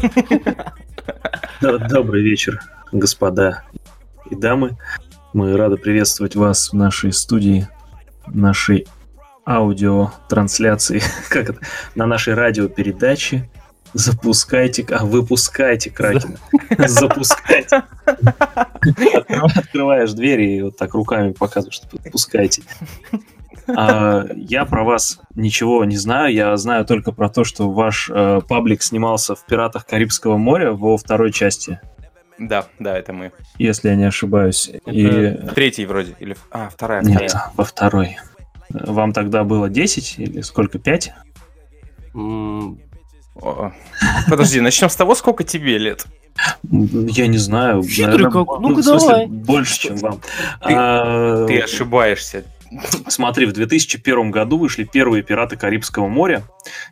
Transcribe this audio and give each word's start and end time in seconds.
Добрый 1.60 2.22
вечер, 2.22 2.60
господа 2.92 3.64
и 4.30 4.34
дамы. 4.34 4.76
Мы 5.32 5.56
рады 5.56 5.76
приветствовать 5.76 6.36
вас 6.36 6.70
в 6.70 6.74
нашей 6.74 7.12
студии, 7.12 7.68
нашей 8.26 8.86
аудиотрансляции, 9.46 11.02
как 11.28 11.50
это, 11.50 11.60
на 11.94 12.06
нашей 12.06 12.34
радиопередаче. 12.34 13.50
Запускайте, 13.92 14.86
а 14.90 15.04
выпускайте 15.04 15.90
Кракен. 15.90 16.38
Запускайте. 16.78 17.82
Открываешь 19.56 20.12
двери 20.12 20.58
и 20.58 20.62
вот 20.62 20.76
так 20.76 20.94
руками 20.94 21.32
показываешь, 21.32 21.74
что 21.74 21.88
подпускайте. 21.88 22.62
А, 23.76 24.26
я 24.34 24.64
про 24.64 24.84
вас 24.84 25.20
ничего 25.34 25.84
не 25.84 25.96
знаю. 25.96 26.32
Я 26.32 26.56
знаю 26.56 26.84
только 26.84 27.12
про 27.12 27.28
то, 27.28 27.44
что 27.44 27.70
ваш 27.70 28.10
э, 28.12 28.40
паблик 28.48 28.82
снимался 28.82 29.34
в 29.34 29.44
«Пиратах 29.46 29.86
Карибского 29.86 30.36
моря» 30.36 30.72
во 30.72 30.96
второй 30.96 31.32
части. 31.32 31.80
Да, 32.38 32.66
да, 32.78 32.96
это 32.98 33.12
мы. 33.12 33.32
Если 33.58 33.90
я 33.90 33.96
не 33.96 34.04
ошибаюсь. 34.04 34.68
Это 34.68 34.90
и... 34.90 35.32
Третий 35.54 35.84
вроде. 35.84 36.16
Или... 36.20 36.36
А, 36.50 36.70
вторая. 36.70 37.02
Нет, 37.02 37.30
вторая. 37.30 37.52
во 37.54 37.64
второй. 37.64 38.16
Вам 38.70 39.12
тогда 39.12 39.44
было 39.44 39.68
10 39.68 40.18
или 40.18 40.40
сколько, 40.40 40.78
5? 40.78 41.12
Подожди, 44.28 44.60
начнем 44.60 44.88
с 44.88 44.96
того, 44.96 45.14
сколько 45.14 45.44
тебе 45.44 45.78
лет. 45.78 46.06
Я 46.62 47.26
не 47.26 47.38
знаю. 47.38 47.82
Наверное, 47.98 48.30
как? 48.30 48.60
Ну-ка 48.60 48.82
давай. 48.82 49.26
Больше, 49.26 49.80
чем 49.80 49.96
вам. 49.96 50.20
Ты, 50.64 50.72
а, 50.74 51.46
ты 51.46 51.60
ошибаешься. 51.60 52.44
Смотри, 53.08 53.46
в 53.46 53.52
2001 53.52 54.30
году 54.30 54.58
вышли 54.58 54.84
первые 54.84 55.22
«Пираты 55.22 55.56
Карибского 55.56 56.08
моря», 56.08 56.44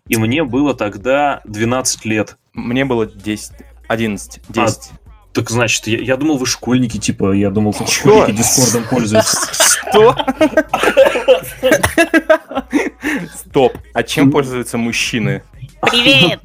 и 0.08 0.16
мне 0.16 0.44
было 0.44 0.74
тогда 0.74 1.40
12 1.44 2.04
лет. 2.04 2.36
Мне 2.52 2.84
было 2.84 3.06
10, 3.06 3.52
11, 3.86 4.40
10. 4.48 4.58
А, 4.58 4.96
так 5.32 5.50
значит, 5.50 5.86
я, 5.86 5.98
я 5.98 6.16
думал, 6.16 6.38
вы 6.38 6.46
школьники, 6.46 6.98
типа, 6.98 7.32
я 7.32 7.50
думал, 7.50 7.74
что 7.74 7.86
школьники 7.86 8.38
Дискордом 8.38 8.88
пользуются. 8.88 9.38
Что? 9.52 10.16
Стоп. 13.36 13.78
А 13.94 14.02
чем 14.02 14.30
пользуются 14.30 14.78
мужчины? 14.78 15.42
Привет! 15.82 16.40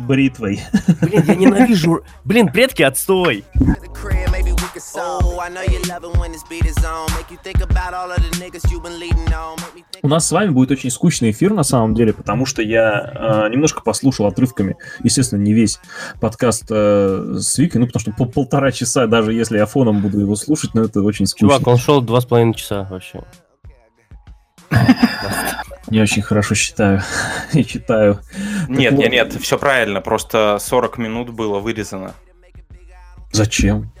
Бритвой. 0.00 0.60
Блин, 1.00 1.24
я 1.26 1.34
ненавижу. 1.34 2.04
Блин, 2.24 2.48
предки, 2.48 2.82
отстой. 2.82 3.44
У 10.02 10.08
нас 10.08 10.26
с 10.26 10.32
вами 10.32 10.50
будет 10.50 10.72
очень 10.72 10.90
скучный 10.90 11.30
эфир 11.30 11.52
на 11.52 11.62
самом 11.62 11.94
деле, 11.94 12.12
потому 12.12 12.46
что 12.46 12.62
я 12.62 13.46
э, 13.46 13.48
немножко 13.50 13.82
послушал 13.82 14.26
отрывками, 14.26 14.76
естественно, 15.04 15.40
не 15.40 15.52
весь 15.52 15.78
подкаст 16.20 16.64
э, 16.70 17.36
с 17.38 17.56
Викой, 17.58 17.80
ну 17.80 17.86
потому 17.86 18.00
что 18.00 18.12
по 18.12 18.24
полтора 18.24 18.72
часа, 18.72 19.06
даже 19.06 19.32
если 19.32 19.58
я 19.58 19.66
фоном 19.66 20.02
буду 20.02 20.18
его 20.18 20.34
слушать, 20.34 20.74
но 20.74 20.82
это 20.82 21.00
очень 21.02 21.26
скучно. 21.26 21.48
Чувак, 21.48 21.66
он 21.66 21.78
шел 21.78 22.00
два 22.00 22.20
с 22.20 22.26
половиной 22.26 22.54
часа 22.54 22.88
вообще. 22.90 23.22
Не 25.88 26.00
очень 26.00 26.22
хорошо 26.22 26.54
считаю 26.54 27.02
и 27.52 27.64
читаю. 27.64 28.18
Нет, 28.68 28.94
нет, 28.94 29.12
нет, 29.12 29.32
все 29.34 29.58
правильно, 29.58 30.00
просто 30.00 30.58
40 30.58 30.98
минут 30.98 31.30
было 31.30 31.60
вырезано. 31.60 32.14
Зачем? 33.30 33.92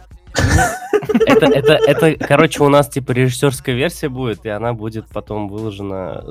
Это, 1.26 1.46
это, 1.46 1.72
это, 1.72 2.26
короче, 2.26 2.62
у 2.62 2.68
нас 2.68 2.88
типа 2.88 3.12
режиссерская 3.12 3.74
версия 3.74 4.08
будет, 4.08 4.44
и 4.44 4.48
она 4.48 4.72
будет 4.72 5.06
потом 5.08 5.48
выложена, 5.48 6.24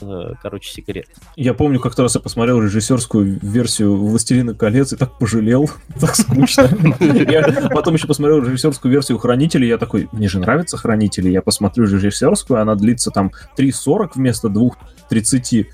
э, 0.00 0.32
короче, 0.42 0.72
секрет. 0.72 1.06
Я 1.36 1.54
помню, 1.54 1.80
как-то 1.80 2.02
раз 2.02 2.14
я 2.14 2.20
посмотрел 2.20 2.60
режиссерскую 2.60 3.38
версию 3.40 3.96
«Властелина 3.96 4.54
колец» 4.54 4.92
и 4.92 4.96
так 4.96 5.18
пожалел, 5.18 5.70
так 6.00 6.16
скучно. 6.16 6.68
Я 7.00 7.42
потом 7.70 7.94
еще 7.94 8.06
посмотрел 8.06 8.42
режиссерскую 8.42 8.92
версию 8.92 9.18
«Хранителей», 9.18 9.68
я 9.68 9.78
такой, 9.78 10.08
мне 10.12 10.28
же 10.28 10.38
нравятся 10.40 10.76
«Хранители», 10.76 11.30
я 11.30 11.42
посмотрю 11.42 11.84
режиссерскую, 11.84 12.60
она 12.60 12.74
длится 12.74 13.10
там 13.10 13.32
3.40 13.58 14.10
вместо 14.14 14.48
2.30. 14.48 15.66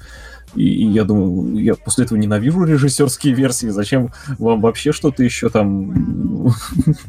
И, 0.54 0.62
и 0.62 0.86
я 0.86 1.04
думаю, 1.04 1.56
я 1.62 1.74
после 1.74 2.04
этого 2.04 2.18
ненавижу 2.18 2.64
режиссерские 2.64 3.34
версии. 3.34 3.68
Зачем 3.68 4.12
вам 4.38 4.60
вообще 4.60 4.92
что-то 4.92 5.22
еще 5.24 5.48
там? 5.48 6.31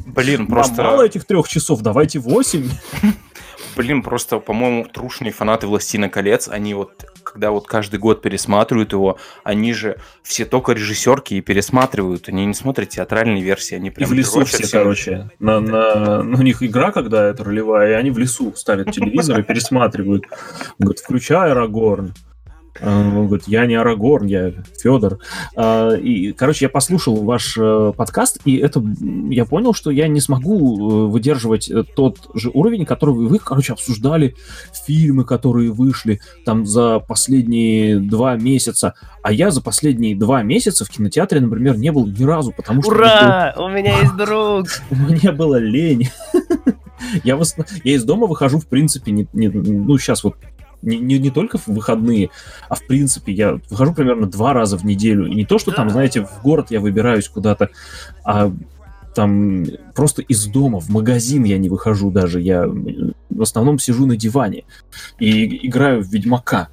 Блин, 0.06 0.46
просто... 0.46 0.82
Мало 0.82 1.02
этих 1.02 1.24
трех 1.24 1.48
часов, 1.48 1.80
давайте 1.80 2.18
восемь. 2.18 2.68
Блин, 3.76 4.02
просто, 4.02 4.38
по-моему, 4.38 4.84
трушные 4.84 5.32
фанаты 5.32 5.66
«Властина 5.66 6.08
колец», 6.08 6.48
они 6.48 6.74
вот, 6.74 7.04
когда 7.24 7.50
вот 7.50 7.66
каждый 7.66 7.98
год 7.98 8.22
пересматривают 8.22 8.92
его, 8.92 9.18
они 9.42 9.72
же 9.72 9.98
все 10.22 10.44
только 10.44 10.72
режиссерки 10.72 11.34
и 11.34 11.40
пересматривают, 11.40 12.28
они 12.28 12.46
не 12.46 12.54
смотрят 12.54 12.90
театральные 12.90 13.42
версии, 13.42 13.74
они 13.74 13.90
прям... 13.90 14.08
И 14.08 14.12
в 14.12 14.14
лесу 14.14 14.44
все, 14.44 14.68
короче. 14.70 15.28
На, 15.40 15.58
на, 15.58 16.20
у 16.20 16.42
них 16.42 16.62
игра, 16.62 16.92
когда 16.92 17.24
это 17.26 17.42
ролевая, 17.42 17.90
и 17.90 17.94
они 17.94 18.12
в 18.12 18.18
лесу 18.18 18.52
ставят 18.54 18.92
телевизор 18.92 19.40
и 19.40 19.42
пересматривают. 19.42 20.24
Говорят, 20.78 21.00
включай 21.00 21.50
Арагорн. 21.50 22.14
Он 22.82 23.26
говорит, 23.26 23.46
я 23.46 23.66
не 23.66 23.74
Арагорн, 23.74 24.26
я 24.26 24.52
Федор. 24.80 25.18
А, 25.56 25.92
и, 25.92 26.32
короче, 26.32 26.64
я 26.64 26.68
послушал 26.68 27.22
ваш 27.22 27.56
э, 27.56 27.92
подкаст, 27.96 28.40
и 28.44 28.56
это 28.56 28.82
я 29.30 29.44
понял, 29.44 29.74
что 29.74 29.90
я 29.90 30.08
не 30.08 30.20
смогу 30.20 31.06
э, 31.06 31.06
выдерживать 31.08 31.70
э, 31.70 31.84
тот 31.84 32.30
же 32.34 32.50
уровень, 32.52 32.84
который 32.84 33.14
вы, 33.14 33.38
короче, 33.38 33.72
обсуждали 33.72 34.34
фильмы, 34.86 35.24
которые 35.24 35.70
вышли 35.70 36.20
там 36.44 36.66
за 36.66 36.98
последние 36.98 38.00
два 38.00 38.36
месяца. 38.36 38.94
А 39.22 39.32
я 39.32 39.50
за 39.50 39.62
последние 39.62 40.16
два 40.16 40.42
месяца 40.42 40.84
в 40.84 40.90
кинотеатре, 40.90 41.40
например, 41.40 41.78
не 41.78 41.92
был 41.92 42.06
ни 42.06 42.24
разу, 42.24 42.52
потому 42.52 42.82
что... 42.82 42.90
Ура! 42.90 43.54
У 43.56 43.68
меня 43.68 44.00
есть 44.00 44.16
друг! 44.16 44.66
Мне 44.90 45.30
было 45.30 45.56
лень. 45.56 46.08
Я, 47.22 47.36
в, 47.36 47.42
я 47.84 47.94
из 47.94 48.04
дома 48.04 48.26
выхожу, 48.26 48.58
в 48.58 48.66
принципе, 48.66 49.12
не, 49.12 49.28
не, 49.32 49.48
ну, 49.48 49.98
сейчас 49.98 50.24
вот 50.24 50.36
не, 50.84 50.98
не, 50.98 51.18
не 51.18 51.30
только 51.30 51.58
в 51.58 51.68
выходные, 51.68 52.30
а 52.68 52.74
в 52.74 52.86
принципе 52.86 53.32
я 53.32 53.60
выхожу 53.70 53.94
примерно 53.94 54.26
два 54.26 54.52
раза 54.52 54.76
в 54.76 54.84
неделю. 54.84 55.26
И 55.26 55.34
не 55.34 55.44
то, 55.44 55.58
что 55.58 55.70
да. 55.70 55.78
там, 55.78 55.90
знаете, 55.90 56.24
в 56.24 56.42
город 56.42 56.70
я 56.70 56.80
выбираюсь 56.80 57.28
куда-то, 57.28 57.70
а 58.24 58.52
там 59.14 59.64
просто 59.94 60.22
из 60.22 60.46
дома 60.46 60.80
в 60.80 60.88
магазин 60.90 61.44
я 61.44 61.58
не 61.58 61.68
выхожу 61.68 62.10
даже. 62.10 62.40
Я 62.40 62.66
в 62.66 63.42
основном 63.42 63.78
сижу 63.78 64.06
на 64.06 64.16
диване 64.16 64.64
и 65.18 65.66
играю 65.66 66.02
в 66.02 66.08
Ведьмака. 66.08 66.68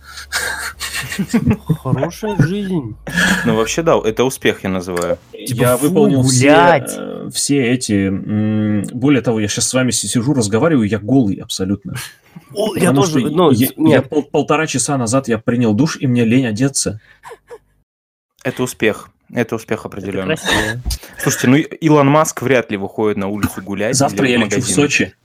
Хорошая 1.84 2.38
жизнь. 2.38 2.96
Ну, 3.46 3.56
вообще, 3.56 3.82
да, 3.82 4.00
это 4.04 4.24
успех 4.24 4.64
я 4.64 4.70
называю. 4.70 5.18
Типа, 5.32 5.62
я 5.62 5.78
выполнил 5.78 6.24
все, 6.24 6.50
э, 6.50 7.30
все 7.34 7.72
эти... 7.72 8.10
Более 8.94 9.22
того, 9.22 9.40
я 9.40 9.48
сейчас 9.48 9.68
с 9.68 9.74
вами 9.74 9.92
сижу, 9.92 10.34
разговариваю, 10.34 10.88
я 10.88 11.00
голый 11.00 11.36
абсолютно. 11.36 11.96
О, 12.54 12.76
я 12.76 12.94
тоже... 12.94 13.20
Ну, 13.22 13.52
я, 13.52 13.68
я 13.78 14.02
пол, 14.02 14.24
полтора 14.24 14.68
часа 14.68 14.98
назад 14.98 15.28
я 15.28 15.38
принял 15.38 15.74
душ, 15.74 15.98
и 16.00 16.08
мне 16.08 16.26
лень 16.26 16.48
одеться. 16.48 17.02
Это 18.44 18.64
успех. 18.64 19.11
Это 19.34 19.56
успех 19.56 19.86
определенно. 19.86 20.34
Это 20.34 20.82
Слушайте, 21.18 21.48
ну 21.48 21.56
Илон 21.58 22.08
Маск 22.08 22.42
вряд 22.42 22.72
ли 22.72 22.78
выходит 22.78 23.18
на 23.18 23.28
улицу 23.28 23.62
гулять. 23.62 23.96
Завтра 23.96 24.28
я 24.28 24.38
лечу 24.38 24.60
в 24.60 24.68
Сочи. 24.68 25.16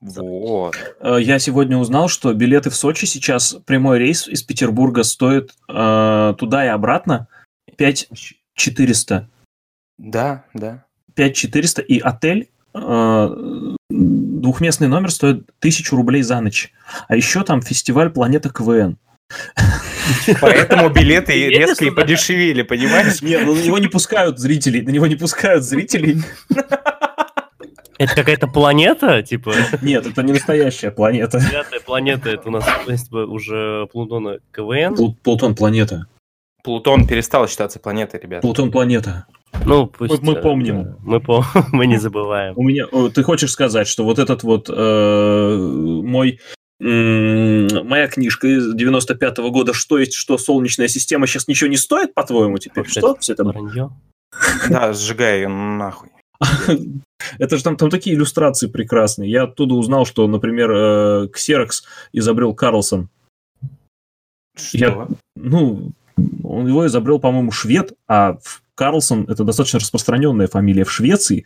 Вот. 0.00 0.76
Э, 1.00 1.16
я 1.18 1.38
сегодня 1.38 1.78
узнал, 1.78 2.08
что 2.08 2.32
билеты 2.34 2.68
в 2.68 2.76
Сочи 2.76 3.06
сейчас, 3.06 3.56
прямой 3.64 3.98
рейс 3.98 4.28
из 4.28 4.42
Петербурга 4.42 5.02
стоит 5.02 5.54
э, 5.68 6.34
туда 6.36 6.64
и 6.64 6.68
обратно 6.68 7.26
5400. 7.76 9.30
Да, 9.96 10.44
да. 10.52 10.84
5400 11.14 11.82
и 11.82 11.98
отель 12.00 12.50
э, 12.74 13.74
двухместный 13.88 14.88
номер 14.88 15.10
стоит 15.10 15.48
1000 15.60 15.96
рублей 15.96 16.22
за 16.22 16.40
ночь. 16.40 16.72
А 17.08 17.16
еще 17.16 17.42
там 17.42 17.62
фестиваль 17.62 18.10
Планета 18.10 18.50
КВН. 18.50 18.98
Поэтому 20.40 20.90
билеты 20.90 21.32
резко 21.48 21.86
и 21.86 21.90
подешевели, 21.90 22.62
понимаешь? 22.62 23.22
Нет, 23.22 23.42
ну 23.44 23.54
на 23.54 23.60
него 23.60 23.78
не 23.78 23.88
пускают 23.88 24.38
зрителей, 24.38 24.82
на 24.82 24.90
него 24.90 25.06
не 25.06 25.16
пускают 25.16 25.64
зрителей. 25.64 26.22
Это 27.96 28.14
какая-то 28.14 28.48
планета, 28.48 29.22
типа? 29.22 29.54
Нет, 29.80 30.04
это 30.04 30.22
не 30.24 30.32
настоящая 30.32 30.90
планета. 30.90 31.38
Девятая 31.38 31.78
планета, 31.78 32.28
это 32.28 32.48
у 32.48 32.50
нас, 32.50 32.64
принципе, 32.84 33.18
уже 33.18 33.86
Плутона 33.92 34.40
КВН. 34.50 34.96
Плутон 35.22 35.54
планета. 35.54 36.06
Плутон 36.64 37.06
перестал 37.06 37.46
считаться 37.46 37.78
планетой, 37.78 38.18
ребят. 38.18 38.42
Плутон 38.42 38.72
планета. 38.72 39.26
Ну, 39.64 39.86
пусть, 39.86 40.22
мы, 40.22 40.34
мы 40.34 40.40
помним. 40.40 40.82
Да, 40.82 40.96
мы, 41.04 41.20
пом 41.20 41.44
мы 41.72 41.86
не 41.86 41.98
забываем. 41.98 42.54
У 42.56 42.62
меня, 42.64 42.86
ты 43.14 43.22
хочешь 43.22 43.52
сказать, 43.52 43.86
что 43.86 44.04
вот 44.04 44.18
этот 44.18 44.42
вот 44.42 44.68
э, 44.68 45.56
мой 45.56 46.40
моя 46.80 48.08
книжка 48.08 48.48
из 48.48 48.74
95 48.74 49.38
-го 49.38 49.50
года 49.50 49.72
«Что 49.72 49.98
есть 49.98 50.14
что? 50.14 50.38
Солнечная 50.38 50.88
система» 50.88 51.26
сейчас 51.26 51.48
ничего 51.48 51.70
не 51.70 51.76
стоит, 51.76 52.14
по-твоему, 52.14 52.58
теперь? 52.58 52.86
Что? 52.86 53.16
Все 53.16 53.34
это... 53.34 53.44
Да, 54.68 54.92
сжигай 54.92 55.42
ее 55.42 55.48
нахуй. 55.48 56.10
Это 57.38 57.56
же 57.56 57.62
там, 57.62 57.76
там 57.76 57.90
такие 57.90 58.16
иллюстрации 58.16 58.66
прекрасные. 58.66 59.30
Я 59.30 59.44
оттуда 59.44 59.74
узнал, 59.74 60.04
что, 60.04 60.26
например, 60.26 60.70
э, 60.70 61.28
Xerox 61.34 61.84
изобрел 62.12 62.54
Карлсон. 62.54 63.08
Что? 64.56 64.78
Я, 64.78 65.08
ну, 65.36 65.92
он 66.42 66.66
его 66.66 66.86
изобрел, 66.86 67.18
по-моему, 67.18 67.50
швед, 67.50 67.92
а 68.08 68.38
Карлсон 68.74 69.24
это 69.28 69.44
достаточно 69.44 69.78
распространенная 69.78 70.48
фамилия 70.48 70.84
в 70.84 70.92
Швеции. 70.92 71.44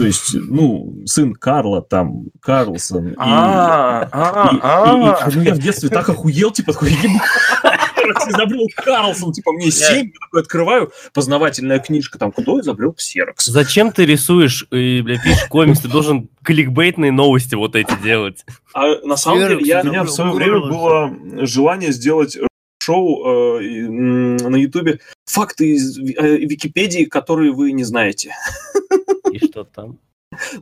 То 0.00 0.06
есть, 0.06 0.34
ну, 0.34 0.94
сын 1.04 1.34
Карла 1.34 1.82
там, 1.82 2.24
Карлсон. 2.40 3.08
и- 3.08 3.14
А, 3.18 4.08
а, 4.10 4.58
а. 4.62 5.30
ну, 5.30 5.42
я 5.42 5.54
в 5.54 5.58
детстве 5.58 5.90
так 5.90 6.08
охуел, 6.08 6.50
типа, 6.50 6.72
такой, 6.72 6.90
«Ебать, 6.90 7.20
изобрел 8.28 8.66
Карлсон, 8.76 9.32
типа, 9.32 9.52
мне 9.52 9.70
7, 9.70 10.06
я 10.06 10.12
такой 10.20 10.40
открываю, 10.40 10.90
познавательная 11.12 11.80
книжка, 11.80 12.18
там, 12.18 12.32
кто 12.32 12.60
изобрел 12.60 12.94
ксерокс? 12.94 13.44
Зачем 13.44 13.92
ты 13.92 14.06
рисуешь 14.06 14.66
и, 14.70 15.02
бля, 15.02 15.20
пишешь 15.22 15.44
комикс? 15.48 15.80
Ты 15.80 15.88
должен 15.88 16.30
кликбейтные 16.42 17.12
новости 17.12 17.54
вот 17.54 17.76
эти 17.76 17.92
делать. 18.02 18.44
А 18.72 19.04
на 19.04 19.16
самом 19.16 19.40
деле, 19.40 19.58
я, 19.66 19.82
у 19.82 19.84
меня 19.84 20.04
в 20.04 20.10
свое 20.10 20.32
время 20.32 20.60
было 20.60 21.14
желание 21.46 21.92
сделать 21.92 22.38
шоу 22.82 23.58
э, 23.58 23.60
на 23.88 24.56
Ютубе 24.56 25.00
факты 25.26 25.74
из 25.74 25.98
э, 25.98 26.38
Википедии, 26.38 27.04
которые 27.04 27.52
вы 27.52 27.72
не 27.72 27.84
знаете. 27.84 28.34
И 29.32 29.38
что 29.38 29.64
там? 29.64 29.98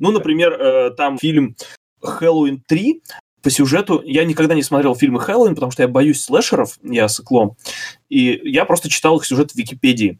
Ну, 0.00 0.10
например, 0.12 0.52
э, 0.52 0.90
там 0.92 1.18
фильм 1.18 1.56
«Хэллоуин 2.00 2.62
3», 2.70 3.00
по 3.42 3.50
сюжету 3.50 4.02
я 4.04 4.24
никогда 4.24 4.54
не 4.54 4.62
смотрел 4.62 4.96
фильмы 4.96 5.20
Хэллоуин, 5.20 5.54
потому 5.54 5.70
что 5.70 5.82
я 5.82 5.88
боюсь 5.88 6.22
слэшеров, 6.22 6.78
я 6.82 7.08
сыклом, 7.08 7.56
и 8.08 8.40
я 8.44 8.64
просто 8.64 8.88
читал 8.88 9.16
их 9.18 9.24
сюжет 9.24 9.52
в 9.52 9.54
Википедии. 9.54 10.18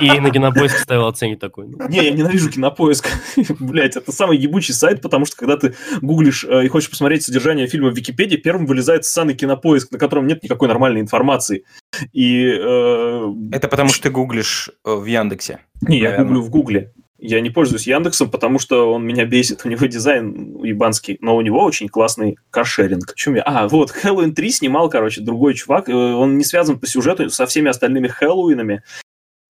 И 0.00 0.20
на 0.20 0.30
кинопоиск 0.30 0.78
ставил 0.78 1.06
оценить 1.06 1.38
такой. 1.38 1.66
ну, 1.68 1.88
Не, 1.88 2.04
я 2.04 2.10
ненавижу 2.10 2.50
кинопоиск. 2.50 3.08
Блять, 3.60 3.96
это 3.96 4.10
самый 4.12 4.36
ебучий 4.36 4.74
сайт, 4.74 5.00
потому 5.00 5.24
что 5.24 5.36
когда 5.36 5.56
ты 5.56 5.74
гуглишь 6.02 6.44
э, 6.44 6.64
и 6.64 6.68
хочешь 6.68 6.90
посмотреть 6.90 7.22
содержание 7.22 7.66
фильма 7.68 7.90
в 7.90 7.96
Википедии, 7.96 8.36
первым 8.36 8.66
вылезает 8.66 9.04
ссаный 9.04 9.34
кинопоиск, 9.34 9.92
на 9.92 9.98
котором 9.98 10.26
нет 10.26 10.42
никакой 10.42 10.68
нормальной 10.68 11.00
информации. 11.00 11.64
И... 12.12 12.44
э, 12.46 13.32
Это 13.52 13.68
потому 13.68 13.90
что 13.90 14.02
ты 14.02 14.10
гуглишь 14.10 14.70
э, 14.84 14.94
в 14.94 15.04
Яндексе. 15.04 15.60
не, 15.82 16.00
я 16.00 16.16
гуглю 16.18 16.40
в 16.40 16.50
Гугле. 16.50 16.92
Я 17.26 17.40
не 17.40 17.48
пользуюсь 17.48 17.86
Яндексом, 17.86 18.30
потому 18.30 18.58
что 18.58 18.92
он 18.92 19.06
меня 19.06 19.24
бесит. 19.24 19.62
У 19.64 19.68
него 19.70 19.86
дизайн 19.86 20.62
ебанский, 20.62 21.16
но 21.22 21.36
у 21.36 21.40
него 21.40 21.62
очень 21.64 21.88
классный 21.88 22.36
каршеринг. 22.50 23.14
Чем 23.14 23.36
я? 23.36 23.42
А, 23.46 23.66
вот, 23.68 23.90
Хэллоуин 23.92 24.34
3 24.34 24.50
снимал, 24.50 24.90
короче, 24.90 25.22
другой 25.22 25.54
чувак. 25.54 25.88
э, 25.88 25.94
Он 25.94 26.36
не 26.36 26.44
связан 26.44 26.78
по 26.78 26.86
сюжету 26.86 27.30
со 27.30 27.46
всеми 27.46 27.70
остальными 27.70 28.08
Хэллоуинами. 28.08 28.82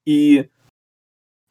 И 0.04 0.48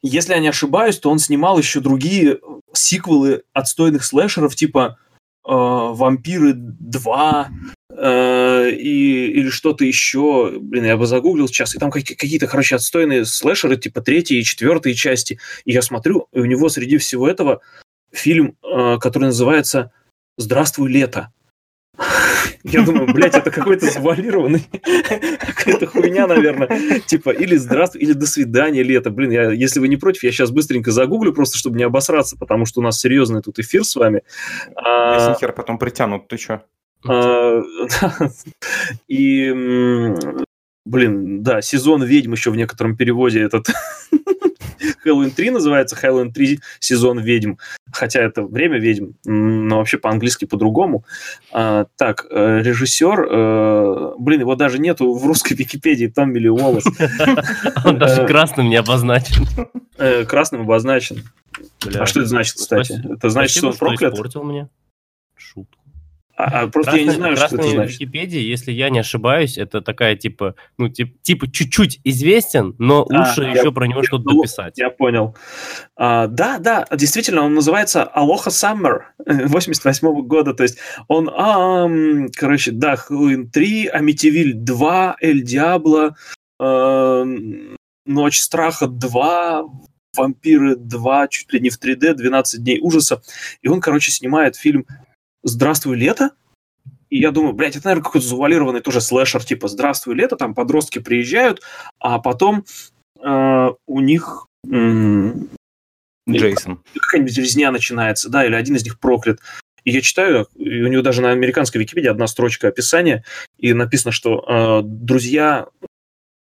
если 0.02 0.34
я 0.34 0.40
не 0.40 0.50
ошибаюсь, 0.50 1.00
то 1.00 1.10
он 1.10 1.20
снимал 1.20 1.58
еще 1.58 1.80
другие 1.80 2.40
сиквелы 2.74 3.44
отстойных 3.54 4.04
слэшеров, 4.04 4.56
типа 4.56 4.98
э, 5.46 5.50
«Вампиры 5.50 6.54
2», 6.54 7.48
э, 7.90 8.72
и, 8.72 9.28
или 9.32 9.50
что-то 9.50 9.86
еще. 9.86 10.58
Блин, 10.60 10.86
я 10.86 10.98
бы 10.98 11.06
загуглил 11.06 11.48
сейчас. 11.48 11.76
И 11.76 11.80
там 11.80 11.90
какие- 11.92 12.18
какие-то, 12.18 12.48
короче, 12.48 12.76
отстойные 12.76 13.26
слэшеры, 13.26 13.78
типа 13.78 14.02
третьей 14.02 14.40
и 14.40 14.44
четвертой 14.44 14.94
части. 14.94 15.40
И 15.66 15.72
я 15.72 15.82
смотрю, 15.82 16.28
и 16.34 16.40
у 16.40 16.46
него 16.46 16.70
среди 16.70 16.98
всего 16.98 17.28
этого 17.28 17.62
фильм, 18.12 18.58
э, 18.64 18.98
который 19.00 19.26
называется 19.26 19.92
«Здравствуй, 20.38 20.92
лето». 20.92 21.32
Я 22.64 22.82
думаю, 22.84 23.14
блядь, 23.14 23.36
это 23.36 23.52
какой-то 23.52 23.88
завуалированный, 23.90 24.64
какая-то 24.72 25.86
хуйня, 25.88 26.28
наверное. 26.28 27.02
Типа, 27.06 27.32
или 27.32 27.58
здравствуй, 27.58 28.02
или 28.02 28.14
до 28.14 28.26
свидания, 28.26 28.84
лето. 28.84 29.10
Блин, 29.10 29.32
я, 29.32 29.52
если 29.52 29.80
вы 29.80 29.90
не 29.90 29.98
против, 29.98 30.24
я 30.24 30.32
сейчас 30.32 30.52
быстренько 30.52 30.92
загуглю, 30.92 31.34
просто 31.34 31.58
чтобы 31.58 31.78
не 31.78 31.84
обосраться, 31.84 32.38
потому 32.38 32.66
что 32.66 32.80
у 32.80 32.84
нас 32.84 33.00
серьезный 33.00 33.42
тут 33.42 33.60
эфир 33.60 33.84
с 33.84 33.96
вами. 33.96 34.22
А, 34.76 35.16
Если 35.30 35.40
хер 35.40 35.52
потом 35.54 35.78
притянут, 35.78 36.28
ты 36.28 36.38
чё? 36.38 36.62
а. 37.08 37.62
И, 39.08 39.52
блин, 40.86 41.44
да, 41.44 41.62
сезон 41.62 42.04
ведьм 42.04 42.32
еще 42.32 42.50
в 42.50 42.56
некотором 42.56 42.96
переводе 42.96 43.42
этот 43.42 43.68
Хэллоуин 45.04 45.32
3 45.32 45.50
называется, 45.52 45.96
Хэллоуин 45.96 46.32
3 46.32 46.60
сезон 46.80 47.20
ведьм, 47.20 47.54
хотя 47.92 48.22
это 48.22 48.44
время 48.44 48.80
ведьм, 48.80 49.12
но 49.26 49.78
вообще 49.78 49.98
по-английски 49.98 50.46
по-другому. 50.46 51.06
А, 51.52 51.86
так, 51.98 52.26
э, 52.30 52.62
режиссер, 52.62 53.28
э, 53.30 54.14
блин, 54.18 54.42
его 54.42 54.56
даже 54.56 54.80
нету 54.80 55.14
в 55.14 55.26
русской 55.26 55.54
Википедии, 55.54 56.08
Том 56.08 56.32
Миллиолос, 56.32 56.86
Он 57.86 57.98
даже 57.98 58.26
красным 58.26 58.70
не 58.70 58.78
обозначен. 58.78 59.48
Э, 59.98 60.26
красным 60.26 60.62
обозначен. 60.62 61.24
А 61.96 62.06
что 62.06 62.22
это 62.22 62.30
значит, 62.30 62.56
кстати? 62.56 63.02
Это 63.10 63.30
значит, 63.30 63.58
что 63.58 63.68
он 63.68 63.78
проклят? 63.78 64.16
А, 66.36 66.62
а 66.64 66.68
просто 66.68 66.96
я 66.96 67.04
не 67.04 67.12
знаю, 67.12 67.36
что 67.36 67.46
это 67.46 67.56
Красный 67.58 67.74
значит. 67.76 68.00
Википедии, 68.00 68.40
если 68.40 68.72
я 68.72 68.90
не 68.90 69.00
ошибаюсь, 69.00 69.58
это 69.58 69.82
такая 69.82 70.16
типа, 70.16 70.56
ну, 70.80 70.88
тип- 70.90 71.22
типа 71.22 71.52
чуть-чуть 71.52 72.00
известен, 72.04 72.76
но 72.80 73.06
А, 73.10 73.20
лучше 73.20 73.44
я- 73.44 73.52
еще 73.52 73.72
про 73.72 73.86
него 73.86 74.02
что-то 74.04 74.24
ну, 74.32 74.38
дописать. 74.42 74.78
Я 74.78 74.90
понял. 74.90 75.36
А, 75.96 76.26
да, 76.28 76.58
да, 76.58 76.88
действительно, 76.92 77.44
он 77.44 77.54
называется 77.54 78.10
Aloha 78.16 78.48
Summer 78.48 79.02
88 79.28 80.22
года. 80.24 80.54
То 80.56 80.64
есть 80.64 80.80
он, 81.08 81.30
ам, 81.32 82.30
короче, 82.36 82.72
да, 82.72 82.96
Хэллоуин 82.96 83.50
3, 83.52 83.88
Амитивиль 83.88 84.54
2, 84.56 85.18
Эль 85.22 85.44
Диабло, 85.44 86.16
эм, 86.60 87.78
Ночь 88.06 88.40
страха 88.40 88.88
2, 88.88 89.64
Вампиры 90.16 90.76
2, 90.76 91.28
чуть 91.28 91.52
ли 91.54 91.60
не 91.60 91.70
в 91.70 91.80
3D, 91.80 92.14
12 92.14 92.64
дней 92.64 92.80
ужаса. 92.82 93.22
И 93.62 93.68
он, 93.68 93.82
короче, 93.82 94.12
снимает 94.12 94.56
фильм 94.56 94.86
«Здравствуй, 95.44 95.98
лето». 95.98 96.32
И 97.10 97.20
я 97.20 97.32
думаю, 97.32 97.54
блядь, 97.54 97.76
это, 97.76 97.86
наверное, 97.86 98.06
какой-то 98.06 98.26
завуалированный 98.28 98.82
тоже 98.82 99.00
слэшер, 99.00 99.44
типа 99.44 99.68
«Здравствуй, 99.68 100.16
лето», 100.16 100.36
там 100.36 100.56
подростки 100.56 101.00
приезжают, 101.00 101.62
а 102.00 102.18
потом 102.18 102.66
э, 103.22 103.70
у 103.86 104.00
них 104.00 104.48
м, 104.68 105.50
Джейсон. 106.28 106.82
какая-нибудь 106.94 107.38
резня 107.38 107.72
начинается, 107.72 108.30
да, 108.30 108.46
или 108.46 108.56
один 108.56 108.76
из 108.76 108.84
них 108.84 109.00
проклят. 109.00 109.40
И 109.84 109.92
я 109.92 110.02
читаю, 110.02 110.48
и 110.56 110.82
у 110.82 110.88
него 110.88 111.02
даже 111.02 111.22
на 111.22 111.32
американской 111.32 111.82
Википедии 111.82 112.08
одна 112.08 112.28
строчка 112.28 112.70
описания, 112.70 113.24
и 113.60 113.74
написано, 113.74 114.12
что 114.12 114.46
э, 114.48 114.82
друзья, 114.84 115.68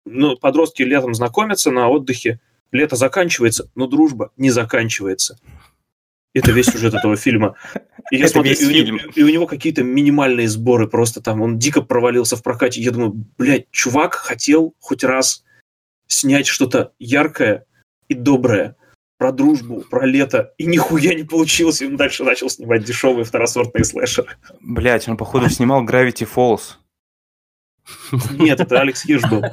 ну, 0.05 0.35
подростки 0.35 0.83
летом 0.83 1.13
знакомятся 1.13 1.71
на 1.71 1.87
отдыхе, 1.87 2.39
лето 2.71 2.95
заканчивается, 2.95 3.69
но 3.75 3.87
дружба 3.87 4.31
не 4.35 4.51
заканчивается. 4.51 5.39
Это 6.33 6.51
весь 6.51 6.67
сюжет 6.67 6.93
этого 6.93 7.15
фильма. 7.15 7.55
И 8.11 8.17
я 8.17 8.25
Это 8.25 8.33
смотрю, 8.33 8.51
весь 8.51 8.61
и 8.61 8.65
у 8.65 8.95
и 9.15 9.23
у 9.23 9.29
него 9.29 9.47
какие-то 9.47 9.83
минимальные 9.83 10.47
сборы, 10.47 10.87
просто 10.87 11.21
там 11.21 11.41
он 11.41 11.57
дико 11.57 11.81
провалился 11.81 12.35
в 12.35 12.43
прокате. 12.43 12.81
Я 12.81 12.91
думаю, 12.91 13.13
блядь, 13.37 13.69
чувак 13.71 14.15
хотел 14.15 14.75
хоть 14.79 15.03
раз 15.03 15.43
снять 16.07 16.47
что-то 16.47 16.93
яркое 16.99 17.65
и 18.07 18.13
доброе 18.13 18.75
про 19.17 19.33
дружбу, 19.33 19.81
про 19.81 20.05
лето, 20.05 20.53
и 20.57 20.65
нихуя 20.65 21.13
не 21.13 21.23
получилось, 21.23 21.81
и 21.81 21.85
он 21.85 21.97
дальше 21.97 22.23
начал 22.23 22.49
снимать 22.49 22.85
дешевые 22.85 23.25
второсортные 23.25 23.83
слэшеры. 23.83 24.29
Блять, 24.61 25.09
он, 25.09 25.17
походу, 25.17 25.49
снимал 25.49 25.85
Gravity 25.85 26.27
Falls. 26.33 26.77
Нет, 28.37 28.61
это 28.61 28.79
Алекс 28.79 29.03
Хирш 29.03 29.23
был. 29.29 29.43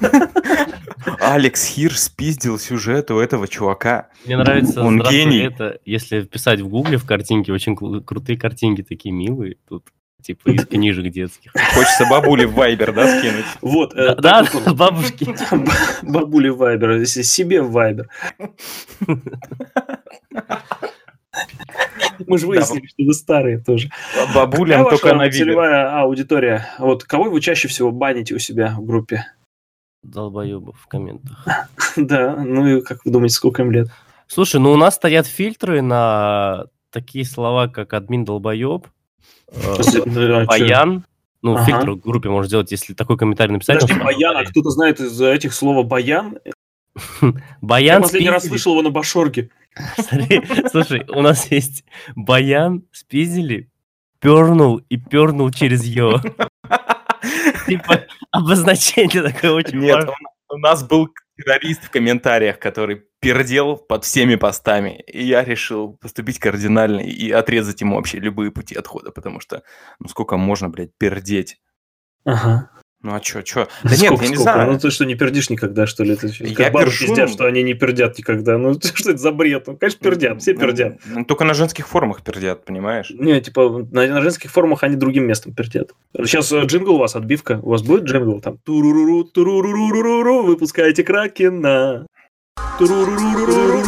Алекс 1.20 1.64
Хир 1.66 1.96
спиздил 1.96 2.58
сюжет 2.58 3.10
у 3.10 3.18
этого 3.18 3.48
чувака. 3.48 4.08
Мне 4.24 4.36
нравится 4.36 4.82
Он 4.82 4.94
«Здравствуй, 4.96 5.18
гений. 5.18 5.38
лето», 5.42 5.78
если 5.84 6.22
писать 6.22 6.60
в 6.60 6.68
гугле 6.68 6.96
в 6.98 7.06
картинке, 7.06 7.52
очень 7.52 7.74
кру- 7.74 8.00
крутые 8.02 8.38
картинки 8.38 8.82
такие 8.82 9.12
милые 9.12 9.56
тут, 9.68 9.84
типа 10.22 10.48
из 10.50 10.66
книжек 10.66 11.10
детских. 11.12 11.52
Хочется 11.74 12.06
бабули 12.08 12.44
в 12.44 12.54
Вайбер, 12.54 12.92
да, 12.94 13.18
скинуть? 13.18 13.44
Вот. 13.60 13.94
э, 13.94 14.14
Да, 14.16 14.44
да, 14.44 14.72
бабушки. 14.72 15.26
Бабули 16.02 16.48
в 16.48 16.56
Вайбер, 16.58 16.92
если 16.98 17.22
себе 17.22 17.60
в 17.62 17.70
Вайбер. 17.72 18.08
Мы 22.26 22.38
же 22.38 22.46
выяснили, 22.46 22.86
что 22.86 23.02
вы 23.04 23.12
старые 23.12 23.58
тоже. 23.58 23.90
Бабулям 24.34 24.84
Какая 24.84 24.98
только 24.98 25.14
на 25.16 25.30
целевая 25.30 26.00
аудитория? 26.00 26.68
Вот 26.78 27.02
кого 27.04 27.24
вы 27.24 27.40
чаще 27.40 27.66
всего 27.68 27.90
баните 27.90 28.34
у 28.34 28.38
себя 28.38 28.74
в 28.78 28.84
группе? 28.84 29.26
Долбоебов 30.04 30.76
в 30.80 30.86
комментах. 30.86 31.46
Да, 31.96 32.36
ну 32.36 32.66
и 32.66 32.80
как 32.80 33.04
вы 33.04 33.12
думаете, 33.12 33.34
сколько 33.36 33.62
им 33.62 33.70
лет? 33.70 33.88
Слушай, 34.26 34.60
ну 34.60 34.72
у 34.72 34.76
нас 34.76 34.96
стоят 34.96 35.26
фильтры 35.26 35.80
на 35.80 36.64
такие 36.90 37.24
слова, 37.24 37.68
как 37.68 37.92
админ 37.92 38.24
долбоеб, 38.24 38.88
э, 39.52 39.56
а 39.56 40.44
баян. 40.44 41.04
Ну, 41.42 41.54
Ага. 41.54 41.64
фильтр 41.64 41.90
в 41.90 42.00
группе 42.00 42.30
можно 42.30 42.48
сделать, 42.48 42.70
если 42.72 42.94
такой 42.94 43.18
комментарий 43.18 43.52
написать. 43.52 43.80
Подожди, 43.80 44.00
он 44.00 44.06
баян, 44.06 44.36
а 44.36 44.44
кто-то 44.44 44.70
знает 44.70 44.98
из 44.98 45.20
этих 45.20 45.52
слова 45.52 45.82
баян? 45.82 46.38
говорит. 47.20 47.22
Я 47.22 47.32
Баян 47.60 48.02
последний 48.02 48.30
раз 48.30 48.46
слышал 48.46 48.72
его 48.72 48.82
на 48.82 48.90
башорге. 48.90 49.50
Слушай, 50.70 51.04
у 51.08 51.20
нас 51.20 51.50
есть 51.50 51.84
баян 52.14 52.84
спиздили, 52.92 53.68
пернул 54.20 54.78
и 54.88 54.96
пернул 54.96 55.50
через 55.50 55.84
ё. 55.84 56.20
Типа 57.66 58.06
обозначение 58.30 59.22
такое 59.22 59.52
очень 59.52 59.78
Нет, 59.78 60.08
у 60.48 60.58
нас 60.58 60.84
был 60.84 61.08
террорист 61.36 61.84
в 61.84 61.90
комментариях, 61.90 62.58
который 62.58 63.04
пердел 63.20 63.76
под 63.76 64.04
всеми 64.04 64.36
постами. 64.36 65.02
И 65.06 65.24
я 65.24 65.44
решил 65.44 65.96
поступить 65.96 66.38
кардинально 66.38 67.00
и 67.00 67.30
отрезать 67.30 67.80
ему 67.80 67.96
вообще 67.96 68.18
любые 68.18 68.50
пути 68.50 68.74
отхода, 68.74 69.10
потому 69.10 69.40
что, 69.40 69.62
ну 69.98 70.08
сколько 70.08 70.36
можно, 70.36 70.68
блядь, 70.68 70.96
пердеть? 70.98 71.60
Ага. 72.24 72.70
Ну 73.04 73.14
а 73.14 73.20
чё, 73.20 73.42
чё? 73.42 73.68
Да 73.82 73.90
сколько, 73.90 74.02
нет, 74.02 74.02
я 74.02 74.16
сколько? 74.16 74.26
не 74.30 74.36
знаю. 74.36 74.72
Ну 74.72 74.78
ты 74.78 74.90
что, 74.90 75.04
не 75.04 75.14
пердишь 75.14 75.50
никогда, 75.50 75.86
что 75.86 76.04
ли? 76.04 76.16
Ты, 76.16 76.30
я 76.40 76.70
бабы 76.70 76.86
першу... 76.86 77.28
что 77.28 77.44
они 77.44 77.62
не 77.62 77.74
пердят 77.74 78.16
никогда. 78.16 78.56
Ну 78.56 78.72
что 78.94 79.10
это 79.10 79.18
за 79.18 79.30
бред? 79.30 79.66
Ну, 79.66 79.76
конечно, 79.76 80.00
пердят, 80.00 80.40
все 80.40 80.54
пердят. 80.54 80.98
Ну, 81.04 81.18
ну, 81.18 81.24
только 81.26 81.44
на 81.44 81.52
женских 81.52 81.86
форумах 81.86 82.22
пердят, 82.22 82.64
понимаешь? 82.64 83.10
Не, 83.10 83.42
типа, 83.42 83.86
на, 83.92 84.06
на 84.06 84.22
женских 84.22 84.50
форумах 84.50 84.84
они 84.84 84.96
другим 84.96 85.26
местом 85.26 85.52
пердят. 85.52 85.90
Сейчас 86.16 86.50
э, 86.50 86.64
джингл 86.64 86.94
у 86.94 86.98
вас, 86.98 87.14
отбивка. 87.14 87.60
У 87.62 87.68
вас 87.70 87.82
будет 87.82 88.04
джингл 88.04 88.40
там? 88.40 88.56
Туруруру, 88.64 89.24
туруруру, 89.24 90.42
выпускаете 90.44 91.04
Кракена. 91.04 92.06
Туруруру, 92.78 93.82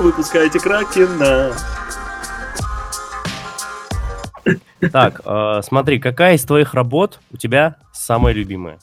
выпускаете 0.00 0.58
Кракена. 0.58 1.52
Так, 4.92 5.20
э, 5.24 5.60
смотри, 5.62 5.98
какая 5.98 6.34
из 6.34 6.44
твоих 6.44 6.74
работ 6.74 7.20
у 7.32 7.36
тебя 7.36 7.76
самая 7.92 8.34
любимая? 8.34 8.78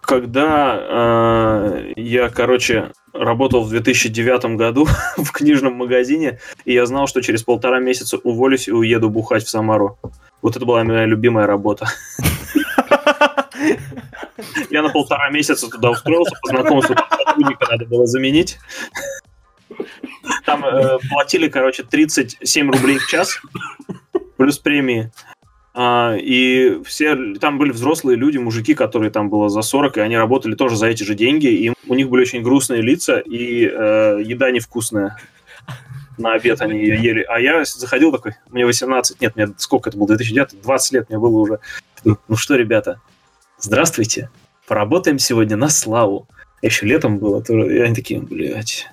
Когда 0.00 0.78
э, 0.78 1.92
я, 1.96 2.28
короче, 2.28 2.92
работал 3.12 3.64
в 3.64 3.70
2009 3.70 4.56
году 4.56 4.86
в 5.16 5.32
книжном 5.32 5.74
магазине, 5.74 6.38
и 6.64 6.74
я 6.74 6.86
знал, 6.86 7.06
что 7.06 7.20
через 7.22 7.42
полтора 7.42 7.80
месяца 7.80 8.16
уволюсь 8.18 8.68
и 8.68 8.72
уеду 8.72 9.10
бухать 9.10 9.44
в 9.44 9.48
Самару. 9.48 9.98
Вот 10.42 10.56
это 10.56 10.64
была 10.64 10.84
моя 10.84 11.06
любимая 11.06 11.46
работа. 11.46 11.88
Я 14.70 14.82
на 14.82 14.90
полтора 14.90 15.30
месяца 15.30 15.68
туда 15.70 15.90
устроился, 15.90 16.34
по 16.42 16.48
знакомству 16.48 16.94
сотрудника 16.94 17.66
надо 17.70 17.86
было 17.86 18.06
заменить. 18.06 18.58
Там 20.44 20.64
э, 20.64 20.98
платили, 21.10 21.48
короче, 21.48 21.82
37 21.82 22.70
рублей 22.70 22.98
в 22.98 23.06
час, 23.06 23.40
плюс 24.36 24.58
премии. 24.58 25.10
А, 25.78 26.16
и 26.18 26.82
все, 26.84 27.34
там 27.38 27.58
были 27.58 27.70
взрослые 27.70 28.16
люди, 28.16 28.38
мужики, 28.38 28.74
которые 28.74 29.10
там 29.10 29.28
было 29.28 29.50
за 29.50 29.60
40, 29.60 29.98
и 29.98 30.00
они 30.00 30.16
работали 30.16 30.54
тоже 30.54 30.74
за 30.76 30.86
эти 30.86 31.02
же 31.02 31.14
деньги, 31.14 31.48
и 31.48 31.72
у 31.86 31.94
них 31.94 32.08
были 32.08 32.22
очень 32.22 32.42
грустные 32.42 32.80
лица, 32.80 33.18
и 33.18 33.66
э, 33.66 34.22
еда 34.24 34.50
невкусная. 34.50 35.18
На 36.16 36.32
обед 36.32 36.62
они 36.62 36.78
ее 36.78 36.96
ели. 37.02 37.22
А 37.28 37.38
я 37.38 37.62
заходил 37.66 38.10
такой, 38.10 38.36
мне 38.50 38.64
18, 38.64 39.20
нет, 39.20 39.36
мне 39.36 39.48
сколько 39.58 39.90
это 39.90 39.98
было, 39.98 40.08
2009, 40.08 40.62
20 40.62 40.92
лет 40.92 41.10
мне 41.10 41.18
было 41.18 41.36
уже. 41.36 41.58
Ну 42.04 42.36
что, 42.36 42.56
ребята, 42.56 43.02
здравствуйте, 43.58 44.30
поработаем 44.66 45.18
сегодня 45.18 45.58
на 45.58 45.68
славу. 45.68 46.26
Еще 46.62 46.86
летом 46.86 47.18
было, 47.18 47.42
тоже, 47.42 47.76
и 47.76 47.78
они 47.80 47.94
такие, 47.94 48.20
блядь, 48.20 48.88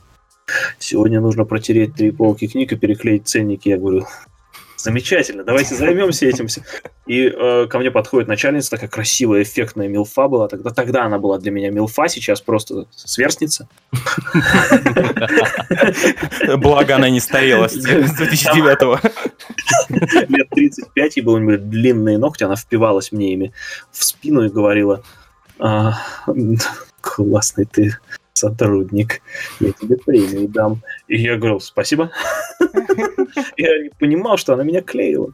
сегодня 0.80 1.22
нужно 1.22 1.46
протереть 1.46 1.96
три 1.96 2.12
полки 2.12 2.48
книг 2.48 2.72
и 2.72 2.76
переклеить 2.76 3.28
ценники. 3.28 3.70
Я 3.70 3.78
говорю, 3.78 4.06
замечательно, 4.84 5.44
давайте 5.44 5.76
займемся 5.76 6.26
этим. 6.26 6.48
всем». 6.48 6.64
И 7.06 7.28
э, 7.28 7.68
ко 7.70 7.80
мне 7.80 7.92
подходит 7.92 8.28
начальница, 8.28 8.72
такая 8.72 8.90
красивая, 8.90 9.44
эффектная 9.44 9.88
милфа 9.88 10.28
была. 10.28 10.48
Тогда, 10.48 10.70
тогда 10.72 11.06
она 11.06 11.20
была 11.20 11.38
для 11.38 11.52
меня 11.52 11.70
милфа, 11.70 12.08
сейчас 12.08 12.42
просто 12.42 12.86
сверстница. 12.92 13.68
Благо 16.58 16.96
она 16.96 17.10
не 17.10 17.20
старела 17.20 17.68
с 17.68 17.76
2009-го. 17.76 19.00
Лет 20.30 20.50
35, 20.50 21.18
ей 21.18 21.24
было 21.24 21.36
у 21.36 21.40
нее 21.40 21.46
были 21.46 21.58
длинные 21.58 22.18
ногти, 22.18 22.44
она 22.44 22.56
впивалась 22.56 23.12
мне 23.12 23.34
ими 23.34 23.54
в 23.92 24.04
спину 24.04 24.46
и 24.46 24.50
говорила, 24.50 25.04
«А, 25.60 26.00
классный 27.02 27.66
ты 27.66 27.98
сотрудник, 28.44 29.22
я 29.60 29.72
тебе 29.72 29.96
премию 29.98 30.50
дам. 30.50 30.82
И 31.08 31.22
я 31.22 31.38
говорил, 31.38 31.60
спасибо. 31.60 32.12
Я 33.58 33.84
не 33.84 33.90
понимал, 34.00 34.38
что 34.38 34.54
она 34.54 34.64
меня 34.64 34.82
клеила. 34.82 35.34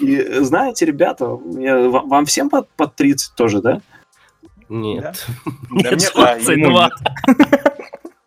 И 0.00 0.22
знаете, 0.40 0.86
ребята, 0.86 1.26
вам 1.26 2.24
всем 2.24 2.48
под, 2.48 2.68
под 2.70 2.94
30 2.94 3.34
тоже, 3.34 3.60
да? 3.60 3.80
Нет. 4.68 5.26
Мне 5.70 5.90
мне- 5.90 6.06
а, 6.14 6.36
ему 6.38 6.70
22. 6.70 6.90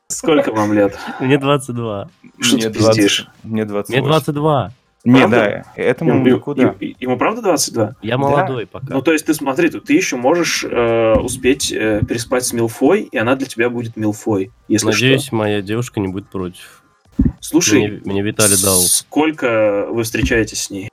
Сколько 0.07 0.51
вам 0.51 0.73
лет? 0.73 0.97
Мне 1.19 1.37
22. 1.37 2.09
Что 2.39 2.55
Мне 2.55 2.69
ты 2.69 2.73
пиздишь? 2.73 3.27
20. 3.43 3.43
Мне 3.43 3.65
20. 3.65 3.89
Мне 3.89 4.01
22. 4.01 4.71
Не, 5.05 5.19
Правда? 5.19 5.65
да, 5.75 5.81
этому 5.81 6.11
Ему, 6.11 6.19
мужику, 6.25 6.53
да. 6.55 6.61
ему- 6.63 6.75
ему 6.99 7.17
правда 7.17 7.41
22? 7.41 7.95
Я 8.01 8.17
молодой 8.17 8.67
пока. 8.67 8.93
Ну, 8.93 9.01
то 9.01 9.13
есть 9.13 9.25
ты 9.25 9.33
смотри, 9.33 9.69
ты, 9.69 9.93
еще 9.93 10.17
можешь 10.17 10.65
э, 10.69 11.13
успеть 11.13 11.71
э, 11.71 12.01
переспать 12.07 12.45
с 12.45 12.51
Милфой, 12.51 13.03
и 13.03 13.17
она 13.17 13.35
для 13.37 13.47
тебя 13.47 13.69
будет 13.69 13.95
Милфой, 13.95 14.51
если 14.67 14.87
Надеюсь, 14.87 15.31
моя 15.31 15.61
девушка 15.61 16.01
не 16.01 16.09
будет 16.09 16.29
против. 16.29 16.83
что. 17.17 17.29
Слушай, 17.39 17.87
Мне, 17.87 18.01
мне 18.03 18.21
Виталий 18.23 18.61
дал 18.61 18.79
сколько 18.81 19.87
вы 19.89 20.03
встречаетесь 20.03 20.63
с 20.63 20.69
ней? 20.69 20.89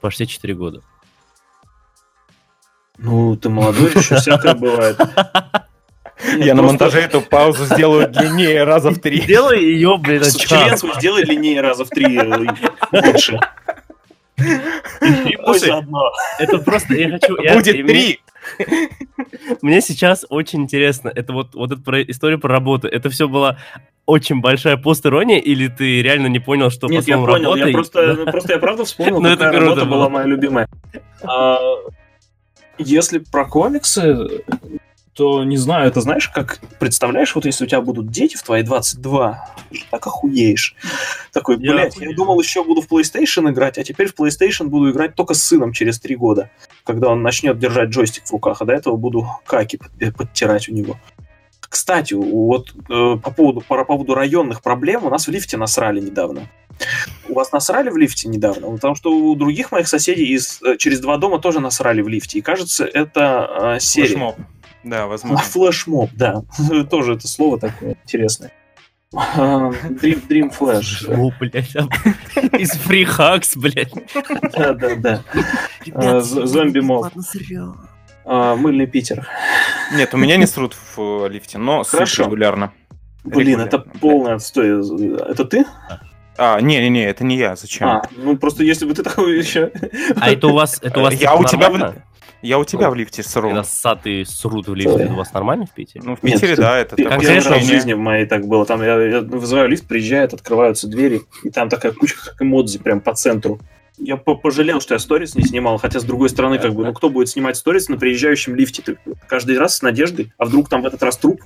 почти 0.00 0.26
4 0.26 0.54
года. 0.54 0.82
Ну, 2.98 3.36
ты 3.36 3.48
молодой, 3.50 3.92
еще 3.94 4.16
всякое 4.16 4.54
бывает. 4.54 4.98
Я 6.38 6.54
на 6.54 6.62
монтаже 6.62 6.98
эту 7.00 7.20
паузу 7.20 7.64
сделаю 7.64 8.08
длиннее 8.08 8.64
раза 8.64 8.90
в 8.90 8.98
три. 8.98 9.20
Делай 9.20 9.62
ее, 9.62 9.96
блин. 9.98 10.22
Член 10.22 10.76
свой 10.76 10.94
сделай 10.96 11.24
длиннее 11.24 11.60
раза 11.60 11.84
в 11.84 11.88
три 11.90 12.16
э, 12.18 12.46
больше. 12.92 13.38
Мой 14.38 15.58
Слушай. 15.58 15.82
Это 16.38 16.58
просто, 16.58 16.94
я 16.94 17.10
хочу... 17.10 17.40
я- 17.42 17.54
Будет 17.54 17.86
три. 17.86 18.20
Мне 19.62 19.80
сейчас 19.80 20.24
очень 20.28 20.62
интересно, 20.62 21.10
это 21.14 21.32
вот, 21.32 21.54
вот 21.54 21.72
эта 21.72 21.80
про, 21.82 22.02
история 22.02 22.38
про 22.38 22.48
работу, 22.52 22.86
это 22.86 23.10
все 23.10 23.28
была 23.28 23.58
очень 24.04 24.40
большая 24.40 24.76
пост-ирония, 24.76 25.38
или 25.40 25.66
ты 25.68 26.00
реально 26.02 26.28
не 26.28 26.38
понял, 26.38 26.70
что 26.70 26.86
Нет, 26.86 27.04
по 27.06 27.10
я 27.10 27.16
понял, 27.18 27.56
я 27.56 27.64
работа- 27.66 27.72
просто, 27.72 28.14
ну, 28.14 28.30
просто 28.30 28.52
я 28.52 28.58
правда 28.60 28.84
вспомнил, 28.84 29.20
Ну, 29.20 29.28
это 29.28 29.36
какая 29.44 29.52
круто 29.58 29.64
работа 29.70 29.84
было. 29.86 29.94
была 29.96 30.08
моя 30.10 30.26
любимая. 30.26 30.68
А, 31.24 31.58
Если 32.78 33.18
про 33.18 33.46
комиксы, 33.46 34.42
то 35.16 35.44
не 35.44 35.56
знаю, 35.56 35.88
это 35.88 36.00
знаешь, 36.02 36.28
как 36.28 36.60
представляешь, 36.78 37.34
вот 37.34 37.46
если 37.46 37.64
у 37.64 37.66
тебя 37.66 37.80
будут 37.80 38.10
дети 38.10 38.36
в 38.36 38.42
твои 38.42 38.62
22, 38.62 39.48
так 39.90 40.06
охуеешь. 40.06 40.74
Такой, 41.32 41.56
Я 41.58 41.72
блядь, 41.72 41.94
я 41.96 42.02
охуею. 42.02 42.16
думал, 42.16 42.38
еще 42.40 42.62
буду 42.62 42.82
в 42.82 42.88
PlayStation 42.88 43.50
играть, 43.50 43.78
а 43.78 43.84
теперь 43.84 44.08
в 44.08 44.14
PlayStation 44.14 44.66
буду 44.66 44.90
играть 44.90 45.14
только 45.14 45.32
с 45.34 45.42
сыном 45.42 45.72
через 45.72 45.98
три 45.98 46.16
года, 46.16 46.50
когда 46.84 47.08
он 47.08 47.22
начнет 47.22 47.58
держать 47.58 47.88
джойстик 47.88 48.26
в 48.26 48.32
руках, 48.32 48.60
а 48.60 48.64
до 48.66 48.74
этого 48.74 48.96
буду 48.96 49.26
каки 49.46 49.78
под- 49.78 50.16
подтирать 50.16 50.68
у 50.68 50.72
него. 50.72 50.96
Кстати, 51.60 52.14
вот 52.14 52.72
э, 52.88 53.16
по 53.22 53.30
поводу, 53.30 53.60
по 53.60 53.84
поводу 53.84 54.14
районных 54.14 54.62
проблем 54.62 55.04
у 55.04 55.10
нас 55.10 55.26
в 55.26 55.30
лифте 55.30 55.56
насрали 55.56 56.00
недавно. 56.00 56.48
У 57.28 57.34
вас 57.34 57.52
насрали 57.52 57.88
в 57.90 57.96
лифте 57.96 58.28
недавно? 58.28 58.70
Потому 58.70 58.94
что 58.94 59.10
у 59.16 59.34
других 59.34 59.72
моих 59.72 59.88
соседей 59.88 60.26
из, 60.26 60.62
э, 60.62 60.76
через 60.76 61.00
два 61.00 61.16
дома 61.16 61.38
тоже 61.38 61.60
насрали 61.60 62.02
в 62.02 62.08
лифте. 62.08 62.38
И 62.38 62.42
кажется, 62.42 62.84
это 62.84 63.74
э, 63.76 63.80
серия. 63.80 64.08
Флешмоб. 64.08 64.36
Да, 64.86 65.06
возможно. 65.08 65.38
Флешмоб, 65.44 66.10
да. 66.14 66.42
Тоже 66.90 67.14
это 67.14 67.26
слово 67.26 67.58
такое 67.58 67.96
интересное. 68.04 68.52
Dream, 69.12 70.26
Dream 70.28 70.52
Flash. 70.56 71.12
О, 71.12 71.32
блядь, 71.40 71.74
из 72.60 72.70
фрихакс, 72.72 73.56
блядь. 73.56 73.92
Да, 74.52 74.74
да, 74.74 74.94
да. 74.96 75.22
А, 75.92 76.20
з- 76.20 76.46
Зомби-моб. 76.46 77.08
А, 78.24 78.54
Мыльный 78.56 78.86
Питер. 78.86 79.26
Нет, 79.94 80.14
у 80.14 80.18
меня 80.18 80.36
не 80.36 80.46
срут 80.54 80.74
в 80.74 81.24
э, 81.24 81.28
лифте, 81.30 81.58
но 81.58 81.82
срут 81.84 82.00
Хорошо. 82.00 82.24
регулярно. 82.24 82.72
Блин, 83.24 83.60
это 83.60 83.78
полный 83.78 84.34
отстой. 84.34 84.68
Это 85.30 85.44
ты? 85.44 85.64
А, 86.38 86.60
не-не-не, 86.60 87.04
это 87.06 87.24
не 87.24 87.36
я, 87.36 87.56
зачем? 87.56 87.88
А, 87.88 88.02
ну 88.16 88.36
просто 88.36 88.62
если 88.62 88.84
бы 88.86 88.94
ты 88.94 89.02
такой 89.02 89.38
еще... 89.38 89.72
А 90.20 90.30
это 90.30 90.48
у 90.48 90.52
вас, 90.52 90.78
это 90.82 91.00
у 91.00 91.02
вас 91.02 91.14
я 91.14 91.34
у 91.34 91.44
тебя? 91.44 91.94
Я 92.46 92.58
у 92.58 92.64
тебя 92.64 92.90
в 92.90 92.94
лифте 92.94 93.22
сру. 93.24 93.48
Когда 93.48 93.64
ссатые 93.64 94.24
срут 94.24 94.68
в 94.68 94.74
лифте, 94.74 95.02
это 95.02 95.12
у 95.12 95.16
вас 95.16 95.32
нормально 95.32 95.66
в 95.66 95.70
Питере? 95.72 96.02
Ну, 96.04 96.14
в 96.14 96.22
Нет, 96.22 96.34
Питере, 96.34 96.54
ты- 96.56 96.62
да, 96.62 96.78
это 96.78 96.94
такое 96.96 97.18
Первый 97.18 97.50
раз 97.50 97.62
в 97.62 97.66
жизни 97.66 97.92
в 97.92 97.98
моей 97.98 98.24
так 98.26 98.46
было. 98.46 98.64
Там 98.64 98.82
я, 98.82 99.00
я 99.02 99.20
вызываю 99.20 99.68
лифт, 99.68 99.86
приезжает, 99.88 100.32
открываются 100.32 100.86
двери, 100.86 101.22
и 101.42 101.50
там 101.50 101.68
такая 101.68 101.90
кучка 101.92 102.30
как 102.30 102.42
эмодзи 102.42 102.78
прям 102.78 103.00
по 103.00 103.14
центру. 103.14 103.58
Я 103.98 104.16
по- 104.16 104.36
пожалел, 104.36 104.80
что 104.80 104.94
я 104.94 104.98
сторис 105.00 105.34
не 105.34 105.42
снимал, 105.42 105.78
хотя 105.78 105.98
с 106.00 106.04
другой 106.04 106.28
стороны, 106.28 106.58
как 106.58 106.74
бы, 106.74 106.84
ну 106.84 106.92
кто 106.92 107.08
будет 107.10 107.28
снимать 107.30 107.56
сторис 107.56 107.88
на 107.88 107.96
приезжающем 107.96 108.54
лифте? 108.54 108.82
Ты 108.82 108.98
каждый 109.26 109.58
раз 109.58 109.78
с 109.78 109.82
надеждой, 109.82 110.32
а 110.38 110.44
вдруг 110.44 110.68
там 110.68 110.82
в 110.82 110.86
этот 110.86 111.02
раз 111.02 111.16
труп? 111.16 111.40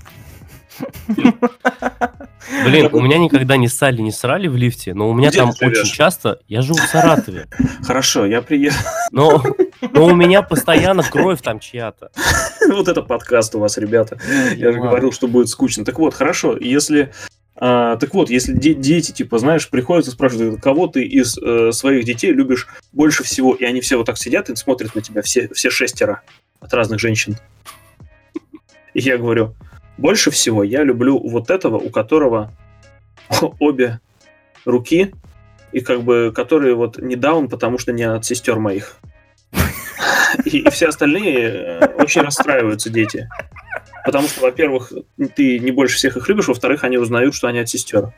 Блин, 2.64 2.88
у 2.92 3.00
меня 3.00 3.18
никогда 3.18 3.56
не 3.56 3.68
ссали, 3.68 4.00
не 4.00 4.12
срали 4.12 4.48
в 4.48 4.56
лифте, 4.56 4.94
но 4.94 5.08
у 5.08 5.14
меня 5.14 5.28
Где 5.28 5.38
там 5.38 5.50
очень 5.50 5.84
часто... 5.92 6.40
Я 6.48 6.62
живу 6.62 6.78
в 6.78 6.86
Саратове, 6.88 7.46
Хорошо, 7.86 8.26
я 8.26 8.42
приеду. 8.42 8.74
но, 9.12 9.42
но 9.80 10.06
у 10.06 10.14
меня 10.14 10.42
постоянно 10.42 11.02
кровь 11.02 11.40
там 11.42 11.60
чья-то. 11.60 12.10
вот 12.68 12.88
это 12.88 13.02
подкаст 13.02 13.54
у 13.54 13.58
вас, 13.58 13.78
ребята. 13.78 14.18
Я 14.54 14.72
же 14.72 14.80
говорил, 14.80 15.12
что 15.12 15.28
будет 15.28 15.48
скучно. 15.48 15.84
Так 15.84 15.98
вот, 15.98 16.14
хорошо, 16.14 16.56
если... 16.56 17.12
а, 17.56 17.96
так 17.96 18.14
вот, 18.14 18.30
если 18.30 18.52
де- 18.52 18.74
дети, 18.74 19.12
типа, 19.12 19.38
знаешь, 19.38 19.68
приходят 19.68 20.06
и 20.06 20.10
спрашивают, 20.10 20.60
кого 20.60 20.86
ты 20.86 21.04
из 21.04 21.36
э, 21.38 21.72
своих 21.72 22.04
детей 22.04 22.32
любишь 22.32 22.68
больше 22.92 23.24
всего, 23.24 23.54
и 23.54 23.64
они 23.64 23.80
все 23.80 23.96
вот 23.96 24.06
так 24.06 24.18
сидят 24.18 24.50
и 24.50 24.56
смотрят 24.56 24.94
на 24.94 25.02
тебя, 25.02 25.22
все, 25.22 25.48
все 25.48 25.70
шестеро 25.70 26.22
от 26.60 26.72
разных 26.74 27.00
женщин. 27.00 27.36
И 28.94 29.00
я 29.00 29.18
говорю, 29.18 29.54
больше 29.98 30.30
всего 30.30 30.64
я 30.64 30.82
люблю 30.82 31.18
вот 31.18 31.50
этого, 31.50 31.76
у 31.76 31.90
которого 31.90 32.52
обе 33.58 34.00
руки, 34.64 35.14
и 35.72 35.80
как 35.80 36.02
бы, 36.02 36.32
который 36.34 36.74
вот 36.74 36.98
не 36.98 37.16
даун, 37.16 37.48
потому 37.48 37.78
что 37.78 37.92
не 37.92 38.02
от 38.02 38.24
сестер 38.24 38.58
моих. 38.58 38.96
И, 40.44 40.58
и 40.58 40.70
все 40.70 40.88
остальные 40.88 41.38
э, 41.38 41.86
очень 41.96 42.22
расстраиваются 42.22 42.90
дети. 42.90 43.28
Потому 44.04 44.28
что, 44.28 44.42
во-первых, 44.42 44.92
ты 45.36 45.58
не 45.58 45.70
больше 45.70 45.96
всех 45.96 46.16
их 46.16 46.28
любишь, 46.28 46.48
во-вторых, 46.48 46.84
они 46.84 46.98
узнают, 46.98 47.34
что 47.34 47.48
они 47.48 47.58
от 47.58 47.68
сестер. 47.68 48.12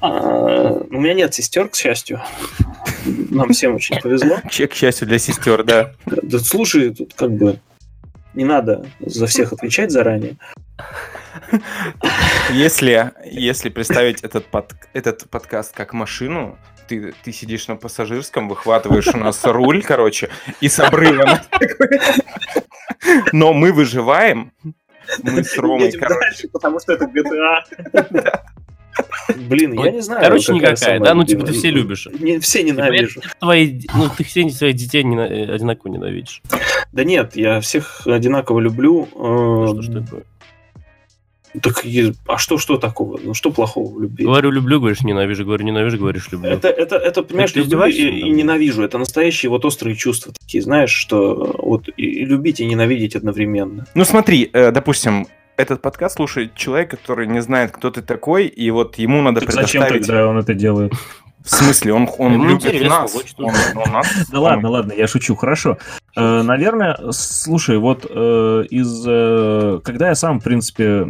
А, 0.00 0.10
у 0.10 1.00
меня 1.00 1.14
нет 1.14 1.34
сестер, 1.34 1.68
к 1.68 1.74
счастью. 1.74 2.20
Нам 3.30 3.50
всем 3.52 3.74
очень 3.74 4.00
повезло. 4.00 4.38
Чек, 4.50 4.72
к 4.72 4.74
счастью, 4.74 5.08
для 5.08 5.18
сестер, 5.18 5.64
да. 5.64 5.92
Да, 6.06 6.38
слушай, 6.38 6.94
тут 6.94 7.14
как 7.14 7.32
бы 7.32 7.58
не 8.34 8.44
надо 8.44 8.86
за 9.00 9.26
всех 9.26 9.52
отвечать 9.52 9.90
заранее. 9.90 10.36
Если, 12.52 13.12
если 13.24 13.68
представить 13.68 14.22
этот, 14.22 14.46
под, 14.46 14.74
этот 14.92 15.28
подкаст 15.30 15.74
как 15.74 15.92
машину, 15.92 16.58
ты, 16.86 17.14
ты 17.22 17.32
сидишь 17.32 17.68
на 17.68 17.76
пассажирском, 17.76 18.48
выхватываешь 18.48 19.08
у 19.08 19.18
нас 19.18 19.44
руль, 19.44 19.82
короче, 19.82 20.28
и 20.60 20.68
с 20.68 20.78
обрыва. 20.80 21.42
Но 23.32 23.52
мы 23.52 23.72
выживаем. 23.72 24.52
Мы 25.22 25.44
с 25.44 25.56
Ромой, 25.58 25.92
короче. 25.92 26.48
потому 26.48 26.80
что 26.80 26.94
это 26.94 27.04
GTA. 27.04 28.40
Блин, 29.48 29.72
я 29.72 29.90
не 29.90 30.00
знаю. 30.00 30.22
Короче, 30.22 30.52
какая 30.52 30.72
никакая, 30.72 31.00
да? 31.00 31.14
Ну, 31.14 31.24
типа, 31.24 31.44
ты 31.46 31.52
все 31.52 31.70
любишь. 31.70 32.08
Не, 32.18 32.38
все 32.38 32.62
ненавижу. 32.62 33.20
Твои, 33.40 33.80
ну, 33.94 34.08
ты 34.16 34.24
все 34.24 34.48
своих 34.50 34.76
детей 34.76 35.02
э, 35.04 35.52
одинаково 35.52 35.90
ненавидишь. 35.90 36.42
Да 36.92 37.04
нет, 37.04 37.34
я 37.36 37.60
всех 37.60 38.06
одинаково 38.06 38.60
люблю. 38.60 39.08
э, 39.14 39.66
Что 39.72 39.82
ж 39.82 39.86
такое? 40.00 40.22
Так, 41.62 41.84
и- 41.84 42.12
а 42.26 42.38
что, 42.38 42.58
что 42.58 42.76
такого? 42.78 43.18
Ну, 43.22 43.34
что 43.34 43.50
плохого 43.50 43.94
в 43.94 44.00
любви? 44.02 44.24
Говорю, 44.24 44.50
люблю, 44.50 44.80
говоришь, 44.80 45.02
ненавижу. 45.02 45.44
Говорю, 45.44 45.64
ненавижу, 45.64 45.98
говоришь, 45.98 46.28
люблю. 46.32 46.50
Это, 46.50 46.68
это, 46.68 46.96
это, 46.96 47.22
понимаешь, 47.22 47.52
ты 47.52 47.60
люблю 47.60 47.84
и, 47.86 47.92
и 47.92 48.30
ненавижу. 48.30 48.82
Это 48.82 48.98
настоящие 48.98 49.50
вот 49.50 49.64
острые 49.64 49.94
чувства 49.94 50.32
такие, 50.38 50.62
знаешь, 50.62 50.90
что 50.90 51.56
вот 51.58 51.88
и, 51.96 52.02
и 52.02 52.24
любить, 52.24 52.60
и 52.60 52.66
ненавидеть 52.66 53.16
одновременно. 53.16 53.86
Ну 53.94 54.04
смотри, 54.04 54.50
э, 54.52 54.72
допустим, 54.72 55.26
этот 55.56 55.82
подкаст 55.82 56.16
слушает 56.16 56.54
человек, 56.54 56.90
который 56.90 57.26
не 57.26 57.40
знает, 57.40 57.70
кто 57.70 57.90
ты 57.90 58.02
такой, 58.02 58.46
и 58.46 58.70
вот 58.70 58.98
ему 58.98 59.22
надо 59.22 59.40
Так 59.40 59.52
зачем 59.52 59.82
предоставить... 59.82 60.06
тогда 60.06 60.28
он 60.28 60.38
это 60.38 60.54
делает? 60.54 60.92
В 61.44 61.50
смысле, 61.50 61.92
он, 61.92 62.08
он 62.18 62.32
Ему 62.32 62.44
любит 62.46 62.64
интересно, 62.64 63.00
нас. 63.00 63.14
Он, 63.36 63.52
он 63.76 63.92
нас. 63.92 64.06
Да 64.32 64.40
ладно, 64.40 64.70
ладно, 64.70 64.94
я 64.94 65.06
шучу, 65.06 65.36
хорошо. 65.36 65.76
Э, 66.16 66.40
наверное, 66.40 66.98
слушай, 67.10 67.76
вот 67.76 68.06
э, 68.08 68.64
из... 68.70 69.04
э, 69.06 69.80
когда 69.84 70.08
я 70.08 70.14
сам, 70.14 70.40
в 70.40 70.42
принципе, 70.42 71.04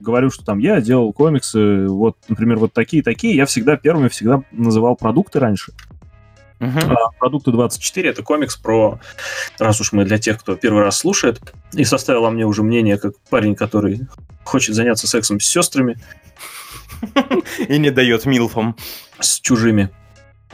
говорю, 0.00 0.30
что 0.30 0.46
там 0.46 0.60
я 0.60 0.80
делал 0.80 1.12
комиксы, 1.12 1.86
вот, 1.88 2.16
например, 2.28 2.56
вот 2.56 2.72
такие-такие, 2.72 3.36
я 3.36 3.44
всегда 3.44 3.76
первыми 3.76 4.08
всегда 4.08 4.42
называл 4.50 4.96
продукты 4.96 5.40
раньше. 5.40 5.72
А, 6.62 7.10
Продукты 7.18 7.50
24 7.50 8.10
это 8.10 8.22
комикс 8.22 8.56
про, 8.56 9.00
раз 9.58 9.80
уж 9.80 9.92
мы 9.92 10.04
для 10.04 10.18
тех, 10.18 10.38
кто 10.38 10.54
первый 10.54 10.84
раз 10.84 10.96
слушает, 10.96 11.40
и 11.72 11.84
составило 11.84 12.30
мне 12.30 12.46
уже 12.46 12.62
мнение, 12.62 12.98
как 12.98 13.14
парень, 13.28 13.56
который 13.56 14.02
хочет 14.44 14.74
заняться 14.74 15.06
сексом 15.06 15.40
с 15.40 15.44
сестрами, 15.44 15.96
И 17.68 17.78
не 17.78 17.90
дает 17.90 18.26
милфам. 18.26 18.76
с 19.18 19.40
чужими. 19.40 19.90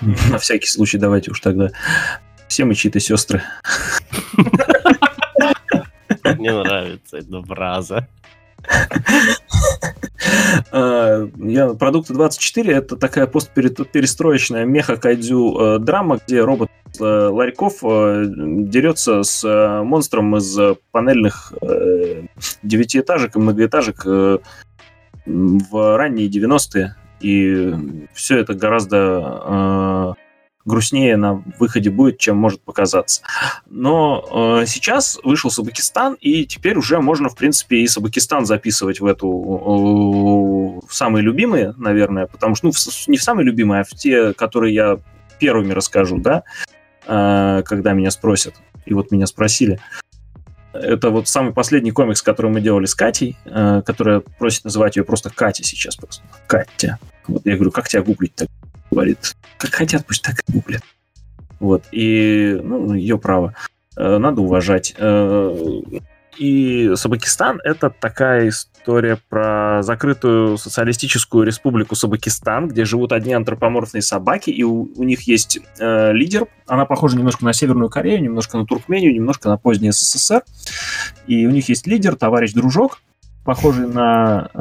На 0.01 0.39
всякий 0.39 0.69
случай 0.69 0.99
давайте 0.99 1.31
уж 1.31 1.41
тогда. 1.41 1.71
Все 2.49 2.65
мы 2.65 2.75
чьи-то 2.75 3.01
сестры. 3.01 3.43
Мне 6.25 6.53
нравится 6.53 7.19
эта 7.19 7.43
фраза. 7.43 8.09
А, 10.73 11.29
Я, 11.37 11.69
продукты 11.75 12.13
24 12.13 12.73
это 12.75 12.97
такая 12.97 13.27
постперестроечная 13.27 14.65
меха-кайдзю 14.65 15.59
э, 15.59 15.79
драма, 15.79 16.19
где 16.27 16.43
робот 16.43 16.71
э, 17.01 17.05
Ларьков 17.05 17.79
э, 17.83 18.25
дерется 18.27 19.23
с 19.23 19.83
монстром 19.85 20.37
из 20.37 20.59
панельных 20.91 21.53
девятиэтажек 22.63 23.37
и 23.37 23.39
многоэтажек 23.39 24.05
в 25.29 25.97
ранние 25.97 26.29
90-е. 26.29 26.97
И 27.21 27.75
все 28.15 28.39
это 28.39 28.55
гораздо 28.55 30.15
э, 30.17 30.29
грустнее 30.69 31.17
на 31.17 31.43
выходе 31.59 31.91
будет, 31.91 32.19
чем 32.19 32.37
может 32.37 32.61
показаться. 32.61 33.23
Но 33.69 34.61
э, 34.61 34.67
сейчас 34.67 35.19
вышел 35.25 35.51
Сабакистан, 35.51 36.17
и 36.21 36.45
теперь 36.45 36.77
уже 36.77 37.01
можно, 37.01 37.29
в 37.29 37.35
принципе, 37.35 37.79
и 37.79 37.89
Сабакистан 37.89 38.47
записывать 38.47 39.01
в 39.01 39.07
эту 39.07 39.27
э, 39.27 40.87
в 40.87 40.95
самые 40.95 41.23
любимые, 41.23 41.75
наверное, 41.77 42.27
потому 42.27 42.55
что, 42.55 42.67
ну, 42.67 42.73
в 42.73 43.09
не 43.09 43.17
в 43.17 43.23
самые 43.23 43.47
любимые, 43.47 43.81
а 43.81 43.85
в 43.85 43.91
те, 43.91 44.33
которые 44.35 44.75
я 44.75 44.99
первыми 45.41 45.73
расскажу, 45.73 46.19
да, 46.19 46.45
э, 47.07 47.63
когда 47.65 47.93
меня 47.95 48.11
спросят. 48.11 48.55
И 48.87 48.95
вот 48.95 49.11
меня 49.11 49.27
спросили. 49.27 49.81
Это 50.83 51.11
вот 51.11 51.29
самый 51.29 51.53
последний 51.53 51.91
комикс, 51.91 52.23
который 52.23 52.51
мы 52.51 52.61
делали 52.61 52.87
с 52.87 52.95
Катей, 52.95 53.37
э, 53.45 53.83
которая 53.85 54.21
просит 54.21 54.65
называть 54.65 54.97
ее 54.97 55.05
просто 55.05 55.31
Катя 55.31 55.65
сейчас 55.65 55.97
просто. 55.97 56.23
Катя. 56.47 56.99
Вот 57.27 57.43
я 57.45 57.55
говорю, 57.55 57.71
как 57.71 57.89
тебя 57.89 58.03
гуглить 58.03 58.35
так? 58.35 58.49
Говорит, 58.91 59.37
как 59.59 59.75
хотят, 59.75 60.07
пусть 60.07 60.23
так 60.23 60.41
и 60.49 60.53
гуглят. 60.53 60.83
Вот, 61.61 61.85
и, 61.93 62.59
ну, 62.63 62.95
ее 62.95 63.19
право. 63.19 63.55
Э, 63.97 64.19
Надо 64.19 64.41
уважать. 64.41 64.95
Э, 64.97 65.83
И 66.39 66.93
Сабакистан— 66.95 67.61
это 67.65 67.91
такая 67.91 68.49
история 68.49 69.19
про 69.29 69.83
закрытую 69.83 70.57
социалистическую 70.57 71.45
республику 71.45 71.97
Сабакистан, 71.97 72.69
где 72.69 72.85
живут 72.85 73.13
одни 73.13 73.33
антропоморфные 73.33 74.03
собаки, 74.03 74.51
и 74.51 74.63
у, 74.63 74.89
у 74.95 75.03
них 75.03 75.23
есть 75.23 75.59
э, 75.79 76.13
лидер. 76.13 76.47
Она 76.67 76.85
похожа 76.85 77.17
немножко 77.17 77.45
на 77.45 77.53
Северную 77.53 77.91
Корею, 77.91 78.23
немножко 78.23 78.57
на 78.57 78.67
Туркмению, 78.67 79.13
немножко 79.13 79.49
на 79.49 79.59
поздний 79.59 79.91
СССР. 79.91 80.43
И 81.27 81.47
у 81.47 81.51
них 81.51 81.69
есть 81.69 81.87
лидер, 81.89 82.15
товарищ 82.15 82.53
Дружок, 82.53 83.01
похожий 83.45 83.89
на 83.89 84.49
э, 84.55 84.59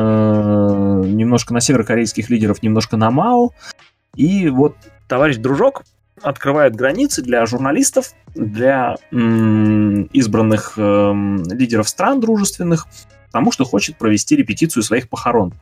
немножко 1.06 1.54
на 1.54 1.62
северокорейских 1.62 2.30
лидеров, 2.32 2.64
немножко 2.64 2.98
на 2.98 3.12
Мао. 3.12 3.52
И 4.16 4.50
вот 4.50 4.76
товарищ 5.08 5.38
Дружок 5.38 5.84
открывает 6.22 6.76
границы 6.76 7.22
для 7.22 7.46
журналистов, 7.46 8.14
для 8.34 8.96
избранных 9.12 10.74
эм, 10.78 11.44
лидеров 11.44 11.90
стран 11.90 12.20
дружественных, 12.20 12.88
потому 13.28 13.52
что 13.52 13.66
хочет 13.66 13.98
провести 13.98 14.36
репетицию 14.36 14.84
своих 14.84 15.10
похорон. 15.10 15.54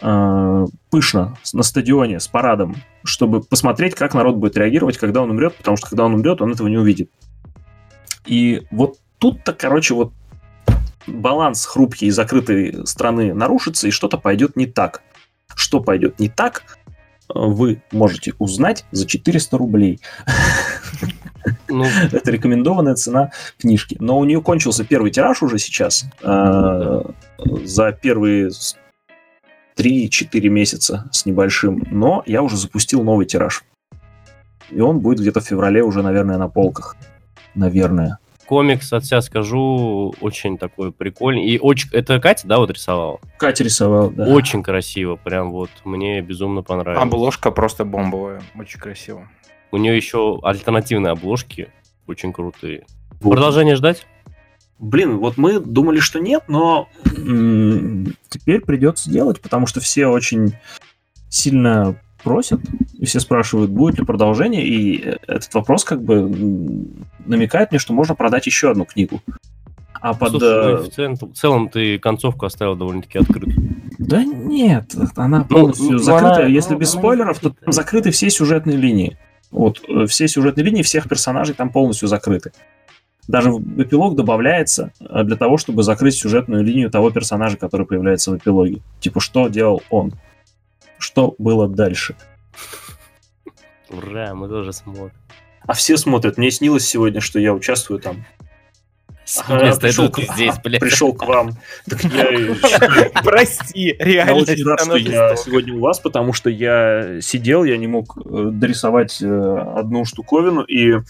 Э, 0.00 0.66
пышно, 0.90 1.36
на 1.52 1.62
стадионе, 1.62 2.18
с 2.20 2.26
парадом, 2.26 2.76
чтобы 3.04 3.40
посмотреть, 3.40 3.94
как 3.94 4.14
народ 4.14 4.36
будет 4.36 4.56
реагировать, 4.56 4.98
когда 4.98 5.22
он 5.22 5.30
умрет, 5.30 5.56
потому 5.56 5.76
что 5.76 5.88
когда 5.88 6.04
он 6.04 6.14
умрет, 6.14 6.42
он 6.42 6.52
этого 6.52 6.68
не 6.68 6.78
увидит. 6.78 7.10
И 8.26 8.62
вот 8.70 8.96
тут-то, 9.18 9.52
короче, 9.52 9.94
вот 9.94 10.12
баланс 11.06 11.64
хрупкий 11.66 12.06
и 12.06 12.10
закрытой 12.10 12.86
страны 12.86 13.34
нарушится, 13.34 13.88
и 13.88 13.90
что-то 13.90 14.18
пойдет 14.18 14.56
не 14.56 14.66
так. 14.66 15.02
Что 15.54 15.80
пойдет 15.80 16.18
не 16.18 16.28
так, 16.28 16.73
вы 17.28 17.82
можете 17.92 18.34
узнать 18.38 18.84
за 18.90 19.06
400 19.06 19.56
рублей. 19.58 20.00
Ну, 21.68 21.84
Это 22.12 22.30
рекомендованная 22.30 22.94
цена 22.94 23.30
книжки. 23.58 23.96
Но 24.00 24.18
у 24.18 24.24
нее 24.24 24.40
кончился 24.40 24.84
первый 24.84 25.10
тираж 25.10 25.42
уже 25.42 25.58
сейчас. 25.58 26.04
э, 26.22 27.02
За 27.64 27.92
первые 27.92 28.50
с- 28.50 28.76
3-4 29.76 30.48
месяца 30.48 31.08
с 31.12 31.26
небольшим. 31.26 31.82
Но 31.90 32.22
я 32.26 32.42
уже 32.42 32.56
запустил 32.56 33.02
новый 33.02 33.26
тираж. 33.26 33.64
И 34.70 34.80
он 34.80 35.00
будет 35.00 35.20
где-то 35.20 35.40
в 35.40 35.44
феврале 35.44 35.82
уже, 35.82 36.02
наверное, 36.02 36.38
на 36.38 36.48
полках. 36.48 36.96
Наверное. 37.54 38.18
Комикс 38.44 38.92
от 38.92 39.04
себя 39.04 39.20
скажу, 39.20 40.14
очень 40.20 40.58
такой 40.58 40.92
прикольный. 40.92 41.44
И 41.46 41.58
очень... 41.58 41.88
Это 41.92 42.20
Катя, 42.20 42.46
да, 42.46 42.58
вот 42.58 42.70
рисовала? 42.70 43.20
Катя 43.38 43.64
рисовал, 43.64 44.10
да. 44.10 44.26
Очень 44.26 44.62
красиво, 44.62 45.16
прям 45.16 45.50
вот 45.50 45.70
мне 45.84 46.20
безумно 46.20 46.62
понравилось. 46.62 47.02
Обложка 47.02 47.50
просто 47.50 47.84
бомбовая. 47.84 48.42
Очень 48.58 48.80
красиво. 48.80 49.28
У 49.70 49.76
нее 49.76 49.96
еще 49.96 50.38
альтернативные 50.42 51.12
обложки, 51.12 51.68
очень 52.06 52.32
крутые. 52.32 52.86
Вот. 53.20 53.32
Продолжение 53.32 53.76
ждать? 53.76 54.06
Блин, 54.78 55.18
вот 55.18 55.36
мы 55.36 55.60
думали, 55.60 56.00
что 56.00 56.18
нет, 56.18 56.44
но 56.48 56.88
теперь 58.28 58.60
придется 58.60 59.10
делать, 59.10 59.40
потому 59.40 59.66
что 59.66 59.80
все 59.80 60.06
очень 60.06 60.54
сильно 61.28 62.00
просят, 62.24 62.60
и 62.98 63.04
все 63.04 63.20
спрашивают, 63.20 63.70
будет 63.70 63.98
ли 64.00 64.04
продолжение, 64.04 64.66
и 64.66 65.00
э, 65.00 65.16
этот 65.28 65.54
вопрос 65.54 65.84
как 65.84 66.02
бы 66.02 66.28
намекает 67.24 67.70
мне, 67.70 67.78
что 67.78 67.92
можно 67.92 68.14
продать 68.16 68.46
еще 68.46 68.70
одну 68.70 68.84
книгу. 68.84 69.20
А 70.00 70.12
под... 70.12 70.30
Слушай, 70.30 70.48
ну, 70.48 70.70
э, 70.70 70.76
в 70.82 70.88
целом- 70.90 71.14
в 71.16 71.32
целом 71.34 71.68
ты 71.68 71.98
концовку 71.98 72.46
оставил 72.46 72.74
довольно-таки 72.76 73.18
открытую. 73.18 73.54
Да 73.98 74.24
нет, 74.24 74.92
она 75.16 75.38
Ну, 75.38 75.44
полностью 75.44 75.92
ну, 75.92 75.98
закрыта. 75.98 76.34
она- 76.36 76.46
Если 76.46 76.74
ну, 76.74 76.80
без 76.80 76.92
она 76.92 77.00
спойлеров, 77.00 77.38
то 77.38 77.50
там 77.50 77.72
закрыты 77.72 78.10
все 78.10 78.28
сюжетные 78.30 78.76
линии. 78.76 79.16
Вот, 79.50 79.80
э, 79.88 80.06
все 80.06 80.26
сюжетные 80.26 80.64
линии 80.64 80.82
всех 80.82 81.08
персонажей 81.08 81.54
там 81.54 81.70
полностью 81.70 82.08
закрыты. 82.08 82.52
Даже 83.28 83.50
в 83.50 83.80
эпилог 83.80 84.16
добавляется 84.16 84.92
для 85.00 85.36
того, 85.36 85.56
чтобы 85.56 85.82
закрыть 85.82 86.14
сюжетную 86.14 86.62
линию 86.62 86.90
того 86.90 87.10
персонажа, 87.10 87.56
который 87.56 87.86
появляется 87.86 88.30
в 88.32 88.36
эпилоге. 88.36 88.80
Типа, 89.00 89.20
что 89.20 89.48
делал 89.48 89.80
он? 89.88 90.12
Что 91.04 91.34
было 91.36 91.68
дальше? 91.68 92.16
Ура, 93.90 94.34
мы 94.34 94.48
тоже 94.48 94.72
смотрим. 94.72 95.12
А 95.66 95.74
все 95.74 95.98
смотрят. 95.98 96.38
Мне 96.38 96.50
снилось 96.50 96.86
сегодня, 96.86 97.20
что 97.20 97.38
я 97.38 97.52
участвую 97.52 98.00
там. 98.00 98.24
Вместо 99.48 99.80
пришел 99.82 100.06
этого 100.06 100.24
к- 100.26 100.34
здесь, 100.34 100.54
блядь. 100.64 100.80
Пришел 100.80 101.12
к 101.12 101.26
вам. 101.26 101.52
Так 101.88 102.04
я 102.04 103.10
Прости, 103.22 103.94
Я 103.98 104.04
реально. 104.04 104.34
очень 104.34 104.64
рад, 104.64 104.80
что 104.80 104.96
я 104.96 105.36
сегодня 105.36 105.74
у 105.74 105.80
вас, 105.80 106.00
потому 106.00 106.32
что 106.32 106.48
я 106.48 107.20
сидел, 107.20 107.64
я 107.64 107.76
не 107.76 107.86
мог 107.86 108.16
э, 108.16 108.48
дорисовать 108.50 109.20
э, 109.20 109.58
одну 109.76 110.06
штуковину, 110.06 110.62
и 110.62 111.00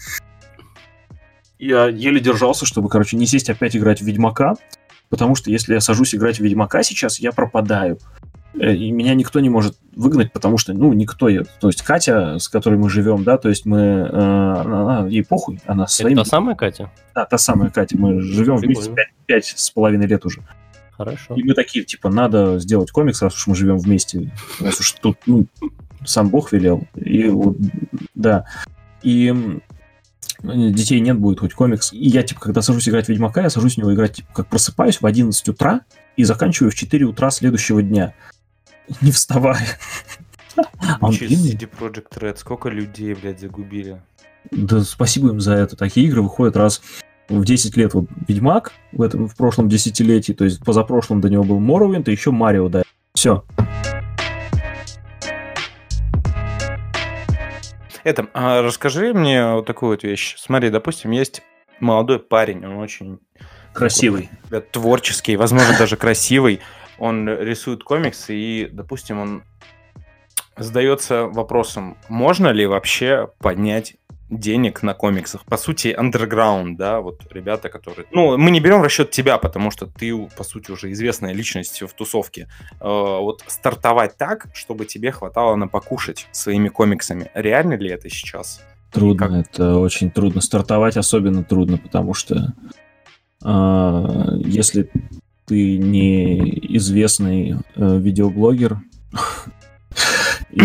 я 1.57 1.87
еле 1.87 2.19
держался, 2.19 2.65
чтобы, 2.65 2.89
короче, 2.89 3.15
не 3.15 3.27
сесть 3.27 3.49
опять 3.49 3.75
играть 3.77 4.01
в 4.01 4.05
Ведьмака, 4.05 4.55
потому 5.09 5.35
что 5.35 5.49
если 5.51 5.73
я 5.73 5.79
сажусь 5.81 6.13
играть 6.15 6.37
в 6.39 6.43
Ведьмака 6.43 6.83
сейчас, 6.83 7.19
я 7.19 7.31
пропадаю. 7.31 7.97
Э, 8.59 8.73
И 8.73 8.91
меня 8.91 9.13
никто 9.15 9.39
не 9.39 9.49
может 9.49 9.77
выгнать, 9.95 10.31
потому 10.31 10.57
что, 10.57 10.73
ну, 10.73 10.93
никто, 10.93 11.27
я- 11.29 11.43
то 11.59 11.67
есть 11.67 11.81
Катя, 11.81 12.39
с 12.39 12.47
которой 12.47 12.77
мы 12.79 12.89
живем, 12.89 13.23
да, 13.23 13.37
то 13.37 13.49
есть 13.49 13.65
мы, 13.65 13.77
э, 13.79 14.07
она- 14.09 14.81
она- 15.01 15.07
ей 15.07 15.23
похуй, 15.23 15.59
она 15.65 15.83
Это 15.83 15.91
своим, 15.91 16.17
та 16.17 16.25
самая 16.25 16.55
Катя? 16.55 16.91
да, 17.13 17.25
та 17.25 17.37
самая 17.37 17.69
Катя, 17.69 17.97
мы 17.97 18.21
живем 18.21 18.55
вместе 18.57 18.83
Прикольно. 18.91 18.95
пять, 18.95 19.09
пять 19.25 19.53
с 19.57 19.69
половиной 19.71 20.07
лет 20.07 20.25
уже. 20.25 20.41
Хорошо. 20.91 21.33
И 21.35 21.43
мы 21.43 21.53
такие, 21.53 21.83
типа, 21.83 22.09
надо 22.09 22.57
сделать 22.59 22.91
комикс, 22.91 23.21
раз 23.21 23.35
уж 23.35 23.47
мы 23.47 23.55
живем 23.55 23.77
вместе. 23.77 24.31
Раз 24.61 24.79
уж 24.79 24.93
тут, 24.93 25.17
ну, 25.25 25.45
сам 26.05 26.29
Бог 26.29 26.53
велел. 26.53 26.87
И 26.95 27.27
вот, 27.27 27.57
да. 28.13 28.45
И 29.03 29.33
детей 30.41 30.99
нет, 31.01 31.17
будет 31.17 31.39
хоть 31.41 31.53
комикс. 31.53 31.91
И 31.91 32.07
я, 32.07 32.23
типа, 32.23 32.39
когда 32.39 32.61
сажусь 32.61 32.87
играть 32.87 33.07
в 33.07 33.09
Ведьмака, 33.09 33.41
я 33.41 33.49
сажусь 33.49 33.75
в 33.75 33.77
него 33.79 33.93
играть, 33.93 34.13
типа, 34.13 34.29
как 34.33 34.47
просыпаюсь 34.47 35.01
в 35.01 35.05
11 35.05 35.49
утра 35.49 35.81
и 36.15 36.23
заканчиваю 36.23 36.71
в 36.71 36.75
4 36.75 37.05
утра 37.05 37.29
следующего 37.29 37.81
дня. 37.81 38.13
Не 39.01 39.11
вставая. 39.11 39.67
Длинный. 41.01 41.53
CD 41.53 41.69
Project 41.69 42.17
Red, 42.17 42.37
сколько 42.37 42.69
людей, 42.69 43.13
блядь, 43.13 43.39
загубили. 43.39 44.01
Да 44.51 44.81
спасибо 44.81 45.29
им 45.29 45.39
за 45.39 45.53
это. 45.53 45.75
Такие 45.75 46.07
игры 46.07 46.21
выходят 46.21 46.55
раз 46.55 46.81
в 47.27 47.43
10 47.43 47.75
лет. 47.77 47.93
Вот 47.93 48.05
Ведьмак 48.27 48.71
в 48.91 49.01
этом 49.01 49.27
в 49.27 49.35
прошлом 49.35 49.67
десятилетии, 49.69 50.33
то 50.33 50.45
есть 50.45 50.63
позапрошлом 50.63 51.21
до 51.21 51.29
него 51.29 51.43
был 51.43 51.59
Morrowind, 51.59 52.03
и 52.07 52.11
еще 52.11 52.31
Марио, 52.31 52.69
да. 52.69 52.83
Все. 53.13 53.43
Это, 58.03 58.27
а 58.33 58.61
расскажи 58.61 59.13
мне 59.13 59.53
вот 59.53 59.65
такую 59.65 59.91
вот 59.91 60.03
вещь. 60.03 60.35
Смотри, 60.37 60.69
допустим, 60.69 61.09
есть 61.09 61.41
молодой 61.79 62.19
парень, 62.19 62.63
он 62.63 62.77
очень 62.77 63.19
Красивый. 63.73 64.29
э, 64.51 64.61
творческий, 64.61 65.35
возможно, 65.37 65.75
даже 65.77 65.97
красивый. 65.97 66.61
Он 66.97 67.27
рисует 67.27 67.83
комиксы, 67.83 68.35
и, 68.35 68.69
допустим, 68.71 69.19
он 69.19 69.43
задается 70.57 71.25
вопросом, 71.25 71.97
можно 72.07 72.47
ли 72.49 72.65
вообще 72.65 73.29
поднять 73.39 73.95
денег 74.29 74.81
на 74.81 74.93
комиксах. 74.93 75.45
По 75.45 75.57
сути, 75.57 75.89
андерграунд, 75.95 76.77
да, 76.77 76.99
вот 76.99 77.21
ребята, 77.31 77.69
которые... 77.69 78.07
Ну, 78.11 78.37
мы 78.37 78.49
не 78.49 78.59
берем 78.59 78.79
в 78.79 78.83
расчет 78.83 79.11
тебя, 79.11 79.37
потому 79.37 79.69
что 79.69 79.85
ты, 79.85 80.15
по 80.35 80.43
сути, 80.43 80.71
уже 80.71 80.91
известная 80.93 81.31
личность 81.33 81.81
в 81.81 81.93
тусовке. 81.93 82.47
Э, 82.81 82.85
Вот 82.87 83.43
стартовать 83.47 84.17
так, 84.17 84.47
чтобы 84.53 84.85
тебе 84.85 85.11
хватало 85.11 85.55
на 85.55 85.67
покушать 85.67 86.27
своими 86.31 86.69
комиксами. 86.69 87.29
Реально 87.35 87.75
ли 87.75 87.89
это 87.89 88.09
сейчас? 88.09 88.63
Трудно, 88.91 89.27
Как? 89.27 89.47
это 89.51 89.77
очень 89.77 90.09
трудно. 90.09 90.41
Стартовать 90.41 90.97
особенно 90.97 91.43
трудно, 91.43 91.77
потому 91.77 92.13
что 92.13 92.53
а, 93.43 94.31
если 94.37 94.89
ты 95.45 95.77
не 95.77 96.37
известный 96.75 97.55
э, 97.75 97.97
видеоблогер, 97.97 98.79
и, 100.51 100.61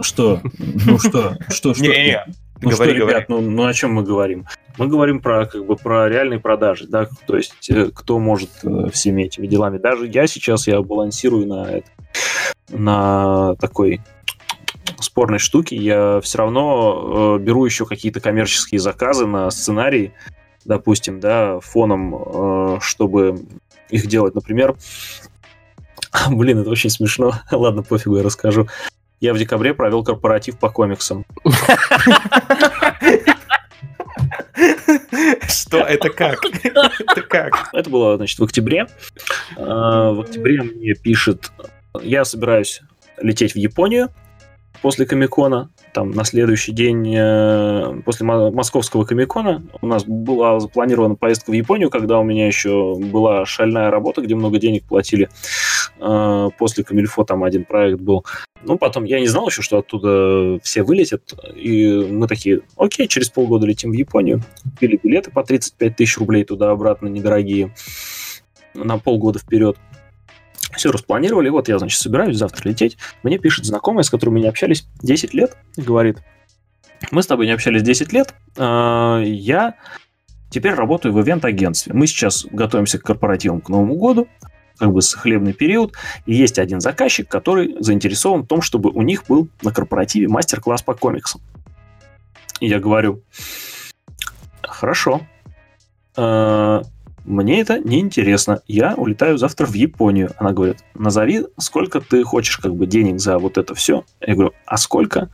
что, 0.00 0.40
ну 0.58 0.98
что, 0.98 1.36
что, 1.48 1.74
что, 1.74 1.82
Не-не-не, 1.82 2.24
ну 2.60 2.70
что, 2.70 2.78
говори, 2.78 2.98
говори. 2.98 3.14
ребят, 3.14 3.28
ну, 3.28 3.40
ну 3.40 3.66
о 3.66 3.72
чем 3.72 3.94
мы 3.94 4.02
говорим? 4.02 4.46
Мы 4.78 4.88
говорим 4.88 5.20
про 5.20 5.46
как 5.46 5.64
бы 5.66 5.76
про 5.76 6.08
реальные 6.08 6.40
продажи, 6.40 6.86
да, 6.88 7.08
то 7.26 7.36
есть 7.36 7.70
э, 7.70 7.90
кто 7.94 8.18
может 8.18 8.50
э, 8.62 8.88
всеми 8.92 9.24
этими 9.24 9.46
делами. 9.46 9.78
Даже 9.78 10.06
я 10.06 10.26
сейчас 10.26 10.66
я 10.66 10.80
балансирую 10.82 11.46
на 11.46 11.70
это, 11.70 11.90
на 12.70 13.54
такой 13.56 14.00
спорной 15.00 15.38
штуке. 15.38 15.76
Я 15.76 16.20
все 16.22 16.38
равно 16.38 17.36
э, 17.38 17.42
беру 17.42 17.64
еще 17.64 17.86
какие-то 17.86 18.20
коммерческие 18.20 18.80
заказы 18.80 19.26
на 19.26 19.50
сценарий, 19.50 20.12
допустим, 20.64 21.20
да, 21.20 21.60
фоном, 21.60 22.14
э, 22.14 22.78
чтобы 22.80 23.40
их 23.90 24.06
делать. 24.06 24.34
Например, 24.34 24.76
блин, 26.30 26.60
это 26.60 26.70
очень 26.70 26.90
смешно. 26.90 27.32
Ладно, 27.50 27.82
пофигу, 27.82 28.16
я 28.16 28.22
расскажу. 28.22 28.68
Я 29.20 29.32
в 29.32 29.38
декабре 29.38 29.74
провел 29.74 30.04
корпоратив 30.04 30.58
по 30.58 30.70
комиксам. 30.70 31.24
Что 35.48 35.78
это 35.78 36.10
как? 36.10 36.44
Это 36.44 37.22
как? 37.22 37.70
Это 37.72 37.90
было, 37.90 38.16
значит, 38.16 38.38
в 38.38 38.44
октябре. 38.44 38.86
А, 39.56 40.12
В 40.12 40.20
октябре 40.20 40.62
мне 40.62 40.94
пишет, 40.94 41.50
я 42.02 42.24
собираюсь 42.24 42.82
лететь 43.18 43.54
в 43.54 43.56
Японию 43.56 44.10
после 44.82 45.06
Комикона. 45.06 45.70
Там 45.94 46.10
на 46.10 46.24
следующий 46.24 46.72
день 46.72 47.14
э, 47.16 48.00
после 48.04 48.26
мо- 48.26 48.50
московского 48.50 49.04
Комикона 49.04 49.62
у 49.80 49.86
нас 49.86 50.04
была 50.04 50.58
запланирована 50.58 51.14
поездка 51.14 51.52
в 51.52 51.54
Японию, 51.54 51.88
когда 51.88 52.18
у 52.18 52.24
меня 52.24 52.48
еще 52.48 52.96
была 52.96 53.46
шальная 53.46 53.90
работа, 53.90 54.20
где 54.20 54.34
много 54.34 54.58
денег 54.58 54.82
платили. 54.84 55.28
А, 56.00 56.50
После 56.58 56.82
Камильфо 56.82 57.22
там 57.22 57.44
один 57.44 57.64
проект 57.64 58.00
был. 58.00 58.26
Ну, 58.64 58.76
потом 58.76 59.04
я 59.04 59.20
не 59.20 59.28
знал 59.28 59.46
еще, 59.46 59.62
что 59.62 59.78
оттуда 59.78 60.58
все 60.64 60.82
вылетят. 60.82 61.32
И 61.54 62.08
мы 62.10 62.26
такие, 62.26 62.62
окей, 62.76 63.06
через 63.06 63.28
полгода 63.30 63.64
летим 63.64 63.90
в 63.90 63.94
Японию. 63.94 64.42
Купили 64.64 64.98
билеты 65.00 65.30
по 65.30 65.44
35 65.44 65.94
тысяч 65.94 66.18
рублей 66.18 66.42
туда-обратно, 66.42 67.06
недорогие, 67.06 67.72
на 68.74 68.98
полгода 68.98 69.38
вперед. 69.38 69.76
Все 70.76 70.90
распланировали, 70.90 71.48
вот 71.48 71.68
я, 71.68 71.78
значит, 71.78 72.00
собираюсь 72.00 72.36
завтра 72.36 72.68
лететь. 72.68 72.96
Мне 73.22 73.38
пишет 73.38 73.64
знакомая, 73.64 74.02
с 74.02 74.10
которой 74.10 74.30
мы 74.30 74.40
не 74.40 74.48
общались 74.48 74.86
10 75.02 75.34
лет, 75.34 75.56
говорит, 75.76 76.18
мы 77.10 77.22
с 77.22 77.26
тобой 77.26 77.46
не 77.46 77.52
общались 77.52 77.82
10 77.82 78.12
лет, 78.12 78.34
а, 78.56 79.20
я 79.20 79.74
теперь 80.50 80.74
работаю 80.74 81.12
в 81.12 81.20
ивент-агентстве. 81.20 81.92
Мы 81.94 82.06
сейчас 82.06 82.46
готовимся 82.50 82.98
к 82.98 83.02
корпоративам 83.02 83.60
к 83.60 83.68
Новому 83.68 83.96
году, 83.96 84.28
как 84.78 84.92
бы 84.92 85.02
с 85.02 85.12
хлебный 85.14 85.52
период, 85.52 85.94
и 86.26 86.34
есть 86.34 86.58
один 86.58 86.80
заказчик, 86.80 87.28
который 87.28 87.76
заинтересован 87.80 88.42
в 88.42 88.46
том, 88.46 88.62
чтобы 88.62 88.90
у 88.90 89.02
них 89.02 89.24
был 89.28 89.48
на 89.62 89.72
корпоративе 89.72 90.28
мастер-класс 90.28 90.82
по 90.82 90.94
комиксам. 90.94 91.40
И 92.60 92.68
я 92.68 92.78
говорю, 92.78 93.22
хорошо, 94.62 95.20
Э, 96.16 96.82
мне 97.24 97.60
это 97.60 97.78
не 97.78 98.00
интересно. 98.00 98.62
Я 98.66 98.94
улетаю 98.94 99.38
завтра 99.38 99.66
в 99.66 99.74
Японию. 99.74 100.32
Она 100.36 100.52
говорит, 100.52 100.78
назови, 100.94 101.46
сколько 101.58 102.00
ты 102.00 102.22
хочешь 102.22 102.58
как 102.58 102.74
бы 102.74 102.86
денег 102.86 103.18
за 103.18 103.38
вот 103.38 103.58
это 103.58 103.74
все. 103.74 104.04
Я 104.20 104.34
говорю, 104.34 104.52
а 104.66 104.76
сколько 104.76 105.30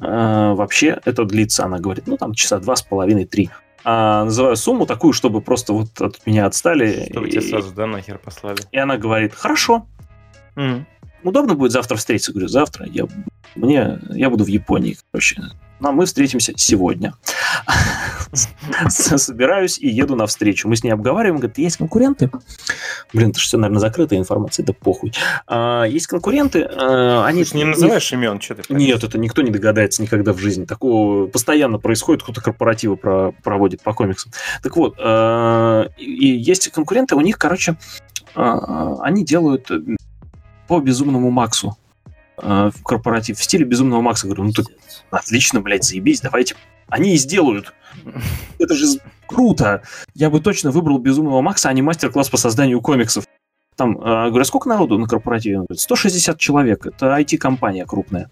э, 0.00 0.52
вообще 0.54 1.00
это 1.04 1.24
длится? 1.24 1.64
Она 1.64 1.78
говорит, 1.78 2.06
ну 2.06 2.16
там 2.16 2.34
часа 2.34 2.58
два 2.58 2.76
с 2.76 2.82
половиной, 2.82 3.24
три. 3.24 3.50
А, 3.84 4.24
называю 4.24 4.56
сумму 4.56 4.86
такую, 4.86 5.12
чтобы 5.12 5.42
просто 5.42 5.74
вот 5.74 6.00
от 6.00 6.26
меня 6.26 6.46
отстали. 6.46 7.06
Чтобы 7.10 7.28
и, 7.28 7.32
тебя 7.32 7.42
сразу, 7.42 7.72
да, 7.72 7.86
нахер 7.86 8.18
послали? 8.18 8.58
и 8.72 8.78
она 8.78 8.96
говорит, 8.96 9.34
хорошо, 9.34 9.86
удобно 11.24 11.54
будет 11.54 11.72
завтра 11.72 11.96
встретиться? 11.96 12.32
Говорю, 12.32 12.48
завтра 12.48 12.86
я, 12.86 13.06
мне, 13.54 13.98
я 14.10 14.30
буду 14.30 14.44
в 14.44 14.48
Японии, 14.48 14.96
короче. 15.10 15.42
А 15.80 15.92
мы 15.92 16.06
встретимся 16.06 16.52
сегодня. 16.56 17.14
Собираюсь 18.88 19.78
и 19.78 19.88
еду 19.88 20.16
навстречу. 20.16 20.68
Мы 20.68 20.76
с 20.76 20.84
ней 20.84 20.90
обговариваем, 20.90 21.36
говорит, 21.36 21.58
есть 21.58 21.76
конкуренты. 21.76 22.30
Блин, 23.12 23.30
это 23.30 23.38
же 23.38 23.46
все, 23.46 23.58
наверное, 23.58 23.80
закрытая 23.80 24.18
информация, 24.18 24.64
да 24.64 24.72
похуй. 24.72 25.12
А, 25.46 25.84
есть 25.84 26.06
конкуренты, 26.06 26.62
а, 26.62 27.26
они... 27.26 27.44
Ты 27.44 27.58
не 27.58 27.64
называешь 27.64 28.10
имен, 28.12 28.40
что 28.40 28.54
ты? 28.54 28.62
Нет, 28.72 29.04
это 29.04 29.18
никто 29.18 29.42
не 29.42 29.50
догадается 29.50 30.00
никогда 30.00 30.32
в 30.32 30.38
жизни. 30.38 30.64
Такого 30.64 31.26
постоянно 31.26 31.78
происходит, 31.78 32.22
кто-то 32.22 32.40
корпоративы 32.40 32.96
про- 32.96 33.32
проводит 33.42 33.82
по 33.82 33.92
комиксам. 33.92 34.32
Так 34.62 34.76
вот, 34.76 34.94
э, 34.98 35.84
и 35.98 36.28
есть 36.28 36.70
конкуренты, 36.70 37.14
у 37.14 37.20
них, 37.20 37.36
короче, 37.36 37.76
э, 38.34 38.94
они 39.00 39.24
делают 39.24 39.70
э, 39.70 39.80
по 40.68 40.80
безумному 40.80 41.30
Максу 41.30 41.76
э, 42.38 42.70
в 42.74 42.82
корпоратив, 42.82 43.38
в 43.38 43.42
стиле 43.44 43.64
безумного 43.64 44.00
Макса. 44.00 44.26
Говорю, 44.26 44.44
ну 44.44 44.52
так 44.52 44.66
отлично, 45.10 45.60
блядь, 45.60 45.84
заебись, 45.84 46.20
давайте. 46.20 46.56
Они 46.88 47.14
и 47.14 47.16
сделают. 47.16 47.72
Это 48.58 48.74
же 48.74 48.86
круто. 49.26 49.82
Я 50.14 50.30
бы 50.30 50.40
точно 50.40 50.70
выбрал 50.70 50.98
безумного 50.98 51.40
Макса, 51.40 51.68
а 51.68 51.72
не 51.72 51.82
мастер-класс 51.82 52.28
по 52.28 52.36
созданию 52.36 52.80
комиксов. 52.80 53.24
Там, 53.76 53.96
э, 53.98 54.28
говорю, 54.28 54.44
сколько 54.44 54.68
народу 54.68 54.98
на 54.98 55.06
корпоративе? 55.06 55.58
Он 55.58 55.64
говорит, 55.66 55.80
160 55.80 56.38
человек. 56.38 56.86
Это 56.86 57.18
IT-компания 57.18 57.84
крупная. 57.86 58.30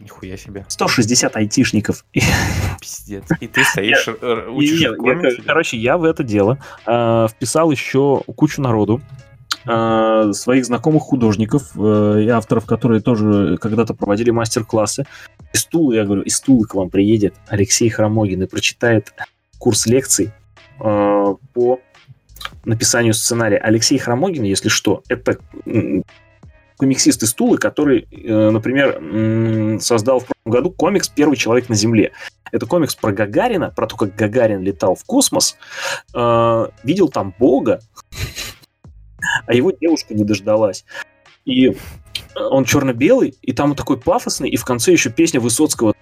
Нихуя 0.00 0.36
себе. 0.36 0.64
160 0.66 1.36
айтишников. 1.36 2.04
Пиздец. 2.80 3.24
И 3.40 3.46
ты 3.46 3.62
стоишь, 3.64 4.08
э, 4.08 4.46
и 4.48 4.50
учишь 4.50 4.80
я- 4.80 4.90
я, 4.90 5.30
короче, 5.46 5.76
я 5.76 5.96
в 5.96 6.02
это 6.04 6.24
дело 6.24 6.58
э, 6.86 7.28
вписал 7.30 7.70
еще 7.70 8.22
кучу 8.34 8.60
народу. 8.60 9.00
Э, 9.66 10.32
своих 10.32 10.64
знакомых 10.64 11.02
художников 11.02 11.72
э, 11.76 12.22
и 12.22 12.28
авторов, 12.28 12.66
которые 12.66 13.00
тоже 13.00 13.56
когда-то 13.58 13.94
проводили 13.94 14.30
мастер-классы. 14.30 15.06
И 15.52 15.56
стул, 15.56 15.92
я 15.92 16.04
говорю, 16.04 16.22
и 16.22 16.30
стул 16.30 16.64
к 16.64 16.74
вам 16.74 16.90
приедет 16.90 17.34
Алексей 17.48 17.88
Хромогин 17.88 18.42
и 18.42 18.46
прочитает 18.46 19.14
курс 19.58 19.86
лекций 19.86 20.32
э, 20.80 21.34
по 21.52 21.80
написанию 22.64 23.14
сценария. 23.14 23.58
Алексей 23.58 23.98
Хромогин, 23.98 24.42
если 24.44 24.68
что, 24.68 25.02
это 25.08 25.38
комиксист 26.76 27.22
из 27.22 27.32
Тулы, 27.32 27.56
который, 27.56 28.06
например, 28.10 29.80
создал 29.80 30.20
в 30.20 30.26
прошлом 30.26 30.52
году 30.52 30.70
комикс 30.70 31.08
«Первый 31.08 31.36
человек 31.36 31.68
на 31.68 31.74
Земле». 31.74 32.12
Это 32.52 32.66
комикс 32.66 32.94
про 32.94 33.12
Гагарина, 33.12 33.70
про 33.70 33.86
то, 33.86 33.96
как 33.96 34.14
Гагарин 34.14 34.60
летал 34.60 34.94
в 34.94 35.04
космос, 35.04 35.56
видел 36.12 37.08
там 37.08 37.34
Бога, 37.38 37.80
а 39.46 39.54
его 39.54 39.70
девушка 39.70 40.14
не 40.14 40.24
дождалась. 40.24 40.84
И 41.44 41.76
он 42.34 42.64
черно-белый, 42.64 43.34
и 43.42 43.52
там 43.52 43.70
он 43.70 43.76
такой 43.76 43.98
пафосный, 43.98 44.48
и 44.48 44.56
в 44.56 44.64
конце 44.64 44.92
еще 44.92 45.10
песня 45.10 45.40
Высоцкого 45.40 45.94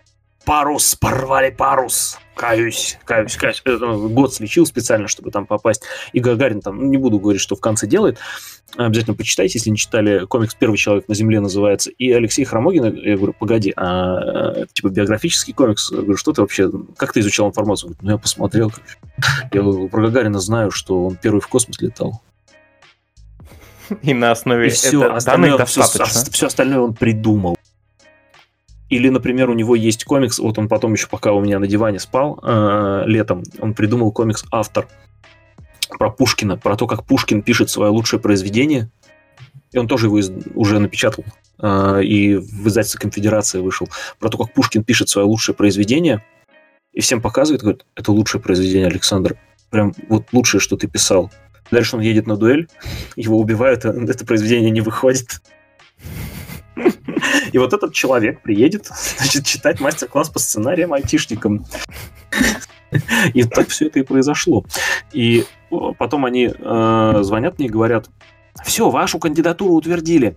Парус, 0.45 0.97
порвали 0.97 1.51
парус. 1.51 2.19
Каюсь, 2.35 2.99
каюсь, 3.05 3.37
каюсь. 3.37 3.63
Год 3.65 4.35
слечил 4.35 4.67
специально, 4.67 5.07
чтобы 5.07 5.31
там 5.31 5.47
попасть. 5.47 5.83
И 6.13 6.19
Гагарин 6.19 6.61
там, 6.61 6.79
ну, 6.79 6.87
не 6.87 6.97
буду 6.97 7.21
говорить, 7.21 7.43
что 7.43 7.55
в 7.55 7.61
конце 7.61 7.87
делает. 7.87 8.19
Обязательно 8.77 9.15
почитайте, 9.15 9.59
если 9.59 9.71
не 9.71 9.77
читали. 9.77 10.25
Комикс 10.27 10.55
«Первый 10.55 10.79
человек 10.79 11.07
на 11.07 11.15
Земле» 11.15 11.41
называется. 11.41 11.91
И 11.91 12.11
Алексей 12.11 12.45
Хромогин, 12.45 12.85
я 12.85 13.17
говорю, 13.17 13.35
погоди, 13.39 13.73
а 13.77 14.65
типа 14.73 14.89
биографический 14.89 15.53
комикс? 15.53 15.93
Я 15.93 15.99
говорю, 15.99 16.17
что 16.17 16.33
ты 16.33 16.41
вообще, 16.41 16.71
как 16.97 17.13
ты 17.13 17.21
изучал 17.21 17.49
информацию? 17.49 17.89
Он 17.89 17.93
говорит, 17.93 18.03
ну, 18.03 18.11
я 18.13 18.19
посмотрел. 18.19 18.73
Я 19.53 19.63
про 19.89 20.03
Гагарина 20.03 20.41
знаю, 20.41 20.71
что 20.71 21.05
он 21.07 21.17
первый 21.17 21.41
в 21.41 21.49
космос 21.49 21.81
летал. 21.81 22.23
И 24.03 24.15
на 24.15 24.31
основе 24.31 24.67
и 24.67 24.71
все, 24.71 25.13
остальное, 25.13 25.57
достаточно. 25.59 26.05
Все, 26.07 26.31
все 26.31 26.47
остальное 26.47 26.81
он 26.81 26.95
придумал. 26.95 27.57
Или, 28.89 29.09
например, 29.09 29.49
у 29.49 29.55
него 29.55 29.75
есть 29.75 30.05
комикс, 30.05 30.39
вот 30.39 30.59
он 30.59 30.69
потом 30.69 30.93
еще 30.93 31.07
пока 31.09 31.33
у 31.33 31.41
меня 31.41 31.59
на 31.59 31.67
диване 31.67 31.99
спал 31.99 32.39
э, 32.43 33.05
летом, 33.07 33.43
он 33.59 33.73
придумал 33.73 34.13
комикс 34.13 34.45
«Автор» 34.51 34.87
про 35.89 36.11
Пушкина, 36.11 36.59
про 36.59 36.77
то, 36.77 36.87
как 36.87 37.05
Пушкин 37.05 37.43
пишет 37.43 37.71
свое 37.71 37.91
лучшее 37.91 38.21
произведение. 38.21 38.91
И 39.73 39.79
он 39.79 39.89
тоже 39.89 40.07
его 40.07 40.19
из, 40.19 40.31
уже 40.55 40.79
напечатал. 40.79 41.25
Э, 41.59 42.03
и 42.03 42.37
в 42.37 42.69
издательстве 42.69 43.01
«Конфедерация» 43.01 43.63
вышел. 43.63 43.89
Про 44.19 44.29
то, 44.29 44.37
как 44.37 44.53
Пушкин 44.53 44.85
пишет 44.85 45.09
свое 45.09 45.27
лучшее 45.27 45.55
произведение. 45.55 46.23
И 46.93 47.01
всем 47.01 47.23
показывает, 47.23 47.63
говорит, 47.63 47.87
это 47.97 48.13
лучшее 48.13 48.43
произведение, 48.43 48.89
Александр. 48.89 49.39
Прям 49.71 49.95
вот 50.11 50.27
лучшее, 50.33 50.61
что 50.61 50.77
ты 50.77 50.87
писал. 50.87 51.31
Дальше 51.71 51.97
он 51.97 52.03
едет 52.03 52.27
на 52.27 52.37
дуэль, 52.37 52.69
его 53.17 53.39
убивают, 53.39 53.85
а 53.85 53.91
это 53.91 54.27
произведение 54.27 54.71
не 54.71 54.81
выходит. 54.81 55.41
И 57.53 57.59
вот 57.59 57.73
этот 57.73 57.93
человек 57.93 58.43
приедет, 58.43 58.87
значит, 59.19 59.47
читать 59.47 59.81
мастер-класс 59.81 60.31
по 60.31 60.39
сценариям 60.39 60.93
айтишникам. 60.93 61.65
И 63.33 63.45
так 63.45 63.69
все 63.69 63.87
это 63.87 64.01
и 64.01 64.03
произошло. 64.03 64.65
И 65.13 65.45
потом 65.99 66.27
они 66.27 66.53
э, 66.55 67.19
звонят 67.23 67.59
мне 67.59 67.69
и 67.69 67.71
говорят, 67.71 68.11
все, 68.65 68.91
вашу 68.91 69.19
кандидатуру 69.19 69.75
утвердили. 69.75 70.37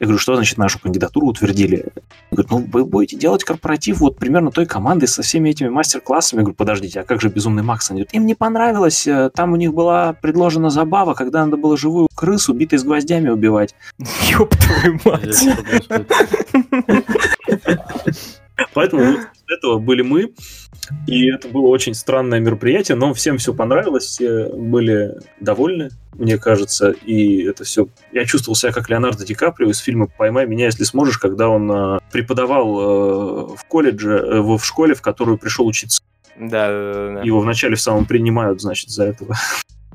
Я 0.00 0.06
говорю, 0.06 0.18
что 0.18 0.34
значит 0.34 0.56
нашу 0.56 0.78
кандидатуру 0.78 1.26
утвердили? 1.26 1.88
Говорит, 2.30 2.50
ну 2.50 2.66
вы 2.72 2.86
будете 2.86 3.18
делать 3.18 3.44
корпоратив 3.44 4.00
вот 4.00 4.16
примерно 4.16 4.50
той 4.50 4.64
команды 4.64 5.06
со 5.06 5.20
всеми 5.20 5.50
этими 5.50 5.68
мастер-классами. 5.68 6.38
Я 6.40 6.44
говорю, 6.44 6.56
подождите, 6.56 7.00
а 7.00 7.04
как 7.04 7.20
же 7.20 7.28
Безумный 7.28 7.62
Макс? 7.62 7.90
Они 7.90 8.00
говорят, 8.00 8.14
им 8.14 8.24
не 8.24 8.34
понравилось, 8.34 9.06
э, 9.06 9.28
там 9.34 9.52
у 9.52 9.56
них 9.56 9.74
была 9.74 10.14
предложена 10.14 10.70
забава, 10.70 11.12
когда 11.12 11.44
надо 11.44 11.58
было 11.58 11.76
живую 11.76 12.08
крысу, 12.14 12.54
битой 12.54 12.78
с 12.78 12.84
гвоздями 12.84 13.28
убивать. 13.28 13.74
Ёб 14.30 14.56
твою 14.56 14.98
мать! 15.04 15.44
Поэтому 18.72 19.04
вот 19.04 19.20
этого 19.48 19.78
были 19.78 20.00
мы. 20.00 20.32
И 21.06 21.30
это 21.30 21.48
было 21.48 21.68
очень 21.68 21.94
странное 21.94 22.40
мероприятие, 22.40 22.96
но 22.96 23.14
всем 23.14 23.38
все 23.38 23.54
понравилось, 23.54 24.04
все 24.04 24.48
были 24.48 25.14
довольны, 25.40 25.90
мне 26.14 26.38
кажется, 26.38 26.90
и 26.90 27.44
это 27.44 27.64
все... 27.64 27.88
Я 28.12 28.24
чувствовал 28.26 28.54
себя 28.54 28.72
как 28.72 28.90
Леонардо 28.90 29.24
Ди 29.24 29.34
Каприо 29.34 29.70
из 29.70 29.78
фильма 29.78 30.06
«Поймай 30.06 30.46
меня, 30.46 30.66
если 30.66 30.84
сможешь», 30.84 31.18
когда 31.18 31.48
он 31.48 31.70
э, 31.70 31.98
преподавал 32.12 32.68
э, 32.68 33.56
в 33.56 33.64
колледже, 33.66 34.10
э, 34.10 34.40
в 34.40 34.60
школе, 34.62 34.94
в 34.94 35.02
которую 35.02 35.38
пришел 35.38 35.66
учиться. 35.66 36.02
Да, 36.36 36.68
да, 36.68 37.14
да. 37.14 37.22
Его 37.22 37.40
вначале 37.40 37.76
в 37.76 37.80
самом 37.80 38.04
принимают, 38.04 38.60
значит, 38.60 38.90
за 38.90 39.04
этого. 39.04 39.36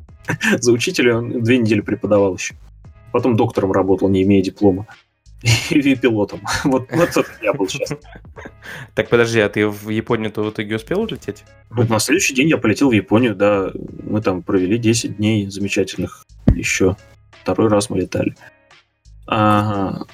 за 0.60 0.72
учителя 0.72 1.18
он 1.18 1.44
две 1.44 1.58
недели 1.58 1.82
преподавал 1.82 2.36
еще. 2.36 2.56
Потом 3.12 3.36
доктором 3.36 3.72
работал, 3.72 4.10
не 4.10 4.24
имея 4.24 4.42
диплома. 4.42 4.88
И 5.42 5.96
пилотом. 5.96 6.42
Вот, 6.64 6.90
вот 6.92 7.10
это 7.10 7.26
я 7.42 7.54
был 7.54 7.68
сейчас. 7.68 7.98
Так 8.94 9.10
подожди, 9.10 9.40
а 9.40 9.50
ты 9.50 9.68
в 9.68 9.90
Японию-то 9.90 10.44
в 10.44 10.50
итоге 10.50 10.76
успел 10.76 11.02
улететь? 11.02 11.44
Вот 11.70 11.90
на 11.90 12.00
следующий 12.00 12.34
день 12.34 12.50
я 12.50 12.58
полетел 12.58 12.90
в 12.90 12.94
Японию, 12.94 13.36
да. 13.36 13.72
Мы 14.04 14.22
там 14.22 14.42
провели 14.42 14.78
10 14.78 15.18
дней 15.18 15.50
замечательных 15.50 16.26
еще. 16.54 16.96
Второй 17.42 17.70
раз 17.70 17.90
мы 17.90 18.00
летали. 18.00 18.36
Ага. 19.28 20.06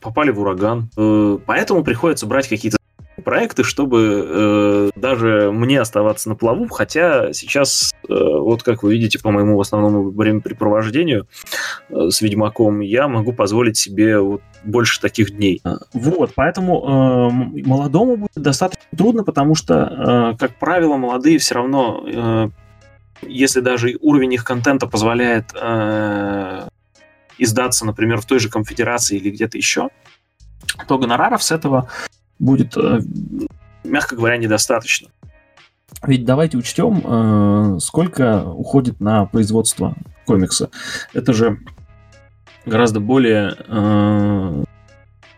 Попали 0.00 0.30
в 0.30 0.40
ураган. 0.40 0.90
Э, 0.96 1.38
поэтому 1.44 1.82
приходится 1.84 2.26
брать 2.26 2.48
какие-то 2.48 2.75
проекты, 3.24 3.64
чтобы 3.64 4.26
э, 4.28 4.90
даже 4.96 5.50
мне 5.52 5.80
оставаться 5.80 6.28
на 6.28 6.34
плаву, 6.34 6.68
хотя 6.68 7.32
сейчас, 7.32 7.94
э, 8.08 8.12
вот 8.12 8.62
как 8.62 8.82
вы 8.82 8.92
видите 8.92 9.18
по 9.18 9.30
моему 9.30 9.60
основному 9.60 10.10
времяпрепровождению 10.10 11.26
э, 11.88 12.08
с 12.10 12.20
Ведьмаком, 12.20 12.80
я 12.80 13.08
могу 13.08 13.32
позволить 13.32 13.76
себе 13.76 14.18
вот 14.18 14.42
больше 14.64 15.00
таких 15.00 15.36
дней. 15.36 15.62
Вот, 15.92 16.32
поэтому 16.34 17.30
э, 17.30 17.62
молодому 17.66 18.16
будет 18.16 18.32
достаточно 18.34 18.84
трудно, 18.96 19.24
потому 19.24 19.54
что, 19.54 20.34
э, 20.34 20.36
как 20.38 20.56
правило, 20.56 20.96
молодые 20.96 21.38
все 21.38 21.54
равно, 21.54 22.04
э, 22.06 22.48
если 23.22 23.60
даже 23.60 23.96
уровень 24.00 24.34
их 24.34 24.44
контента 24.44 24.86
позволяет 24.86 25.46
э, 25.54 26.68
издаться, 27.38 27.86
например, 27.86 28.20
в 28.20 28.26
той 28.26 28.38
же 28.38 28.50
конфедерации 28.50 29.16
или 29.16 29.30
где-то 29.30 29.56
еще, 29.56 29.88
то 30.88 30.98
гонораров 30.98 31.42
с 31.42 31.50
этого 31.50 31.88
будет, 32.38 32.76
э, 32.76 33.00
мягко 33.84 34.16
говоря, 34.16 34.36
недостаточно. 34.36 35.08
Ведь 36.02 36.24
давайте 36.24 36.58
учтем, 36.58 37.02
э, 37.04 37.78
сколько 37.80 38.44
уходит 38.44 39.00
на 39.00 39.26
производство 39.26 39.94
комикса. 40.26 40.70
Это 41.14 41.32
же 41.32 41.58
гораздо 42.64 43.00
более 43.00 43.56
э, 43.66 44.64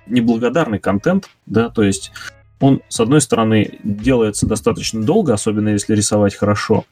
неблагодарный 0.07 0.79
контент, 0.79 1.29
да, 1.47 1.69
то 1.69 1.83
есть 1.83 2.13
он, 2.61 2.81
с 2.89 2.99
одной 2.99 3.21
стороны, 3.21 3.79
делается 3.85 4.47
достаточно 4.47 5.03
долго, 5.03 5.35
особенно 5.35 5.69
если 5.69 5.95
рисовать 5.95 6.35
хорошо, 6.35 6.85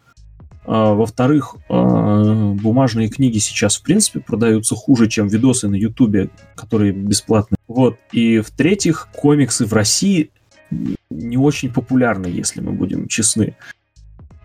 а, 0.64 0.95
во-вторых, 0.95 1.57
бумажные 1.69 3.09
книги 3.09 3.38
сейчас, 3.38 3.77
в 3.77 3.83
принципе, 3.83 4.21
продаются 4.21 4.75
хуже, 4.75 5.09
чем 5.09 5.29
видосы 5.29 5.69
на 5.69 5.77
Ютубе, 5.77 6.31
которые 6.55 6.92
бесплатные. 6.92 7.56
Вот. 7.68 7.98
И 8.12 8.38
в-третьих, 8.38 9.09
комиксы 9.14 9.66
в 9.66 9.72
России 9.72 10.31
не 11.11 11.37
очень 11.37 11.72
популярны, 11.72 12.26
если 12.26 12.61
мы 12.61 12.72
будем 12.72 13.09
честны. 13.09 13.57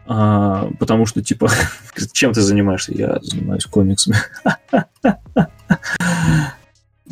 А, 0.05 0.69
потому 0.79 1.05
что, 1.05 1.23
типа, 1.23 1.49
чем 2.11 2.33
ты 2.33 2.41
занимаешься? 2.41 2.93
Я 2.93 3.19
занимаюсь 3.21 3.65
комиксами. 3.65 4.17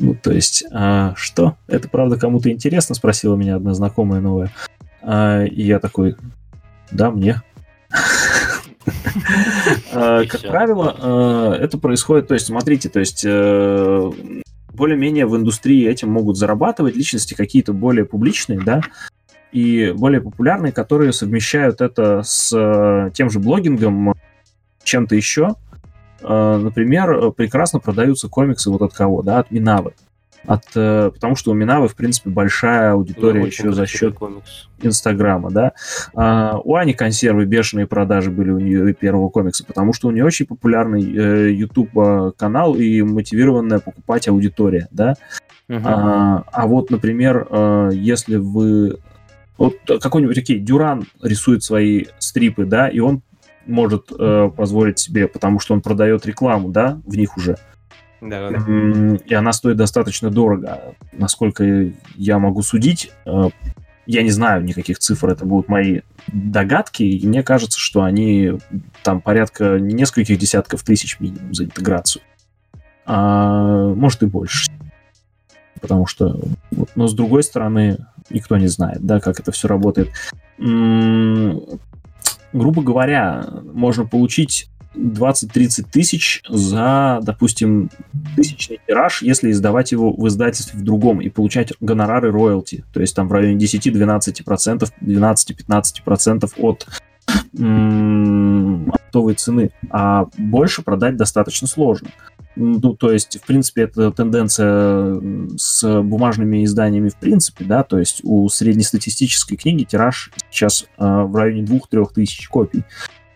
Ну, 0.01 0.15
то 0.15 0.31
есть, 0.31 0.63
а, 0.71 1.13
что? 1.17 1.57
Это 1.67 1.89
правда 1.89 2.17
кому-то 2.17 2.49
интересно? 2.49 2.95
Спросила 2.95 3.35
меня 3.35 3.57
одна 3.57 3.73
знакомая 3.73 4.21
новая. 4.21 4.49
А, 5.01 5.43
и 5.43 5.61
я 5.61 5.79
такой, 5.79 6.15
да, 6.89 7.11
мне. 7.11 7.41
Э, 9.91 10.25
как 10.29 10.41
правило, 10.41 10.95
э, 11.59 11.63
это 11.63 11.77
происходит, 11.77 12.29
то 12.29 12.33
есть, 12.33 12.45
смотрите, 12.45 12.87
то 12.87 12.99
есть 12.99 13.23
э, 13.25 14.11
более-менее 14.79 15.27
в 15.27 15.35
индустрии 15.35 15.87
этим 15.87 16.09
могут 16.09 16.37
зарабатывать 16.37 16.95
личности 16.95 17.35
какие-то 17.35 17.73
более 17.73 18.05
публичные, 18.05 18.59
да, 18.59 18.81
и 19.51 19.93
более 19.95 20.21
популярные, 20.21 20.71
которые 20.71 21.13
совмещают 21.13 21.81
это 21.81 22.23
с 22.23 23.11
тем 23.13 23.29
же 23.29 23.39
блогингом, 23.39 24.15
чем-то 24.83 25.15
еще. 25.15 25.55
Например, 26.21 27.31
прекрасно 27.31 27.79
продаются 27.79 28.29
комиксы 28.29 28.71
вот 28.71 28.81
от 28.81 28.93
кого, 28.93 29.21
да, 29.21 29.39
от 29.39 29.51
Минавы 29.51 29.93
от, 30.45 30.63
э, 30.75 31.12
потому 31.13 31.36
что 31.36 31.52
у 31.52 31.54
Минавы, 31.54 31.88
в 31.88 31.95
принципе, 31.95 32.30
большая 32.30 32.93
аудитория 32.93 33.41
ну, 33.41 33.45
еще 33.45 33.71
за 33.71 33.86
счет 33.86 34.15
комикс. 34.15 34.69
Инстаграма, 34.82 35.52
да. 35.52 35.73
А, 36.15 36.58
у 36.63 36.75
Ани 36.75 36.93
консервы 36.93 37.45
бешеные 37.45 37.88
продажи 37.88 38.32
были 38.32 38.52
у 38.52 38.60
нее 38.60 38.93
первого 38.93 39.30
комикса, 39.30 39.65
потому 39.65 39.93
что 39.93 40.08
у 40.08 40.12
нее 40.12 40.25
очень 40.25 40.45
популярный 40.45 41.02
э, 41.02 41.52
YouTube 41.52 41.97
э, 41.97 42.32
канал 42.38 42.75
и 42.75 43.02
мотивированная 43.02 43.80
покупать 43.80 44.28
аудитория, 44.28 44.88
да. 44.91 45.15
Uh-huh. 45.67 45.82
А, 45.84 46.43
а 46.52 46.67
вот, 46.67 46.89
например, 46.89 47.47
э, 47.49 47.89
если 47.93 48.38
вы 48.38 48.97
вот 49.58 49.75
какой-нибудь 49.86 50.38
окей, 50.38 50.60
Дюран 50.60 51.06
рисует 51.21 51.63
свои 51.63 52.06
стрипы, 52.17 52.65
да, 52.65 52.88
и 52.88 52.99
он 52.99 53.21
может 53.67 54.08
э, 54.17 54.49
позволить 54.56 54.99
себе, 54.99 55.28
потому 55.28 55.60
что 55.60 55.73
он 55.73 55.82
продает 55.82 56.25
рекламу, 56.25 56.69
да, 56.69 56.99
в 57.06 57.15
них 57.15 57.38
уже. 57.38 57.58
М, 58.21 59.15
И 59.15 59.34
она 59.34 59.53
стоит 59.53 59.77
достаточно 59.77 60.29
дорого. 60.29 60.95
Насколько 61.13 61.91
я 62.15 62.39
могу 62.39 62.62
судить, 62.62 63.12
э, 63.25 63.49
я 64.05 64.23
не 64.23 64.32
знаю 64.32 64.63
никаких 64.63 64.99
цифр, 64.99 65.29
это 65.29 65.45
будут 65.45 65.69
мои 65.69 66.01
догадки, 66.27 67.03
и 67.03 67.27
мне 67.27 67.43
кажется, 67.43 67.79
что 67.79 68.03
они 68.03 68.53
там 69.03 69.21
порядка 69.21 69.79
нескольких 69.79 70.38
десятков 70.38 70.84
тысяч 70.84 71.19
минимум 71.19 71.53
за 71.53 71.65
интеграцию. 71.65 72.21
А, 73.05 73.93
может 73.93 74.23
и 74.23 74.25
больше. 74.25 74.69
Потому 75.82 76.05
что, 76.08 76.39
но 76.95 77.08
с 77.08 77.13
другой 77.13 77.43
стороны, 77.43 77.97
никто 78.29 78.58
не 78.58 78.67
знает, 78.67 78.99
да, 79.05 79.19
как 79.19 79.39
это 79.39 79.51
все 79.51 79.67
работает. 79.67 80.10
М, 80.58 81.62
Грубо 82.51 82.82
говоря, 82.82 83.45
можно 83.73 84.05
получить 84.08 84.69
20-30 84.95 85.86
тысяч 85.91 86.41
за, 86.49 87.19
допустим, 87.21 87.89
тысячный 88.36 88.80
тираж, 88.88 89.21
если 89.21 89.52
издавать 89.52 89.91
его 89.91 90.12
в 90.12 90.28
издательстве 90.28 90.80
в 90.80 90.84
другом 90.84 91.21
и 91.21 91.30
получать 91.30 91.73
гонорары 91.80 92.32
роялти, 92.32 92.84
то 92.93 93.02
есть 93.02 93.15
там 93.15 93.28
в 93.28 93.32
районе 93.32 93.58
10-12%, 93.58 94.89
12-15% 95.02 96.52
от 96.58 96.88
оптовой 99.10 99.34
цены, 99.36 99.71
а 99.89 100.25
больше 100.38 100.82
продать 100.82 101.17
достаточно 101.17 101.67
сложно. 101.67 102.10
Ну, 102.56 102.93
то 102.93 103.12
есть, 103.12 103.39
в 103.41 103.45
принципе, 103.45 103.84
это 103.84 104.12
тенденция 104.12 105.21
с 105.56 106.02
бумажными 106.02 106.65
изданиями 106.65 107.10
в 107.10 107.15
принципе, 107.15 107.63
да, 107.63 107.84
то 107.84 107.99
есть 107.99 108.21
у 108.23 108.49
среднестатистической 108.49 109.56
книги 109.56 109.86
тираж 109.86 110.32
сейчас 110.52 110.84
э, 110.84 111.06
в 111.06 111.34
районе 111.36 111.63
2-3 111.63 112.13
тысяч 112.13 112.49
копий. 112.49 112.84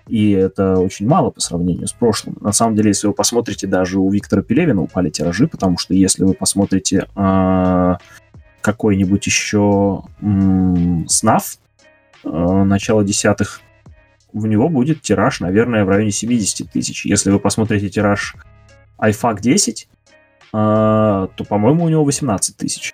И 0.08 0.32
это 0.32 0.80
очень 0.80 1.08
мало 1.08 1.30
по 1.30 1.40
сравнению 1.40 1.88
с 1.88 1.94
прошлым. 1.94 2.38
На 2.42 2.52
самом 2.52 2.76
деле, 2.76 2.90
если 2.90 3.08
вы 3.08 3.14
посмотрите, 3.14 3.68
даже 3.68 4.00
у 4.00 4.10
Виктора 4.10 4.42
Пелевина 4.42 4.82
упали 4.82 5.10
тиражи, 5.10 5.48
потому 5.48 5.78
что 5.78 5.94
если 5.94 6.24
вы 6.26 6.34
посмотрите 6.34 7.08
э, 7.16 7.94
какой-нибудь 8.62 9.26
еще 9.26 10.04
м, 10.22 11.08
СНАФ 11.08 11.58
э, 12.26 12.30
начала 12.64 13.04
десятых, 13.04 13.62
у 14.34 14.46
него 14.46 14.68
будет 14.68 15.02
тираж, 15.02 15.40
наверное, 15.40 15.86
в 15.86 15.90
районе 15.90 16.12
70 16.12 16.72
тысяч. 16.72 17.06
Если 17.06 17.30
вы 17.32 17.40
посмотрите 17.40 17.90
тираж 17.90 18.36
iFAC 19.00 19.42
10, 19.42 19.88
э, 19.88 19.88
то, 20.52 21.46
по-моему, 21.48 21.86
у 21.86 21.90
него 21.90 22.04
18 22.04 22.58
тысяч. 22.58 22.94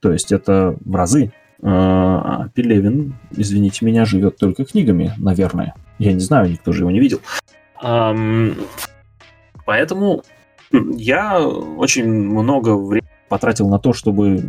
То 0.00 0.12
есть 0.12 0.32
это 0.32 0.76
в 0.80 0.94
разы. 0.94 1.32
Э, 1.60 1.66
А 1.66 2.48
Пелевин, 2.54 3.16
извините 3.32 3.84
меня, 3.84 4.04
живет 4.04 4.36
только 4.36 4.64
книгами, 4.64 5.12
наверное. 5.18 5.74
Я 5.98 6.12
не 6.12 6.20
знаю, 6.20 6.50
никто 6.50 6.72
же 6.72 6.82
его 6.82 6.90
не 6.90 7.00
видел. 7.00 7.20
Ам, 7.80 8.54
Поэтому 9.68 10.22
я 10.72 11.46
очень 11.46 12.08
много 12.10 12.74
времени 12.74 13.06
потратил 13.28 13.68
на 13.68 13.78
то, 13.78 13.92
чтобы 13.92 14.42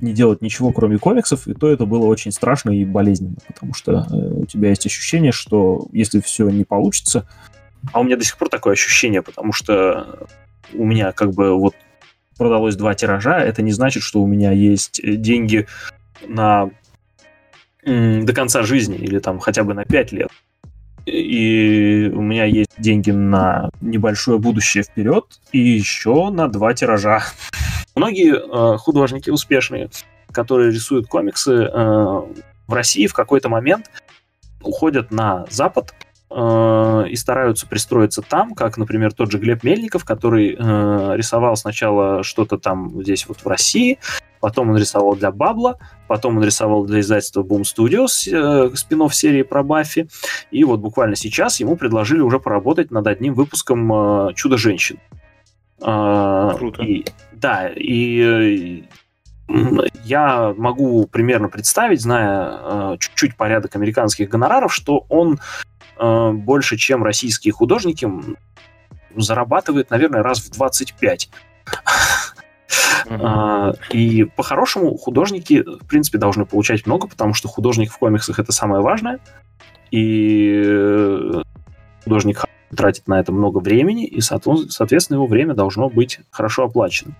не 0.00 0.14
делать 0.14 0.40
ничего, 0.40 0.72
кроме 0.72 0.96
комиксов, 0.96 1.46
и 1.46 1.52
то 1.52 1.68
это 1.68 1.84
было 1.84 2.06
очень 2.06 2.32
страшно 2.32 2.70
и 2.70 2.86
болезненно, 2.86 3.36
потому 3.46 3.74
что 3.74 4.06
э, 4.10 4.14
у 4.14 4.46
тебя 4.46 4.70
есть 4.70 4.86
ощущение, 4.86 5.30
что 5.30 5.86
если 5.92 6.20
все 6.20 6.48
не 6.48 6.64
получится, 6.64 7.28
а 7.92 8.00
у 8.00 8.04
меня 8.04 8.16
до 8.16 8.24
сих 8.24 8.38
пор 8.38 8.48
такое 8.48 8.72
ощущение, 8.72 9.20
потому 9.20 9.52
что 9.52 10.26
у 10.72 10.86
меня 10.86 11.12
как 11.12 11.34
бы 11.34 11.54
вот 11.54 11.74
продалось 12.38 12.76
два 12.76 12.94
тиража, 12.94 13.38
это 13.38 13.60
не 13.60 13.72
значит, 13.72 14.02
что 14.02 14.22
у 14.22 14.26
меня 14.26 14.52
есть 14.52 15.00
э, 15.00 15.16
деньги 15.16 15.66
на 16.26 16.70
до 17.84 18.32
конца 18.32 18.62
жизни 18.62 18.96
или 18.96 19.18
там 19.18 19.38
хотя 19.38 19.64
бы 19.64 19.74
на 19.74 19.84
5 19.84 20.12
лет. 20.12 20.30
И 21.06 22.10
у 22.12 22.20
меня 22.20 22.44
есть 22.44 22.72
деньги 22.78 23.12
на 23.12 23.70
небольшое 23.80 24.38
будущее 24.38 24.82
вперед 24.82 25.24
и 25.52 25.58
еще 25.58 26.30
на 26.30 26.48
два 26.48 26.74
тиража. 26.74 27.22
Многие 27.94 28.34
э, 28.34 28.76
художники 28.76 29.30
успешные, 29.30 29.88
которые 30.32 30.72
рисуют 30.72 31.06
комиксы 31.06 31.52
э, 31.52 31.70
в 31.72 32.72
России 32.72 33.06
в 33.06 33.14
какой-то 33.14 33.48
момент 33.48 33.90
уходят 34.62 35.12
на 35.12 35.46
Запад 35.48 35.94
э, 36.30 37.04
и 37.08 37.16
стараются 37.16 37.66
пристроиться 37.66 38.22
там, 38.22 38.54
как, 38.54 38.76
например, 38.76 39.12
тот 39.12 39.30
же 39.30 39.38
Глеб 39.38 39.62
Мельников, 39.62 40.04
который 40.04 40.56
э, 40.58 41.16
рисовал 41.16 41.56
сначала 41.56 42.22
что-то 42.22 42.58
там 42.58 43.02
здесь 43.02 43.26
вот 43.28 43.38
в 43.38 43.46
России, 43.46 43.98
потом 44.40 44.70
он 44.70 44.76
рисовал 44.76 45.16
для 45.16 45.30
Бабла, 45.32 45.78
потом 46.08 46.38
он 46.38 46.44
рисовал 46.44 46.84
для 46.84 47.00
издательства 47.00 47.42
Boom 47.42 47.62
Studios 47.62 48.28
э, 48.30 48.74
спин 48.76 49.08
серии 49.10 49.42
про 49.42 49.62
Баффи, 49.62 50.08
и 50.50 50.64
вот 50.64 50.80
буквально 50.80 51.16
сейчас 51.16 51.60
ему 51.60 51.76
предложили 51.76 52.20
уже 52.20 52.40
поработать 52.40 52.90
над 52.90 53.06
одним 53.06 53.34
выпуском 53.34 53.92
э, 54.28 54.34
«Чудо-женщин». 54.34 54.98
А, 55.82 56.54
Круто. 56.54 56.82
и- 56.82 57.04
да, 57.32 57.68
и 57.68 58.82
э, 59.48 59.82
я 60.04 60.54
могу 60.56 61.06
примерно 61.06 61.48
представить, 61.48 62.00
зная 62.00 62.58
э, 62.94 62.96
чуть-чуть 62.98 63.36
порядок 63.36 63.76
американских 63.76 64.28
гонораров, 64.28 64.72
что 64.72 65.04
он 65.08 65.34
э, 65.34 65.75
больше, 65.98 66.76
чем 66.76 67.02
российские 67.02 67.52
художники, 67.52 68.10
зарабатывает, 69.16 69.90
наверное, 69.90 70.22
раз 70.22 70.40
в 70.40 70.50
25. 70.50 71.30
Мгм. 73.08 73.20
А, 73.24 73.72
И 73.90 74.24
по-хорошему 74.24 74.96
художники, 74.96 75.62
в 75.62 75.86
принципе, 75.86 76.18
должны 76.18 76.44
получать 76.44 76.86
много, 76.86 77.06
потому 77.06 77.34
что 77.34 77.48
художник 77.48 77.92
в 77.92 77.98
комиксах 77.98 78.38
это 78.38 78.52
самое 78.52 78.82
важное. 78.82 79.20
И 79.90 80.62
э, 80.64 81.42
художник 82.04 82.44
тратит 82.76 83.06
на 83.06 83.20
это 83.20 83.32
много 83.32 83.58
времени, 83.58 84.04
и, 84.06 84.20
соответ- 84.20 84.70
соответственно, 84.70 85.18
его 85.18 85.26
время 85.26 85.54
должно 85.54 85.88
быть 85.88 86.18
хорошо 86.30 86.64
оплачено. 86.64 87.14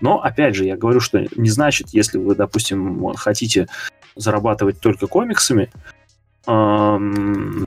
Но, 0.00 0.22
опять 0.22 0.54
же, 0.54 0.64
я 0.64 0.76
говорю, 0.76 1.00
что 1.00 1.26
не 1.36 1.50
значит, 1.50 1.88
если 1.90 2.18
вы, 2.18 2.34
допустим, 2.34 3.14
хотите 3.14 3.68
зарабатывать 4.14 4.80
только 4.80 5.06
комиксами, 5.06 5.70
ам, 6.46 7.66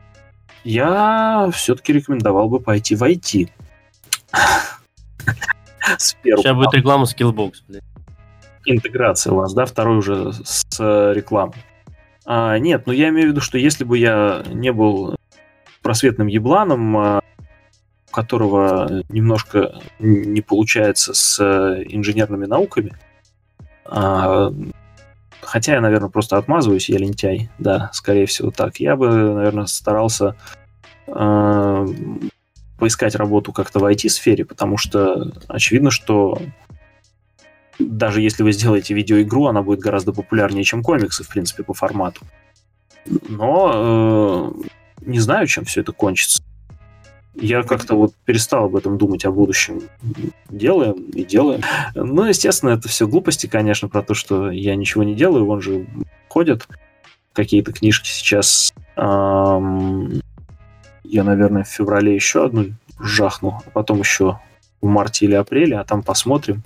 я 0.70 1.50
все-таки 1.52 1.94
рекомендовал 1.94 2.48
бы 2.48 2.60
пойти 2.60 2.96
в 2.96 3.04
IT. 3.04 3.50
Сейчас 5.98 6.56
будет 6.56 6.74
реклама 6.74 7.06
Skillbox, 7.06 7.54
блядь. 7.68 7.84
интеграция 8.66 9.34
у 9.34 9.38
вас, 9.38 9.54
да, 9.54 9.66
второй 9.66 9.98
уже 9.98 10.32
с 10.32 10.64
э, 10.80 11.14
рекламой. 11.16 11.56
А, 12.26 12.60
нет, 12.60 12.84
ну 12.86 12.94
я 12.94 13.10
имею 13.10 13.30
в 13.30 13.32
виду, 13.32 13.42
что 13.42 13.58
если 13.58 13.84
бы 13.84 13.98
я 13.98 14.44
не 14.52 14.72
был 14.72 15.16
просветным 15.82 16.28
ебланом, 16.28 16.98
а, 16.98 17.22
у 18.08 18.12
которого 18.12 19.04
немножко 19.10 19.82
не 19.98 20.42
получается 20.42 21.16
с 21.16 21.40
э, 21.40 21.84
инженерными 21.88 22.46
науками, 22.46 22.96
а, 23.86 24.54
хотя 25.42 25.74
я, 25.74 25.82
наверное, 25.82 26.10
просто 26.10 26.38
отмазываюсь, 26.38 26.90
я 26.90 27.00
лентяй, 27.00 27.50
да, 27.58 27.90
скорее 27.94 28.28
всего 28.28 28.52
так, 28.52 28.80
я 28.80 28.96
бы, 28.96 29.10
наверное, 29.10 29.66
старался 29.66 30.36
а, 31.12 31.86
поискать 32.78 33.16
работу 33.16 33.52
как-то 33.52 33.80
в 33.80 33.86
IT-сфере, 33.86 34.46
потому 34.46 34.78
что 34.78 35.32
очевидно, 35.48 35.92
что 35.92 36.42
даже 37.78 38.22
если 38.22 38.44
вы 38.44 38.52
сделаете 38.52 38.94
видеоигру, 38.94 39.48
она 39.48 39.62
будет 39.62 39.80
гораздо 39.80 40.14
популярнее, 40.14 40.64
чем 40.64 40.84
комиксы, 40.84 41.24
в 41.24 41.30
принципе, 41.30 41.64
по 41.64 41.74
формату. 41.74 42.22
Но 43.06 44.54
э, 44.56 45.06
не 45.06 45.20
знаю, 45.20 45.48
чем 45.48 45.66
все 45.66 45.82
это 45.82 45.92
кончится. 45.92 46.44
Я 47.36 47.64
как-то 47.64 47.96
вот 47.96 48.14
перестал 48.26 48.66
об 48.66 48.76
этом 48.76 48.98
думать 48.98 49.24
о 49.26 49.32
будущем. 49.32 49.82
Делаем 50.50 51.06
и 51.12 51.24
делаем. 51.24 51.62
Ну, 51.96 52.26
естественно, 52.26 52.72
это 52.72 52.90
все 52.90 53.08
глупости, 53.08 53.48
конечно, 53.48 53.88
про 53.88 54.02
то, 54.02 54.14
что 54.14 54.52
я 54.52 54.76
ничего 54.76 55.04
не 55.04 55.16
делаю. 55.16 55.46
Вон 55.46 55.62
же 55.62 55.88
ходят 56.28 56.68
какие-то 57.34 57.72
книжки 57.72 58.10
сейчас. 58.10 58.74
Ам, 58.98 60.22
Я, 61.10 61.24
наверное, 61.24 61.64
в 61.64 61.68
феврале 61.68 62.14
еще 62.14 62.46
одну 62.46 62.68
жахну, 63.00 63.62
а 63.66 63.70
потом 63.72 64.00
еще 64.00 64.40
в 64.80 64.86
марте 64.86 65.26
или 65.26 65.34
апреле, 65.34 65.80
а 65.80 65.84
там 65.84 66.04
посмотрим. 66.04 66.62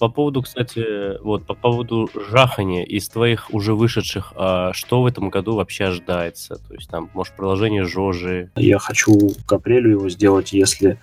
По 0.00 0.08
поводу, 0.08 0.42
кстати, 0.42 1.22
вот, 1.22 1.46
по 1.46 1.54
поводу 1.54 2.10
жахания 2.30 2.84
из 2.84 3.08
твоих 3.08 3.52
уже 3.54 3.74
вышедших, 3.74 4.32
а 4.34 4.72
что 4.72 5.02
в 5.02 5.06
этом 5.06 5.28
году 5.28 5.54
вообще 5.54 5.84
ожидается? 5.84 6.56
То 6.56 6.74
есть 6.74 6.90
там, 6.90 7.10
может, 7.14 7.34
продолжение 7.36 7.84
Жожи? 7.84 8.50
Я 8.56 8.78
хочу 8.80 9.16
к 9.46 9.52
апрелю 9.52 9.90
его 9.90 10.08
сделать, 10.08 10.52
если 10.52 10.98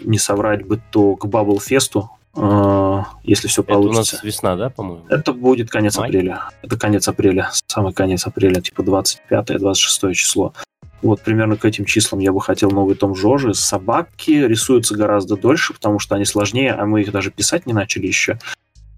не 0.00 0.18
соврать 0.18 0.64
бы, 0.64 0.80
то 0.92 1.14
к 1.16 1.26
Бабл 1.26 1.60
Фесту, 1.60 2.10
э, 2.34 3.02
если 3.24 3.48
все 3.48 3.62
Это 3.62 3.72
у 3.76 3.82
получится. 3.82 4.14
нас 4.16 4.24
весна, 4.24 4.56
да, 4.56 4.70
по-моему? 4.70 5.04
Это 5.10 5.34
будет 5.34 5.68
конец 5.68 5.98
Май? 5.98 6.08
апреля. 6.08 6.48
Это 6.62 6.78
конец 6.78 7.06
апреля, 7.08 7.50
самый 7.66 7.92
конец 7.92 8.26
апреля, 8.26 8.62
типа 8.62 8.80
25-26 8.80 10.14
число. 10.14 10.54
Вот 11.02 11.20
примерно 11.20 11.56
к 11.56 11.64
этим 11.64 11.84
числам 11.84 12.20
я 12.20 12.32
бы 12.32 12.40
хотел 12.40 12.70
новый 12.70 12.94
том 12.94 13.14
Жожи. 13.14 13.54
Собаки 13.54 14.30
рисуются 14.30 14.96
гораздо 14.96 15.36
дольше, 15.36 15.74
потому 15.74 15.98
что 15.98 16.14
они 16.14 16.24
сложнее, 16.24 16.72
а 16.72 16.86
мы 16.86 17.02
их 17.02 17.10
даже 17.10 17.30
писать 17.30 17.66
не 17.66 17.72
начали 17.72 18.06
еще. 18.06 18.38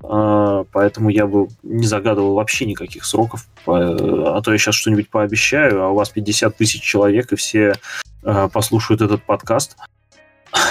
А, 0.02 0.64
Поэтому 0.72 1.08
я 1.08 1.26
бы 1.26 1.48
не 1.62 1.86
загадывал 1.86 2.34
вообще 2.34 2.66
никаких 2.66 3.04
сроков. 3.06 3.46
А 3.66 4.40
то 4.42 4.52
я 4.52 4.58
сейчас 4.58 4.74
что-нибудь 4.74 5.08
пообещаю, 5.08 5.82
а 5.82 5.88
у 5.88 5.94
вас 5.94 6.10
50 6.10 6.56
тысяч 6.56 6.82
человек, 6.82 7.32
и 7.32 7.36
все 7.36 7.74
э, 8.22 8.48
послушают 8.52 9.00
этот 9.00 9.22
подкаст. 9.22 9.76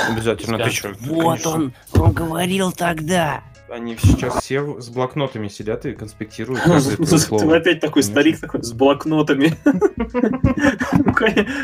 Обязательно, 0.09 0.59
ты 0.59 0.69
чё, 0.69 0.93
Вот 1.01 1.41
конечно. 1.41 1.51
он, 1.51 1.73
он 1.93 2.11
говорил 2.13 2.71
тогда. 2.71 3.41
Они 3.73 3.97
сейчас 3.97 4.43
все 4.43 4.79
с 4.79 4.89
блокнотами 4.89 5.47
сидят 5.47 5.87
и 5.87 5.93
конспектируют 5.93 6.61
Ты 7.39 7.55
опять 7.55 7.79
такой 7.79 8.03
старик 8.03 8.39
такой 8.39 8.61
с 8.61 8.71
блокнотами. 8.71 9.57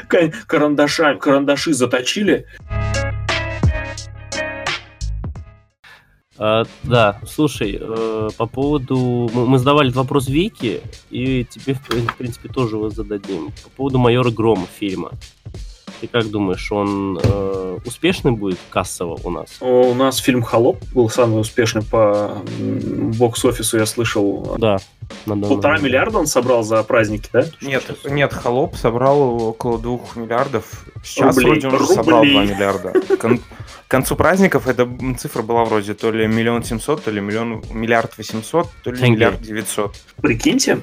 Карандаши 1.19 1.73
заточили. 1.73 2.47
А, 6.39 6.63
да, 6.81 7.21
слушай, 7.27 7.77
э, 7.79 8.29
по 8.35 8.47
поводу... 8.47 9.29
Мы, 9.31 9.45
мы 9.45 9.59
задавали 9.59 9.91
вопрос 9.91 10.27
Вики, 10.27 10.81
и 11.11 11.45
тебе, 11.45 11.75
в 11.75 12.15
принципе, 12.17 12.49
тоже 12.49 12.77
его 12.77 12.89
зададим. 12.89 13.51
По 13.65 13.69
поводу 13.69 13.99
«Майора 13.99 14.31
Грома» 14.31 14.65
фильма. 14.79 15.11
Ты 16.01 16.07
как 16.07 16.29
думаешь, 16.29 16.71
он 16.71 17.19
э, 17.21 17.77
успешный 17.85 18.31
будет 18.31 18.57
кассово 18.69 19.19
у 19.23 19.29
нас? 19.29 19.57
У 19.61 19.93
нас 19.93 20.17
фильм 20.17 20.41
«Холоп» 20.41 20.81
был 20.93 21.09
самый 21.09 21.41
успешный 21.41 21.81
по 21.83 22.37
бокс-офису, 22.57 23.77
я 23.77 23.85
слышал. 23.85 24.55
Да. 24.57 24.77
на 25.25 25.35
Полтора 25.35 25.73
момент. 25.75 25.83
миллиарда 25.83 26.19
он 26.19 26.27
собрал 26.27 26.63
за 26.63 26.81
праздники, 26.83 27.29
да? 27.33 27.45
Нет, 27.61 27.83
нет, 28.05 28.33
Холоп 28.33 28.75
собрал 28.75 29.19
около 29.43 29.77
двух 29.79 30.15
миллиардов. 30.15 30.85
Сейчас 31.03 31.35
Рублей. 31.35 31.51
вроде 31.51 31.67
он 31.67 31.73
уже 31.75 31.85
собрал 31.87 32.19
Рублей. 32.19 32.33
2 32.47 32.55
миллиарда. 32.55 32.93
Кон- 33.17 33.39
К 33.39 33.91
концу 33.91 34.15
праздников 34.15 34.67
эта 34.67 34.87
цифра 35.17 35.41
была 35.41 35.65
вроде 35.65 35.93
то 35.95 36.11
ли 36.11 36.27
миллион 36.27 36.63
семьсот, 36.63 37.03
то 37.03 37.11
ли 37.11 37.19
миллион 37.21 37.63
миллиард 37.71 38.17
восемьсот, 38.17 38.67
то 38.83 38.91
ли 38.91 39.09
миллиард 39.09 39.41
девятьсот. 39.41 39.95
Прикиньте, 40.21 40.81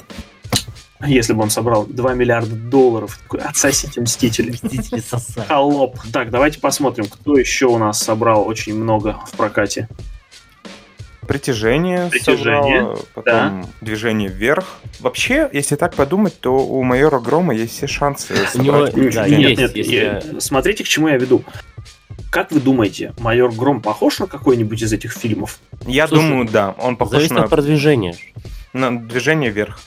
если 1.05 1.32
бы 1.32 1.42
он 1.42 1.51
собрал 1.51 1.84
2 1.86 2.14
миллиарда 2.14 2.55
долларов, 2.55 3.18
отсосите 3.44 4.01
Мстители. 4.01 4.51
Мстители 4.53 5.01
сосали. 5.01 5.47
Холоп. 5.47 5.99
Так, 6.12 6.30
давайте 6.30 6.59
посмотрим, 6.61 7.07
кто 7.07 7.36
еще 7.38 7.66
у 7.66 7.78
нас 7.78 8.01
собрал 8.01 8.47
очень 8.47 8.74
много 8.74 9.18
в 9.26 9.36
прокате. 9.36 9.88
Притяжение, 11.26 12.09
Притяжение, 12.09 12.78
собрало, 12.82 12.99
потом 13.14 13.66
движение 13.80 14.28
вверх. 14.28 14.76
Вообще, 15.01 15.51
если 15.53 15.74
так 15.74 15.94
подумать, 15.94 16.38
то 16.38 16.57
у 16.57 16.84
майора 16.84 17.18
Грома 17.18 17.53
есть 17.53 17.74
все 17.76 17.88
шансы 17.88 18.32
У 18.55 18.62
него- 18.62 18.86
собрать 18.86 19.14
да, 19.14 19.28
нет, 19.28 19.40
есть, 19.40 19.61
нет, 19.61 19.76
если- 19.76 19.94
я- 20.34 20.40
смотрите, 20.40 20.84
к 20.84 20.86
чему 20.86 21.09
я 21.09 21.16
веду. 21.16 21.42
Как 22.30 22.53
вы 22.53 22.61
думаете, 22.61 23.12
майор 23.18 23.53
Гром 23.53 23.80
похож 23.82 24.18
на 24.20 24.26
какой-нибудь 24.28 24.80
из 24.82 24.92
этих 24.92 25.12
фильмов? 25.14 25.59
Я 25.86 26.07
Слушай, 26.07 26.28
думаю, 26.28 26.49
да, 26.49 26.74
он 26.78 26.97
похож 26.97 27.14
Зависит 27.16 27.32
на, 27.34 27.44
от 27.44 27.51
продвижения. 27.51 28.14
на 28.72 28.97
движение 28.97 29.51
вверх. 29.51 29.80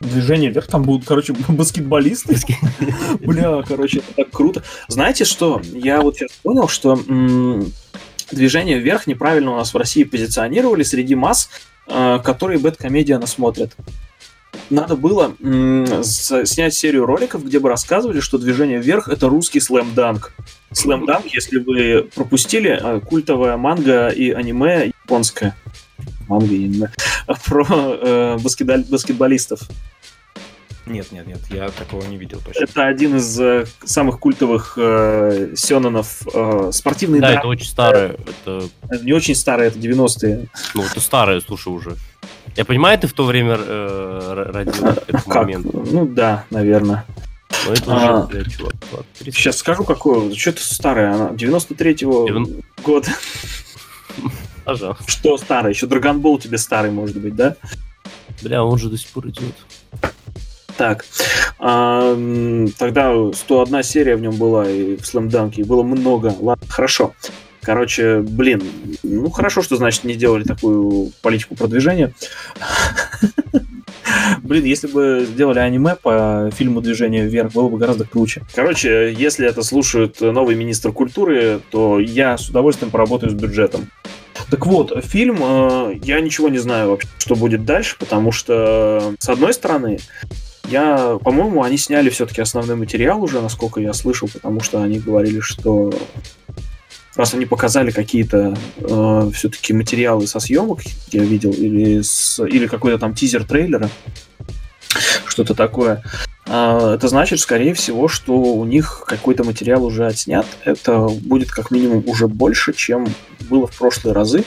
Движение 0.00 0.50
вверх, 0.50 0.66
там 0.66 0.82
будут, 0.82 1.06
короче, 1.06 1.32
баскетболисты. 1.48 2.36
Бля, 3.20 3.62
короче, 3.66 3.98
это 3.98 4.14
так 4.16 4.30
круто. 4.30 4.62
Знаете 4.88 5.24
что? 5.24 5.60
Я 5.72 6.02
вот 6.02 6.16
сейчас 6.16 6.32
понял, 6.42 6.68
что 6.68 6.98
движение 8.30 8.78
вверх 8.78 9.06
неправильно 9.06 9.52
у 9.52 9.56
нас 9.56 9.72
в 9.72 9.76
России 9.76 10.04
позиционировали 10.04 10.82
среди 10.82 11.14
масс, 11.14 11.48
э, 11.86 12.18
которые 12.22 12.58
Бэткомедиана 12.58 13.26
смотрят. 13.26 13.74
Надо 14.70 14.96
было 14.96 15.34
снять 16.02 16.74
серию 16.74 17.06
роликов, 17.06 17.44
где 17.44 17.60
бы 17.60 17.68
рассказывали, 17.68 18.20
что 18.20 18.38
движение 18.38 18.80
вверх 18.80 19.08
это 19.08 19.28
русский 19.28 19.60
слэм-данк. 19.60 20.32
Слэм-данк, 20.72 21.26
если 21.26 21.58
вы 21.58 22.08
пропустили, 22.14 22.78
э, 22.82 23.00
культовая 23.00 23.56
манга 23.56 24.08
и 24.08 24.30
аниме 24.30 24.92
японское. 25.04 25.56
Манга 26.28 26.46
и 26.54 26.64
аниме. 26.64 26.88
Про 27.46 27.64
э, 27.68 28.36
баскетбол- 28.38 28.88
баскетболистов. 28.88 29.60
Нет, 30.86 31.10
нет, 31.10 31.26
нет, 31.26 31.40
я 31.50 31.68
такого 31.70 32.04
не 32.06 32.16
видел 32.16 32.40
точно. 32.44 32.62
Это 32.62 32.86
один 32.86 33.16
из 33.16 33.40
э, 33.40 33.66
самых 33.84 34.20
культовых 34.20 34.74
э, 34.80 35.52
сёнэнов. 35.56 36.22
Э, 36.32 36.70
спортивный 36.72 37.18
Да, 37.18 37.26
драма. 37.28 37.40
это 37.40 37.48
очень 37.48 37.66
старое. 37.66 38.16
Это, 38.44 38.68
Не 39.02 39.12
очень 39.12 39.34
старый, 39.34 39.66
это 39.66 39.78
90-е. 39.80 40.46
ну, 40.74 40.84
это 40.84 41.00
старое, 41.00 41.40
слушай, 41.40 41.68
уже. 41.72 41.96
Я 42.54 42.64
понимаю, 42.64 42.96
ты 43.00 43.08
в 43.08 43.12
то 43.14 43.24
время 43.24 43.56
э, 43.58 44.50
родил 44.52 44.86
этот 44.86 45.24
Как? 45.24 45.34
момент. 45.34 45.66
Ну 45.74 46.06
да, 46.06 46.44
наверное. 46.50 47.04
Но 47.66 47.72
это 47.72 47.82
А. 47.88 48.18
уже, 48.20 48.28
блядь, 48.28 48.56
чувак. 48.56 48.74
ладно, 48.92 49.06
30. 49.18 49.34
Сейчас 49.40 49.56
скажу, 49.56 49.82
какое. 49.82 50.32
Что-то 50.34 50.62
старое. 50.62 51.12
Она 51.14 51.30
93-го 51.30 52.28
Девян- 52.28 52.62
года. 52.84 53.08
Пожалуйста. 54.66 55.04
Что 55.06 55.38
старое? 55.38 55.72
Еще 55.72 55.86
Драгонбол 55.86 56.38
тебе 56.40 56.58
старый, 56.58 56.90
может 56.90 57.16
быть, 57.16 57.36
да? 57.36 57.54
Бля, 58.42 58.64
он 58.64 58.76
же 58.78 58.90
до 58.90 58.98
сих 58.98 59.08
пор 59.10 59.28
идет. 59.28 59.54
Так. 60.76 61.06
А, 61.60 62.14
тогда 62.76 63.32
101 63.32 63.82
серия 63.84 64.16
в 64.16 64.20
нем 64.20 64.34
была, 64.34 64.68
и 64.68 64.96
в 64.96 65.06
Слэмданке, 65.06 65.62
и 65.62 65.64
было 65.64 65.84
много. 65.84 66.34
Ладно, 66.40 66.66
хорошо. 66.68 67.14
Короче, 67.62 68.20
блин, 68.20 68.62
ну 69.04 69.30
хорошо, 69.30 69.62
что 69.62 69.76
значит 69.76 70.02
не 70.02 70.14
делали 70.14 70.42
такую 70.42 71.12
политику 71.22 71.54
продвижения. 71.54 72.12
Блин, 74.42 74.64
если 74.64 74.86
бы 74.86 75.26
сделали 75.28 75.58
аниме 75.58 75.96
по 75.96 76.50
фильму 76.54 76.80
«Движение 76.80 77.26
вверх», 77.26 77.52
было 77.52 77.68
бы 77.68 77.78
гораздо 77.78 78.04
круче. 78.04 78.42
Короче, 78.54 79.12
если 79.12 79.48
это 79.48 79.62
слушает 79.62 80.20
новый 80.20 80.54
министр 80.54 80.92
культуры, 80.92 81.60
то 81.70 81.98
я 81.98 82.38
с 82.38 82.48
удовольствием 82.48 82.90
поработаю 82.92 83.30
с 83.30 83.34
бюджетом. 83.34 83.88
Так 84.50 84.64
вот, 84.66 85.04
фильм, 85.04 85.38
э, 85.40 85.98
я 86.02 86.20
ничего 86.20 86.48
не 86.48 86.58
знаю 86.58 86.90
вообще, 86.90 87.08
что 87.18 87.34
будет 87.34 87.64
дальше, 87.64 87.96
потому 87.98 88.30
что, 88.30 89.14
с 89.18 89.28
одной 89.28 89.52
стороны, 89.52 89.98
я, 90.68 91.18
по-моему, 91.22 91.62
они 91.62 91.76
сняли 91.78 92.10
все-таки 92.10 92.40
основной 92.40 92.76
материал 92.76 93.22
уже, 93.22 93.40
насколько 93.40 93.80
я 93.80 93.92
слышал, 93.92 94.28
потому 94.32 94.60
что 94.60 94.82
они 94.82 94.98
говорили, 94.98 95.40
что 95.40 95.92
раз 97.16 97.34
они 97.34 97.46
показали 97.46 97.90
какие-то 97.90 98.56
э, 98.78 99.30
все-таки 99.34 99.72
материалы 99.72 100.26
со 100.26 100.38
съемок, 100.38 100.80
я 101.10 101.24
видел, 101.24 101.52
или, 101.52 102.02
с, 102.02 102.44
или 102.44 102.66
какой-то 102.66 102.98
там 102.98 103.14
тизер 103.14 103.44
трейлера, 103.44 103.90
что-то 105.26 105.54
такое, 105.54 106.02
это 106.46 107.08
значит, 107.08 107.40
скорее 107.40 107.74
всего, 107.74 108.06
что 108.06 108.32
у 108.32 108.64
них 108.64 109.04
какой-то 109.06 109.42
материал 109.42 109.84
уже 109.84 110.06
отснят. 110.06 110.46
Это 110.64 111.08
будет 111.08 111.50
как 111.50 111.70
минимум 111.70 112.04
уже 112.06 112.28
больше, 112.28 112.72
чем 112.72 113.08
было 113.50 113.66
в 113.66 113.76
прошлые 113.76 114.14
разы. 114.14 114.44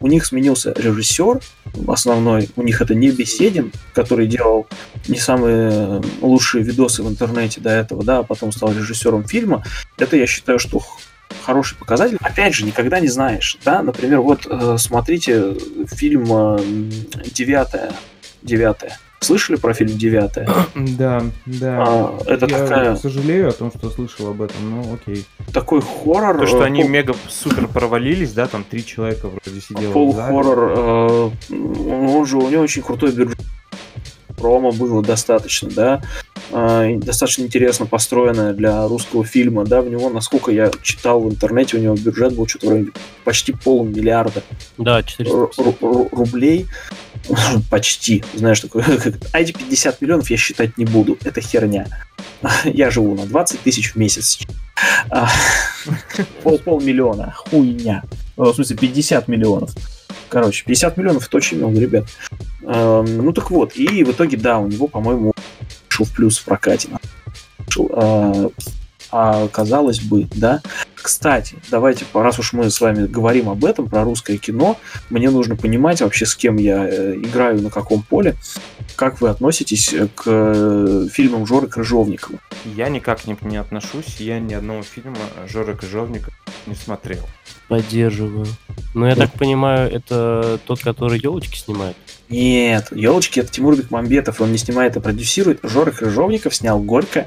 У 0.00 0.06
них 0.06 0.24
сменился 0.24 0.72
режиссер 0.72 1.40
основной. 1.88 2.48
У 2.56 2.62
них 2.62 2.80
это 2.80 2.94
не 2.94 3.10
Беседин, 3.10 3.72
который 3.92 4.26
делал 4.26 4.66
не 5.08 5.18
самые 5.18 6.02
лучшие 6.20 6.64
видосы 6.64 7.02
в 7.02 7.08
интернете 7.08 7.60
до 7.60 7.70
этого, 7.70 8.02
да, 8.02 8.18
а 8.18 8.22
потом 8.22 8.52
стал 8.52 8.72
режиссером 8.72 9.24
фильма. 9.24 9.64
Это 9.98 10.16
я 10.16 10.26
считаю, 10.26 10.58
что 10.58 10.82
хороший 11.44 11.76
показатель. 11.76 12.18
Опять 12.20 12.54
же, 12.54 12.64
никогда 12.64 13.00
не 13.00 13.08
знаешь, 13.08 13.58
да. 13.64 13.82
Например, 13.82 14.20
вот 14.20 14.46
э, 14.48 14.76
смотрите 14.78 15.54
фильм 15.86 16.26
э, 16.30 16.58
«Девятая». 17.34 17.92
Слышали 19.22 19.56
про 19.56 19.72
фильм 19.72 19.96
«Девятая»? 19.96 20.48
Да, 20.74 21.22
да. 21.46 21.76
А, 21.86 22.18
это 22.26 22.46
Я 22.46 22.58
такая, 22.58 22.96
сожалею 22.96 23.48
о 23.48 23.52
том, 23.52 23.70
что 23.76 23.88
слышал 23.90 24.28
об 24.30 24.42
этом, 24.42 24.56
но 24.70 24.94
окей. 24.94 25.24
такой 25.52 25.80
хоррор. 25.80 26.38
То, 26.40 26.46
что 26.46 26.62
э, 26.62 26.64
они 26.64 26.82
пол- 26.82 26.90
мега 26.90 27.14
супер 27.28 27.68
провалились, 27.68 28.32
да, 28.32 28.46
там 28.48 28.64
три 28.68 28.84
человека 28.84 29.28
вроде 29.28 29.60
сидело 29.60 29.92
полухоррор. 29.92 30.72
э, 30.76 31.30
Он 31.50 32.26
же 32.26 32.36
у 32.36 32.48
него 32.50 32.62
очень 32.62 32.82
крутой 32.82 33.12
бюджет. 33.12 33.38
Промо 34.36 34.72
было 34.72 35.02
достаточно, 35.04 35.68
да. 35.70 36.02
э, 36.50 36.96
Достаточно 36.96 37.42
интересно 37.44 37.86
построенное 37.86 38.52
для 38.54 38.88
русского 38.88 39.24
фильма, 39.24 39.64
да. 39.64 39.82
В 39.82 39.88
него, 39.88 40.10
насколько 40.10 40.50
я 40.50 40.70
читал 40.82 41.20
в 41.20 41.30
интернете, 41.30 41.76
у 41.76 41.80
него 41.80 41.94
бюджет 41.94 42.34
был 42.34 42.48
что-то 42.48 42.66
вроде 42.68 42.86
почти 43.24 43.52
полумиллиарда 43.52 44.42
Да, 44.78 45.02
400. 45.04 45.36
ру- 45.36 45.50
ру- 45.58 45.78
ру- 45.80 46.08
рублей. 46.10 46.66
Почти, 47.70 48.24
знаешь, 48.34 48.60
такое. 48.60 48.84
А 49.32 49.40
эти 49.40 49.52
50 49.52 50.00
миллионов 50.00 50.30
я 50.30 50.36
считать 50.36 50.78
не 50.78 50.84
буду. 50.84 51.18
Это 51.24 51.40
херня. 51.40 51.86
Я 52.64 52.90
живу 52.90 53.14
на 53.14 53.26
20 53.26 53.60
тысяч 53.60 53.92
в 53.92 53.96
месяц. 53.96 54.40
А, 55.10 55.28
Пол, 56.42 56.58
полмиллиона. 56.58 57.32
Хуйня. 57.36 58.02
О, 58.36 58.52
В 58.52 58.54
смысле, 58.54 58.76
50 58.76 59.28
миллионов. 59.28 59.70
Короче, 60.28 60.64
50 60.64 60.96
миллионов 60.96 61.26
это 61.28 61.36
очень 61.36 61.58
много, 61.58 61.78
ребят. 61.78 62.06
Эм, 62.62 63.18
Ну 63.18 63.32
так 63.32 63.50
вот, 63.50 63.76
и 63.76 64.02
в 64.02 64.10
итоге, 64.12 64.36
да, 64.36 64.58
у 64.58 64.66
него, 64.66 64.88
по-моему, 64.88 65.32
шел 65.88 66.06
в 66.06 66.12
плюс 66.12 66.38
в 66.38 66.44
прокате. 66.44 66.88
А, 67.92 68.48
а 69.10 69.48
казалось 69.48 70.00
бы, 70.00 70.26
да. 70.34 70.62
Кстати, 71.02 71.56
давайте, 71.68 72.04
раз 72.14 72.38
уж 72.38 72.52
мы 72.52 72.70
с 72.70 72.80
вами 72.80 73.06
говорим 73.06 73.48
об 73.48 73.64
этом, 73.64 73.88
про 73.88 74.04
русское 74.04 74.38
кино, 74.38 74.78
мне 75.10 75.30
нужно 75.30 75.56
понимать 75.56 76.00
вообще, 76.00 76.26
с 76.26 76.36
кем 76.36 76.56
я 76.56 76.86
э, 76.88 77.14
играю, 77.16 77.60
на 77.60 77.70
каком 77.70 78.02
поле. 78.02 78.36
Как 78.94 79.20
вы 79.20 79.28
относитесь 79.28 79.92
э, 79.92 80.06
к 80.14 80.22
э, 80.26 81.08
фильмам 81.12 81.44
Жоры 81.44 81.66
Крыжовникова? 81.66 82.38
Я 82.64 82.88
никак 82.88 83.26
не, 83.26 83.36
не 83.42 83.56
отношусь, 83.56 84.20
я 84.20 84.38
ни 84.38 84.54
одного 84.54 84.82
фильма 84.82 85.16
Жоры 85.48 85.76
Крыжовника 85.76 86.30
не 86.66 86.76
смотрел. 86.76 87.26
Поддерживаю. 87.68 88.46
Ну, 88.94 89.06
я 89.06 89.16
так 89.16 89.32
понимаю, 89.32 89.90
это 89.90 90.60
тот, 90.66 90.80
который 90.80 91.18
елочки 91.18 91.56
снимает. 91.56 91.96
Нет, 92.28 92.88
елочки 92.92 93.40
это 93.40 93.50
Тимур 93.50 93.76
Бекмамбетов, 93.76 94.40
он 94.40 94.52
не 94.52 94.58
снимает, 94.58 94.96
а 94.96 95.00
продюсирует. 95.00 95.60
Жора 95.62 95.90
Крыжовников 95.90 96.54
снял 96.54 96.80
Горько. 96.80 97.26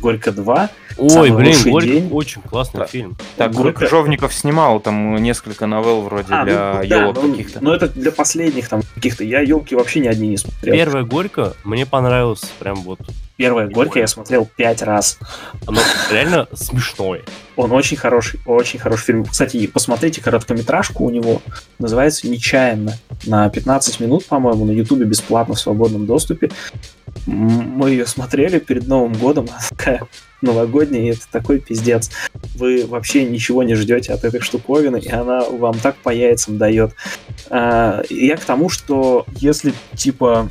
Горько 0.00 0.32
2. 0.32 0.70
Ой, 0.96 1.30
блин, 1.32 1.56
Горько 1.64 1.86
день. 1.88 2.08
очень 2.12 2.42
классный 2.42 2.80
Да. 2.80 2.86
фильм. 2.86 3.16
Так, 3.36 3.52
Горько- 3.52 3.80
Крыжовников 3.80 4.32
снимал 4.32 4.80
там 4.80 5.16
несколько 5.16 5.66
новелл 5.66 6.02
вроде 6.02 6.32
А, 6.32 6.44
для 6.44 6.74
ну, 6.82 6.88
да, 6.88 6.96
елок 7.00 7.16
ну, 7.22 7.30
каких-то. 7.30 7.64
Но 7.64 7.74
это 7.74 7.88
для 7.88 8.12
последних 8.12 8.68
там 8.68 8.82
каких-то. 8.94 9.24
Я 9.24 9.40
елки 9.40 9.74
вообще 9.74 10.00
ни 10.00 10.06
одни 10.08 10.28
не 10.28 10.36
смотрел. 10.36 10.74
Первая 10.74 11.04
Горько 11.04 11.54
мне 11.64 11.84
понравилось 11.86 12.42
прям 12.58 12.76
вот. 12.76 13.00
Первое 13.36 13.66
Горько 13.68 13.98
я 13.98 14.06
смотрел 14.06 14.48
пять 14.56 14.82
раз. 14.82 15.18
Оно 15.66 15.80
реально 16.12 16.46
смешное. 16.52 17.22
Он 17.56 17.72
очень 17.72 17.96
хороший, 17.96 18.40
очень 18.46 18.78
хороший 18.78 19.04
фильм. 19.04 19.24
Кстати, 19.24 19.66
посмотрите 19.66 20.20
короткометражку 20.20 21.04
у 21.04 21.10
него. 21.10 21.40
Называется 21.78 22.28
«Нечаянно». 22.28 22.94
На 23.26 23.48
15 23.48 24.00
минут, 24.00 24.26
по-моему, 24.26 24.64
на 24.64 24.72
Ютубе 24.72 25.04
бесплатно 25.04 25.54
в 25.54 25.60
свободном 25.60 26.06
доступе. 26.06 26.50
Мы 27.26 27.90
ее 27.90 28.06
смотрели 28.06 28.58
перед 28.58 28.86
Новым 28.86 29.14
годом. 29.14 29.46
Она 29.50 29.60
такая 29.68 30.06
новогодняя, 30.42 31.02
и 31.02 31.16
это 31.16 31.22
такой 31.30 31.58
пиздец. 31.58 32.10
Вы 32.54 32.86
вообще 32.86 33.24
ничего 33.24 33.62
не 33.62 33.74
ждете 33.74 34.12
от 34.12 34.24
этой 34.24 34.40
штуковины, 34.40 34.98
и 34.98 35.08
она 35.10 35.44
вам 35.48 35.78
так 35.78 35.96
по 35.96 36.10
яйцам 36.10 36.58
дает. 36.58 36.92
А, 37.48 38.02
Я 38.10 38.36
к 38.36 38.44
тому, 38.44 38.68
что 38.68 39.24
если, 39.36 39.72
типа, 39.96 40.50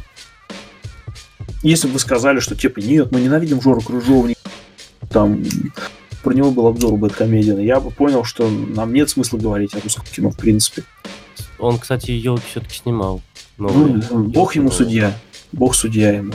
если 1.61 1.88
бы 1.88 1.93
вы 1.93 1.99
сказали, 1.99 2.39
что, 2.39 2.55
типа, 2.55 2.80
нет, 2.80 3.11
мы 3.11 3.21
ненавидим 3.21 3.61
Жору 3.61 3.82
Крыжовника, 3.82 4.41
там, 5.09 5.43
про 6.24 6.34
него 6.34 6.51
был 6.51 6.67
обзор 6.67 6.95
Бэткомедиана, 6.97 7.59
я 7.59 7.80
бы 7.80 7.91
понял, 7.91 8.24
что 8.24 8.49
нам 8.49 8.93
нет 8.93 9.09
смысла 9.09 9.38
говорить 9.38 9.76
о 9.76 9.80
русском 9.80 10.05
кино, 10.05 10.32
в 10.32 10.38
принципе. 10.38 10.84
Он, 11.59 11.78
кстати, 11.78 12.11
елки 12.11 12.43
все-таки 12.49 12.78
снимал. 12.78 13.21
Ну, 13.57 14.01
бог 14.11 14.55
ему 14.55 14.71
судья. 14.71 15.13
Бог 15.51 15.76
судья 15.76 16.11
ему. 16.11 16.34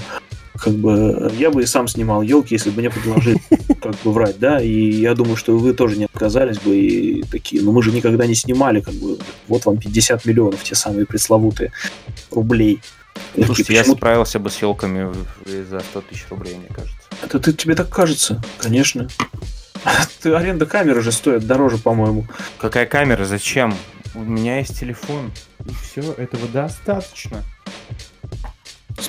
Как 0.61 0.75
бы 0.75 1.31
я 1.39 1.51
бы 1.51 1.63
и 1.63 1.67
сам 1.67 1.89
снимал 1.89 2.23
елки, 2.23 2.55
если 2.55 2.71
бы 2.71 2.81
мне 2.81 2.91
предложили 2.91 3.41
как 3.83 3.95
бы 4.03 4.13
врать, 4.13 4.39
да, 4.39 4.61
и 4.61 4.91
я 4.91 5.15
думаю, 5.15 5.37
что 5.37 5.57
вы 5.57 5.73
тоже 5.73 5.97
не 5.97 6.05
отказались 6.05 6.59
бы 6.59 6.77
и 6.77 7.23
такие, 7.23 7.63
ну 7.63 7.73
мы 7.73 7.83
же 7.83 7.93
никогда 7.93 8.27
не 8.27 8.35
снимали, 8.35 8.81
как 8.81 8.95
бы, 8.95 9.19
вот 9.47 9.67
вам 9.67 9.79
50 9.79 10.25
миллионов, 10.25 10.63
те 10.63 10.75
самые 10.75 11.07
пресловутые 11.07 11.73
рублей. 12.31 12.81
Слушайте, 13.35 13.75
я 13.75 13.81
«Почему 13.81 13.97
справился 13.97 14.39
бы 14.39 14.51
с 14.51 14.61
елками 14.63 15.13
за 15.45 15.81
100 15.81 16.01
тысяч 16.03 16.27
рублей, 16.31 16.57
мне 16.57 16.69
кажется. 16.69 16.97
Это 17.23 17.39
ты, 17.41 17.53
тебе 17.53 17.75
так 17.75 17.89
кажется, 17.89 18.43
конечно. 18.59 19.09
Ты, 20.23 20.33
аренда 20.35 20.67
камеры 20.67 21.03
же 21.03 21.13
стоит 21.13 21.47
дороже, 21.47 21.79
по-моему. 21.79 22.27
Какая 22.59 22.87
камера? 22.87 23.25
Зачем? 23.25 23.75
У 24.15 24.21
меня 24.21 24.59
есть 24.59 24.79
телефон. 24.79 25.31
И 25.65 25.73
все, 25.83 26.13
этого 26.15 26.49
достаточно. 26.49 27.45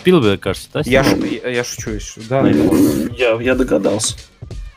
Спилберг, 0.02 0.40
кажется, 0.42 0.70
да? 0.74 0.82
Я, 0.86 1.04
я, 1.04 1.50
я 1.50 1.64
шучу. 1.64 2.00
шу- 2.00 2.22
Да. 2.30 2.48
Я, 2.48 3.40
я 3.42 3.56
догадался. 3.56 4.16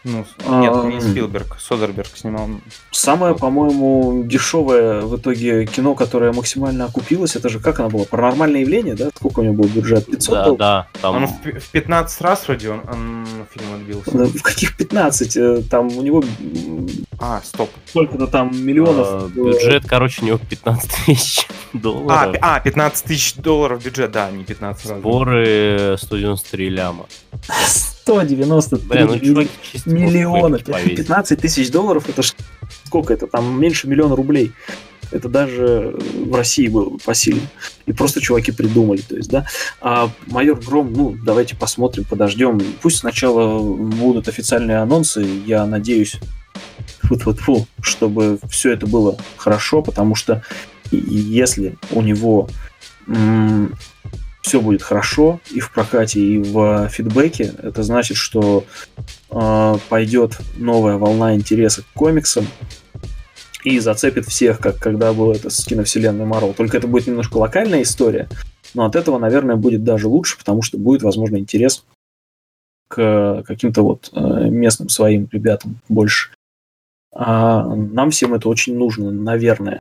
Ну, 0.05 0.25
А, 0.47 0.61
нет, 0.61 0.85
не 0.95 1.01
Спилберг, 1.01 1.57
Содерберг 1.61 2.09
снимал. 2.17 2.49
Самое, 2.91 3.37
по-моему, 3.37 4.25
дешевое 4.25 5.03
в 5.03 5.17
итоге 5.17 5.65
кино, 5.67 5.95
которое 5.95 6.33
максимально 6.33 6.87
окупилось, 6.87 7.37
это 7.37 7.49
же 7.49 7.61
как 7.61 7.79
оно 7.79 7.89
было? 7.89 8.05
Паранормальное 8.05 8.63
явление, 8.63 8.95
да? 8.97 9.11
Сколько 9.15 9.41
у 9.41 9.43
него 9.45 9.55
был 9.55 9.69
бюджет? 9.69 10.07
500 10.07 10.31
Да, 10.35 10.45
долларов? 10.45 10.59
да. 10.59 10.87
Там 11.01 11.15
Он 11.17 11.27
в, 11.29 11.61
в 11.61 11.69
15 11.71 12.21
раз 12.21 12.49
вроде 12.49 12.71
он, 12.71 12.81
он 12.91 13.27
фильм 13.55 13.75
отбился. 13.75 14.11
Да, 14.11 14.25
В 14.25 14.43
каких 14.43 14.77
15? 14.77 15.37
Э, 15.37 15.63
Там 15.71 15.87
у 15.97 16.03
него 16.03 16.25
А, 17.21 17.41
стоп. 17.45 17.71
сколько-то 17.87 18.27
там 18.27 18.51
э, 18.51 18.55
миллионов. 18.57 19.33
было. 19.33 19.53
бюджет, 19.53 19.85
короче, 19.87 20.23
у 20.23 20.25
него 20.27 20.39
15 20.39 20.91
тысяч 21.07 21.47
А, 21.75 21.79
долларов. 21.79 22.33
пи- 22.33 22.39
а, 22.43 22.59
15 22.61 23.05
тысяч 23.05 23.35
долларов 23.37 23.85
бюджет, 23.85 24.11
да, 24.11 24.31
не 24.33 24.43
15 24.45 24.91
раз. 24.91 24.99
Сборы 24.99 25.97
193 25.97 26.69
ляма. 26.71 27.07
193 28.03 28.89
Бля, 28.89 29.07
ну 29.07 29.19
чуваки 29.19 29.51
миллиона. 29.87 30.59
просто 30.59 30.73
повесили. 30.73 30.97
15 30.97 31.41
тысяч 31.41 31.71
долларов, 31.71 32.09
это 32.09 32.23
сколько 32.85 33.15
это? 33.15 33.27
Там 33.27 33.61
меньше 33.61 33.89
миллиона 33.89 34.17
рублей. 34.17 34.53
Это 35.11 35.29
даже 35.29 35.95
в 36.15 36.35
России 36.35 36.69
было 36.69 36.97
посильно. 37.05 37.43
И 37.87 37.93
просто 37.93 38.21
чуваки 38.21 38.51
придумали, 38.51 39.03
то 39.03 39.15
есть, 39.15 39.29
да. 39.29 39.47
А 39.81 40.11
майор 40.27 40.59
Гром, 40.59 40.93
ну, 40.93 41.17
давайте 41.23 41.55
посмотрим, 41.55 42.05
подождем. 42.05 42.61
Пусть 42.81 42.99
сначала 42.99 43.61
будут 43.61 44.29
официальные 44.29 44.79
анонсы, 44.79 45.25
я 45.47 45.67
надеюсь, 45.67 46.19
фу 47.03 47.67
чтобы 47.83 48.39
все 48.49 48.73
это 48.73 48.87
было 48.87 49.19
хорошо, 49.37 49.83
потому 49.83 50.15
что 50.15 50.43
если 50.91 51.77
у 51.91 52.01
него 52.03 52.49
все 54.43 54.61
будет 54.61 54.83
хорошо 54.83 55.41
и 55.51 55.61
в 55.61 55.73
прокате, 55.73 56.21
и 56.21 56.39
в 56.39 56.89
фидбэке, 56.89 57.55
это 57.63 57.83
значит, 57.83 58.17
что 58.17 58.65
э, 59.31 59.75
пойдет 59.89 60.39
новая 60.57 60.99
волна 60.99 61.35
интереса 61.35 61.83
к 61.83 61.87
комиксам 61.95 62.47
и 63.65 63.79
зацепит 63.79 64.27
всех, 64.27 64.59
как 64.59 64.79
когда 64.79 65.13
было 65.13 65.33
это 65.33 65.49
с 65.49 65.65
киновселенной 65.65 66.27
Марвел. 66.27 66.55
Только 66.55 66.77
это 66.77 66.89
будет 66.89 67.07
немножко 67.07 67.37
локальная 67.37 67.83
история, 67.83 68.29
но 68.75 68.85
от 68.85 68.97
этого, 68.97 69.19
наверное, 69.19 69.57
будет 69.57 69.85
даже 69.85 70.09
лучше, 70.09 70.37
потому 70.37 70.63
что 70.63 70.77
будет, 70.77 71.03
возможно, 71.03 71.37
интерес 71.37 71.85
к 72.89 73.45
каким-то 73.47 73.83
вот 73.83 74.11
э, 74.13 74.19
местным 74.51 74.89
своим 74.89 75.29
ребятам 75.33 75.77
больше. 75.89 76.31
А 77.15 77.65
нам 77.75 78.11
всем 78.11 78.35
это 78.35 78.49
очень 78.49 78.77
нужно, 78.77 79.11
наверное. 79.13 79.81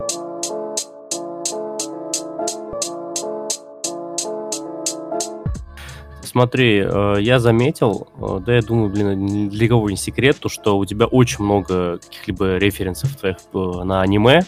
Смотри, 6.32 6.82
э, 6.82 7.16
я 7.20 7.38
заметил, 7.38 8.08
э, 8.18 8.38
да 8.44 8.54
я 8.56 8.62
думаю, 8.62 8.88
блин, 8.90 9.50
для 9.50 9.68
кого 9.68 9.90
не 9.90 9.98
секрет, 9.98 10.38
то, 10.40 10.48
что 10.48 10.78
у 10.78 10.84
тебя 10.86 11.04
очень 11.04 11.44
много 11.44 11.98
каких-либо 11.98 12.56
референсов 12.56 13.14
твоих 13.16 13.36
э, 13.52 13.58
на 13.84 14.00
аниме, 14.00 14.40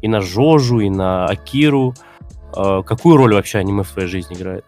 и 0.00 0.08
на 0.08 0.22
Жожу, 0.22 0.80
и 0.80 0.88
на 0.88 1.26
Акиру. 1.26 1.94
Э, 2.56 2.82
Какую 2.86 3.18
роль 3.18 3.34
вообще 3.34 3.58
аниме 3.58 3.82
в 3.82 3.90
твоей 3.90 4.08
жизни 4.08 4.36
играет? 4.36 4.64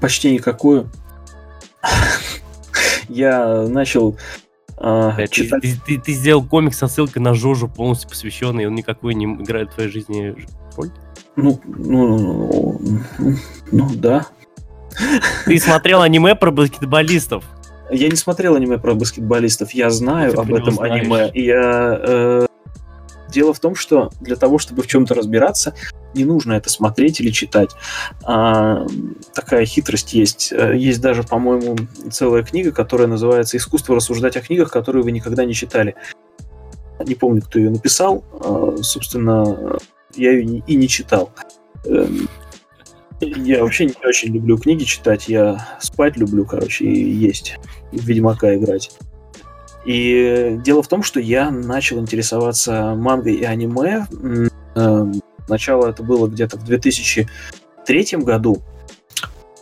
Почти 0.00 0.32
никакую. 0.32 0.88
Я 3.08 3.62
начал 3.68 4.16
э, 4.78 5.26
читать... 5.30 5.62
ты- 5.62 5.76
ты- 5.84 6.00
ты 6.00 6.12
сделал 6.12 6.44
комикс 6.44 6.78
со 6.78 6.86
ссылкой 6.86 7.22
на 7.22 7.34
Жожу, 7.34 7.66
полностью 7.68 8.08
посвященный, 8.08 8.62
и 8.62 8.66
он 8.66 8.74
никакой 8.76 9.14
не 9.14 9.24
играет 9.26 9.70
в 9.70 9.74
твоей 9.74 9.90
жизни 9.90 10.34
роль? 10.76 10.90
Ну, 11.36 11.60
ну, 11.66 12.78
ну, 12.78 13.36
ну, 13.72 13.90
да. 13.96 14.26
Ты 15.44 15.58
смотрел 15.58 16.02
аниме 16.02 16.34
про 16.34 16.50
баскетболистов? 16.50 17.44
Я 17.90 18.08
не 18.08 18.16
смотрел 18.16 18.56
аниме 18.56 18.78
про 18.78 18.94
баскетболистов, 18.94 19.72
я 19.72 19.90
знаю 19.90 20.32
Ты 20.32 20.38
об 20.38 20.54
этом 20.54 20.74
знаешь. 20.74 21.02
аниме. 21.02 21.30
Я, 21.34 22.00
э, 22.02 22.46
Дело 23.28 23.52
в 23.52 23.58
том, 23.58 23.74
что 23.74 24.10
для 24.20 24.36
того, 24.36 24.58
чтобы 24.58 24.82
в 24.82 24.86
чем-то 24.86 25.12
разбираться, 25.12 25.74
не 26.14 26.24
нужно 26.24 26.52
это 26.52 26.70
смотреть 26.70 27.18
или 27.20 27.30
читать. 27.30 27.70
А, 28.22 28.86
такая 29.34 29.66
хитрость 29.66 30.14
есть. 30.14 30.52
Э, 30.52 30.76
Есть 30.76 31.00
даже, 31.00 31.24
по-моему, 31.24 31.76
целая 32.12 32.44
книга, 32.44 32.70
которая 32.70 33.08
называется 33.08 33.56
«Искусство 33.56 33.96
рассуждать 33.96 34.36
о 34.36 34.40
книгах, 34.40 34.70
которые 34.70 35.02
вы 35.02 35.10
никогда 35.10 35.44
не 35.44 35.52
читали». 35.52 35.96
Не 37.04 37.16
помню, 37.16 37.42
кто 37.42 37.58
ее 37.58 37.70
написал. 37.70 38.24
А, 38.40 38.76
Собственно, 38.82 39.78
я 40.14 40.30
ее 40.30 40.62
и 40.64 40.76
не 40.76 40.86
читал. 40.86 41.32
Эм, 43.24 43.44
Я 43.44 43.62
вообще 43.62 43.86
не 43.86 43.94
очень 44.04 44.32
люблю 44.32 44.58
книги 44.58 44.84
читать, 44.84 45.28
я 45.28 45.66
спать 45.80 46.16
люблю, 46.16 46.44
короче, 46.44 46.84
и 46.84 47.10
есть, 47.10 47.58
и 47.92 47.98
в 47.98 48.04
Ведьмака 48.04 48.54
играть. 48.54 48.90
И 49.84 50.58
дело 50.64 50.82
в 50.82 50.88
том, 50.88 51.02
что 51.02 51.20
я 51.20 51.50
начал 51.50 51.98
интересоваться 51.98 52.94
мангой 52.94 53.34
и 53.34 53.44
аниме. 53.44 54.06
М, 54.12 54.48
э, 54.74 55.12
Сначала 55.46 55.90
это 55.90 56.02
было 56.02 56.26
где-то 56.26 56.56
в 56.56 56.64
2003 56.64 58.22
году. 58.24 58.62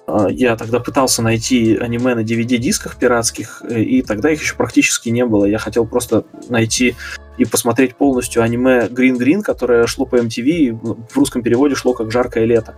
А, 0.07 0.29
Я 0.31 0.57
тогда 0.57 0.79
пытался 0.79 1.23
найти 1.23 1.77
аниме 1.77 2.15
на 2.15 2.21
DVD-дисках 2.21 2.97
пиратских, 2.97 3.63
э, 3.69 3.83
и 3.83 4.03
тогда 4.03 4.31
их 4.31 4.41
еще 4.41 4.55
практически 4.55 5.09
не 5.09 5.25
было. 5.25 5.45
Я 5.45 5.59
хотел 5.59 5.87
просто 5.87 6.25
найти 6.49 6.95
и 7.37 7.45
посмотреть 7.45 7.97
полностью 7.97 8.43
аниме 8.43 8.87
Green 8.87 9.19
Green, 9.19 9.43
которое 9.43 9.87
шло 9.87 10.07
по 10.07 10.17
MTV, 10.17 10.45
и 10.45 10.71
в 10.71 11.17
русском 11.17 11.43
переводе 11.43 11.75
шло 11.75 11.95
как 11.95 12.13
«Жаркое 12.13 12.45
лето». 12.45 12.77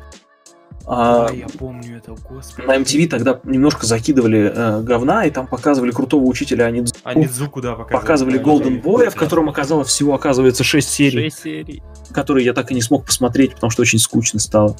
А, 0.86 1.28
я 1.32 1.46
помню 1.58 1.98
это, 1.98 2.14
господи. 2.28 2.66
на 2.66 2.76
MTV 2.76 3.08
тогда 3.08 3.40
немножко 3.44 3.86
закидывали 3.86 4.52
э, 4.54 4.82
говна, 4.82 5.24
и 5.24 5.30
там 5.30 5.46
показывали 5.46 5.90
крутого 5.90 6.24
учителя 6.24 6.66
Анидзу. 6.66 6.94
А 7.04 7.14
Нидзуку, 7.14 7.62
да, 7.62 7.74
показывали. 7.74 8.38
Показывали 8.38 8.40
Golden 8.40 8.82
Boy, 8.82 9.10
в 9.10 9.14
котором 9.14 9.48
оказалось 9.48 9.88
всего, 9.88 10.14
оказывается, 10.14 10.62
6 10.62 10.88
серий, 10.88 11.30
Шесть 11.30 11.42
серий. 11.42 11.82
которые 12.12 12.44
я 12.44 12.52
так 12.52 12.70
и 12.70 12.74
не 12.74 12.82
смог 12.82 13.06
посмотреть, 13.06 13.54
потому 13.54 13.70
что 13.70 13.82
очень 13.82 13.98
скучно 13.98 14.40
стало. 14.40 14.76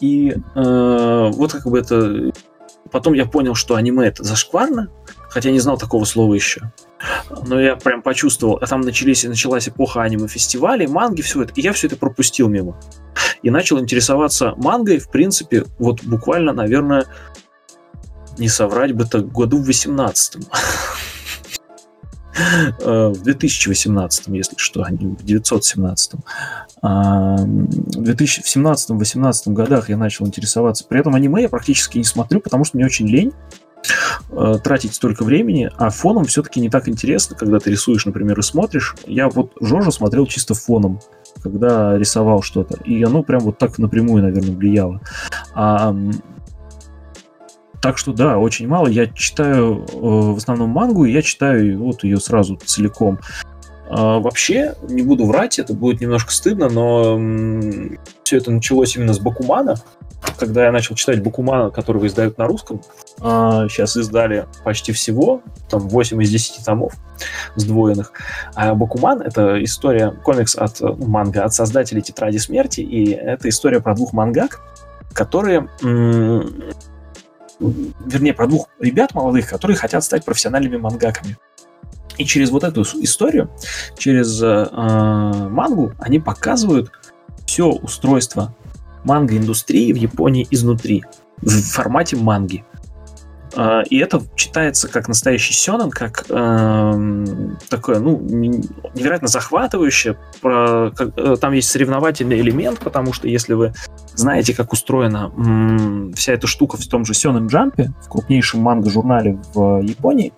И 0.00 0.34
э, 0.54 1.30
вот 1.32 1.52
как 1.52 1.66
бы 1.66 1.78
это... 1.78 2.32
Потом 2.90 3.14
я 3.14 3.26
понял, 3.26 3.54
что 3.54 3.74
аниме 3.74 4.06
это 4.06 4.22
зашкварно, 4.22 4.88
хотя 5.30 5.50
не 5.50 5.58
знал 5.58 5.78
такого 5.78 6.04
слова 6.04 6.34
еще. 6.34 6.72
Но 7.46 7.60
я 7.60 7.76
прям 7.76 8.02
почувствовал, 8.02 8.58
а 8.60 8.66
там 8.66 8.80
начались, 8.80 9.24
началась 9.24 9.68
эпоха 9.68 10.02
аниме-фестивалей, 10.02 10.86
манги, 10.86 11.22
все 11.22 11.42
это, 11.42 11.52
и 11.54 11.60
я 11.60 11.72
все 11.72 11.86
это 11.86 11.96
пропустил 11.96 12.48
мимо. 12.48 12.80
И 13.42 13.50
начал 13.50 13.78
интересоваться 13.78 14.54
мангой, 14.56 14.98
в 14.98 15.10
принципе, 15.10 15.64
вот 15.78 16.02
буквально, 16.04 16.52
наверное, 16.52 17.06
не 18.38 18.48
соврать 18.48 18.92
бы 18.92 19.04
так 19.04 19.30
году 19.30 19.58
в 19.58 19.66
18 19.66 20.38
Э, 22.80 23.08
в 23.08 23.22
2018, 23.22 24.28
если 24.28 24.56
что, 24.56 24.82
а 24.82 24.90
не 24.90 25.06
в 25.14 25.24
917. 25.24 26.12
А, 26.82 27.36
в 27.36 28.02
2017-2018 28.02 29.52
годах 29.52 29.88
я 29.88 29.96
начал 29.96 30.26
интересоваться. 30.26 30.84
При 30.84 31.00
этом 31.00 31.14
аниме 31.14 31.42
я 31.42 31.48
практически 31.48 31.98
не 31.98 32.04
смотрю, 32.04 32.40
потому 32.40 32.64
что 32.64 32.76
мне 32.76 32.86
очень 32.86 33.08
лень 33.08 33.32
э, 34.30 34.54
тратить 34.62 34.94
столько 34.94 35.24
времени, 35.24 35.70
а 35.76 35.90
фоном 35.90 36.24
все-таки 36.24 36.60
не 36.60 36.70
так 36.70 36.88
интересно, 36.88 37.36
когда 37.36 37.58
ты 37.58 37.70
рисуешь, 37.70 38.06
например, 38.06 38.38
и 38.38 38.42
смотришь. 38.42 38.94
Я 39.06 39.28
вот 39.28 39.52
Жожа 39.60 39.90
смотрел 39.90 40.26
чисто 40.26 40.54
фоном, 40.54 41.00
когда 41.42 41.96
рисовал 41.98 42.42
что-то, 42.42 42.76
и 42.84 43.02
оно 43.02 43.22
прям 43.22 43.40
вот 43.40 43.58
так 43.58 43.78
напрямую, 43.78 44.22
наверное, 44.22 44.54
влияло. 44.54 45.00
А 45.54 45.94
так 47.84 47.98
что 47.98 48.14
да, 48.14 48.38
очень 48.38 48.66
мало. 48.66 48.86
Я 48.86 49.08
читаю 49.08 49.84
э, 49.92 49.96
в 49.98 50.38
основном 50.38 50.70
мангу, 50.70 51.04
и 51.04 51.12
я 51.12 51.20
читаю 51.20 51.78
вот 51.78 52.02
ее 52.02 52.16
сразу 52.16 52.56
целиком. 52.56 53.18
А, 53.90 54.20
вообще, 54.20 54.74
не 54.88 55.02
буду 55.02 55.26
врать, 55.26 55.58
это 55.58 55.74
будет 55.74 56.00
немножко 56.00 56.32
стыдно, 56.32 56.70
но 56.70 57.16
м, 57.18 57.98
все 58.22 58.38
это 58.38 58.50
началось 58.50 58.96
именно 58.96 59.12
с 59.12 59.18
Бакумана. 59.18 59.76
Когда 60.38 60.64
я 60.64 60.72
начал 60.72 60.94
читать 60.94 61.22
Бакумана, 61.22 61.70
которого 61.70 62.06
издают 62.06 62.38
на 62.38 62.46
русском, 62.46 62.82
а, 63.20 63.68
сейчас 63.68 63.96
издали 63.96 64.46
почти 64.64 64.92
всего, 64.92 65.42
там 65.68 65.88
8 65.88 66.22
из 66.22 66.30
10 66.30 66.64
томов 66.64 66.94
сдвоенных. 67.56 68.12
А 68.54 68.74
Бакуман— 68.74 69.20
это 69.22 69.62
история, 69.62 70.10
комикс 70.10 70.56
от 70.56 70.80
ну, 70.80 71.06
манга, 71.06 71.44
от 71.44 71.54
создателей 71.54 72.02
Тетради 72.02 72.38
Смерти, 72.38 72.80
и 72.80 73.10
это 73.10 73.48
история 73.48 73.80
про 73.80 73.94
двух 73.94 74.12
мангак, 74.12 74.60
которые 75.12 75.68
вернее, 77.60 78.34
про 78.34 78.46
двух 78.46 78.68
ребят 78.80 79.14
молодых, 79.14 79.48
которые 79.48 79.76
хотят 79.76 80.04
стать 80.04 80.24
профессиональными 80.24 80.76
мангаками. 80.76 81.36
И 82.16 82.24
через 82.24 82.50
вот 82.50 82.64
эту 82.64 82.82
историю, 82.82 83.50
через 83.98 84.40
э, 84.40 84.68
мангу, 84.72 85.92
они 85.98 86.20
показывают 86.20 86.92
все 87.46 87.68
устройство 87.68 88.54
манго-индустрии 89.04 89.92
в 89.92 89.96
Японии 89.96 90.46
изнутри, 90.50 91.04
в 91.42 91.50
формате 91.50 92.16
манги. 92.16 92.64
А, 93.56 93.82
и 93.82 93.98
это 93.98 94.22
читается 94.34 94.88
как 94.88 95.08
настоящий 95.08 95.54
сёнэн, 95.54 95.90
как 95.90 96.24
э, 96.28 97.24
такое, 97.68 98.00
ну, 98.00 98.18
невероятно 98.20 99.28
захватывающее. 99.28 100.16
Про, 100.40 100.90
как, 100.90 101.10
э, 101.16 101.36
там 101.40 101.52
есть 101.52 101.70
соревновательный 101.70 102.40
элемент, 102.40 102.80
потому 102.80 103.12
что 103.12 103.28
если 103.28 103.54
вы 103.54 103.72
знаете, 104.14 104.54
как 104.54 104.72
устроена 104.72 105.32
м, 105.36 106.12
вся 106.14 106.32
эта 106.32 106.46
штука 106.46 106.76
в 106.76 106.86
том 106.86 107.04
же 107.04 107.14
Сёнэн 107.14 107.46
Джампе, 107.46 107.92
в 108.04 108.08
крупнейшем 108.08 108.60
манго-журнале 108.60 109.38
в 109.54 109.80
Японии, 109.82 110.32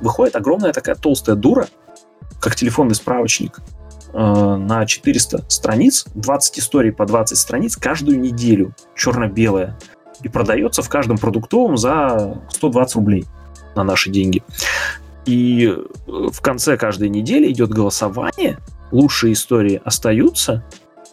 выходит 0.00 0.36
огромная 0.36 0.72
такая 0.72 0.94
толстая 0.94 1.36
дура, 1.36 1.68
как 2.40 2.56
телефонный 2.56 2.94
справочник, 2.94 3.60
на 4.16 4.86
400 4.86 5.44
страниц, 5.48 6.06
20 6.14 6.58
историй 6.58 6.92
по 6.92 7.04
20 7.04 7.36
страниц 7.36 7.76
каждую 7.76 8.18
неделю, 8.18 8.74
черно-белая 8.94 9.78
и 10.22 10.28
продается 10.28 10.82
в 10.82 10.88
каждом 10.88 11.18
продуктовом 11.18 11.76
за 11.76 12.42
120 12.50 12.96
рублей 12.96 13.24
на 13.74 13.84
наши 13.84 14.10
деньги. 14.10 14.42
И 15.26 15.66
э, 15.66 15.82
в 16.06 16.40
конце 16.40 16.76
каждой 16.76 17.08
недели 17.08 17.50
идет 17.50 17.70
голосование, 17.70 18.58
лучшие 18.90 19.32
истории 19.32 19.80
остаются 19.84 20.64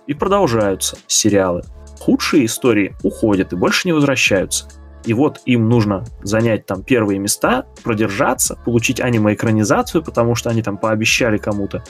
и 0.08 0.14
продолжаются 0.14 0.98
сериалы. 1.08 1.64
Худшие 2.00 2.46
истории 2.46 2.96
уходят 3.04 3.54
и 3.54 3.56
больше 3.56 3.88
не 3.88 3.94
возвращаются. 3.94 4.68
И 5.06 5.14
вот 5.14 5.42
им 5.46 5.68
нужно 5.68 6.06
занять 6.22 6.66
там 6.66 6.84
первые 6.84 7.20
места, 7.20 7.66
продержаться, 7.84 8.58
получить 8.64 9.02
аниме-экранизацию, 9.02 10.02
потому 10.04 10.36
что 10.36 10.50
они 10.50 10.62
там 10.62 10.78
пообещали 10.78 11.38
кому-то. 11.38 11.84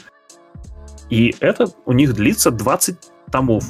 И 1.10 1.36
это 1.40 1.68
у 1.86 1.94
них 1.94 2.14
длится 2.14 2.52
20 2.52 2.98
томов. 3.32 3.66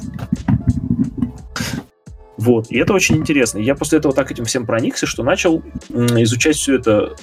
Вот, 2.36 2.70
и 2.70 2.78
это 2.78 2.92
очень 2.92 3.16
интересно. 3.16 3.58
Я 3.58 3.74
после 3.74 3.98
этого 3.98 4.12
так 4.12 4.30
этим 4.30 4.44
всем 4.44 4.66
проникся, 4.66 5.06
что 5.06 5.22
начал 5.22 5.62
изучать 5.88 6.56
все 6.56 6.76
это 6.76 7.16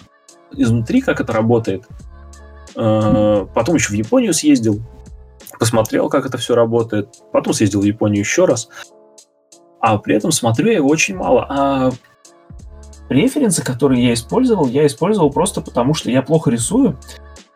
изнутри, 0.51 1.01
как 1.01 1.21
это 1.21 1.33
работает. 1.33 1.85
Э, 2.75 3.45
потом 3.53 3.75
еще 3.75 3.89
в 3.89 3.95
Японию 3.95 4.33
съездил, 4.33 4.81
посмотрел, 5.59 6.09
как 6.09 6.25
это 6.25 6.37
все 6.37 6.55
работает. 6.55 7.09
Потом 7.31 7.53
съездил 7.53 7.81
в 7.81 7.85
Японию 7.85 8.19
еще 8.19 8.45
раз. 8.45 8.69
А 9.79 9.97
при 9.97 10.15
этом 10.15 10.31
смотрю 10.31 10.67
я 10.67 10.77
его 10.77 10.89
очень 10.89 11.15
мало. 11.15 11.45
А 11.49 11.91
референсы, 13.09 13.63
которые 13.63 14.03
я 14.05 14.13
использовал, 14.13 14.67
я 14.67 14.85
использовал 14.85 15.31
просто 15.31 15.61
потому, 15.61 15.93
что 15.93 16.09
я 16.09 16.21
плохо 16.21 16.49
рисую. 16.49 16.97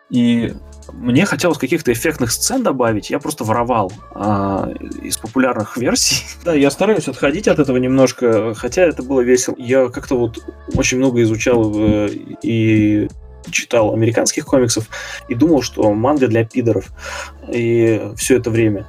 И 0.09 0.53
мне 0.95 1.25
хотелось 1.25 1.57
каких-то 1.57 1.91
эффектных 1.91 2.31
сцен 2.31 2.63
добавить, 2.63 3.09
я 3.09 3.19
просто 3.19 3.43
воровал 3.43 3.91
а, 4.13 4.71
из 5.01 5.17
популярных 5.17 5.77
версий. 5.77 6.23
Да, 6.45 6.53
я 6.53 6.69
стараюсь 6.69 7.07
отходить 7.07 7.47
от 7.47 7.59
этого 7.59 7.77
немножко, 7.77 8.53
хотя 8.53 8.83
это 8.83 9.01
было 9.01 9.21
весело. 9.21 9.55
Я 9.57 9.89
как-то 9.89 10.15
вот 10.15 10.39
очень 10.75 10.99
много 10.99 11.21
изучал 11.23 11.73
э, 11.75 12.09
и 12.43 13.07
читал 13.49 13.93
американских 13.93 14.45
комиксов 14.45 14.87
и 15.27 15.33
думал, 15.33 15.63
что 15.63 15.91
манга 15.91 16.27
для 16.27 16.45
пидоров. 16.45 16.91
И 17.51 18.01
все 18.15 18.37
это 18.37 18.51
время. 18.51 18.87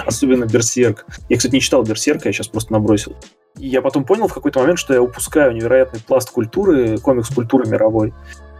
Особенно 0.07 0.45
Берсерк. 0.45 1.07
Я, 1.29 1.37
кстати, 1.37 1.55
не 1.55 1.61
читал 1.61 1.83
Берсерка, 1.83 2.29
я 2.29 2.33
сейчас 2.33 2.49
просто 2.49 2.73
набросил. 2.73 3.17
И 3.59 3.69
я 3.69 3.81
потом 3.81 4.05
понял 4.05 4.29
в 4.29 4.35
какой-то 4.35 4.61
момент, 4.61 4.79
что 4.79 4.93
я 4.93 5.03
упускаю 5.03 5.53
невероятный 5.53 6.01
пласт 6.01 6.31
культуры, 6.31 6.99
комикс-культуры 6.99 7.69
мировой 7.69 8.13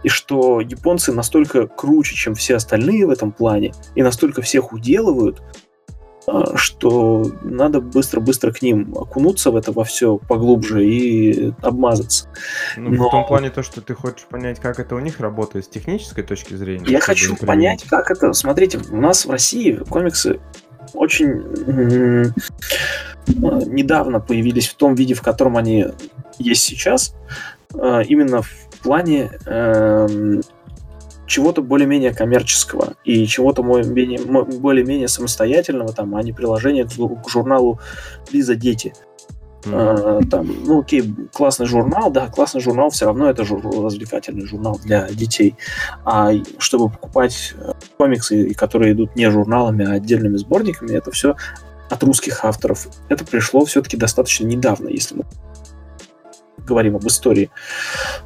и 0.03 0.09
что 0.09 0.59
японцы 0.59 1.11
настолько 1.11 1.67
круче, 1.67 2.15
чем 2.15 2.35
все 2.35 2.55
остальные 2.55 3.07
в 3.07 3.09
этом 3.09 3.31
плане, 3.31 3.73
и 3.95 4.03
настолько 4.03 4.41
всех 4.41 4.73
уделывают, 4.73 5.41
а, 6.25 6.55
что 6.55 7.31
надо 7.41 7.81
быстро-быстро 7.81 8.51
к 8.51 8.61
ним 8.61 8.95
окунуться 8.97 9.51
в 9.51 9.55
это 9.55 9.71
во 9.71 9.83
все 9.83 10.17
поглубже 10.17 10.85
и 10.85 11.53
обмазаться. 11.61 12.29
Ну, 12.77 12.91
Но... 12.91 13.07
в 13.07 13.11
том 13.11 13.25
плане 13.25 13.49
то, 13.49 13.63
что 13.63 13.81
ты 13.81 13.93
хочешь 13.93 14.25
понять, 14.25 14.59
как 14.59 14.79
это 14.79 14.95
у 14.95 14.99
них 14.99 15.19
работает 15.19 15.65
с 15.65 15.67
технической 15.67 16.23
точки 16.23 16.53
зрения. 16.53 16.85
Я 16.87 16.99
хочу 16.99 17.35
понять, 17.35 17.83
как 17.89 18.11
это... 18.11 18.33
Смотрите, 18.33 18.79
у 18.91 18.97
нас 18.97 19.25
в 19.25 19.31
России 19.31 19.73
комиксы 19.89 20.39
очень 20.93 22.33
недавно 23.27 24.19
появились 24.19 24.67
в 24.67 24.75
том 24.75 24.95
виде, 24.95 25.13
в 25.13 25.21
котором 25.21 25.57
они 25.57 25.87
есть 26.39 26.63
сейчас, 26.63 27.15
а, 27.73 28.01
именно 28.01 28.41
в 28.41 28.62
плане 28.83 29.31
э, 29.45 30.07
чего-то 31.25 31.61
более-менее 31.61 32.13
коммерческого 32.13 32.93
и 33.03 33.25
чего-то 33.25 33.63
более-менее 33.63 35.07
самостоятельного, 35.07 35.93
там, 35.93 36.15
а 36.15 36.23
не 36.23 36.33
приложение 36.33 36.85
к, 36.85 37.29
журналу 37.29 37.79
Лиза 38.31 38.55
Дети. 38.55 38.93
Mm-hmm. 39.63 40.27
Там, 40.27 40.47
ну 40.65 40.81
окей, 40.81 41.15
классный 41.31 41.65
журнал, 41.65 42.11
да, 42.11 42.27
классный 42.27 42.59
журнал, 42.59 42.89
все 42.89 43.05
равно 43.05 43.29
это 43.29 43.45
жур, 43.45 43.63
развлекательный 43.63 44.45
журнал 44.45 44.77
для 44.83 45.07
детей. 45.07 45.55
А 46.03 46.33
чтобы 46.57 46.89
покупать 46.89 47.53
э, 47.57 47.71
комиксы, 47.97 48.53
которые 48.55 48.91
идут 48.91 49.15
не 49.15 49.31
журналами, 49.31 49.85
а 49.85 49.93
отдельными 49.93 50.35
сборниками, 50.35 50.93
это 50.93 51.11
все 51.11 51.35
от 51.89 52.03
русских 52.03 52.43
авторов. 52.43 52.87
Это 53.07 53.23
пришло 53.23 53.63
все-таки 53.63 53.95
достаточно 53.95 54.45
недавно, 54.45 54.89
если 54.89 55.15
мы 55.15 55.23
говорим 56.57 56.95
об 56.95 57.05
истории 57.07 57.49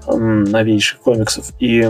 новейших 0.07 0.99
комиксов. 0.99 1.51
И 1.59 1.89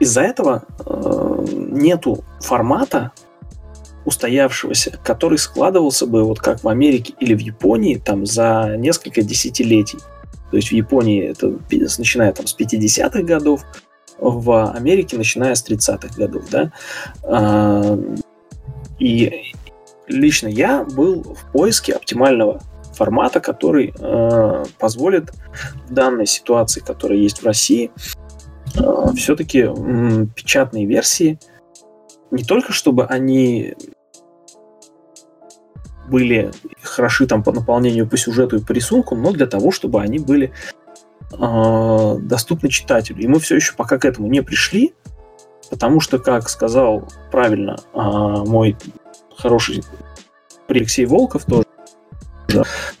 из-за 0.00 0.22
этого 0.22 0.64
э, 0.84 1.46
нету 1.52 2.24
формата 2.40 3.12
устоявшегося, 4.04 4.98
который 5.04 5.38
складывался 5.38 6.06
бы 6.06 6.24
вот 6.24 6.40
как 6.40 6.64
в 6.64 6.68
Америке 6.68 7.14
или 7.20 7.34
в 7.34 7.38
Японии 7.38 7.96
там 7.96 8.26
за 8.26 8.74
несколько 8.76 9.22
десятилетий. 9.22 9.98
То 10.50 10.56
есть 10.56 10.68
в 10.68 10.72
Японии 10.72 11.22
это 11.22 11.58
начиная 11.98 12.32
там 12.32 12.46
с 12.46 12.56
50-х 12.58 13.22
годов, 13.22 13.64
в 14.18 14.72
Америке 14.72 15.16
начиная 15.16 15.54
с 15.54 15.64
30-х 15.66 16.14
годов, 16.16 16.44
да. 16.50 16.72
А, 17.22 17.98
и 18.98 19.52
лично 20.08 20.48
я 20.48 20.84
был 20.84 21.22
в 21.22 21.52
поиске 21.52 21.94
оптимального 21.94 22.60
формата, 22.92 23.40
который 23.40 23.94
э, 23.98 24.64
позволит 24.78 25.30
в 25.88 25.92
данной 25.92 26.26
ситуации, 26.26 26.80
которая 26.80 27.18
есть 27.18 27.42
в 27.42 27.46
России, 27.46 27.90
э, 28.76 28.80
все-таки 29.16 29.66
э, 29.68 30.26
печатные 30.34 30.86
версии 30.86 31.38
не 32.32 32.44
только 32.44 32.72
чтобы 32.72 33.04
они 33.04 33.74
были 36.08 36.50
хороши 36.82 37.26
там 37.26 37.42
по 37.42 37.52
наполнению, 37.52 38.08
по 38.08 38.16
сюжету 38.16 38.56
и 38.56 38.64
по 38.64 38.72
рисунку, 38.72 39.14
но 39.14 39.32
для 39.32 39.46
того, 39.46 39.70
чтобы 39.70 40.00
они 40.00 40.18
были 40.18 40.52
э, 41.32 42.16
доступны 42.20 42.68
читателю. 42.68 43.22
И 43.22 43.26
мы 43.28 43.38
все 43.38 43.56
еще 43.56 43.74
пока 43.74 43.98
к 43.98 44.04
этому 44.04 44.26
не 44.28 44.42
пришли, 44.42 44.94
потому 45.70 46.00
что, 46.00 46.18
как 46.18 46.48
сказал 46.48 47.08
правильно 47.30 47.76
э, 47.94 47.98
мой 47.98 48.76
хороший 49.36 49.82
Алексей 50.68 51.04
Волков 51.06 51.44
тоже, 51.44 51.64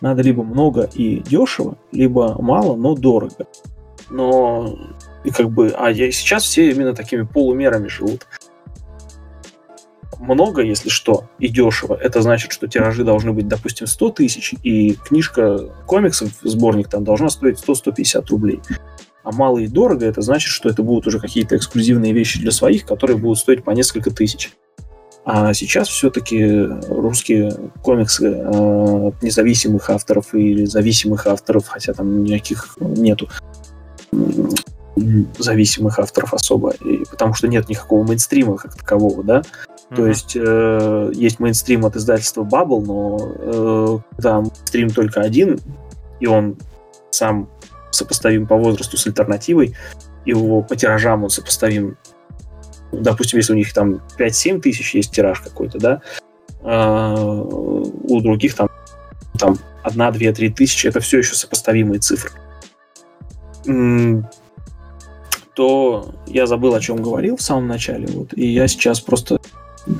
Надо 0.00 0.22
либо 0.22 0.42
много 0.42 0.88
и 0.94 1.18
дешево, 1.20 1.76
либо 1.92 2.40
мало, 2.40 2.76
но 2.76 2.94
дорого. 2.94 3.46
Но 4.10 4.78
и 5.24 5.30
как 5.30 5.50
бы, 5.50 5.74
а 5.76 5.90
я, 5.90 6.10
сейчас 6.10 6.44
все 6.44 6.70
именно 6.70 6.94
такими 6.94 7.22
полумерами 7.22 7.88
живут. 7.88 8.26
Много, 10.18 10.62
если 10.62 10.88
что, 10.88 11.24
и 11.40 11.48
дешево. 11.48 11.98
Это 12.00 12.22
значит, 12.22 12.52
что 12.52 12.68
тиражи 12.68 13.02
должны 13.02 13.32
быть, 13.32 13.48
допустим, 13.48 13.88
100 13.88 14.10
тысяч, 14.10 14.54
и 14.62 14.94
книжка 14.94 15.58
комиксов, 15.86 16.30
сборник 16.42 16.88
там 16.88 17.02
должна 17.02 17.28
стоить 17.28 17.58
100-150 17.58 18.26
рублей. 18.30 18.60
А 19.24 19.32
мало 19.32 19.58
и 19.58 19.66
дорого, 19.66 20.06
это 20.06 20.20
значит, 20.20 20.50
что 20.50 20.68
это 20.68 20.82
будут 20.82 21.06
уже 21.06 21.18
какие-то 21.18 21.56
эксклюзивные 21.56 22.12
вещи 22.12 22.40
для 22.40 22.50
своих, 22.50 22.86
которые 22.86 23.16
будут 23.16 23.38
стоить 23.38 23.64
по 23.64 23.70
несколько 23.70 24.10
тысяч. 24.10 24.52
А 25.24 25.54
сейчас 25.54 25.88
все-таки 25.88 26.66
русские 26.88 27.54
комиксы 27.82 28.26
э, 28.26 29.06
от 29.08 29.22
независимых 29.22 29.88
авторов 29.88 30.34
или 30.34 30.64
зависимых 30.64 31.28
авторов, 31.28 31.68
хотя 31.68 31.92
там 31.92 32.24
никаких 32.24 32.76
нету 32.80 33.28
зависимых 35.38 35.98
авторов 35.98 36.34
особо, 36.34 36.70
и, 36.70 37.04
потому 37.10 37.34
что 37.34 37.46
нет 37.48 37.68
никакого 37.68 38.04
мейнстрима 38.04 38.56
как 38.56 38.76
такового, 38.76 39.22
да. 39.22 39.38
Mm-hmm. 39.38 39.96
То 39.96 40.06
есть 40.06 40.36
э, 40.36 41.12
есть 41.14 41.38
мейнстрим 41.38 41.86
от 41.86 41.96
издательства 41.96 42.42
Bubble, 42.42 42.84
но 42.84 44.02
э, 44.18 44.20
там 44.20 44.52
стрим 44.64 44.90
только 44.90 45.20
один, 45.20 45.60
и 46.18 46.26
он 46.26 46.56
сам 47.10 47.48
сопоставим 47.90 48.46
по 48.46 48.56
возрасту 48.56 48.96
с 48.96 49.06
альтернативой, 49.06 49.76
его 50.24 50.62
по 50.62 50.76
тиражам 50.76 51.24
он 51.24 51.30
сопоставим 51.30 51.96
допустим, 52.92 53.38
если 53.38 53.52
у 53.52 53.56
них 53.56 53.72
там 53.72 54.00
5-7 54.18 54.60
тысяч 54.60 54.94
есть 54.94 55.12
тираж 55.12 55.40
какой-то, 55.40 55.78
да, 55.78 56.02
а, 56.62 57.14
у 57.14 58.20
других 58.20 58.54
там, 58.54 58.68
там 59.38 59.58
1, 59.82 60.12
2, 60.12 60.32
3 60.32 60.50
тысячи, 60.50 60.86
это 60.86 61.00
все 61.00 61.18
еще 61.18 61.34
сопоставимые 61.34 62.00
цифры. 62.00 62.30
То 65.54 66.14
я 66.26 66.46
забыл, 66.46 66.74
о 66.74 66.80
чем 66.80 67.02
говорил 67.02 67.36
в 67.36 67.42
самом 67.42 67.68
начале, 67.68 68.06
вот, 68.06 68.32
и 68.34 68.46
я 68.46 68.68
сейчас 68.68 69.00
просто 69.00 69.38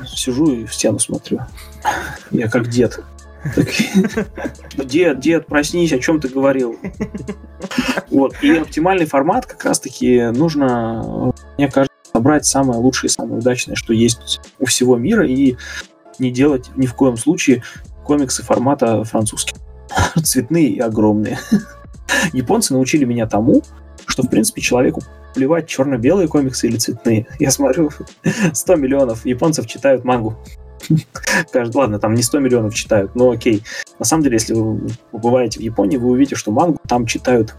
сижу 0.06 0.52
и 0.52 0.64
в 0.64 0.74
стену 0.74 0.98
смотрю. 0.98 1.40
Я 2.30 2.48
как 2.48 2.68
дед. 2.68 3.00
Дед, 4.76 5.18
дед, 5.18 5.46
проснись, 5.46 5.92
о 5.92 5.98
чем 5.98 6.20
ты 6.20 6.28
говорил? 6.28 6.78
Вот. 8.10 8.34
И 8.42 8.56
оптимальный 8.56 9.06
формат 9.06 9.46
как 9.46 9.64
раз-таки 9.64 10.30
нужно, 10.32 11.32
мне 11.56 11.68
кажется, 11.68 11.91
собрать 12.22 12.46
самое 12.46 12.78
лучшее 12.78 13.10
самое 13.10 13.38
удачное, 13.38 13.74
что 13.74 13.92
есть 13.92 14.40
у 14.60 14.66
всего 14.66 14.96
мира, 14.96 15.26
и 15.26 15.56
не 16.20 16.30
делать 16.30 16.70
ни 16.76 16.86
в 16.86 16.94
коем 16.94 17.16
случае 17.16 17.64
комиксы 18.04 18.44
формата 18.44 19.02
французских. 19.02 19.56
Цветные 20.22 20.68
и 20.68 20.78
огромные. 20.78 21.40
Японцы 22.32 22.74
научили 22.74 23.04
меня 23.04 23.26
тому, 23.26 23.62
что, 24.06 24.22
в 24.22 24.28
принципе, 24.28 24.60
человеку 24.60 25.02
плевать, 25.34 25.66
черно-белые 25.66 26.28
комиксы 26.28 26.68
или 26.68 26.76
цветные. 26.76 27.26
Я 27.40 27.50
смотрю, 27.50 27.90
100 28.52 28.76
миллионов 28.76 29.26
японцев 29.26 29.66
читают 29.66 30.04
мангу. 30.04 30.36
Ладно, 31.74 31.98
там 31.98 32.14
не 32.14 32.22
100 32.22 32.38
миллионов 32.38 32.74
читают, 32.74 33.16
но 33.16 33.30
окей. 33.30 33.64
На 33.98 34.04
самом 34.04 34.22
деле, 34.22 34.34
если 34.34 34.54
вы 34.54 34.80
побываете 35.10 35.58
в 35.58 35.62
Японии, 35.62 35.96
вы 35.96 36.10
увидите, 36.10 36.36
что 36.36 36.52
мангу 36.52 36.78
там 36.86 37.04
читают 37.04 37.54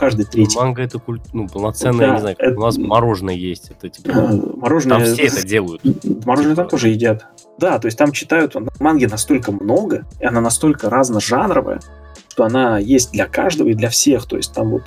каждый 0.00 0.24
третий. 0.24 0.56
Манго 0.56 0.82
это 0.82 0.98
культ, 0.98 1.22
ну, 1.34 1.46
полноценное, 1.46 2.06
да, 2.08 2.14
не 2.14 2.20
знаю, 2.20 2.36
это... 2.38 2.58
у 2.58 2.62
нас 2.62 2.78
мороженое 2.78 3.34
есть. 3.34 3.70
Это 3.70 3.90
типа. 3.90 4.12
Мороженое. 4.56 5.04
Там 5.04 5.14
все 5.14 5.26
это 5.26 5.46
делают. 5.46 5.82
Мороженое 6.24 6.56
там 6.56 6.68
тоже 6.68 6.88
едят. 6.88 7.26
Да, 7.58 7.78
то 7.78 7.86
есть 7.86 7.98
там 7.98 8.10
читают 8.12 8.56
манги 8.80 9.04
настолько 9.04 9.52
много, 9.52 10.06
и 10.18 10.24
она 10.24 10.40
настолько 10.40 10.88
разножанровая, 10.88 11.80
что 12.28 12.44
она 12.44 12.78
есть 12.78 13.12
для 13.12 13.26
каждого 13.26 13.68
и 13.68 13.74
для 13.74 13.90
всех. 13.90 14.24
То 14.26 14.38
есть 14.38 14.54
там 14.54 14.70
вот 14.70 14.84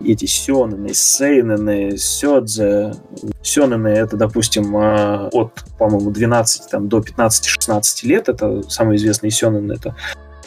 эти 0.00 0.24
сёнены, 0.24 0.94
сейнены, 0.94 1.98
сёдзе. 1.98 2.94
Сёнены 3.42 3.88
это, 3.88 4.16
допустим, 4.16 4.74
а, 4.76 5.28
от, 5.30 5.62
по-моему, 5.78 6.10
12 6.10 6.70
там, 6.70 6.88
до 6.88 7.00
15-16 7.00 8.06
лет. 8.06 8.30
Это 8.30 8.62
самые 8.70 8.96
известные 8.96 9.30
сёнены. 9.30 9.74
Это 9.74 9.94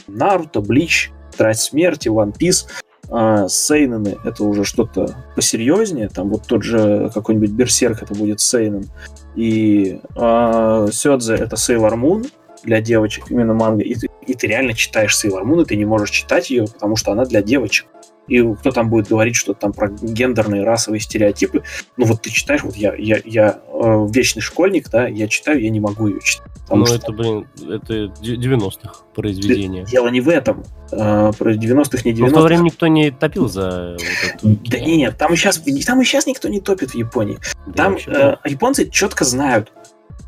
Наруто, 0.08 0.62
Блич, 0.62 1.12
Тетрадь 1.32 1.60
смерти, 1.60 2.08
One 2.10 2.36
Piece. 2.36 2.66
А 3.10 3.48
Сейнены 3.48 4.18
это 4.24 4.44
уже 4.44 4.64
что-то 4.64 5.16
посерьезнее, 5.36 6.10
там 6.10 6.30
вот 6.30 6.44
тот 6.46 6.64
же 6.64 7.10
какой-нибудь 7.14 7.52
Берсерк 7.52 8.04
это 8.04 8.14
будет 8.14 8.40
Сейнен. 8.42 8.90
И 9.36 10.02
а, 10.16 10.88
Сёдзе 10.92 11.36
это 11.36 11.56
Сейлор 11.56 11.96
Мун 11.96 12.26
для 12.64 12.82
девочек, 12.82 13.26
именно 13.30 13.54
манга. 13.54 13.84
И 13.84 13.96
ты, 13.96 14.10
и 14.26 14.34
ты 14.34 14.48
реально 14.48 14.74
читаешь 14.74 15.16
Сейлор 15.18 15.46
Мун, 15.46 15.62
и 15.62 15.66
ты 15.66 15.76
не 15.76 15.86
можешь 15.86 16.10
читать 16.10 16.50
ее, 16.50 16.66
потому 16.68 16.96
что 16.96 17.12
она 17.12 17.24
для 17.26 17.42
девочек 17.42 17.88
и 18.28 18.42
кто 18.56 18.72
там 18.72 18.90
будет 18.90 19.08
говорить 19.08 19.36
что-то 19.36 19.62
там 19.62 19.74
про 19.74 19.90
гендерные, 19.90 20.64
расовые 20.64 21.00
стереотипы. 21.00 21.64
Ну 21.96 22.06
вот 22.06 22.22
ты 22.22 22.30
читаешь, 22.30 22.64
вот 22.64 22.76
я, 22.76 22.94
я, 22.96 23.20
я 23.26 23.60
э, 23.68 24.08
вечный 24.10 24.42
школьник, 24.42 24.90
да, 24.90 25.08
я 25.08 25.28
читаю, 25.28 25.62
я 25.62 25.70
не 25.70 25.80
могу 25.80 26.08
ее 26.08 26.20
читать. 26.22 26.52
Ну 26.70 26.86
что... 26.86 26.96
это, 26.96 27.12
блин, 27.14 27.48
это 27.62 27.94
90-х 28.22 29.04
произведение. 29.16 29.86
Дело 29.86 30.10
не 30.10 30.20
в 30.20 30.28
этом. 30.28 30.64
Э, 30.92 31.32
про 31.38 31.54
90-х, 31.54 32.02
не 32.04 32.14
90-х. 32.14 32.22
Но 32.22 32.28
в 32.28 32.34
то 32.34 32.42
время 32.42 32.64
никто 32.64 32.88
не 32.88 33.12
топил 33.12 33.48
за 33.48 33.98
вот. 34.42 34.64
Да 34.64 34.80
не, 34.80 34.98
нет, 34.98 35.18
там 35.18 35.34
и 35.34 35.36
сейчас, 35.36 35.60
там 35.86 36.02
и 36.02 36.04
сейчас 36.04 36.26
никто 36.28 36.50
не 36.50 36.60
топит 36.60 36.92
в 36.92 36.96
Японии. 36.96 37.38
Да, 37.68 37.84
там 37.84 37.98
э, 38.08 38.36
японцы 38.46 38.90
четко 38.90 39.24
знают, 39.24 39.72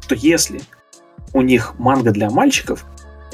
что 0.02 0.16
если 0.16 0.62
у 1.34 1.42
них 1.42 1.76
манга 1.78 2.12
для 2.12 2.30
мальчиков, 2.30 2.86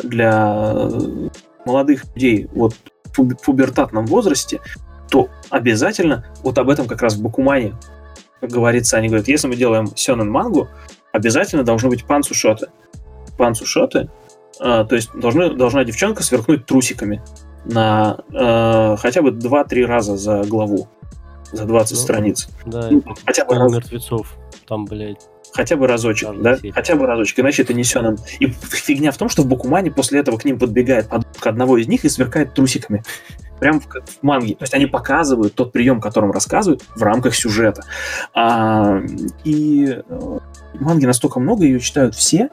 для 0.01 0.73
э, 0.75 1.29
молодых 1.65 2.05
людей, 2.15 2.49
вот 2.53 2.75
пубертатном 3.15 4.05
возрасте, 4.05 4.61
то 5.09 5.29
обязательно, 5.49 6.25
вот 6.43 6.57
об 6.57 6.69
этом 6.69 6.87
как 6.87 7.01
раз 7.01 7.15
в 7.15 7.21
Бакумане 7.21 7.75
говорится, 8.41 8.97
они 8.97 9.07
говорят, 9.07 9.27
если 9.27 9.47
мы 9.47 9.55
делаем 9.55 9.87
сёнэн 9.95 10.29
мангу, 10.29 10.67
обязательно 11.11 11.63
должны 11.63 11.89
быть 11.89 12.05
панцушоты. 12.05 12.67
Панцушоты, 13.37 14.09
э, 14.59 14.85
то 14.87 14.95
есть 14.95 15.11
должны, 15.13 15.55
должна 15.55 15.83
девчонка 15.83 16.23
сверкнуть 16.23 16.65
трусиками 16.65 17.21
на 17.65 18.19
э, 18.31 18.95
хотя 18.97 19.21
бы 19.21 19.31
2-3 19.31 19.85
раза 19.85 20.17
за 20.17 20.43
главу, 20.43 20.87
за 21.51 21.65
20 21.65 21.91
ну, 21.91 21.97
страниц. 21.97 22.47
Да, 22.65 22.89
ну, 22.89 23.03
хотя 23.25 23.45
бы 23.45 23.55
раз... 23.55 23.71
мертвецов, 23.71 24.35
там, 24.67 24.85
блядь. 24.85 25.27
Хотя 25.53 25.75
бы 25.75 25.87
разочек, 25.87 26.27
Там 26.27 26.41
да? 26.41 26.57
Хотя 26.73 26.95
бы 26.95 27.05
разочек, 27.05 27.39
иначе 27.39 27.63
это 27.63 27.73
не 27.73 27.83
сёнэн. 27.83 28.17
И 28.39 28.47
фигня 28.47 29.11
в 29.11 29.17
том, 29.17 29.29
что 29.29 29.43
в 29.43 29.47
Бакумане 29.47 29.91
после 29.91 30.19
этого 30.19 30.37
к 30.37 30.45
ним 30.45 30.59
подбегает 30.59 31.09
подушка 31.09 31.49
одного 31.49 31.77
из 31.77 31.87
них 31.87 32.05
и 32.05 32.09
сверкает 32.09 32.53
трусиками. 32.53 33.03
Прям 33.59 33.79
в, 33.79 33.85
в 33.85 34.23
манге. 34.23 34.55
То 34.55 34.63
есть 34.63 34.73
они 34.73 34.85
показывают 34.85 35.55
тот 35.55 35.71
прием, 35.71 36.01
которым 36.01 36.31
рассказывают 36.31 36.83
в 36.95 37.01
рамках 37.01 37.35
сюжета. 37.35 37.83
А, 38.33 38.99
и 39.45 39.97
э, 40.07 40.39
манги 40.73 41.05
настолько 41.05 41.39
много, 41.39 41.63
ее 41.63 41.79
читают 41.79 42.15
все, 42.15 42.49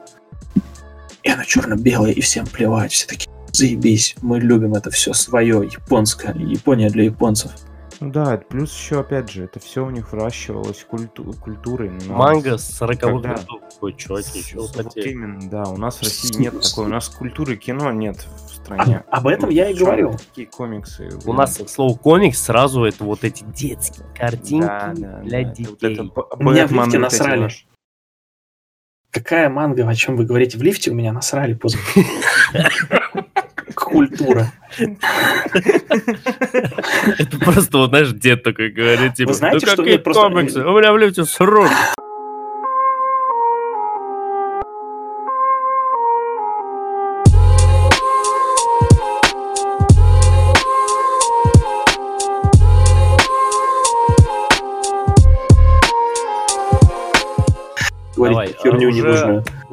и 1.23 1.29
она 1.29 1.43
черно-белая, 1.45 2.11
и 2.11 2.21
всем 2.21 2.45
плевать. 2.45 2.93
Все 2.93 3.07
такие, 3.07 3.29
заебись, 3.51 4.15
мы 4.21 4.39
любим 4.39 4.75
это 4.75 4.91
все 4.91 5.13
свое, 5.13 5.69
японское, 5.71 6.33
Япония 6.33 6.89
для 6.89 7.03
японцев. 7.03 7.51
Ну 8.03 8.11
да, 8.11 8.37
плюс 8.37 8.75
еще, 8.77 8.99
опять 8.99 9.31
же, 9.31 9.45
это 9.45 9.61
все 9.61 9.85
у 9.85 9.89
них 9.89 10.11
выращивалось 10.11 10.83
культу- 10.83 11.33
культурой. 11.39 11.89
Но 12.05 12.15
Манго 12.15 12.57
с 12.57 12.67
40 12.75 12.99
когда... 12.99 13.35
годов. 13.35 13.61
Ой, 13.79 13.93
чуваки, 13.93 14.41
что 14.41 14.67
вот 14.75 14.97
именно, 14.97 15.49
да, 15.49 15.63
у 15.63 15.77
нас 15.77 15.99
в 15.99 16.03
России 16.03 16.37
нет 16.37 16.53
такой, 16.61 16.85
у 16.85 16.89
нас 16.89 17.07
культуры 17.07 17.55
кино 17.55 17.93
нет 17.93 18.17
в 18.17 18.55
стране. 18.55 19.05
А, 19.07 19.17
об 19.19 19.27
этом 19.27 19.49
я 19.49 19.69
и 19.69 19.73
говорил. 19.73 20.17
Такие 20.17 20.47
комиксы. 20.47 21.17
У 21.23 21.31
да. 21.31 21.33
нас 21.33 21.55
слово 21.55 21.97
комикс 21.97 22.41
сразу 22.41 22.83
это 22.83 23.05
вот 23.05 23.23
эти 23.23 23.45
детские 23.45 24.05
картинки 24.13 24.67
да, 24.67 24.93
да, 24.93 25.19
для 25.21 25.43
да. 25.43 25.49
детей. 25.53 25.67
Вот 25.69 25.83
это, 25.83 26.43
Меня 26.43 26.67
в 26.67 26.73
лифте 26.73 26.99
насрали. 26.99 27.49
Какая 29.11 29.49
манга, 29.49 29.87
о 29.87 29.95
чем 29.95 30.17
вы 30.17 30.25
говорите? 30.25 30.57
В 30.57 30.61
лифте 30.61 30.91
у 30.91 30.93
меня 30.93 31.13
насрали 31.13 31.53
поздно. 31.53 31.79
Культура. 33.93 34.51
Это 37.19 37.37
просто, 37.39 37.77
вот, 37.77 37.89
знаешь, 37.89 38.11
дед 38.11 38.43
такой 38.43 38.69
говорит, 38.71 39.13
типа, 39.13 39.33
ну 39.39 39.59
какие 39.59 39.97
комиксы? 39.97 40.61
У 40.65 40.77
меня 40.77 40.91
в 40.91 40.97
лифте 40.97 41.23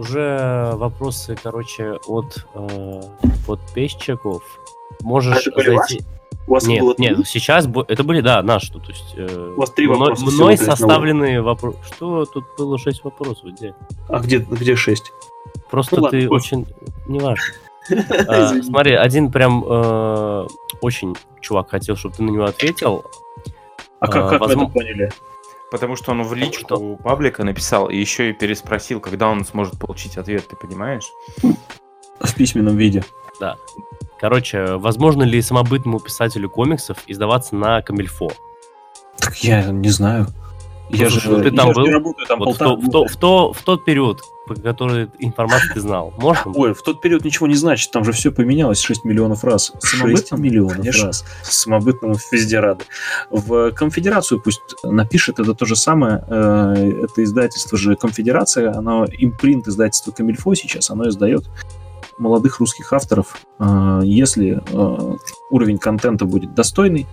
Уже 0.01 0.71
вопросы, 0.77 1.37
короче, 1.43 1.99
от 2.07 2.47
э, 2.55 3.01
подписчиков. 3.47 4.43
Можешь 5.03 5.47
а 5.47 5.63
зайти... 5.63 6.01
У 6.47 6.53
вас 6.53 6.67
нет, 6.67 6.81
было 6.81 6.95
нет, 6.97 7.29
сейчас 7.29 7.69
это 7.87 8.03
были, 8.03 8.23
да, 8.23 8.43
наши, 8.43 8.73
то 8.73 8.81
есть 8.89 9.13
э, 9.15 9.53
У 9.55 9.61
вас 9.61 9.71
три 9.73 9.87
мной, 9.87 9.99
вопроса 9.99 10.25
мной 10.25 10.57
составленные 10.57 11.43
вопросы. 11.43 11.77
Что 11.85 12.25
тут 12.25 12.45
было 12.57 12.79
шесть 12.79 13.05
вопросов, 13.05 13.45
где? 13.45 13.75
А 14.09 14.21
где, 14.21 14.39
где 14.39 14.75
шесть? 14.75 15.13
Просто 15.71 16.01
ну, 16.01 16.09
ты 16.09 16.23
ладно, 16.23 16.35
очень... 16.35 16.67
Неважно. 17.07 17.45
А, 17.91 18.47
Извини. 18.47 18.63
Смотри, 18.63 18.95
один 18.95 19.31
прям 19.31 19.65
э, 19.69 20.47
очень 20.81 21.15
чувак 21.43 21.71
хотел, 21.71 21.97
чтобы 21.97 22.15
ты 22.15 22.23
на 22.23 22.31
него 22.31 22.45
ответил. 22.45 23.05
А 23.99 24.07
как, 24.07 24.17
а, 24.17 24.29
как 24.31 24.31
вы 24.31 24.37
это 24.37 24.45
возможно- 24.47 24.73
поняли? 24.73 25.11
Потому 25.71 25.97
что 25.97 26.13
он 26.13 26.23
в 26.23 26.35
личку 26.35 26.97
паблика 26.97 27.45
написал 27.45 27.89
и 27.89 27.97
еще 27.97 28.31
и 28.31 28.33
переспросил, 28.33 29.01
когда 29.01 29.29
он 29.29 29.45
сможет 29.45 29.79
получить 29.79 30.17
ответ, 30.17 30.49
ты 30.49 30.57
понимаешь? 30.57 31.09
В 32.21 32.35
письменном 32.35 32.77
виде. 32.77 33.05
Короче, 34.19 34.77
возможно 34.77 35.23
ли 35.23 35.41
самобытному 35.41 36.01
писателю 36.01 36.51
комиксов 36.51 36.99
издаваться 37.07 37.55
на 37.55 37.81
Камильфо? 37.81 38.31
Так 39.17 39.37
я 39.37 39.71
не 39.71 39.89
знаю. 39.89 40.27
Я 40.93 41.09
же, 41.09 41.21
ну 41.31 41.43
ты 41.43 41.51
там 41.53 41.73
был? 41.73 41.87
работаю 41.87 42.27
там 42.27 42.39
Вот 42.41 42.55
в, 42.55 42.59
полтора 42.59 42.71
то- 42.71 42.81
в 42.81 42.91
то- 42.91 43.07
в 43.07 43.17
то- 43.17 43.53
в 43.53 43.63
тот 43.63 43.85
период, 43.85 44.23
по 44.47 44.55
который 44.55 45.09
информацию 45.21 45.73
ты 45.75 45.81
знал. 45.81 46.13
Можно? 46.19 46.53
Ой, 46.55 46.75
в 46.75 46.83
тот 46.83 47.01
период 47.01 47.25
ничего 47.25 47.47
не 47.47 47.55
значит, 47.55 47.91
там 47.93 48.05
же 48.05 48.13
все 48.13 48.33
поменялось 48.33 48.81
6 48.81 49.05
миллионов 49.05 49.45
раз. 49.45 49.73
6 49.83 49.99
Самобытным? 49.99 50.43
миллионов 50.43 50.77
Конечно. 50.77 51.07
раз. 51.07 51.25
Самобытному 51.43 52.17
везде 52.33 52.59
рады. 52.61 52.85
В 53.31 53.71
конфедерацию 53.73 54.41
пусть 54.41 54.61
напишет 54.83 55.39
это 55.39 55.55
то 55.55 55.65
же 55.67 55.77
самое. 55.77 56.25
э, 56.29 56.93
Это 57.05 57.23
издательство 57.25 57.79
же 57.79 57.95
конфедерация, 57.97 58.73
оно 58.77 59.07
импринт 59.07 59.69
издательства 59.69 60.11
Камильфо 60.13 60.55
сейчас, 60.55 60.91
оно 60.91 61.09
издает 61.09 61.45
молодых 62.19 62.59
русских 62.61 62.93
авторов. 62.93 63.39
Э, 63.59 64.01
Если 64.03 64.61
э, 64.73 65.17
уровень 65.51 65.79
контента 65.79 66.25
будет 66.25 66.55
достойный, 66.55 67.07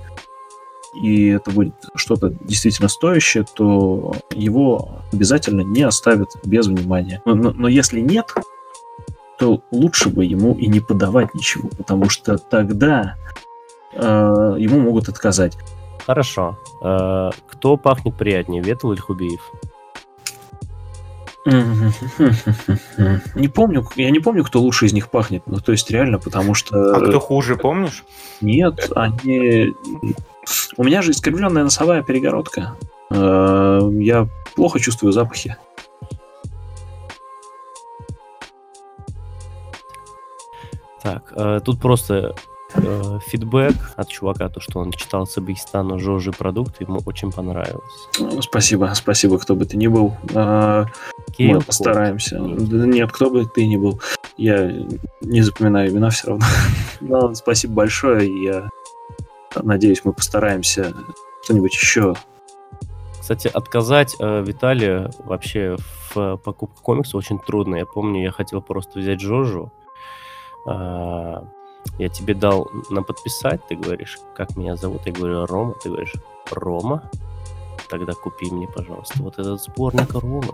и 1.01 1.27
это 1.29 1.51
будет 1.51 1.73
что-то 1.95 2.33
действительно 2.41 2.87
стоящее, 2.89 3.45
то 3.55 4.15
его 4.33 4.99
обязательно 5.13 5.61
не 5.61 5.83
оставят 5.83 6.29
без 6.45 6.67
внимания. 6.67 7.21
Но, 7.25 7.35
но- 7.35 7.51
но 7.51 7.67
если 7.67 7.99
нет, 7.99 8.33
то 9.39 9.61
лучше 9.71 10.09
бы 10.09 10.25
ему 10.25 10.53
и 10.55 10.67
не 10.67 10.79
подавать 10.79 11.33
ничего, 11.35 11.69
потому 11.77 12.09
что 12.09 12.37
тогда 12.37 13.15
э, 13.93 14.55
ему 14.59 14.79
могут 14.79 15.09
отказать. 15.09 15.57
Хорошо. 16.05 16.57
Э, 16.83 17.29
кто 17.47 17.77
пахнет 17.77 18.15
приятнее, 18.15 18.61
Ветл 18.61 18.91
или 18.91 18.99
Хубиев? 18.99 19.51
Не 23.35 23.47
помню, 23.47 23.85
я 23.95 24.09
не 24.11 24.19
помню, 24.19 24.43
кто 24.43 24.59
лучше 24.59 24.85
из 24.85 24.93
них 24.93 25.09
пахнет. 25.09 25.43
Ну, 25.45 25.59
то 25.59 25.71
есть 25.71 25.89
реально, 25.89 26.19
потому 26.19 26.53
что 26.53 26.95
А 26.95 26.99
кто 26.99 27.19
хуже, 27.19 27.55
помнишь? 27.55 28.03
нет, 28.41 28.91
они. 28.95 29.73
У 30.77 30.83
меня 30.83 31.01
же 31.01 31.11
искривленная 31.11 31.63
носовая 31.63 32.03
перегородка. 32.03 32.75
Э, 33.09 33.79
Я 33.93 34.27
плохо 34.55 34.79
чувствую 34.79 35.13
запахи. 35.13 35.55
Так, 41.01 41.31
э, 41.35 41.59
тут 41.63 41.79
просто 41.79 42.35
э, 42.73 43.19
фидбэк 43.27 43.75
от 43.95 44.09
чувака, 44.09 44.49
то, 44.49 44.59
что 44.59 44.79
он 44.79 44.91
читал 44.91 45.25
с 45.25 45.37
Узбекистана 45.37 45.99
Жожи 45.99 46.31
продукты, 46.31 46.83
ему 46.83 46.99
очень 47.05 47.31
понравилось. 47.31 48.09
Ну, 48.19 48.41
Спасибо, 48.41 48.91
спасибо, 48.93 49.37
кто 49.39 49.55
бы 49.55 49.65
ты 49.65 49.77
ни 49.77 49.87
был. 49.87 50.15
Кирилл 50.27 51.55
Мы 51.55 51.61
постараемся. 51.61 52.39
Да 52.39 52.85
Нет, 52.85 53.11
кто 53.11 53.29
бы 53.29 53.45
ты 53.45 53.65
ни 53.67 53.77
был. 53.77 54.01
Я 54.37 54.71
не 55.21 55.41
запоминаю 55.41 55.89
имена 55.91 56.09
все 56.09 56.27
равно. 56.27 56.45
Но 56.99 57.33
спасибо 57.35 57.73
большое. 57.73 58.29
Я 58.43 58.69
надеюсь, 59.63 60.01
мы 60.03 60.13
постараемся 60.13 60.93
что-нибудь 61.43 61.73
еще. 61.73 62.15
Кстати, 63.19 63.47
отказать 63.47 64.15
э, 64.19 64.41
Виталию 64.41 65.11
вообще 65.19 65.75
в 66.13 66.37
покупке 66.37 66.81
комикса 66.81 67.17
очень 67.17 67.39
трудно. 67.39 67.75
Я 67.75 67.85
помню, 67.85 68.23
я 68.23 68.31
хотел 68.31 68.61
просто 68.61 68.99
взять 68.99 69.19
Жожу. 69.19 69.71
А, 70.65 71.45
я 71.97 72.09
тебе 72.09 72.33
дал 72.33 72.69
на 72.89 73.03
подписать, 73.03 73.65
ты 73.67 73.75
говоришь, 73.75 74.17
как 74.35 74.55
меня 74.55 74.75
зовут? 74.75 75.05
Я 75.05 75.13
говорю, 75.13 75.45
Рома. 75.45 75.73
Ты 75.81 75.89
говоришь, 75.89 76.13
Рома? 76.51 77.09
Тогда 77.89 78.13
купи 78.13 78.51
мне, 78.51 78.67
пожалуйста, 78.67 79.21
вот 79.23 79.39
этот 79.39 79.61
сборник 79.61 80.13
Ромы. 80.13 80.53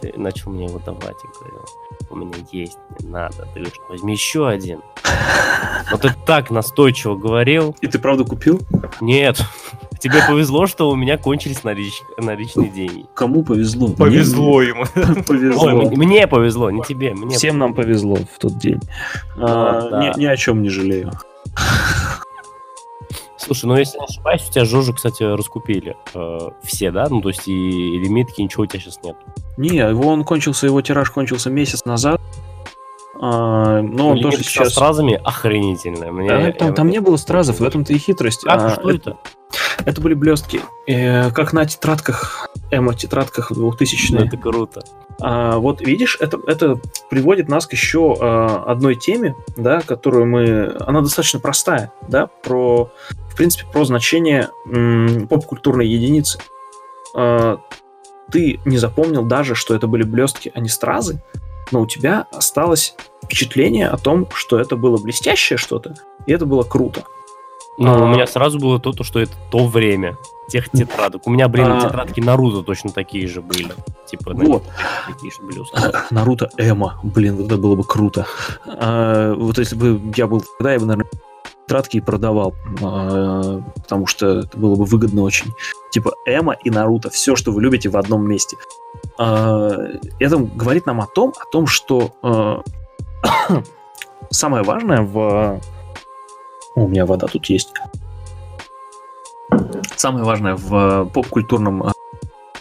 Ты 0.00 0.12
начал 0.16 0.50
мне 0.50 0.66
его 0.66 0.78
давать 0.78 1.16
и 1.24 1.38
говорил, 1.38 1.64
у 2.10 2.16
меня 2.16 2.34
есть, 2.52 2.78
не 3.00 3.08
надо. 3.08 3.46
Ты 3.54 3.60
говоришь, 3.60 3.80
возьми 3.88 4.12
еще 4.12 4.48
один. 4.48 4.80
Но 5.90 5.96
ты 5.98 6.12
так 6.26 6.50
настойчиво 6.50 7.16
говорил. 7.16 7.76
И 7.80 7.86
ты 7.86 7.98
правда 7.98 8.24
купил? 8.24 8.60
Нет, 9.00 9.40
тебе 9.98 10.20
повезло, 10.26 10.66
что 10.66 10.90
у 10.90 10.96
меня 10.96 11.18
кончились 11.18 11.62
налич- 11.64 12.02
наличные 12.18 12.70
деньги. 12.70 13.06
Кому 13.14 13.42
повезло? 13.44 13.88
Повезло 13.88 14.62
ему. 14.62 14.84
Мне 14.94 15.22
повезло. 15.22 15.64
Ой, 15.66 15.96
мне 15.96 16.26
повезло, 16.26 16.70
не 16.70 16.82
тебе, 16.82 17.14
мне. 17.14 17.36
Всем 17.36 17.58
нам 17.58 17.74
повезло 17.74 18.16
в 18.16 18.38
тот 18.38 18.58
день. 18.58 18.80
А, 19.36 19.80
Вот, 19.80 19.90
да. 19.90 20.00
ни, 20.16 20.20
ни 20.20 20.24
о 20.26 20.36
чем 20.36 20.62
не 20.62 20.68
жалею. 20.70 21.10
Слушай, 23.44 23.66
ну 23.66 23.76
если 23.76 23.98
не 23.98 24.04
ошибаюсь, 24.04 24.48
у 24.48 24.52
тебя 24.52 24.64
Жожу, 24.64 24.92
кстати, 24.94 25.22
раскупили. 25.22 25.96
Э, 26.14 26.38
все, 26.62 26.90
да? 26.90 27.08
Ну, 27.10 27.20
то 27.20 27.28
есть 27.28 27.48
и, 27.48 27.52
и 27.52 27.98
лимитки, 27.98 28.40
ничего 28.40 28.62
у 28.62 28.66
тебя 28.66 28.80
сейчас 28.80 29.00
нет. 29.02 29.16
Не, 29.56 29.78
его 29.78 30.08
он 30.08 30.24
кончился, 30.24 30.66
его 30.66 30.80
тираж 30.80 31.10
кончился 31.10 31.50
месяц 31.50 31.84
назад. 31.84 32.20
А, 33.20 33.82
но 33.82 34.10
он 34.10 34.20
тоже 34.20 34.38
сейчас... 34.38 34.72
стразами 34.72 35.20
охренительная. 35.22 36.10
Мне, 36.10 36.28
Да, 36.28 36.52
там, 36.52 36.74
там 36.74 36.90
не 36.90 37.00
было 37.00 37.16
стразов, 37.16 37.60
в 37.60 37.64
этом-то 37.64 37.92
и 37.92 37.98
хитрость. 37.98 38.42
Как, 38.42 38.60
А, 38.60 38.70
что 38.70 38.90
это? 38.90 39.16
Это 39.84 40.00
были 40.00 40.14
блестки. 40.14 40.60
Э, 40.86 41.30
как 41.30 41.52
на 41.52 41.66
тетрадках, 41.66 42.48
эмо-тетрадках 42.70 43.52
2000 43.52 44.12
Ну, 44.12 44.24
это 44.24 44.36
круто. 44.36 44.82
А, 45.20 45.58
вот 45.58 45.80
видишь, 45.80 46.16
это, 46.20 46.38
это 46.46 46.80
приводит 47.10 47.48
нас 47.48 47.66
к 47.66 47.72
еще 47.72 48.16
а, 48.18 48.64
одной 48.66 48.96
теме, 48.96 49.36
да, 49.56 49.80
которую 49.80 50.26
мы... 50.26 50.74
Она 50.80 51.00
достаточно 51.00 51.38
простая, 51.38 51.92
да, 52.08 52.26
про, 52.26 52.90
в 53.32 53.36
принципе, 53.36 53.64
про 53.72 53.84
значение 53.84 54.50
поп-культурной 55.28 55.86
единицы. 55.86 56.38
А, 57.16 57.58
ты 58.30 58.60
не 58.66 58.76
запомнил 58.76 59.24
даже, 59.24 59.54
что 59.54 59.74
это 59.74 59.86
были 59.86 60.02
блестки, 60.02 60.52
а 60.54 60.60
не 60.60 60.68
стразы, 60.68 61.22
но 61.70 61.80
у 61.80 61.86
тебя 61.86 62.26
осталось 62.30 62.94
впечатление 63.24 63.88
о 63.88 63.96
том, 63.96 64.28
что 64.34 64.58
это 64.60 64.76
было 64.76 64.98
блестящее 64.98 65.56
что-то, 65.56 65.94
и 66.26 66.32
это 66.32 66.44
было 66.44 66.62
круто. 66.62 67.04
Ну, 67.78 67.90
у 67.90 68.04
А. 68.04 68.08
меня 68.12 68.26
сразу 68.26 68.58
было 68.58 68.78
то, 68.78 68.92
то, 68.92 69.02
что 69.02 69.18
это 69.18 69.32
то 69.50 69.66
время 69.66 70.18
тех 70.50 70.68
тетрадок. 70.68 71.26
У 71.26 71.30
меня, 71.30 71.48
блин, 71.48 71.72
А. 71.72 71.80
тетрадки 71.80 72.20
Наруто 72.20 72.62
точно 72.62 72.90
такие 72.90 73.26
же 73.26 73.40
были. 73.40 73.72
Типа, 74.06 74.32
Вот. 74.34 74.64
такие 75.08 75.32
же 75.32 75.38
блюз. 75.40 75.72
Наруто 76.10 76.50
Эма, 76.58 77.00
блин, 77.02 77.46
это 77.46 77.56
было 77.56 77.76
бы 77.76 77.84
круто. 77.84 78.26
А, 78.66 79.32
вот 79.34 79.56
если 79.56 79.74
бы 79.74 79.98
я 80.16 80.26
был 80.26 80.44
тогда, 80.58 80.74
я 80.74 80.80
бы, 80.80 80.84
наверное, 80.84 81.10
тетрадки 81.72 81.96
и 81.96 82.00
продавал, 82.00 82.54
а, 82.82 83.62
потому 83.74 84.06
что 84.06 84.40
это 84.40 84.58
было 84.58 84.76
бы 84.76 84.84
выгодно 84.84 85.22
очень. 85.22 85.52
Типа 85.90 86.12
Эма 86.26 86.52
и 86.52 86.70
Наруто, 86.70 87.08
все, 87.08 87.34
что 87.34 87.50
вы 87.50 87.62
любите 87.62 87.88
в 87.88 87.96
одном 87.96 88.28
месте. 88.28 88.56
А, 89.18 89.70
это 90.20 90.36
говорит 90.36 90.84
нам 90.86 91.00
о 91.00 91.06
том, 91.06 91.32
о 91.40 91.50
том, 91.50 91.66
что 91.66 92.12
а, 92.22 92.62
самое 94.30 94.62
важное 94.64 95.00
в... 95.00 95.60
У 96.74 96.88
меня 96.88 97.06
вода 97.06 97.26
тут 97.26 97.46
есть. 97.46 97.72
Самое 99.96 100.24
важное 100.24 100.56
в 100.56 101.06
поп-культурном 101.06 101.92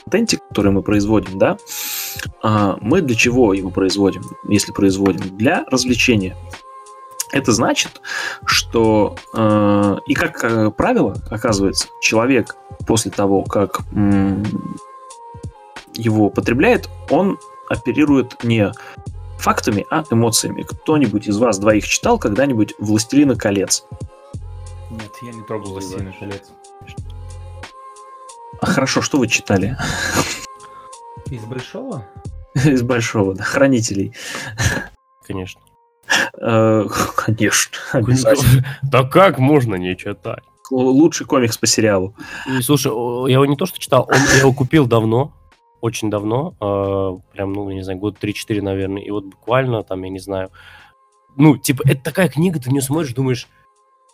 контенте, 0.03 0.39
который 0.49 0.71
мы 0.71 0.81
производим, 0.83 1.37
да, 1.39 1.57
мы 2.81 3.01
для 3.01 3.15
чего 3.15 3.53
его 3.53 3.69
производим, 3.69 4.23
если 4.49 4.73
производим? 4.73 5.37
Для 5.37 5.63
развлечения. 5.71 6.35
Это 7.31 7.51
значит, 7.53 8.01
что 8.45 9.15
э, 9.33 9.97
и 10.05 10.13
как 10.13 10.43
э, 10.43 10.71
правило, 10.71 11.15
оказывается, 11.29 11.87
человек 12.01 12.57
после 12.85 13.11
того, 13.11 13.43
как 13.43 13.81
м, 13.93 14.43
его 15.93 16.29
потребляет, 16.29 16.89
он 17.09 17.39
оперирует 17.69 18.43
не 18.43 18.71
фактами, 19.37 19.85
а 19.89 20.03
эмоциями. 20.11 20.63
Кто-нибудь 20.63 21.27
из 21.27 21.37
вас 21.37 21.57
двоих 21.57 21.87
читал 21.87 22.19
когда-нибудь 22.19 22.75
«Властелина 22.79 23.35
колец»? 23.35 23.85
Нет, 24.89 25.11
я 25.21 25.31
не 25.31 25.43
трогал 25.43 25.71
«Властелина 25.71 26.13
колец». 26.19 26.51
А 28.59 28.65
хорошо, 28.65 29.01
что 29.01 29.17
вы 29.17 29.27
читали? 29.27 29.77
Из 31.27 31.43
Большого? 31.45 32.05
Из 32.53 32.81
большого, 32.81 33.33
да, 33.33 33.43
«Хранителей». 33.43 34.13
Конечно. 35.25 35.61
Э, 36.41 36.85
Конечно, 37.15 37.77
обязательно. 37.91 38.65
Да 38.83 39.03
как 39.03 39.37
можно 39.37 39.75
не 39.75 39.95
читать? 39.95 40.43
Лучший 40.71 41.25
комикс 41.25 41.57
по 41.57 41.67
сериалу. 41.67 42.15
И, 42.47 42.61
Слушай, 42.61 42.91
я 43.29 43.33
его 43.33 43.45
не 43.45 43.55
то 43.55 43.65
что 43.65 43.79
читал, 43.79 44.07
он, 44.09 44.17
я 44.33 44.39
его 44.39 44.53
купил 44.53 44.87
давно, 44.87 45.33
очень 45.81 46.09
давно, 46.09 46.55
э, 46.61 47.35
прям, 47.35 47.53
ну, 47.53 47.69
не 47.71 47.83
знаю, 47.83 47.99
год 47.99 48.17
3-4, 48.21 48.61
наверное, 48.61 49.01
и 49.01 49.11
вот 49.11 49.25
буквально 49.25 49.83
там, 49.83 50.01
я 50.03 50.09
не 50.09 50.19
знаю, 50.19 50.49
ну, 51.35 51.57
типа, 51.57 51.83
это 51.85 52.01
такая 52.01 52.29
книга, 52.29 52.59
ты 52.59 52.71
не 52.71 52.81
смотришь, 52.81 53.13
думаешь, 53.13 53.47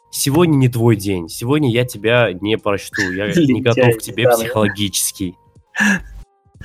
сегодня 0.09 0.55
не 0.55 0.69
твой 0.69 0.95
день, 0.95 1.29
сегодня 1.29 1.69
я 1.69 1.85
тебя 1.85 2.33
не 2.33 2.57
прочту, 2.57 3.03
я 3.11 3.27
не 3.35 3.61
готов 3.61 3.97
к 3.97 4.01
тебе 4.01 4.29
психологически. 4.29 5.35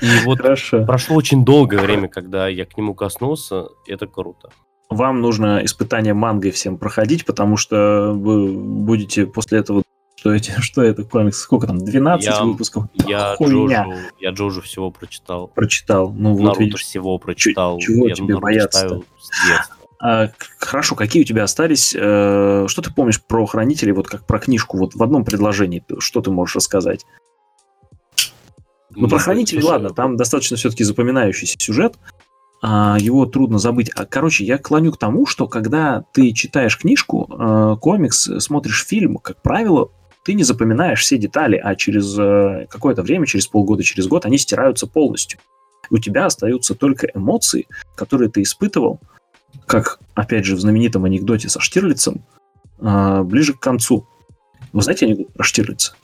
И 0.00 0.24
вот 0.24 0.40
Хорошо. 0.40 0.86
прошло 0.86 1.16
очень 1.16 1.44
долгое 1.44 1.80
время, 1.80 2.08
когда 2.08 2.48
я 2.48 2.64
к 2.64 2.78
нему 2.78 2.94
коснулся, 2.94 3.66
это 3.86 4.06
круто. 4.06 4.50
Вам 4.92 5.20
нужно 5.20 5.64
испытание 5.64 6.14
мангой 6.14 6.50
всем 6.50 6.78
проходить, 6.78 7.24
потому 7.24 7.56
что 7.56 8.12
вы 8.14 8.52
будете 8.52 9.26
после 9.26 9.58
этого 9.58 9.82
что, 10.16 10.32
эти, 10.32 10.52
что 10.60 10.82
это 10.82 11.02
комикс? 11.04 11.38
Сколько 11.38 11.66
там? 11.66 11.78
12 11.78 12.26
Я- 12.26 12.44
выпусков? 12.44 12.84
Я 12.94 13.34
Хуйня. 13.36 13.86
Я 14.20 14.30
Джоджо 14.30 14.60
всего 14.60 14.90
прочитал. 14.90 15.48
Прочитал. 15.48 16.12
Ну 16.12 16.34
вот 16.34 16.42
Наруто 16.44 16.62
видишь. 16.62 16.82
всего 16.82 17.18
прочитал. 17.18 17.78
чего 17.78 18.08
я 18.08 18.14
тебе 18.14 18.36
детства. 18.52 19.02
А, 20.04 20.30
хорошо, 20.58 20.96
какие 20.96 21.22
у 21.22 21.24
тебя 21.24 21.44
остались? 21.44 21.94
э, 21.96 22.66
что 22.66 22.82
ты 22.82 22.92
помнишь 22.92 23.22
про 23.22 23.46
хранителей, 23.46 23.92
вот 23.92 24.08
как 24.08 24.26
про 24.26 24.40
книжку, 24.40 24.76
вот 24.76 24.96
в 24.96 25.02
одном 25.02 25.24
предложении, 25.24 25.84
что 26.00 26.20
ты 26.20 26.32
можешь 26.32 26.56
рассказать? 26.56 27.06
Ну, 28.90 29.06
про 29.08 29.16
Нет, 29.16 29.22
хранителей, 29.24 29.62
ладно, 29.62 29.90
там 29.90 30.16
достаточно 30.16 30.56
все-таки 30.56 30.82
запоминающийся 30.82 31.56
сюжет, 31.58 31.94
его 32.62 33.26
трудно 33.26 33.58
забыть. 33.58 33.90
А, 33.94 34.06
короче, 34.06 34.44
я 34.44 34.56
клоню 34.56 34.92
к 34.92 34.98
тому, 34.98 35.26
что 35.26 35.48
когда 35.48 36.04
ты 36.12 36.32
читаешь 36.32 36.78
книжку, 36.78 37.28
э, 37.28 37.76
комикс, 37.80 38.30
смотришь 38.38 38.86
фильм, 38.86 39.16
как 39.16 39.42
правило, 39.42 39.90
ты 40.24 40.34
не 40.34 40.44
запоминаешь 40.44 41.00
все 41.00 41.18
детали, 41.18 41.56
а 41.56 41.74
через 41.74 42.16
э, 42.16 42.66
какое-то 42.70 43.02
время, 43.02 43.26
через 43.26 43.48
полгода, 43.48 43.82
через 43.82 44.06
год, 44.06 44.26
они 44.26 44.38
стираются 44.38 44.86
полностью. 44.86 45.40
У 45.90 45.98
тебя 45.98 46.26
остаются 46.26 46.76
только 46.76 47.08
эмоции, 47.12 47.66
которые 47.96 48.30
ты 48.30 48.42
испытывал, 48.42 49.00
как, 49.66 49.98
опять 50.14 50.44
же, 50.44 50.54
в 50.54 50.60
знаменитом 50.60 51.04
анекдоте 51.04 51.48
со 51.48 51.58
Штирлицем, 51.58 52.22
ближе 52.78 53.52
к 53.52 53.60
концу. 53.60 54.06
Вы 54.72 54.82
знаете 54.82 55.06
анекдот 55.06 55.32
про 55.32 55.42
Штирлица? 55.42 55.94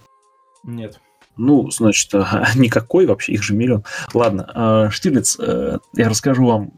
Нет. 0.64 1.00
Ну, 1.38 1.70
значит, 1.70 2.14
а, 2.14 2.48
никакой 2.56 3.06
вообще, 3.06 3.32
их 3.32 3.42
же 3.42 3.54
миллион. 3.54 3.84
Ладно, 4.12 4.50
а, 4.54 4.90
Штирлиц, 4.90 5.38
э, 5.40 5.78
я 5.94 6.08
расскажу 6.08 6.44
вам 6.44 6.72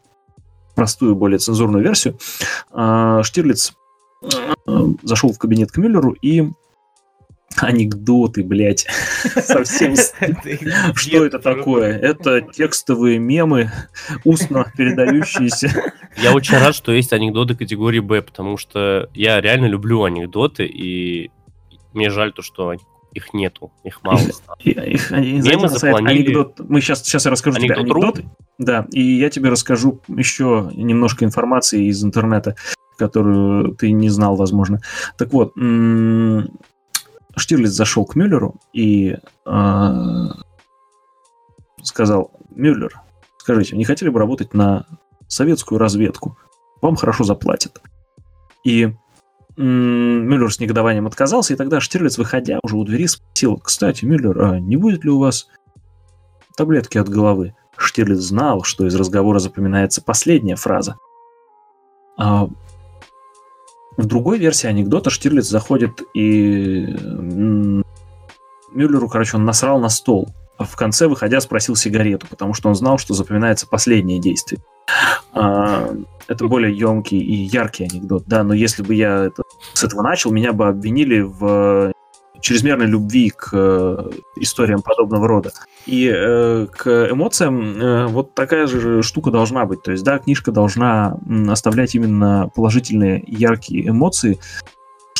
простую, 0.76 1.16
более 1.16 1.38
цензурную 1.38 1.82
версию. 1.82 2.18
А, 2.70 3.22
Штирлиц 3.22 3.72
э, 4.22 4.86
зашел 5.02 5.32
в 5.32 5.38
кабинет 5.38 5.72
к 5.72 5.78
Мюллеру 5.78 6.12
и 6.12 6.50
анекдоты, 7.56 8.44
блядь, 8.44 8.86
совсем... 9.42 9.96
Что 10.94 11.24
это 11.24 11.38
такое? 11.38 11.98
Это 11.98 12.42
текстовые 12.42 13.18
мемы, 13.18 13.72
устно 14.24 14.70
передающиеся. 14.76 15.92
Я 16.16 16.32
очень 16.32 16.58
рад, 16.58 16.74
что 16.74 16.92
есть 16.92 17.12
анекдоты 17.12 17.56
категории 17.56 18.00
Б, 18.00 18.22
потому 18.22 18.56
что 18.56 19.08
я 19.14 19.40
реально 19.40 19.66
люблю 19.66 20.04
анекдоты, 20.04 20.66
и 20.66 21.30
мне 21.92 22.10
жаль 22.10 22.32
то, 22.32 22.42
что 22.42 22.68
они- 22.68 22.82
их 23.12 23.32
нету, 23.34 23.72
их 23.84 24.02
мало 24.02 24.20
их- 24.64 25.12
они- 25.12 25.40
Мемы 25.40 25.68
запланили. 25.68 26.20
анекдот. 26.22 26.60
Мы 26.60 26.80
сейчас, 26.80 27.02
сейчас 27.02 27.24
я 27.24 27.30
расскажу 27.30 27.58
тебе 27.58 27.74
Анекдот.ру? 27.74 28.02
анекдоты. 28.02 28.28
Да, 28.58 28.86
и 28.92 29.00
я 29.02 29.30
тебе 29.30 29.48
расскажу 29.50 30.00
еще 30.08 30.70
немножко 30.74 31.24
информации 31.24 31.86
из 31.88 32.04
интернета, 32.04 32.56
которую 32.98 33.74
ты 33.74 33.90
не 33.92 34.08
знал, 34.10 34.36
возможно. 34.36 34.80
Так 35.16 35.32
вот, 35.32 35.52
Штирлиц 37.36 37.70
зашел 37.70 38.04
к 38.04 38.14
Мюллеру 38.16 38.56
и 38.72 39.16
э, 39.46 40.26
сказал, 41.82 42.32
Мюллер, 42.50 43.00
скажите, 43.38 43.76
не 43.76 43.84
хотели 43.84 44.08
бы 44.10 44.18
работать 44.18 44.52
на 44.54 44.86
советскую 45.28 45.78
разведку? 45.78 46.36
Вам 46.82 46.96
хорошо 46.96 47.24
заплатят. 47.24 47.80
И 48.64 48.92
Мюллер 49.60 50.52
с 50.52 50.58
негодованием 50.58 51.06
отказался, 51.06 51.52
и 51.52 51.56
тогда 51.56 51.80
Штирлиц, 51.80 52.16
выходя 52.16 52.58
уже 52.62 52.76
у 52.76 52.84
двери, 52.84 53.06
спросил, 53.06 53.58
кстати, 53.58 54.06
Мюллер, 54.06 54.40
а 54.42 54.58
не 54.58 54.76
будет 54.76 55.04
ли 55.04 55.10
у 55.10 55.18
вас 55.18 55.48
таблетки 56.56 56.96
от 56.98 57.08
головы? 57.08 57.54
Штирлиц 57.76 58.18
знал, 58.18 58.62
что 58.62 58.86
из 58.86 58.94
разговора 58.94 59.38
запоминается 59.38 60.02
последняя 60.02 60.56
фраза. 60.56 60.96
А 62.16 62.48
в 63.96 64.06
другой 64.06 64.38
версии 64.38 64.66
анекдота 64.66 65.10
Штирлиц 65.10 65.46
заходит 65.46 66.02
и 66.14 66.96
Мюллеру, 68.72 69.08
короче, 69.08 69.36
он 69.36 69.44
насрал 69.44 69.78
на 69.78 69.88
стол. 69.90 70.28
А 70.56 70.64
в 70.64 70.76
конце, 70.76 71.06
выходя, 71.06 71.40
спросил 71.40 71.76
сигарету, 71.76 72.26
потому 72.28 72.54
что 72.54 72.68
он 72.68 72.74
знал, 72.74 72.98
что 72.98 73.14
запоминается 73.14 73.66
последнее 73.66 74.20
действие. 74.20 74.62
А, 75.32 75.94
это 76.28 76.46
более 76.46 76.76
емкий 76.76 77.18
и 77.18 77.34
яркий 77.34 77.84
анекдот, 77.84 78.24
да, 78.26 78.42
но 78.44 78.54
если 78.54 78.82
бы 78.82 78.94
я 78.94 79.26
это- 79.26 79.42
с 79.74 79.84
этого 79.84 80.02
начал, 80.02 80.30
меня 80.30 80.52
бы 80.52 80.68
обвинили 80.68 81.20
в 81.20 81.92
чрезмерной 82.40 82.86
любви 82.86 83.30
к 83.36 83.50
э, 83.52 84.10
историям 84.36 84.80
подобного 84.82 85.28
рода. 85.28 85.52
И 85.86 86.10
э, 86.10 86.66
к 86.70 87.08
эмоциям 87.10 87.80
э, 87.80 88.06
вот 88.06 88.34
такая 88.34 88.66
же 88.66 89.02
штука 89.02 89.30
должна 89.30 89.66
быть. 89.66 89.82
То 89.82 89.92
есть, 89.92 90.04
да, 90.04 90.18
книжка 90.18 90.50
должна 90.50 91.18
оставлять 91.48 91.94
именно 91.94 92.50
положительные, 92.54 93.22
яркие 93.26 93.88
эмоции, 93.88 94.38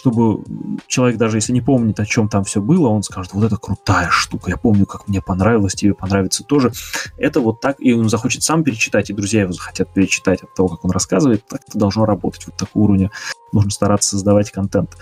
чтобы 0.01 0.43
человек, 0.87 1.19
даже 1.19 1.37
если 1.37 1.53
не 1.53 1.61
помнит, 1.61 2.01
о 2.01 2.07
чем 2.07 2.31
там 2.31 2.43
все 2.45 2.63
было, 2.63 2.89
он 2.89 3.03
скажет, 3.03 3.35
вот 3.35 3.45
это 3.45 3.59
крутая 3.59 4.09
штука, 4.09 4.51
я 4.51 4.57
помню, 4.57 4.87
как 4.87 5.09
мне 5.09 5.21
понравилось, 5.21 5.75
тебе 5.75 5.93
понравится 5.93 6.43
тоже. 6.43 6.73
Это 7.19 7.41
вот 7.41 7.61
так, 7.61 7.77
и 7.81 7.93
он 7.93 8.09
захочет 8.09 8.43
сам 8.43 8.65
перечитать, 8.65 9.11
и 9.11 9.13
друзья 9.13 9.43
его 9.43 9.53
захотят 9.53 9.93
перечитать 9.93 10.43
от 10.43 10.55
того, 10.55 10.69
как 10.71 10.87
он 10.87 10.91
рассказывает, 10.91 11.47
так 11.47 11.61
это 11.69 11.79
должно 11.79 12.07
работать. 12.07 12.47
Вот 12.47 12.57
такого 12.57 12.85
уровня 12.85 13.11
нужно 13.53 13.71
стараться 13.71 14.09
создавать 14.09 14.51
контент. 14.51 14.97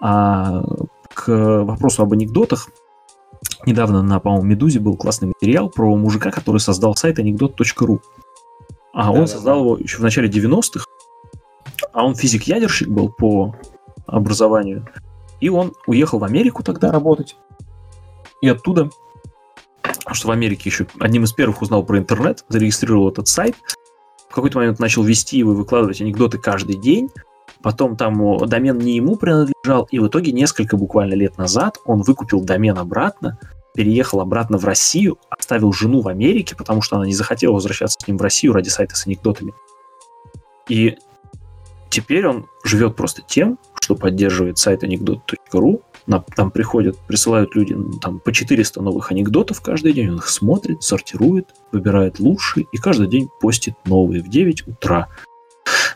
А 0.00 0.64
к 1.14 1.28
вопросу 1.62 2.02
об 2.02 2.12
анекдотах, 2.12 2.70
недавно 3.66 4.02
на, 4.02 4.18
по-моему, 4.18 4.46
Медузе 4.46 4.80
был 4.80 4.96
классный 4.96 5.28
материал 5.28 5.70
про 5.70 5.94
мужика, 5.94 6.32
который 6.32 6.58
создал 6.58 6.96
сайт 6.96 7.20
анекдот.ру. 7.20 8.00
А 8.92 9.10
он 9.10 9.14
Да-да-да. 9.14 9.26
создал 9.28 9.60
его 9.60 9.76
еще 9.78 9.98
в 9.98 10.02
начале 10.02 10.28
90-х, 10.28 10.84
а 11.92 12.04
он 12.04 12.16
физик-ядерщик 12.16 12.88
был 12.88 13.10
по 13.10 13.54
образованию. 14.10 14.86
И 15.40 15.48
он 15.48 15.72
уехал 15.86 16.18
в 16.18 16.24
Америку 16.24 16.62
тогда 16.62 16.92
работать. 16.92 17.36
И 18.42 18.48
оттуда, 18.48 18.90
что 20.12 20.28
в 20.28 20.30
Америке 20.30 20.68
еще 20.68 20.86
одним 20.98 21.24
из 21.24 21.32
первых 21.32 21.62
узнал 21.62 21.84
про 21.84 21.98
интернет, 21.98 22.44
зарегистрировал 22.48 23.10
этот 23.10 23.28
сайт. 23.28 23.56
В 24.28 24.34
какой-то 24.34 24.58
момент 24.58 24.78
начал 24.78 25.02
вести 25.02 25.38
его 25.38 25.52
и 25.52 25.56
выкладывать 25.56 26.00
анекдоты 26.00 26.38
каждый 26.38 26.76
день. 26.76 27.10
Потом 27.62 27.96
там 27.96 28.38
домен 28.46 28.78
не 28.78 28.96
ему 28.96 29.16
принадлежал, 29.16 29.86
и 29.90 29.98
в 29.98 30.08
итоге 30.08 30.32
несколько 30.32 30.76
буквально 30.76 31.14
лет 31.14 31.36
назад 31.36 31.76
он 31.84 32.00
выкупил 32.00 32.40
домен 32.40 32.78
обратно, 32.78 33.38
переехал 33.74 34.20
обратно 34.20 34.56
в 34.56 34.64
Россию, 34.64 35.18
оставил 35.28 35.72
жену 35.72 36.00
в 36.00 36.08
Америке, 36.08 36.56
потому 36.56 36.80
что 36.80 36.96
она 36.96 37.06
не 37.06 37.14
захотела 37.14 37.52
возвращаться 37.52 37.98
с 38.00 38.08
ним 38.08 38.16
в 38.16 38.22
Россию 38.22 38.54
ради 38.54 38.68
сайта 38.68 38.96
с 38.96 39.06
анекдотами. 39.06 39.52
И 40.68 40.96
теперь 41.90 42.26
он 42.26 42.46
живет 42.64 42.96
просто 42.96 43.22
тем, 43.22 43.58
что 43.90 43.96
поддерживает 43.96 44.56
сайт 44.56 44.84
анекдот.ру. 44.84 45.82
Там 46.36 46.50
приходят, 46.52 46.96
присылают 47.08 47.56
люди 47.56 47.72
ну, 47.72 47.98
там, 47.98 48.20
по 48.20 48.32
400 48.32 48.80
новых 48.80 49.10
анекдотов 49.10 49.60
каждый 49.60 49.92
день. 49.92 50.10
Он 50.10 50.16
их 50.18 50.28
смотрит, 50.28 50.82
сортирует, 50.84 51.48
выбирает 51.72 52.20
лучшие 52.20 52.66
и 52.70 52.76
каждый 52.76 53.08
день 53.08 53.28
постит 53.40 53.74
новые 53.86 54.22
в 54.22 54.28
9 54.28 54.68
утра. 54.68 55.08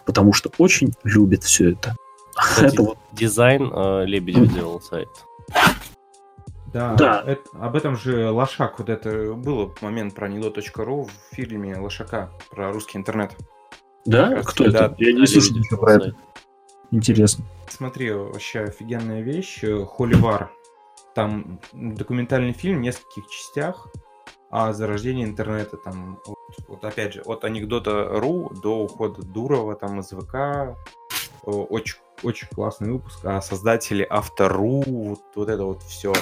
Потому 0.05 0.33
что 0.33 0.51
очень 0.59 0.93
любит 1.05 1.45
все 1.45 1.71
это. 1.73 1.95
Кстати, 2.35 2.75
Это 2.75 2.83
вот 2.83 2.99
Дизайн 3.13 3.71
э, 3.73 4.07
Лебедев 4.07 4.53
делал 4.53 4.81
сайт. 4.81 5.09
Да, 6.73 6.95
Да. 6.95 7.23
это- 7.25 7.49
об 7.61 7.77
этом 7.77 7.97
же 7.97 8.29
Лошак, 8.31 8.81
вот 8.81 8.89
это 8.89 9.35
был 9.35 9.73
момент 9.81 10.15
про 10.15 10.27
анекдот.ру 10.27 11.05
в 11.05 11.35
фильме 11.37 11.77
Лошака 11.77 12.31
про 12.51 12.73
русский 12.73 12.99
интернет. 12.99 13.37
да? 14.05 14.43
Кто 14.45 14.65
это? 14.65 14.97
Я 14.99 15.13
не 15.13 15.21
Да, 15.21 15.27
слышал 15.27 15.57
ничего 15.57 15.79
про 15.79 15.93
это. 15.95 16.15
Интересно. 16.91 17.45
Смотри, 17.69 18.13
вообще 18.13 18.61
офигенная 18.61 19.21
вещь. 19.23 19.63
Холивар. 19.63 20.51
Там 21.15 21.61
документальный 21.73 22.53
фильм 22.53 22.79
в 22.79 22.83
нескольких 22.83 23.29
частях 23.29 23.89
о 24.51 24.73
зарождении 24.73 25.25
интернета. 25.25 25.77
Там, 25.77 26.21
вот, 26.27 26.39
вот 26.69 26.85
опять 26.85 27.15
же, 27.15 27.23
от 27.23 27.45
анекдота 27.45 28.09
РУ 28.21 28.51
до 28.63 28.85
ухода 28.85 29.23
Дурова 29.23 29.75
там 29.75 30.01
из 30.01 30.11
ВК. 30.11 30.77
Очень, 31.43 31.99
очень 32.23 32.49
классный 32.49 32.93
выпуск. 32.93 33.25
А 33.25 33.41
создатели 33.41 34.07
автору, 34.09 34.83
вот, 34.87 35.21
вот 35.35 35.49
это 35.49 35.65
вот 35.65 35.83
все. 35.83 36.13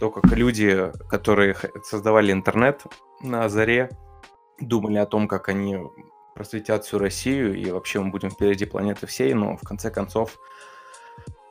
То, 0.00 0.10
как 0.10 0.24
люди, 0.32 0.92
которые 1.08 1.56
создавали 1.84 2.32
интернет 2.32 2.84
на 3.22 3.48
заре, 3.48 3.90
думали 4.60 4.98
о 4.98 5.06
том, 5.06 5.28
как 5.28 5.48
они 5.48 5.78
просветят 6.36 6.84
всю 6.84 6.98
Россию, 6.98 7.58
и 7.58 7.70
вообще 7.70 7.98
мы 7.98 8.10
будем 8.10 8.30
впереди 8.30 8.66
планеты 8.66 9.06
всей, 9.06 9.32
но 9.32 9.56
в 9.56 9.62
конце 9.62 9.90
концов 9.90 10.38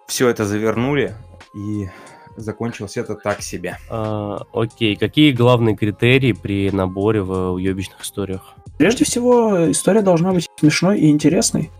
все 0.05 0.29
это 0.29 0.45
завернули, 0.45 1.15
и 1.55 1.89
закончилось 2.37 2.95
это 2.95 3.15
так 3.15 3.41
себе. 3.41 3.77
А, 3.89 4.41
окей, 4.53 4.95
какие 4.95 5.31
главные 5.31 5.75
критерии 5.75 6.33
при 6.33 6.69
наборе 6.69 7.23
в 7.23 7.53
уебищных 7.53 8.01
историях? 8.01 8.53
Прежде 8.77 9.05
всего, 9.05 9.71
история 9.71 10.01
должна 10.01 10.31
быть 10.31 10.47
смешной 10.59 10.99
и 10.99 11.09
интересной. 11.09 11.71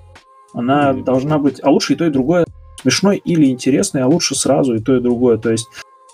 Она 0.53 0.91
Или- 0.91 1.03
должна 1.03 1.38
быть, 1.38 1.64
а 1.64 1.70
лучше 1.70 1.93
и 1.93 1.95
то, 1.95 2.06
и 2.06 2.10
другое. 2.10 2.45
Смешной 2.82 3.18
или 3.18 3.45
интересной, 3.45 4.01
а 4.01 4.08
лучше 4.08 4.34
сразу 4.34 4.74
и 4.76 4.80
то, 4.80 4.95
и 4.95 4.99
другое. 4.99 5.38
То 5.38 5.51
есть, 5.51 5.68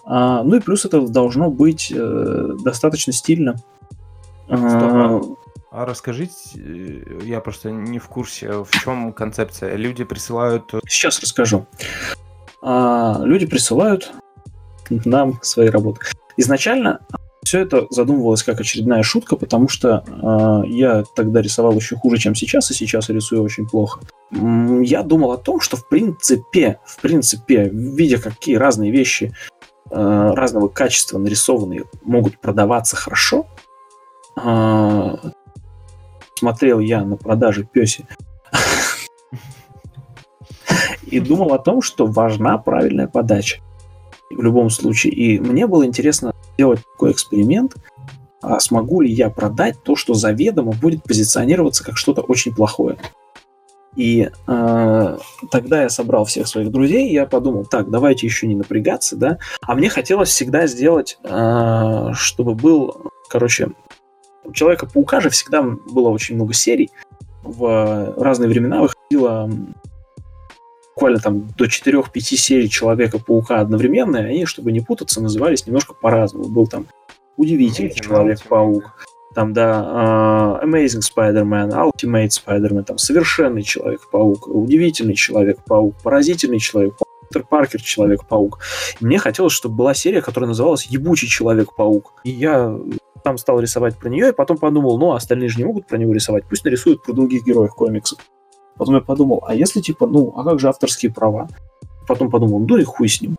а, 0.04 0.44
ну 0.44 0.56
и 0.56 0.60
плюс 0.60 0.84
это 0.84 1.00
должно 1.08 1.50
быть 1.50 1.94
э, 1.96 2.50
достаточно 2.66 3.14
стильно. 3.14 3.56
А, 4.50 5.22
А 5.72 5.86
расскажите, 5.86 6.34
э, 6.58 7.22
я 7.24 7.40
просто 7.40 7.72
не 7.72 7.98
в 7.98 8.08
курсе, 8.08 8.64
в 8.64 8.70
чем 8.72 9.14
концепция. 9.14 9.76
Люди 9.76 10.04
присылают... 10.04 10.74
Сейчас 10.86 11.22
расскажу. 11.22 11.66
А, 12.62 13.22
люди 13.24 13.46
присылают 13.46 14.12
нам 14.90 15.40
свои 15.42 15.70
работы. 15.70 16.02
Изначально 16.36 17.00
все 17.44 17.60
это 17.60 17.88
задумывалось 17.90 18.44
как 18.44 18.60
очередная 18.60 19.02
шутка, 19.02 19.38
потому 19.38 19.70
что 19.70 20.04
э, 20.06 20.68
я 20.68 21.04
тогда 21.16 21.42
рисовал 21.42 21.74
еще 21.74 21.96
хуже, 21.96 22.18
чем 22.18 22.36
сейчас, 22.36 22.70
и 22.70 22.74
сейчас 22.74 23.08
рисую 23.10 23.42
очень 23.42 23.66
плохо. 23.66 24.02
Я 24.30 25.04
думал 25.04 25.32
о 25.32 25.38
том, 25.38 25.62
что 25.62 25.78
в 25.78 25.88
принципе, 25.88 26.80
в 26.86 27.00
принципе, 27.00 27.70
видя 27.72 28.20
какие 28.20 28.58
разные 28.58 28.92
вещи 28.92 29.34
э, 29.90 30.32
разного 30.36 30.68
качества 30.68 31.18
нарисованные 31.18 31.86
могут 32.04 32.40
продаваться 32.40 32.96
хорошо, 32.96 33.48
э, 34.36 35.16
смотрел 36.42 36.80
я 36.80 37.04
на 37.04 37.18
продаже 37.18 37.64
песи 37.72 38.04
и 41.04 41.20
думал 41.20 41.54
о 41.54 41.60
том, 41.60 41.84
что 41.84 42.08
важна 42.08 42.58
правильная 42.58 43.08
подача 43.08 43.60
в 44.32 44.42
любом 44.42 44.72
случае. 44.72 45.14
И 45.14 45.40
мне 45.40 45.68
было 45.68 45.86
интересно 45.86 46.34
сделать 46.56 46.80
такой 46.94 47.12
эксперимент, 47.12 47.76
а 48.42 48.60
смогу 48.60 49.02
ли 49.02 49.12
я 49.12 49.30
продать 49.30 49.84
то, 49.84 49.96
что 49.96 50.16
заведомо 50.16 50.72
будет 50.72 51.04
позиционироваться 51.04 51.84
как 51.84 51.96
что-то 51.96 52.22
очень 52.22 52.56
плохое. 52.56 52.98
И 53.96 54.32
э, 54.48 55.18
тогда 55.52 55.84
я 55.84 55.90
собрал 55.90 56.26
всех 56.26 56.48
своих 56.48 56.72
друзей, 56.72 57.10
и 57.10 57.14
я 57.14 57.28
подумал, 57.28 57.66
так, 57.66 57.92
давайте 57.92 58.26
еще 58.26 58.48
не 58.48 58.56
напрягаться, 58.56 59.16
да. 59.16 59.38
А 59.62 59.76
мне 59.76 59.90
хотелось 59.90 60.30
всегда 60.30 60.66
сделать, 60.66 61.20
э, 61.24 62.14
чтобы 62.14 62.56
был, 62.56 63.12
короче, 63.30 63.74
у 64.52 64.54
Человека-паука 64.54 65.22
же 65.22 65.30
всегда 65.30 65.62
было 65.64 66.10
очень 66.10 66.36
много 66.36 66.54
серий. 66.54 66.92
В 67.44 68.14
разные 68.18 68.50
времена 68.50 68.82
выходило 68.82 69.50
буквально 70.94 71.20
там 71.20 71.48
до 71.58 71.66
4-5 71.66 72.20
серий 72.20 72.70
Человека-паука 72.70 73.60
одновременно, 73.60 74.18
и 74.18 74.26
они, 74.26 74.46
чтобы 74.46 74.72
не 74.72 74.82
путаться, 74.82 75.22
назывались 75.22 75.66
немножко 75.66 75.94
по-разному. 75.94 76.50
Был 76.50 76.68
там 76.68 76.86
Удивительный 77.38 77.92
Человек-паук, 77.92 78.94
там, 79.34 79.54
да, 79.54 80.60
э, 80.62 80.66
Amazing 80.66 81.02
Spider-Man, 81.02 81.72
Ultimate 81.72 82.30
Spider-Man, 82.30 82.84
там, 82.84 82.98
Совершенный 82.98 83.64
Человек-паук, 83.64 84.48
Удивительный 84.48 85.16
Человек-паук, 85.16 85.96
Поразительный 86.04 86.60
Человек-паук, 86.60 87.08
Питер 87.30 87.48
Паркер 87.48 87.82
Человек-паук. 87.82 88.60
И 89.00 89.06
мне 89.06 89.18
хотелось, 89.18 89.54
чтобы 89.54 89.76
была 89.76 89.94
серия, 89.94 90.22
которая 90.22 90.50
называлась 90.50 90.86
Ебучий 90.86 91.30
Человек-паук. 91.30 92.14
И 92.26 92.30
я 92.30 92.78
там 93.24 93.38
стал 93.38 93.60
рисовать 93.60 93.98
про 93.98 94.10
нее, 94.10 94.30
и 94.30 94.34
потом 94.34 94.58
подумал, 94.58 94.98
ну, 94.98 95.12
а 95.12 95.18
остальные 95.18 95.50
же 95.50 95.58
не 95.58 95.66
могут 95.66 95.88
про 95.88 95.98
него 95.98 96.14
рисовать, 96.14 96.44
пусть 96.50 96.66
нарисуют 96.66 97.04
про 97.04 97.14
других 97.14 97.46
героев 97.46 97.72
комиксов. 97.72 98.20
Потом 98.78 98.96
я 98.96 99.02
подумал, 99.02 99.44
а 99.46 99.54
если 99.54 99.82
типа, 99.82 100.08
ну, 100.08 100.34
а 100.36 100.44
как 100.44 100.60
же 100.60 100.68
авторские 100.68 101.14
права? 101.14 101.48
Потом 102.08 102.30
подумал, 102.30 102.60
ну 102.60 102.78
и 102.78 102.84
хуй 102.84 103.08
с 103.08 103.22
ним. 103.22 103.38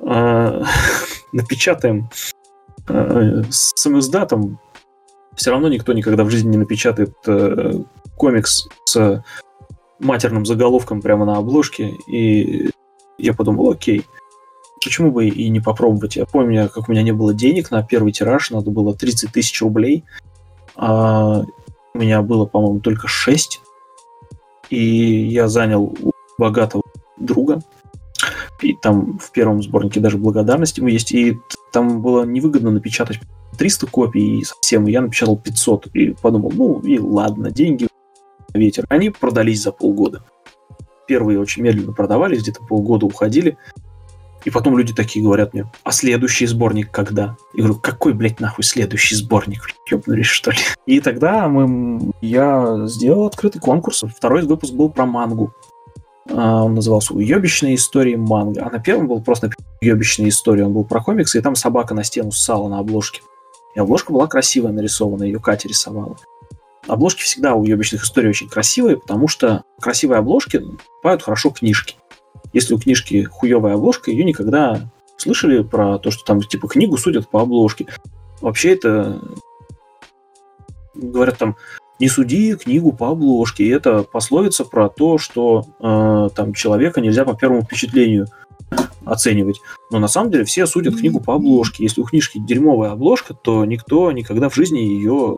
А, 0.00 0.62
Напечатаем 1.32 2.10
э, 2.88 3.42
с 3.48 3.72
самоиздатом. 3.76 4.58
Все 5.34 5.50
равно 5.50 5.68
никто 5.68 5.92
никогда 5.92 6.24
в 6.24 6.30
жизни 6.30 6.50
не 6.50 6.58
напечатает 6.58 7.14
э, 7.26 7.72
комикс 8.16 8.68
с 8.84 9.24
матерным 9.98 10.44
заголовком 10.44 11.00
прямо 11.00 11.24
на 11.24 11.38
обложке. 11.38 11.94
И 12.06 12.70
я 13.18 13.32
подумал, 13.32 13.70
окей, 13.70 14.04
почему 14.84 15.10
бы 15.10 15.28
и 15.28 15.48
не 15.48 15.60
попробовать? 15.60 16.16
Я 16.16 16.26
помню, 16.26 16.68
как 16.68 16.88
у 16.88 16.92
меня 16.92 17.02
не 17.02 17.12
было 17.12 17.34
денег 17.34 17.70
на 17.70 17.82
первый 17.82 18.12
тираж, 18.12 18.50
надо 18.50 18.70
было 18.70 18.94
30 18.94 19.32
тысяч 19.32 19.60
рублей. 19.62 20.04
А 20.76 21.42
у 21.94 21.98
меня 21.98 22.22
было, 22.22 22.46
по-моему, 22.46 22.80
только 22.80 23.08
6. 23.08 23.60
И 24.70 25.26
я 25.28 25.48
занял 25.48 25.84
у 25.84 26.12
богатого 26.38 26.82
друга. 27.18 27.60
И 28.60 28.74
там 28.80 29.18
в 29.18 29.30
первом 29.32 29.62
сборнике 29.62 30.00
даже 30.00 30.18
благодарность 30.18 30.78
ему 30.78 30.88
есть. 30.88 31.12
И 31.12 31.38
там 31.72 32.00
было 32.00 32.24
невыгодно 32.24 32.70
напечатать 32.70 33.20
300 33.58 33.86
копий 33.88 34.40
и 34.40 34.44
совсем. 34.44 34.86
И 34.86 34.92
я 34.92 35.02
напечатал 35.02 35.36
500. 35.36 35.88
И 35.94 36.14
подумал, 36.20 36.52
ну 36.54 36.80
и 36.80 36.98
ладно, 36.98 37.50
деньги 37.50 37.88
ветер. 38.54 38.86
Они 38.88 39.10
продались 39.10 39.62
за 39.62 39.72
полгода. 39.72 40.24
Первые 41.06 41.40
очень 41.40 41.62
медленно 41.62 41.92
продавались, 41.92 42.42
где-то 42.42 42.62
полгода 42.64 43.06
уходили. 43.06 43.58
И 44.44 44.50
потом 44.50 44.76
люди 44.76 44.92
такие 44.92 45.24
говорят 45.24 45.54
мне, 45.54 45.70
а 45.84 45.92
следующий 45.92 46.46
сборник 46.46 46.90
когда? 46.90 47.36
Я 47.54 47.64
говорю, 47.64 47.80
какой, 47.80 48.12
блядь, 48.12 48.40
нахуй 48.40 48.64
следующий 48.64 49.14
сборник? 49.14 49.68
Ёбнулись, 49.90 50.26
что 50.26 50.50
ли? 50.50 50.58
И 50.86 51.00
тогда 51.00 51.48
мы, 51.48 52.12
я 52.20 52.86
сделал 52.86 53.26
открытый 53.26 53.60
конкурс. 53.60 54.02
Второй 54.16 54.42
выпуск 54.42 54.72
был 54.72 54.90
про 54.90 55.06
мангу. 55.06 55.52
А, 56.30 56.64
Он 56.64 56.74
назывался 56.74 57.14
«Уебищные 57.14 57.76
истории 57.76 58.16
манга». 58.16 58.64
А 58.66 58.70
на 58.70 58.78
первом 58.78 59.08
был 59.08 59.20
просто 59.22 59.50
«Уебищные 59.80 60.28
истории». 60.28 60.62
Он 60.62 60.72
был 60.72 60.84
про 60.84 61.02
комиксы, 61.02 61.38
и 61.38 61.42
там 61.42 61.54
собака 61.54 61.94
на 61.94 62.04
стену 62.04 62.32
ссала 62.32 62.68
на 62.68 62.78
обложке. 62.78 63.22
И 63.74 63.80
обложка 63.80 64.12
была 64.12 64.26
красивая 64.26 64.72
нарисована, 64.72 65.24
ее 65.24 65.40
Катя 65.40 65.68
рисовала. 65.68 66.16
Обложки 66.88 67.22
всегда 67.22 67.54
у 67.54 67.62
уебищных 67.62 68.02
историй 68.02 68.28
очень 68.28 68.48
красивые, 68.48 68.96
потому 68.96 69.28
что 69.28 69.62
красивые 69.80 70.18
обложки 70.18 70.58
покупают 70.58 71.22
хорошо 71.22 71.50
книжки. 71.50 71.96
Если 72.52 72.74
у 72.74 72.78
книжки 72.78 73.24
хуевая 73.24 73.74
обложка, 73.74 74.10
ее 74.10 74.24
никогда 74.24 74.80
слышали 75.16 75.62
про 75.62 75.98
то, 75.98 76.10
что 76.10 76.24
там 76.24 76.40
типа 76.40 76.68
книгу 76.68 76.96
судят 76.96 77.28
по 77.28 77.40
обложке. 77.40 77.86
Вообще 78.40 78.74
это 78.74 79.20
говорят 80.94 81.38
там 81.38 81.56
не 81.98 82.08
суди 82.08 82.56
книгу 82.56 82.92
по 82.92 83.10
обложке. 83.10 83.64
И 83.64 83.68
это 83.68 84.02
пословица 84.02 84.64
про 84.64 84.88
то, 84.88 85.18
что 85.18 85.66
э, 85.78 86.34
там 86.34 86.52
человека 86.52 87.00
нельзя 87.00 87.24
по 87.24 87.34
первому 87.34 87.62
впечатлению 87.62 88.26
оценивать. 89.04 89.60
Но 89.90 89.98
на 89.98 90.08
самом 90.08 90.30
деле 90.30 90.44
все 90.44 90.66
судят 90.66 90.96
книгу 90.96 91.20
по 91.20 91.34
обложке. 91.34 91.84
Если 91.84 92.00
у 92.00 92.04
книжки 92.04 92.38
дерьмовая 92.38 92.90
обложка, 92.90 93.34
то 93.34 93.64
никто 93.64 94.10
никогда 94.10 94.48
в 94.48 94.54
жизни 94.54 94.80
ее 94.80 95.36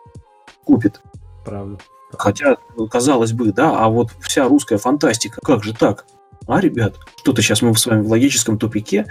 купит. 0.63 1.01
Правда. 1.45 1.77
Хотя, 2.11 2.57
казалось 2.89 3.33
бы, 3.33 3.51
да, 3.51 3.77
а 3.77 3.89
вот 3.89 4.09
вся 4.21 4.47
русская 4.47 4.77
фантастика, 4.77 5.41
как 5.43 5.63
же 5.63 5.73
так? 5.73 6.05
А, 6.47 6.61
ребят, 6.61 6.95
что-то 7.17 7.41
сейчас 7.41 7.61
мы 7.61 7.75
с 7.75 7.85
вами 7.85 8.01
в 8.01 8.09
логическом 8.09 8.57
тупике. 8.57 9.07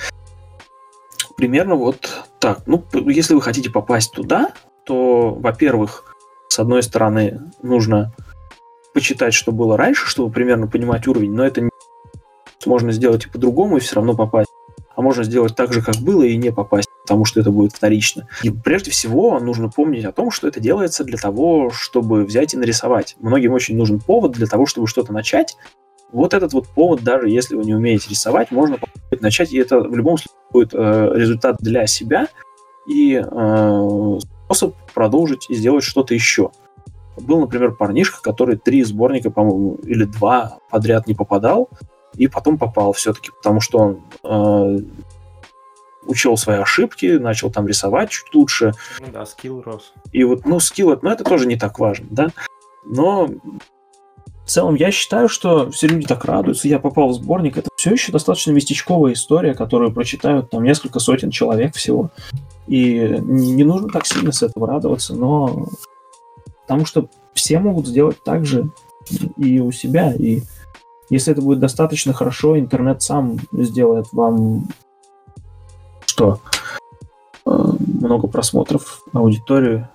Примерно 1.37 1.75
вот 1.75 2.25
так. 2.39 2.63
Ну, 2.67 2.85
если 3.07 3.35
вы 3.35 3.43
хотите 3.43 3.71
попасть 3.71 4.13
туда, 4.13 4.53
то, 4.87 5.31
во-первых, 5.35 6.15
с 6.49 6.59
одной 6.59 6.83
стороны, 6.83 7.41
нужно 7.63 8.13
почитать, 8.93 9.35
что 9.35 9.51
было 9.51 9.77
раньше, 9.77 10.07
чтобы 10.07 10.33
примерно 10.33 10.69
понимать 10.69 11.09
уровень, 11.09 11.33
но 11.33 11.45
это 11.45 11.61
не- 11.63 11.71
можно 12.67 12.93
сделать 12.93 13.27
и 13.27 13.29
по-другому, 13.29 13.77
и 13.77 13.81
все 13.81 13.97
равно 13.97 14.15
попасть. 14.15 14.49
А 14.95 15.03
можно 15.03 15.25
сделать 15.25 15.57
так 15.57 15.73
же, 15.73 15.83
как 15.83 15.97
было, 15.97 16.23
и 16.23 16.37
не 16.37 16.53
попасть, 16.53 16.89
потому 17.05 17.25
что 17.25 17.41
это 17.41 17.51
будет 17.51 17.73
вторично. 17.73 18.29
И 18.45 18.51
прежде 18.51 18.93
всего 18.93 19.41
нужно 19.41 19.69
помнить 19.69 20.05
о 20.05 20.13
том, 20.13 20.31
что 20.31 20.47
это 20.47 20.61
делается 20.61 21.03
для 21.03 21.19
того, 21.19 21.71
чтобы 21.71 22.25
взять 22.25 22.55
и 22.55 22.57
нарисовать. 22.57 23.17
Многим 23.19 23.53
очень 23.53 23.77
нужен 23.77 23.99
повод 23.99 24.33
для 24.33 24.47
того, 24.47 24.67
чтобы 24.67 24.87
что-то 24.87 25.13
начать. 25.13 25.57
Вот 26.15 26.33
этот 26.33 26.53
вот 26.53 26.69
повод, 26.69 27.03
даже 27.03 27.29
если 27.29 27.57
вы 27.57 27.65
не 27.65 27.75
умеете 27.75 28.09
рисовать, 28.11 28.53
можно 28.53 28.79
начать, 29.21 29.53
и 29.53 29.59
это 29.59 29.81
в 29.81 29.97
любом 29.97 30.17
случае 30.17 30.39
будет 30.53 30.71
э, 30.73 31.11
результат 31.13 31.57
для 31.59 31.89
себя 31.89 32.29
и 32.87 33.21
э, 33.21 34.19
способ 34.45 34.77
продолжить 34.95 35.51
и 35.51 35.55
сделать 35.55 35.83
что-то 35.83 36.15
еще. 36.15 36.51
Был, 37.17 37.41
например, 37.41 37.73
парнишка, 37.73 38.23
который 38.23 38.57
три 38.57 38.85
сборника, 38.85 39.31
по-моему, 39.31 39.75
или 39.83 40.05
два 40.05 40.59
подряд 40.71 41.09
не 41.09 41.15
попадал, 41.15 41.69
и 42.15 42.29
потом 42.29 42.59
попал 42.59 42.93
все-таки, 42.93 43.31
потому 43.33 43.61
что 43.61 43.79
он 43.79 44.01
э, 44.23 44.85
учел 46.07 46.37
свои 46.37 46.59
ошибки, 46.59 47.07
начал 47.17 47.51
там 47.51 47.67
рисовать 47.67 48.11
чуть 48.11 48.33
лучше, 48.33 48.73
Ну 49.01 49.07
да, 49.13 49.27
скилл 49.27 49.63
рос. 49.63 49.93
и 50.13 50.23
вот, 50.23 50.47
ну, 50.47 50.61
скилл, 50.61 50.97
ну, 51.03 51.11
это 51.11 51.25
тоже 51.25 51.47
не 51.49 51.57
так 51.57 51.81
важно, 51.81 52.07
да. 52.11 52.29
Но 52.85 53.31
в 54.45 54.51
целом 54.51 54.75
я 54.75 54.91
считаю, 54.91 55.29
что 55.29 55.71
все 55.71 55.87
люди 55.87 56.07
так 56.07 56.25
радуются, 56.25 56.69
я 56.69 56.79
попал 56.79 57.09
в 57.09 57.15
сборник. 57.15 57.57
Это 57.57 57.71
все 57.77 57.93
еще 57.93 58.13
достаточно 58.13 58.51
местечковая 58.51 59.15
история, 59.15 59.55
которую 59.55 59.93
прочитают 59.93 60.51
там 60.51 60.63
несколько 60.65 61.01
сотен 61.01 61.31
человек 61.31 61.75
всего. 61.75 62.11
И 62.67 63.19
не 63.23 63.65
нужно 63.65 63.89
так 63.89 64.07
сильно 64.07 64.33
с 64.33 64.43
этого 64.43 64.67
радоваться, 64.67 65.15
но 65.15 65.69
потому 66.63 66.85
что 66.85 67.09
все 67.33 67.59
могут 67.59 67.87
сделать 67.87 68.23
так 68.23 68.45
же 68.45 68.71
и 69.37 69.61
у 69.61 69.73
себя. 69.73 70.13
И 70.13 70.43
если 71.09 71.33
это 71.33 71.43
будет 71.43 71.61
достаточно 71.61 72.13
хорошо, 72.13 72.59
интернет 72.59 73.03
сам 73.03 73.39
сделает 73.53 74.07
вам 74.13 74.69
что? 76.07 76.39
Э, 77.47 77.73
Много 78.01 78.29
просмотров, 78.29 79.03
аудиторию, 79.13 79.89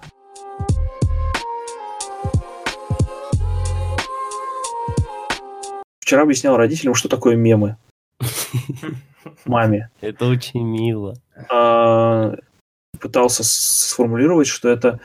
Вчера 6.10 6.24
объяснял 6.24 6.58
родителям, 6.58 6.96
что 6.96 7.08
такое 7.08 7.36
мемы. 7.36 7.78
Маме. 9.46 9.92
Это 10.02 10.26
очень 10.26 10.66
мило. 10.66 11.14
А, 11.52 12.34
Пытался 13.00 13.44
сформулировать, 13.44 14.48
что 14.48 14.70
это 14.70 15.00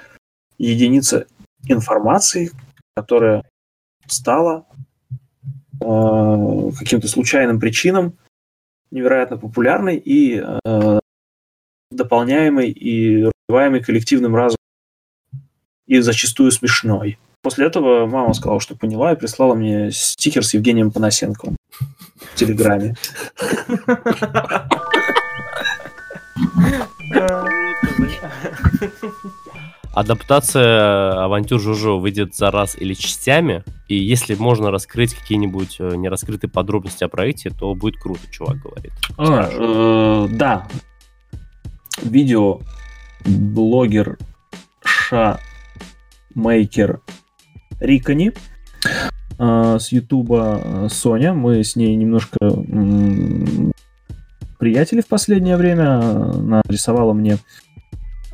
единица 0.56 1.26
информации, 1.68 2.52
которая 2.96 3.44
стала 4.06 4.66
э, 5.82 6.70
каким-то 6.78 7.06
случайным 7.06 7.60
причинам 7.60 8.16
невероятно 8.90 9.36
популярной 9.36 9.98
и 9.98 10.42
э, 10.42 11.00
дополняемой 11.90 12.70
и 12.70 13.30
развиваемой 13.46 13.82
коллективным 13.82 14.34
разумом 14.34 14.56
и 15.86 16.00
зачастую 16.00 16.50
смешной. 16.50 17.18
После 17.44 17.66
этого 17.66 18.06
мама 18.06 18.32
сказала, 18.32 18.58
что 18.58 18.74
поняла, 18.74 19.12
и 19.12 19.16
прислала 19.16 19.54
мне 19.54 19.90
стикер 19.92 20.42
с 20.42 20.54
Евгением 20.54 20.90
Панасенковым 20.90 21.56
в 22.16 22.34
Телеграме. 22.36 22.94
Адаптация 29.92 31.22
авантюр 31.22 31.60
Жужо 31.60 31.98
выйдет 31.98 32.34
за 32.34 32.50
раз 32.50 32.76
или 32.76 32.94
частями, 32.94 33.62
и 33.88 33.94
если 33.94 34.34
можно 34.36 34.70
раскрыть 34.70 35.14
какие-нибудь 35.14 35.76
э, 35.80 35.96
нераскрытые 35.96 36.50
подробности 36.50 37.04
о 37.04 37.08
проекте, 37.08 37.50
то 37.50 37.74
будет 37.74 38.00
круто, 38.00 38.22
чувак 38.30 38.56
говорит. 38.56 38.92
А, 39.18 39.50
э, 39.52 40.28
да. 40.30 40.66
Видео 42.02 42.60
блогер 43.26 44.16
Ша 44.82 45.38
Мейкер 46.34 47.02
Рикони 47.80 48.32
э, 49.38 49.76
с 49.80 49.92
Ютуба 49.92 50.60
э, 50.62 50.88
Соня. 50.90 51.34
Мы 51.34 51.62
с 51.62 51.76
ней 51.76 51.94
немножко 51.94 52.38
приятели 54.58 55.00
в 55.00 55.06
последнее 55.08 55.56
время. 55.56 55.98
Она 55.98 56.62
рисовала 56.68 57.12
мне 57.12 57.38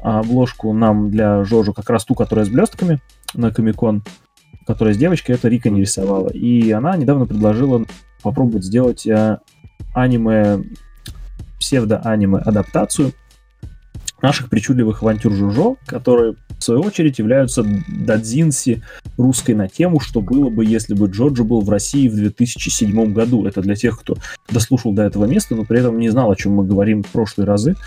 обложку 0.02 0.72
нам 0.72 1.10
для 1.10 1.44
Жожу, 1.44 1.72
как 1.72 1.90
раз 1.90 2.04
ту, 2.04 2.14
которая 2.14 2.46
с 2.46 2.48
блестками 2.48 3.00
на 3.34 3.50
Комикон, 3.50 4.02
которая 4.66 4.94
с 4.94 4.98
девочкой, 4.98 5.34
это 5.34 5.48
Рика 5.48 5.70
не 5.70 5.80
рисовала. 5.80 6.28
И 6.28 6.70
она 6.70 6.96
недавно 6.96 7.26
предложила 7.26 7.84
попробовать 8.22 8.64
сделать 8.64 9.06
э, 9.06 9.38
аниме, 9.94 10.62
псевдо-аниме 11.58 12.38
адаптацию 12.38 13.12
наших 14.22 14.48
причудливых 14.48 15.02
авантюр 15.02 15.32
Жужо, 15.32 15.76
которые, 15.86 16.34
в 16.58 16.62
свою 16.62 16.82
очередь, 16.82 17.18
являются 17.18 17.64
дадзинси 17.88 18.82
русской 19.16 19.54
на 19.54 19.68
тему, 19.68 20.00
что 20.00 20.20
было 20.20 20.50
бы, 20.50 20.64
если 20.64 20.94
бы 20.94 21.08
Джоджо 21.08 21.44
был 21.44 21.60
в 21.60 21.70
России 21.70 22.08
в 22.08 22.14
2007 22.14 23.12
году. 23.12 23.46
Это 23.46 23.60
для 23.60 23.74
тех, 23.74 23.98
кто 23.98 24.16
дослушал 24.50 24.92
до 24.92 25.02
этого 25.02 25.24
места, 25.24 25.54
но 25.54 25.64
при 25.64 25.80
этом 25.80 25.98
не 25.98 26.10
знал, 26.10 26.30
о 26.30 26.36
чем 26.36 26.52
мы 26.52 26.64
говорим 26.64 27.02
в 27.02 27.08
прошлые 27.08 27.46
разы. 27.46 27.76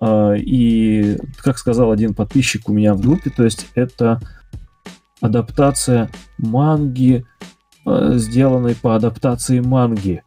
А, 0.00 0.32
и, 0.32 1.18
как 1.36 1.58
сказал 1.58 1.92
один 1.92 2.14
подписчик 2.14 2.70
у 2.70 2.72
меня 2.72 2.94
в 2.94 3.02
группе, 3.02 3.28
то 3.28 3.44
есть 3.44 3.66
это 3.74 4.18
адаптация 5.20 6.10
манги, 6.38 7.26
а, 7.84 8.16
сделанной 8.16 8.74
по 8.74 8.96
адаптации 8.96 9.60
манги. 9.60 10.22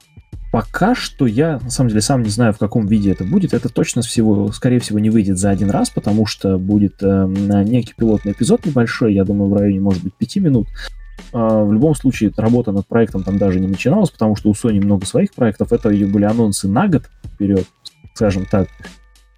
Пока 0.51 0.95
что 0.95 1.27
я, 1.27 1.59
на 1.59 1.69
самом 1.69 1.89
деле, 1.89 2.01
сам 2.01 2.23
не 2.23 2.29
знаю, 2.29 2.53
в 2.53 2.57
каком 2.57 2.87
виде 2.87 3.11
это 3.11 3.23
будет. 3.23 3.53
Это 3.53 3.69
точно 3.69 4.01
всего, 4.01 4.51
скорее 4.51 4.79
всего, 4.79 4.97
не 4.97 5.11
выйдет 5.11 5.37
за 5.37 5.51
один 5.51 5.69
раз, 5.69 5.91
потому 5.91 6.25
что 6.25 6.57
будет 6.57 6.95
э, 7.01 7.27
некий 7.65 7.93
пилотный 7.95 8.31
эпизод 8.31 8.65
небольшой, 8.65 9.13
я 9.13 9.25
думаю, 9.25 9.51
в 9.51 9.53
районе, 9.53 9.79
может 9.79 10.03
быть, 10.03 10.15
пяти 10.15 10.39
минут. 10.39 10.67
Э, 11.33 11.63
в 11.63 11.71
любом 11.71 11.93
случае, 11.93 12.31
работа 12.35 12.71
над 12.71 12.87
проектом 12.87 13.23
там 13.23 13.37
даже 13.37 13.59
не 13.59 13.67
начиналась, 13.67 14.09
потому 14.09 14.35
что 14.35 14.49
у 14.49 14.53
Sony 14.53 14.83
много 14.83 15.05
своих 15.05 15.33
проектов. 15.35 15.71
Это 15.71 15.89
ее 15.89 16.07
были 16.07 16.25
анонсы 16.25 16.67
на 16.67 16.87
год 16.87 17.03
вперед, 17.35 17.65
скажем 18.15 18.45
так. 18.49 18.69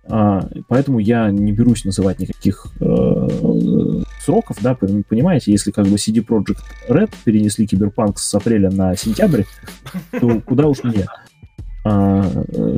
А, 0.05 0.47
поэтому 0.67 0.99
я 0.99 1.29
не 1.29 1.51
берусь 1.51 1.85
называть 1.85 2.19
никаких 2.19 2.67
э, 2.79 4.03
сроков, 4.21 4.57
да, 4.61 4.75
понимаете, 4.75 5.51
если 5.51 5.71
как 5.71 5.87
бы 5.87 5.95
CD 5.95 6.25
Projekt 6.25 6.61
Red 6.87 7.13
перенесли 7.23 7.67
Киберпанк 7.67 8.19
с 8.19 8.33
апреля 8.33 8.69
на 8.69 8.95
сентябрь, 8.95 9.43
то 10.19 10.41
куда 10.41 10.67
уж 10.67 10.83
мне 10.83 11.07
а, 11.83 12.29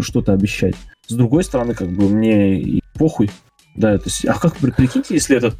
что-то 0.01 0.33
обещать. 0.33 0.75
С 1.07 1.13
другой 1.13 1.43
стороны, 1.43 1.73
как 1.73 1.89
бы 1.89 2.09
мне 2.09 2.59
и 2.59 2.81
похуй, 2.93 3.29
да, 3.75 3.93
это, 3.93 4.09
а 4.27 4.39
как 4.39 4.55
прикиньте, 4.57 5.15
если 5.15 5.37
этот 5.37 5.55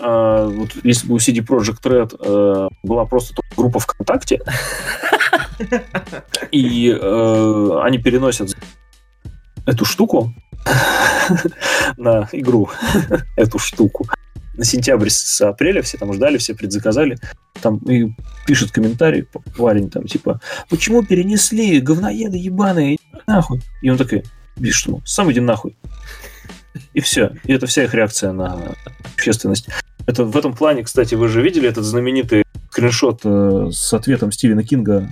а, 0.00 0.46
вот 0.46 0.70
если 0.84 1.08
бы 1.08 1.14
у 1.14 1.18
CD 1.18 1.44
Projekt 1.44 1.82
Red 1.82 2.16
э, 2.20 2.68
была 2.84 3.04
просто 3.04 3.34
группа 3.56 3.80
ВКонтакте, 3.80 4.40
и 6.52 6.90
э, 6.90 7.80
они 7.82 7.98
переносят 7.98 8.56
эту 9.66 9.84
штуку 9.84 10.32
на 11.96 12.28
игру, 12.32 12.70
эту 13.36 13.58
штуку. 13.58 14.06
На 14.58 14.64
сентябрь 14.64 15.08
с 15.08 15.40
апреля 15.40 15.82
все 15.82 15.98
там 15.98 16.12
ждали, 16.12 16.36
все 16.36 16.52
предзаказали. 16.52 17.16
Там 17.62 17.78
и 17.88 18.12
пишет 18.44 18.72
комментарий 18.72 19.24
парень 19.56 19.88
там, 19.88 20.04
типа, 20.04 20.40
почему 20.68 21.04
перенесли, 21.04 21.80
говноеды 21.80 22.36
ебаные, 22.36 22.98
нахуй. 23.26 23.62
И 23.82 23.88
он 23.88 23.96
такой, 23.96 24.24
видишь, 24.56 24.76
что, 24.76 25.00
сам 25.06 25.30
иди 25.30 25.38
нахуй. 25.38 25.76
И 26.92 27.00
все. 27.00 27.32
И 27.44 27.52
это 27.52 27.66
вся 27.66 27.84
их 27.84 27.94
реакция 27.94 28.32
на 28.32 28.74
общественность. 29.14 29.68
Это 30.06 30.24
в 30.24 30.36
этом 30.36 30.52
плане, 30.54 30.82
кстати, 30.82 31.14
вы 31.14 31.28
же 31.28 31.40
видели 31.40 31.68
этот 31.68 31.84
знаменитый 31.84 32.44
скриншот 32.70 33.20
э, 33.24 33.68
с 33.72 33.92
ответом 33.92 34.32
Стивена 34.32 34.62
Кинга 34.62 35.08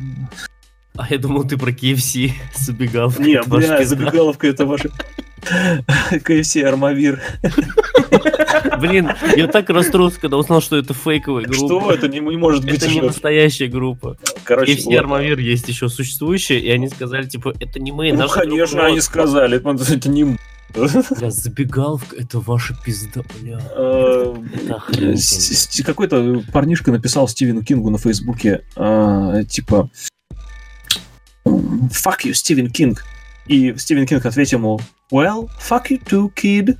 а 0.98 1.06
я 1.08 1.18
думал, 1.18 1.44
ты 1.44 1.56
про 1.56 1.70
KFC 1.70 2.32
забегаловка. 2.54 3.22
Не, 3.22 3.42
бля, 3.42 3.84
забегаловка 3.84 4.46
это 4.46 4.66
ваша... 4.66 4.90
KFC 6.10 6.62
Армавир. 6.62 7.22
Блин, 8.80 9.10
я 9.36 9.46
так 9.46 9.70
расстроился, 9.70 10.20
когда 10.20 10.36
узнал, 10.38 10.60
что 10.60 10.76
это 10.76 10.92
фейковая 10.92 11.44
группа. 11.44 11.66
Что? 11.66 11.92
Это 11.92 12.08
не, 12.08 12.18
не 12.18 12.36
может 12.36 12.64
быть. 12.64 12.82
Это 12.82 12.88
не 12.88 13.00
настоящая 13.00 13.68
группа. 13.68 14.16
Короче, 14.44 14.72
KFC 14.72 14.84
вот. 14.86 14.98
Армавир 14.98 15.38
есть 15.38 15.68
еще 15.68 15.88
существующая, 15.88 16.58
и 16.58 16.68
они 16.70 16.88
сказали, 16.88 17.26
типа, 17.26 17.54
это 17.60 17.78
не 17.78 17.92
мы, 17.92 18.12
Ну, 18.12 18.28
конечно, 18.28 18.86
они 18.86 19.00
сказали, 19.00 19.58
это 19.58 20.08
не 20.08 20.36
Бля, 20.74 21.30
забегаловка, 21.30 22.16
это 22.16 22.40
ваша 22.40 22.74
пизда, 22.84 23.22
бля. 23.40 23.60
Э, 23.76 24.34
какой-то 25.84 26.42
парнишка 26.52 26.92
написал 26.92 27.28
Стивену 27.28 27.62
Кингу 27.62 27.88
на 27.90 27.98
Фейсбуке, 27.98 28.62
э, 28.74 29.44
типа, 29.48 29.88
fuck 31.46 32.24
you, 32.24 32.34
Стивен 32.34 32.70
Кинг. 32.70 33.04
И 33.46 33.74
Стивен 33.76 34.06
Кинг 34.06 34.26
ответил 34.26 34.58
ему, 34.58 34.80
well, 35.10 35.48
fuck 35.60 35.86
you 35.88 36.02
too, 36.02 36.32
kid. 36.34 36.76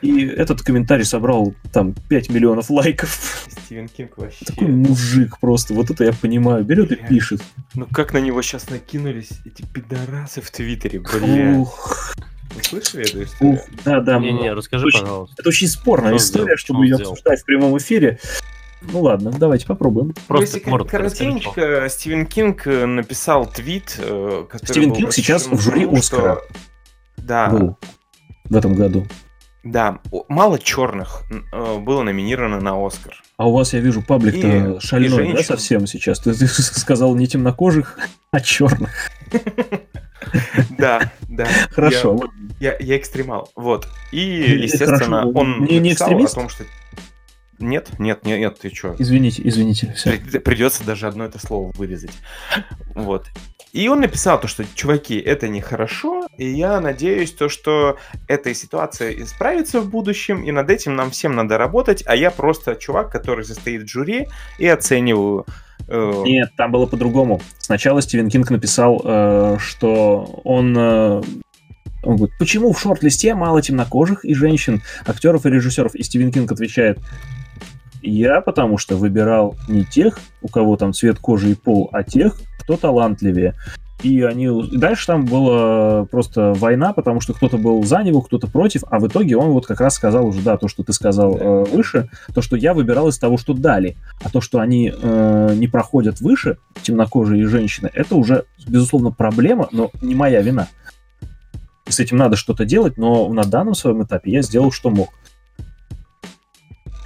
И 0.00 0.24
этот 0.24 0.62
комментарий 0.62 1.04
собрал 1.04 1.54
там 1.72 1.94
5 2.08 2.30
миллионов 2.30 2.70
лайков. 2.70 3.46
Стивен 3.48 3.88
Кинг 3.88 4.16
вообще. 4.16 4.44
Такой 4.44 4.68
мужик 4.68 5.38
просто, 5.38 5.74
вот 5.74 5.90
это 5.90 6.04
я 6.04 6.12
понимаю, 6.12 6.64
берет 6.64 6.92
и 6.92 6.96
пишет. 6.96 7.42
Ну 7.74 7.86
как 7.86 8.12
на 8.12 8.18
него 8.18 8.40
сейчас 8.42 8.70
накинулись 8.70 9.30
эти 9.44 9.62
пидорасы 9.62 10.40
в 10.40 10.50
Твиттере, 10.50 11.00
бля. 11.00 11.58
Ух. 11.58 12.14
Вы 12.54 12.62
слышали 12.62 13.06
эту 13.06 13.24
историю? 13.24 13.54
Ух, 13.54 13.60
да, 13.84 14.00
да. 14.00 14.18
Не-не, 14.18 14.52
расскажи, 14.52 14.86
очень, 14.86 15.00
пожалуйста. 15.00 15.36
Это 15.38 15.48
очень 15.48 15.68
спорная 15.68 16.16
что 16.16 16.26
история, 16.26 16.44
сделал? 16.44 16.58
чтобы 16.58 16.86
ее 16.86 16.94
обсуждать 16.94 17.40
в 17.42 17.44
прямом 17.44 17.76
эфире. 17.76 18.18
Ну 18.82 19.00
ладно, 19.00 19.32
давайте 19.36 19.66
попробуем. 19.66 20.14
Просто 20.28 20.58
Если 20.58 20.70
коротенько, 20.84 21.88
Стивен 21.88 22.26
Кинг 22.26 22.66
э, 22.66 22.86
написал 22.86 23.46
твит, 23.46 23.98
э, 23.98 24.44
который 24.48 24.68
Стивен 24.68 24.92
Кинг 24.92 25.12
сейчас 25.12 25.46
в 25.46 25.60
жюри 25.60 25.86
Оскара. 25.86 26.40
Да. 27.16 27.48
Был 27.48 27.78
в 28.48 28.56
этом 28.56 28.74
году. 28.74 29.06
Да, 29.64 29.98
мало 30.28 30.60
черных 30.60 31.22
э, 31.52 31.78
было 31.78 32.02
номинировано 32.02 32.60
на 32.60 32.86
Оскар. 32.86 33.20
А 33.36 33.48
у 33.48 33.52
вас, 33.52 33.72
я 33.72 33.80
вижу, 33.80 34.00
паблик-то 34.00 34.78
шальной, 34.80 35.32
да, 35.32 35.42
совсем 35.42 35.86
сейчас? 35.88 36.20
Ты, 36.20 36.34
ты 36.34 36.46
сказал 36.48 37.16
не 37.16 37.26
темнокожих, 37.26 37.98
а 38.30 38.40
черных. 38.40 38.90
Да, 40.78 41.12
да. 41.28 41.46
Хорошо. 41.70 42.18
Я, 42.58 42.76
я 42.80 42.96
экстремал. 42.96 43.50
Вот. 43.54 43.86
И, 44.10 44.18
естественно, 44.18 45.26
он 45.28 45.64
не, 45.64 45.92
о 45.92 46.28
том, 46.28 46.48
что 46.48 46.64
нет, 47.58 47.90
нет, 47.98 48.24
нет, 48.24 48.38
нет, 48.38 48.58
ты 48.58 48.74
что? 48.74 48.94
Извините, 48.98 49.42
извините. 49.44 49.94
Все. 49.96 50.18
Придется 50.40 50.84
даже 50.84 51.06
одно 51.06 51.24
это 51.24 51.38
слово 51.38 51.72
вырезать. 51.76 52.12
Вот. 52.94 53.26
И 53.72 53.88
он 53.88 54.00
написал 54.00 54.40
то, 54.40 54.48
что, 54.48 54.64
чуваки, 54.74 55.18
это 55.18 55.48
нехорошо, 55.48 56.26
и 56.38 56.48
я 56.48 56.80
надеюсь, 56.80 57.32
то, 57.32 57.50
что 57.50 57.98
эта 58.26 58.54
ситуация 58.54 59.12
исправится 59.12 59.80
в 59.80 59.90
будущем, 59.90 60.42
и 60.44 60.50
над 60.50 60.70
этим 60.70 60.96
нам 60.96 61.10
всем 61.10 61.34
надо 61.34 61.58
работать, 61.58 62.02
а 62.06 62.16
я 62.16 62.30
просто 62.30 62.76
чувак, 62.76 63.10
который 63.10 63.44
состоит 63.44 63.82
в 63.82 63.88
жюри 63.88 64.28
и 64.58 64.66
оцениваю 64.66 65.44
э, 65.88 66.22
нет, 66.24 66.50
там 66.56 66.72
было 66.72 66.86
по-другому. 66.86 67.42
Сначала 67.58 68.00
Стивен 68.00 68.30
Кинг 68.30 68.48
написал, 68.50 69.02
э, 69.04 69.56
что 69.60 70.40
он 70.44 70.74
э, 70.78 71.22
он 72.02 72.16
говорит, 72.16 72.36
почему 72.38 72.72
в 72.72 72.80
шорт-листе 72.80 73.34
мало 73.34 73.60
темнокожих 73.60 74.24
и 74.24 74.32
женщин, 74.32 74.82
актеров 75.04 75.44
и 75.44 75.50
режиссеров? 75.50 75.94
И 75.94 76.02
Стивен 76.02 76.30
Кинг 76.30 76.50
отвечает, 76.52 76.98
я 78.02 78.40
потому 78.40 78.78
что 78.78 78.96
выбирал 78.96 79.56
не 79.68 79.84
тех, 79.84 80.18
у 80.42 80.48
кого 80.48 80.76
там 80.76 80.92
цвет 80.92 81.18
кожи 81.18 81.50
и 81.50 81.54
пол, 81.54 81.88
а 81.92 82.02
тех, 82.02 82.36
кто 82.60 82.76
талантливее. 82.76 83.54
и 84.02 84.22
они... 84.22 84.48
дальше 84.76 85.06
там 85.06 85.24
была 85.24 86.04
просто 86.06 86.52
война, 86.52 86.92
потому 86.92 87.20
что 87.20 87.32
кто-то 87.32 87.58
был 87.58 87.82
за 87.84 88.02
него, 88.02 88.20
кто-то 88.20 88.46
против, 88.46 88.82
а 88.90 88.98
в 88.98 89.06
итоге 89.06 89.36
он 89.36 89.50
вот 89.50 89.66
как 89.66 89.80
раз 89.80 89.94
сказал 89.94 90.26
уже, 90.26 90.42
да, 90.42 90.56
то, 90.56 90.68
что 90.68 90.82
ты 90.82 90.92
сказал 90.92 91.36
э, 91.36 91.64
выше, 91.64 92.10
то, 92.34 92.42
что 92.42 92.56
я 92.56 92.74
выбирал 92.74 93.08
из 93.08 93.18
того, 93.18 93.38
что 93.38 93.54
дали, 93.54 93.96
а 94.22 94.30
то, 94.30 94.40
что 94.40 94.60
они 94.60 94.92
э, 94.94 95.54
не 95.54 95.68
проходят 95.68 96.20
выше, 96.20 96.58
темнокожие 96.82 97.46
женщины, 97.46 97.90
это 97.94 98.16
уже, 98.16 98.44
безусловно, 98.66 99.12
проблема, 99.12 99.68
но 99.72 99.90
не 100.02 100.14
моя 100.14 100.42
вина. 100.42 100.68
И 101.86 101.92
с 101.92 102.00
этим 102.00 102.16
надо 102.16 102.36
что-то 102.36 102.64
делать, 102.64 102.98
но 102.98 103.28
на 103.28 103.44
данном 103.44 103.74
своем 103.74 104.02
этапе 104.02 104.32
я 104.32 104.42
сделал, 104.42 104.72
что 104.72 104.90
мог. 104.90 105.10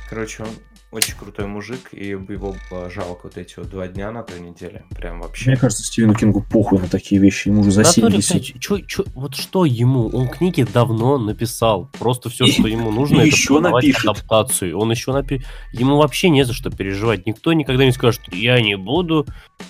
Короче, 0.08 0.44
очень 0.92 1.14
крутой 1.16 1.46
мужик, 1.46 1.90
и 1.92 2.08
его 2.08 2.54
было 2.70 2.90
жалко 2.90 3.20
вот 3.24 3.36
эти 3.36 3.54
вот 3.58 3.70
два 3.70 3.86
дня 3.86 4.10
на 4.10 4.22
той 4.24 4.40
неделе. 4.40 4.84
Прям 4.90 5.20
вообще. 5.20 5.50
Мне 5.50 5.56
кажется, 5.58 5.84
Стивену 5.84 6.14
Кингу 6.14 6.42
похуй 6.42 6.80
на 6.80 6.88
такие 6.88 7.20
вещи, 7.20 7.48
ему 7.48 7.60
уже 7.60 7.70
за 7.70 7.82
Натуре, 7.82 8.20
70. 8.20 8.32
блядь, 8.32 8.60
чё- 8.60 8.78
чё- 8.80 9.04
вот 9.14 9.36
что 9.36 9.64
ему? 9.64 10.08
Он 10.08 10.28
книги 10.28 10.62
давно 10.62 11.18
написал. 11.18 11.88
Просто 11.98 12.28
все, 12.28 12.46
что 12.46 12.66
ему 12.66 12.90
нужно, 12.90 13.20
и 13.22 13.28
это 13.28 13.36
продавать 13.46 13.84
напишет. 13.84 14.08
адаптацию. 14.08 14.78
Он 14.78 14.90
еще 14.90 15.12
напи... 15.12 15.42
Ему 15.72 15.96
вообще 15.96 16.28
не 16.28 16.44
за 16.44 16.52
что 16.52 16.70
переживать. 16.70 17.26
Никто 17.26 17.52
никогда 17.52 17.84
не 17.84 17.92
скажет, 17.92 18.22
я 18.32 18.60
не 18.60 18.76
буду 18.76 19.26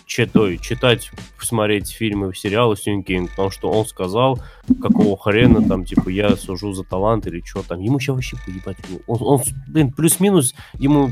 читай, 0.07 0.57
читать, 0.59 1.11
смотреть 1.39 1.91
фильмы, 1.91 2.35
сериалы 2.35 2.77
Стивен 2.77 3.03
Кинг, 3.03 3.31
потому 3.31 3.51
что 3.51 3.71
он 3.71 3.85
сказал, 3.87 4.41
какого 4.81 5.19
хрена 5.19 5.67
там, 5.67 5.85
типа, 5.85 6.09
я 6.09 6.37
сужу 6.37 6.73
за 6.73 6.85
талант 6.85 7.27
или 7.27 7.43
что 7.45 7.63
там. 7.63 7.81
Ему 7.81 7.99
сейчас 7.99 8.15
вообще 8.15 8.37
поебать. 8.47 8.77
Он, 9.07 9.19
он, 9.21 9.41
блин, 9.69 9.93
плюс-минус, 9.93 10.55
ему, 10.79 11.10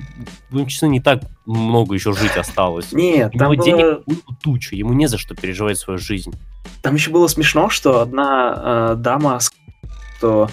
блин, 0.51 0.67
честно, 0.67 0.87
не 0.87 1.01
так 1.01 1.23
много 1.47 1.95
еще 1.95 2.13
жить 2.13 2.37
осталось. 2.37 2.93
Нет, 2.93 3.35
У 3.35 3.39
там, 3.39 3.53
него 3.53 3.63
было- 3.63 3.65
денег 3.65 4.03
у- 4.07 4.35
туча, 4.43 4.75
ему 4.77 4.93
не 4.93 5.07
за 5.07 5.19
что 5.19 5.35
переживать 5.35 5.79
свою 5.79 5.99
жизнь. 5.99 6.33
там 6.83 6.95
еще 6.95 7.11
было 7.11 7.27
смешно, 7.29 7.71
что 7.71 8.01
одна 8.01 8.93
э, 8.93 8.95
дама, 8.99 9.41
что, 10.19 10.51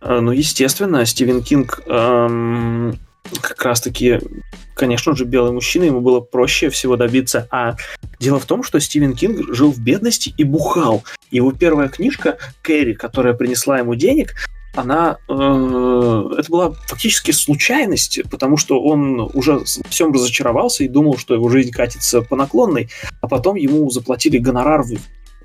э, 0.00 0.20
ну, 0.20 0.32
естественно, 0.32 1.04
Стивен 1.06 1.42
Кинг 1.42 1.80
эм, 1.86 2.98
как 3.40 3.62
раз-таки, 3.64 4.18
конечно 4.74 5.14
же, 5.16 5.24
белый 5.24 5.52
мужчина, 5.52 5.84
ему 5.84 6.00
было 6.00 6.20
проще 6.20 6.68
всего 6.70 6.96
добиться. 6.96 7.46
А 7.50 7.76
дело 8.18 8.38
в 8.38 8.44
том, 8.46 8.62
что 8.62 8.78
Стивен 8.80 9.14
Кинг 9.14 9.54
жил 9.54 9.70
в 9.72 9.78
бедности 9.78 10.34
и 10.36 10.44
бухал. 10.44 11.04
Его 11.30 11.52
первая 11.52 11.88
книжка 11.88 12.36
«Кэрри», 12.62 12.92
которая 12.94 13.32
принесла 13.34 13.78
ему 13.78 13.94
денег, 13.94 14.34
она 14.74 15.18
э, 15.28 16.30
это 16.38 16.50
была 16.50 16.72
фактически 16.86 17.30
случайность, 17.30 18.20
потому 18.30 18.56
что 18.56 18.82
он 18.82 19.20
уже 19.34 19.58
во 19.58 19.64
всем 19.90 20.12
разочаровался 20.12 20.84
и 20.84 20.88
думал, 20.88 21.18
что 21.18 21.34
его 21.34 21.48
жизнь 21.48 21.70
катится 21.70 22.22
по 22.22 22.36
наклонной, 22.36 22.88
а 23.20 23.28
потом 23.28 23.56
ему 23.56 23.90
заплатили 23.90 24.38
гонорар 24.38 24.82
в 24.82 24.92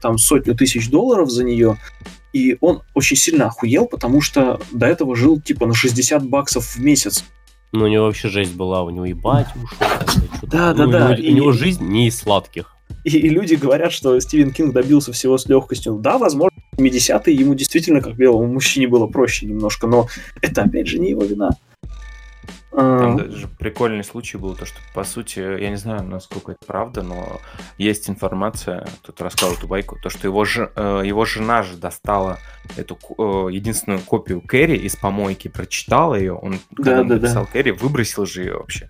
там 0.01 0.17
сотню 0.17 0.55
тысяч 0.55 0.89
долларов 0.89 1.29
за 1.29 1.43
нее, 1.43 1.77
и 2.31 2.57
он 2.61 2.81
очень 2.93 3.17
сильно 3.17 3.47
охуел, 3.47 3.87
потому 3.87 4.21
что 4.21 4.61
до 4.71 4.85
этого 4.85 5.15
жил 5.15 5.41
типа 5.41 5.65
на 5.65 5.73
60 5.73 6.23
баксов 6.27 6.65
в 6.75 6.79
месяц. 6.79 7.23
Ну, 7.73 7.83
у 7.85 7.87
него 7.87 8.05
вообще 8.05 8.29
жесть 8.29 8.53
была, 8.53 8.83
у 8.83 8.89
него 8.91 9.05
ебать 9.05 9.47
или 9.55 10.27
чё-то. 10.39 10.47
Да, 10.47 10.73
Ну, 10.73 10.89
да, 10.91 10.99
да, 10.99 11.05
У 11.07 11.09
него, 11.17 11.21
и- 11.21 11.31
у 11.31 11.35
него 11.35 11.51
жизнь 11.51 11.83
не 11.85 12.07
из 12.07 12.19
сладких. 12.19 12.76
И, 13.07 13.19
и 13.19 13.29
люди 13.29 13.55
говорят, 13.55 13.93
что 13.93 14.19
Стивен 14.19 14.51
Кинг 14.51 14.73
добился 14.73 15.13
всего 15.13 15.37
с 15.37 15.45
легкостью. 15.47 15.93
Да, 15.93 16.17
возможно, 16.17 16.57
в 16.73 16.77
70-е 16.77 17.33
ему 17.33 17.55
действительно, 17.55 18.01
как 18.01 18.17
белому 18.17 18.47
мужчине, 18.47 18.89
было 18.89 19.07
проще 19.07 19.45
немножко, 19.45 19.87
но 19.87 20.07
это, 20.41 20.63
опять 20.63 20.87
же, 20.87 20.99
не 20.99 21.11
его 21.11 21.23
вина. 21.23 21.51
А, 22.73 22.99
Там 22.99 23.17
даже 23.17 23.47
прикольный 23.47 24.03
случай 24.03 24.37
был, 24.37 24.55
то 24.55 24.65
что, 24.65 24.75
по 24.93 25.05
сути, 25.05 25.39
я 25.39 25.69
не 25.69 25.77
знаю, 25.77 26.03
насколько 26.03 26.51
это 26.51 26.65
правда, 26.67 27.01
но 27.01 27.39
есть 27.77 28.09
информация, 28.09 28.85
тут 29.03 29.21
рассказывал 29.21 29.57
эту 29.57 29.67
байку, 29.67 29.97
то, 30.03 30.09
что 30.09 30.27
его, 30.27 30.43
же, 30.43 30.69
э, 30.75 31.03
его 31.05 31.23
жена 31.23 31.63
же 31.63 31.77
достала 31.77 32.39
эту 32.75 32.99
э, 33.17 33.53
единственную 33.53 34.01
копию 34.01 34.41
Кэрри 34.41 34.75
из 34.75 34.97
помойки, 34.97 35.47
прочитала 35.47 36.15
ее, 36.15 36.33
он, 36.33 36.59
когда 36.75 36.99
он 36.99 37.07
да, 37.07 37.15
да. 37.15 37.21
написал 37.21 37.45
Кэрри, 37.45 37.71
выбросил 37.71 38.25
же 38.25 38.43
ее 38.43 38.57
вообще. 38.57 38.89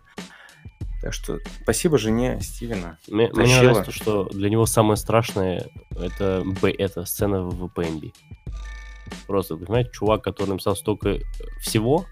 Так 1.07 1.13
что 1.13 1.39
спасибо 1.61 1.97
жене 1.97 2.37
Стивена. 2.41 2.97
Мне, 3.07 3.29
мне 3.31 3.45
Тащила. 3.45 3.61
нравится, 3.61 3.83
то, 3.83 3.91
что 3.93 4.23
для 4.25 4.49
него 4.49 4.65
самое 4.65 4.97
страшное 4.97 5.67
это, 5.91 6.43
Б- 6.61 6.75
это 6.77 7.05
сцена 7.05 7.43
в 7.43 7.69
ПМБ. 7.69 8.13
Просто, 9.25 9.55
понимаете, 9.55 9.91
чувак, 9.93 10.21
который 10.21 10.49
написал 10.49 10.75
столько 10.75 11.19
всего, 11.61 12.05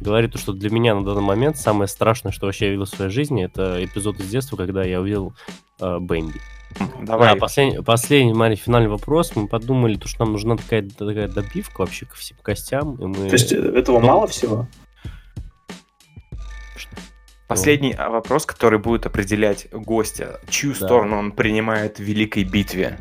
говорит, 0.00 0.32
то, 0.32 0.38
что 0.38 0.52
для 0.52 0.68
меня 0.68 0.96
на 0.96 1.04
данный 1.04 1.22
момент 1.22 1.58
самое 1.58 1.86
страшное, 1.86 2.32
что 2.32 2.46
вообще 2.46 2.64
я 2.64 2.70
видел 2.72 2.86
в 2.86 2.88
своей 2.88 3.12
жизни, 3.12 3.44
это 3.44 3.84
эпизод 3.84 4.18
из 4.18 4.28
детства, 4.28 4.56
когда 4.56 4.82
я 4.82 5.00
увидел 5.00 5.32
э, 5.78 5.98
Бэмби. 6.00 6.40
Давай. 7.00 7.34
А, 7.34 7.36
послед- 7.36 7.84
последний, 7.84 8.34
маленький 8.34 8.62
финальный 8.62 8.88
вопрос. 8.90 9.36
Мы 9.36 9.46
подумали, 9.46 9.94
то, 9.94 10.08
что 10.08 10.24
нам 10.24 10.32
нужна 10.32 10.56
такая, 10.56 10.82
такая 10.82 11.28
добивка 11.28 11.82
вообще 11.82 12.04
ко 12.06 12.16
всем 12.16 12.36
костям. 12.42 12.96
И 12.96 13.06
мы... 13.06 13.28
То 13.28 13.34
есть 13.34 13.52
э, 13.52 13.58
этого 13.58 14.00
ну, 14.00 14.08
мало 14.08 14.26
всего? 14.26 14.66
Последний 17.50 17.92
а, 17.92 18.10
вопрос, 18.10 18.46
который 18.46 18.78
будет 18.78 19.06
определять 19.06 19.66
гостя, 19.72 20.38
чью 20.48 20.70
Да. 20.70 20.86
сторону 20.86 21.18
он 21.18 21.32
принимает 21.32 21.98
в 21.98 22.02
великой 22.02 22.44
битве. 22.44 23.00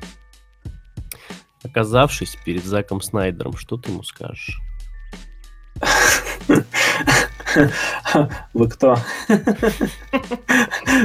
Оказавшись 1.63 2.35
перед 2.43 2.65
Заком 2.65 2.99
Снайдером, 2.99 3.55
что 3.55 3.77
ты 3.77 3.91
ему 3.91 4.01
скажешь? 4.01 4.59
Вы 8.55 8.69
кто? 8.69 8.97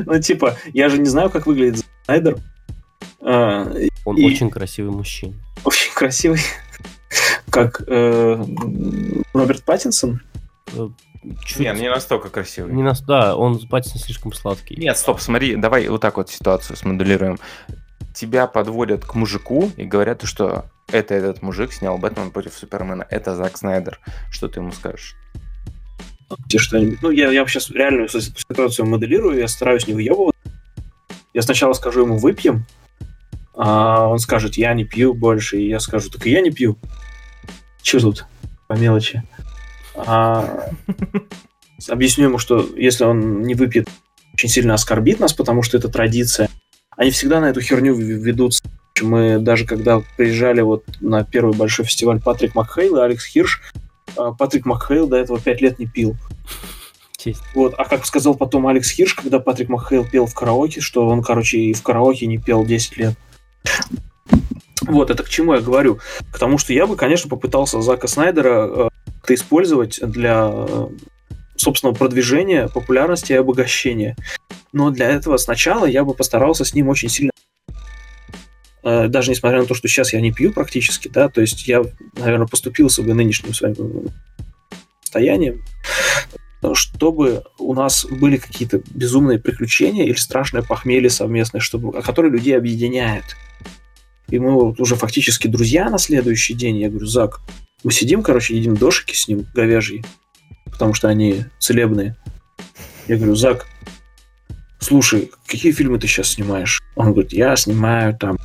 Ну, 0.07 0.19
типа, 0.21 0.57
я 0.73 0.89
же 0.89 0.97
не 0.99 1.07
знаю, 1.07 1.29
как 1.29 1.47
выглядит 1.47 1.77
Зак 1.77 1.87
Снайдер. 2.07 2.39
А, 3.21 3.71
Он 4.07 4.25
очень 4.25 4.49
красивый 4.49 4.93
мужчина. 4.93 5.35
Очень 5.65 5.93
красивый. 5.93 6.41
Как 7.51 7.83
э, 7.87 8.45
Роберт 9.35 9.65
Паттинсон. 9.65 10.23
Чуть- 11.45 11.61
Не, 11.61 11.73
не 11.73 11.91
настолько 11.91 12.29
красивый. 12.29 12.73
Не 12.73 12.83
нас, 12.83 13.01
да, 13.03 13.37
он 13.37 13.59
Паттинсон 13.67 14.01
слишком 14.01 14.33
сладкий. 14.33 14.77
Нет, 14.77 14.97
стоп, 14.99 15.21
смотри, 15.21 15.57
давай 15.57 15.89
вот 15.89 16.01
так 16.01 16.17
вот 16.17 16.31
ситуацию 16.31 16.77
смоделируем. 16.77 17.39
Тебя 18.15 18.47
подводят 18.47 19.05
к 19.05 19.15
мужику 19.15 19.71
и 19.77 19.85
говорят, 19.85 20.23
что 20.25 20.67
это 20.93 21.15
этот 21.15 21.43
мужик 21.43 21.73
снял 21.73 21.99
Бэтмен 21.99 22.31
против 22.31 22.53
Супермена. 22.55 23.07
Это 23.11 23.35
Зак 23.35 23.57
Снайдер. 23.57 23.99
Что 24.31 24.49
ты 24.49 24.61
ему 24.61 24.71
скажешь? 24.73 25.17
Где 26.47 26.59
что-нибудь. 26.59 27.03
Ну, 27.03 27.11
я, 27.11 27.31
я 27.31 27.47
сейчас 27.47 27.71
реальную 27.71 28.09
ситуацию 28.09 28.87
моделирую, 28.87 29.39
я 29.39 29.49
стараюсь 29.49 29.87
не 29.87 29.95
въебывать. 29.95 30.35
Я 31.33 31.43
сначала 31.43 31.73
скажу 31.73 32.03
ему 32.03 32.17
«выпьем», 32.19 32.65
а 33.57 34.07
он 34.07 34.19
скажет 34.19 34.57
«я 34.57 34.73
не 34.75 34.85
пью 34.85 35.15
больше», 35.15 35.59
и 35.61 35.69
я 35.69 35.81
скажу 35.81 36.11
«так 36.11 36.27
и 36.27 36.31
я 36.31 36.41
не 36.41 36.51
пью». 36.51 36.79
Че 37.83 37.99
тут 38.01 38.27
по 38.69 38.75
мелочи? 38.75 39.23
А, 39.97 40.71
объясню 41.89 42.25
ему, 42.25 42.39
что 42.39 42.66
если 42.77 43.05
он 43.05 43.43
не 43.43 43.55
выпьет, 43.55 43.89
очень 44.33 44.49
сильно 44.49 44.75
оскорбит 44.75 45.21
нас, 45.21 45.33
потому 45.33 45.62
что 45.62 45.77
это 45.77 45.89
традиция. 45.89 46.49
Они 46.97 47.11
всегда 47.11 47.41
на 47.41 47.47
эту 47.47 47.61
херню 47.61 47.95
ведутся. 47.95 48.62
Мы 49.01 49.39
даже 49.39 49.66
когда 49.66 50.03
приезжали 50.16 50.61
вот 50.61 50.85
на 51.01 51.25
первый 51.25 51.55
большой 51.55 51.85
фестиваль 51.85 52.21
Патрик 52.21 52.55
Макхейл 52.55 52.97
и 52.97 53.01
Алекс 53.01 53.25
Хирш, 53.27 53.61
а, 54.16 54.33
Патрик 54.33 54.66
Макхейл 54.66 55.07
до 55.07 55.16
этого 55.16 55.41
пять 55.41 55.61
лет 55.61 55.79
не 55.79 55.87
пил. 55.87 56.16
Честь. 57.16 57.43
Вот, 57.55 57.75
а 57.77 57.85
как 57.85 58.07
сказал 58.07 58.35
потом 58.35 58.66
Алекс 58.66 58.91
Хирш, 58.91 59.15
когда 59.15 59.41
Патрик 59.41 59.69
Макхейл 59.69 60.05
пел 60.05 60.27
в 60.27 60.35
караоке, 60.35 60.81
что 60.81 61.09
он, 61.09 61.23
короче, 61.23 61.59
и 61.59 61.73
в 61.73 61.83
караоке 61.83 62.27
не 62.27 62.39
пел 62.39 62.65
10 62.65 62.97
лет. 62.99 63.15
Вот, 64.83 65.11
это 65.11 65.23
к 65.23 65.29
чему 65.29 65.55
я 65.55 65.61
говорю? 65.61 65.99
К 66.31 66.39
тому, 66.39 66.59
что 66.59 66.73
я 66.73 66.87
бы, 66.87 66.97
конечно, 66.97 67.29
попытался 67.31 67.81
Зака 67.81 68.07
Снайдера 68.07 68.91
э, 69.25 69.27
как-то 69.27 69.35
использовать 69.35 70.01
для 70.03 70.51
э, 70.53 70.89
собственного 71.57 71.97
продвижения, 71.97 72.69
популярности 72.69 73.33
и 73.33 73.37
обогащения. 73.37 74.17
Но 74.75 74.91
для 74.91 75.09
этого 75.09 75.39
сначала 75.39 75.87
я 75.87 76.05
бы 76.05 76.13
постарался 76.13 76.67
с 76.67 76.75
ним 76.75 76.89
очень 76.89 77.09
сильно 77.09 77.31
э, 78.83 79.09
даже 79.09 79.31
несмотря 79.31 79.61
на 79.61 79.65
то, 79.65 79.75
что 79.75 79.89
сейчас 79.89 80.13
я 80.13 80.21
не 80.21 80.31
пью 80.31 80.53
практически, 80.53 81.09
да, 81.09 81.31
то 81.31 81.41
есть 81.41 81.67
я, 81.67 81.83
наверное, 82.19 82.47
поступился 82.47 83.03
бы 83.03 83.15
нынешним 83.15 83.55
своим 83.55 83.75
э, 83.79 84.09
состоянием, 85.03 85.63
чтобы 86.75 87.45
у 87.59 87.73
нас 87.73 88.05
были 88.05 88.37
какие-то 88.37 88.83
безумные 88.91 89.39
приключения 89.39 90.05
или 90.05 90.17
страшное 90.17 90.61
похмелье 90.61 91.09
совместное, 91.09 91.63
чтобы, 91.63 92.03
которые 92.03 92.31
людей 92.31 92.59
объединяет. 92.59 93.25
И 94.29 94.39
мы 94.39 94.53
вот 94.53 94.81
уже 94.81 94.97
фактически 94.97 95.47
друзья 95.47 95.89
на 95.89 95.99
следующий 95.99 96.53
день. 96.53 96.77
Я 96.77 96.91
говорю, 96.91 97.07
Зак, 97.07 97.41
мы 97.85 97.93
сидим, 97.93 98.23
короче, 98.23 98.56
едим 98.56 98.77
дошики 98.77 99.15
с 99.15 99.28
ним 99.28 99.47
говяжьи, 99.55 100.05
потому 100.65 100.94
что 100.94 101.09
они 101.09 101.44
целебные. 101.59 102.16
Я 103.06 103.16
говорю, 103.16 103.36
Зак, 103.36 103.66
слушай, 104.81 105.31
какие 105.47 105.73
фильмы 105.73 105.98
ты 105.98 106.06
сейчас 106.06 106.31
снимаешь? 106.31 106.81
Он 106.97 107.12
говорит, 107.12 107.32
я 107.35 107.55
снимаю 107.56 108.16
там 108.16 108.39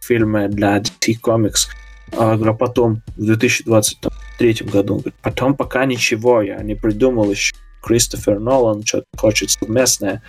фильмы 0.00 0.48
для 0.48 0.78
DC 0.78 1.18
Comics. 1.22 1.68
А, 2.12 2.36
говорю, 2.36 2.52
а 2.52 2.54
потом, 2.54 3.02
в 3.16 3.24
2023 3.24 4.52
году, 4.70 4.96
он 4.96 5.00
говорит, 5.00 5.14
потом 5.22 5.56
пока 5.56 5.86
ничего, 5.86 6.42
я 6.42 6.62
не 6.62 6.74
придумал 6.74 7.30
еще. 7.30 7.54
Кристофер 7.82 8.40
Нолан 8.40 8.84
что-то 8.84 9.06
хочет 9.16 9.50
совместное. 9.50 10.22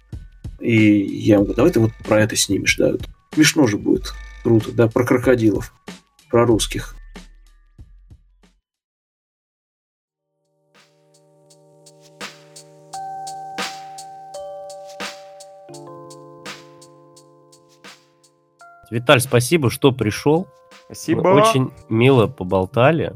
И 0.60 0.76
я 0.76 1.36
ему 1.36 1.44
говорю, 1.44 1.56
давай 1.56 1.72
ты 1.72 1.80
вот 1.80 1.92
про 2.06 2.22
это 2.22 2.36
снимешь, 2.36 2.78
да. 2.78 2.94
Смешно 3.34 3.68
же 3.68 3.78
будет. 3.78 4.14
Круто, 4.44 4.72
да, 4.72 4.88
про 4.88 5.06
крокодилов. 5.06 5.74
Про 6.30 6.46
русских. 6.46 6.96
Виталь, 18.92 19.20
спасибо, 19.20 19.70
что 19.70 19.92
пришел. 19.92 20.48
Спасибо. 20.86 21.24
Мы 21.24 21.42
очень 21.42 21.72
мило 21.90 22.28
поболтали. 22.28 23.14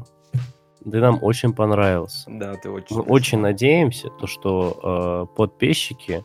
Ты 0.82 1.00
нам 1.00 1.18
очень 1.22 1.52
понравился. 1.52 2.24
Да, 2.30 2.54
ты 2.54 2.70
очень... 2.70 2.96
Мы 2.96 3.02
очень 3.02 3.38
надеемся, 3.38 4.08
то, 4.08 4.26
что 4.26 5.26
э, 5.30 5.36
подписчики 5.36 6.24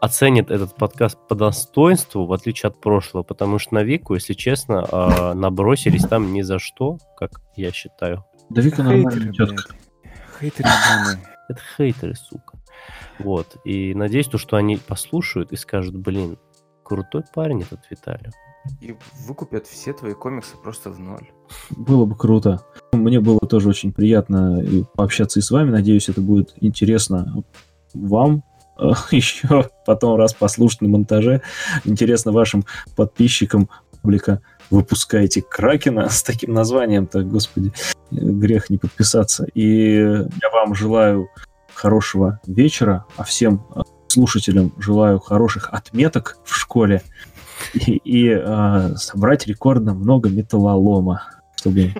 оценят 0.00 0.50
этот 0.50 0.76
подкаст 0.76 1.18
по 1.28 1.34
достоинству, 1.34 2.24
в 2.24 2.32
отличие 2.32 2.68
от 2.68 2.80
прошлого, 2.80 3.22
потому 3.22 3.58
что 3.58 3.74
на 3.74 3.82
Вику, 3.82 4.14
если 4.14 4.32
честно, 4.32 4.86
э, 4.90 5.32
набросились 5.34 6.04
там 6.04 6.32
ни 6.32 6.42
за 6.42 6.58
что, 6.58 6.98
как 7.16 7.40
я 7.56 7.72
считаю. 7.72 8.24
Да 8.48 8.62
Вика 8.62 8.82
нормальная 8.82 9.10
Хейтеры, 9.10 9.32
тетка. 9.32 9.74
блядь. 9.74 10.12
Хейтеры. 10.40 10.70
Это 11.48 11.60
хейтеры, 11.76 12.14
сука. 12.14 12.58
Вот. 13.18 13.56
И 13.64 13.92
надеюсь, 13.94 14.28
то, 14.28 14.38
что 14.38 14.56
они 14.56 14.76
послушают 14.76 15.52
и 15.52 15.56
скажут, 15.56 15.96
блин, 15.96 16.38
крутой 16.84 17.24
парень 17.34 17.62
этот 17.62 17.80
Виталий. 17.90 18.30
И 18.80 18.94
выкупят 19.26 19.66
все 19.66 19.92
твои 19.92 20.14
комиксы 20.14 20.56
просто 20.56 20.90
в 20.90 20.98
ноль. 20.98 21.30
Было 21.70 22.04
бы 22.04 22.16
круто. 22.16 22.64
Мне 22.92 23.20
было 23.20 23.40
тоже 23.40 23.68
очень 23.68 23.92
приятно 23.92 24.60
и 24.62 24.84
пообщаться 24.94 25.38
и 25.38 25.42
с 25.42 25.50
вами. 25.50 25.70
Надеюсь, 25.70 26.08
это 26.08 26.20
будет 26.20 26.54
интересно 26.60 27.42
вам. 27.94 28.42
э, 28.78 28.90
Еще 29.10 29.68
потом 29.86 30.16
раз 30.16 30.34
послушать 30.34 30.82
на 30.82 30.88
монтаже. 30.88 31.42
Интересно 31.84 32.32
вашим 32.32 32.64
подписчикам 32.96 33.68
публика. 34.02 34.40
Выпускаете 34.70 35.42
Кракена 35.42 36.08
с 36.08 36.22
таким 36.22 36.52
названием-то, 36.52 37.22
господи, 37.22 37.72
э, 38.12 38.16
грех 38.16 38.70
не 38.70 38.78
подписаться. 38.78 39.46
И 39.54 39.96
я 39.96 40.50
вам 40.52 40.74
желаю 40.74 41.28
хорошего 41.74 42.40
вечера, 42.46 43.06
а 43.16 43.24
всем 43.24 43.66
э, 43.74 43.80
слушателям 44.08 44.72
желаю 44.78 45.18
хороших 45.18 45.68
отметок 45.72 46.38
в 46.44 46.54
школе 46.54 47.02
и, 47.74 48.00
и, 48.04 48.28
э, 48.28 48.94
собрать 48.96 49.46
рекордно 49.46 49.94
много 49.94 50.28
металлолома, 50.28 51.22
чтобы 51.56 51.94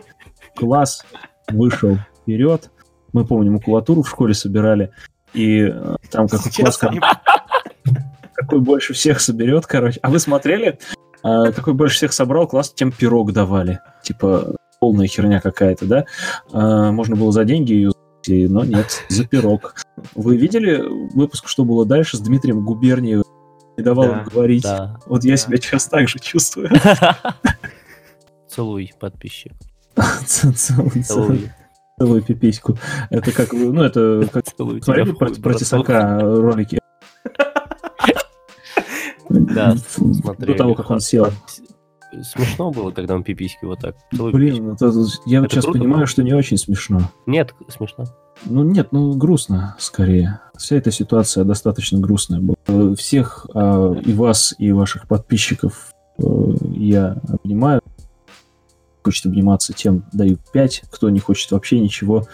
класс 0.57 1.05
вышел 1.49 1.99
вперед. 2.23 2.71
Мы 3.13 3.25
помним, 3.25 3.55
макулатуру 3.55 4.03
в 4.03 4.09
школе 4.09 4.35
собирали, 4.35 4.93
и 5.35 5.63
э, 5.63 5.97
там 6.11 6.29
как 6.29 6.41
класс, 6.55 6.81
какой 8.35 8.61
больше 8.61 8.95
всех 8.95 9.21
соберет, 9.21 9.67
короче. 9.67 9.99
А 10.03 10.11
вы 10.11 10.19
смотрели? 10.19 10.79
А, 11.23 11.53
какой 11.53 11.75
больше 11.75 11.97
всех 11.97 12.13
собрал 12.13 12.47
класс, 12.47 12.73
тем 12.73 12.93
пирог 12.93 13.33
давали. 13.33 13.81
Типа 14.03 14.55
полная 14.81 15.07
херня 15.07 15.41
какая-то, 15.41 15.87
да? 15.87 16.05
А, 16.53 16.91
можно 16.91 17.17
было 17.17 17.33
за 17.33 17.45
деньги 17.45 17.73
ее 17.73 17.93
но 18.29 18.65
нет, 18.65 19.05
за 19.09 19.25
пирог. 19.27 19.75
Вы 20.15 20.37
видели 20.37 20.83
выпуск, 21.15 21.49
что 21.49 21.65
было 21.65 21.87
дальше 21.87 22.19
с 22.19 22.21
Дмитрием 22.21 22.65
Губерниевым? 22.65 23.25
Не 23.81 23.85
давал 23.85 24.09
Да. 24.09 24.19
им 24.21 24.25
говорить. 24.25 24.63
Да. 24.63 25.01
Вот 25.07 25.25
я 25.25 25.33
Да. 25.33 25.37
себя 25.39 25.57
сейчас 25.57 25.87
так 25.87 26.07
же 26.09 26.19
чувствую. 26.19 26.71
Целуй, 28.49 28.93
подписчик. 29.01 29.53
Целый- 30.27 31.03
Целуй. 31.03 31.51
Целую 31.99 32.23
пипиську. 32.23 32.77
Это 33.11 33.33
как, 33.33 33.53
ну 33.53 33.83
это 33.83 34.29
как 34.33 34.45
Целуй 34.55 34.83
смотрели 34.83 35.13
про. 35.13 35.55
Тесака 35.55 36.19
ролики? 36.21 36.79
Да, 39.29 39.75
До 40.39 40.55
того, 40.55 40.75
как 40.75 40.91
он 40.91 41.01
сел. 41.01 41.29
Смешно 42.23 42.71
было, 42.73 42.91
когда 42.91 43.15
он 43.15 43.23
пиписьки 43.23 43.65
вот 43.65 43.79
так. 43.81 43.97
Целуй 44.15 44.33
Блин, 44.33 44.73
это- 44.73 44.93
я 45.27 45.39
Это 45.41 45.49
сейчас 45.55 45.67
понимаю, 45.67 45.99
было? 45.99 46.07
что 46.07 46.23
не 46.23 46.35
очень 46.35 46.57
смешно. 46.57 47.03
Нет, 47.27 47.55
смешно. 47.69 48.05
Ну 48.45 48.65
нет, 48.65 48.89
ну 48.93 49.15
грустно 49.15 49.77
скорее. 49.79 50.41
Вся 50.57 50.77
эта 50.77 50.91
ситуация 50.91 51.45
достаточно 51.45 51.99
грустная 51.99 52.41
была. 52.41 52.57
Э, 52.67 52.95
Всех 52.97 53.47
а, 53.55 53.95
и 53.95 54.13
вас, 54.13 54.55
и 54.59 54.73
ваших 54.73 55.09
подписчиков 55.09 55.93
э, 56.19 56.23
я 56.75 57.17
обнимаю. 57.29 57.81
Хочет 59.03 59.27
обниматься, 59.27 59.73
тем 59.73 60.05
даю 60.13 60.39
5. 60.53 60.83
Кто 60.91 61.11
не 61.11 61.21
хочет 61.21 61.51
вообще 61.53 61.81
ничего. 61.81 62.27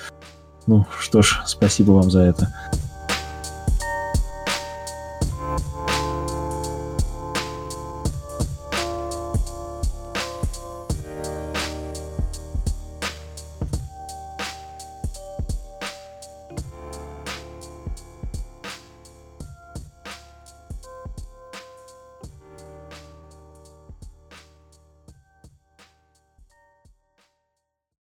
Ну 0.67 0.85
что 0.99 1.23
ж, 1.23 1.43
спасибо 1.47 1.93
вам 1.93 2.11
за 2.11 2.23
это. 2.23 2.55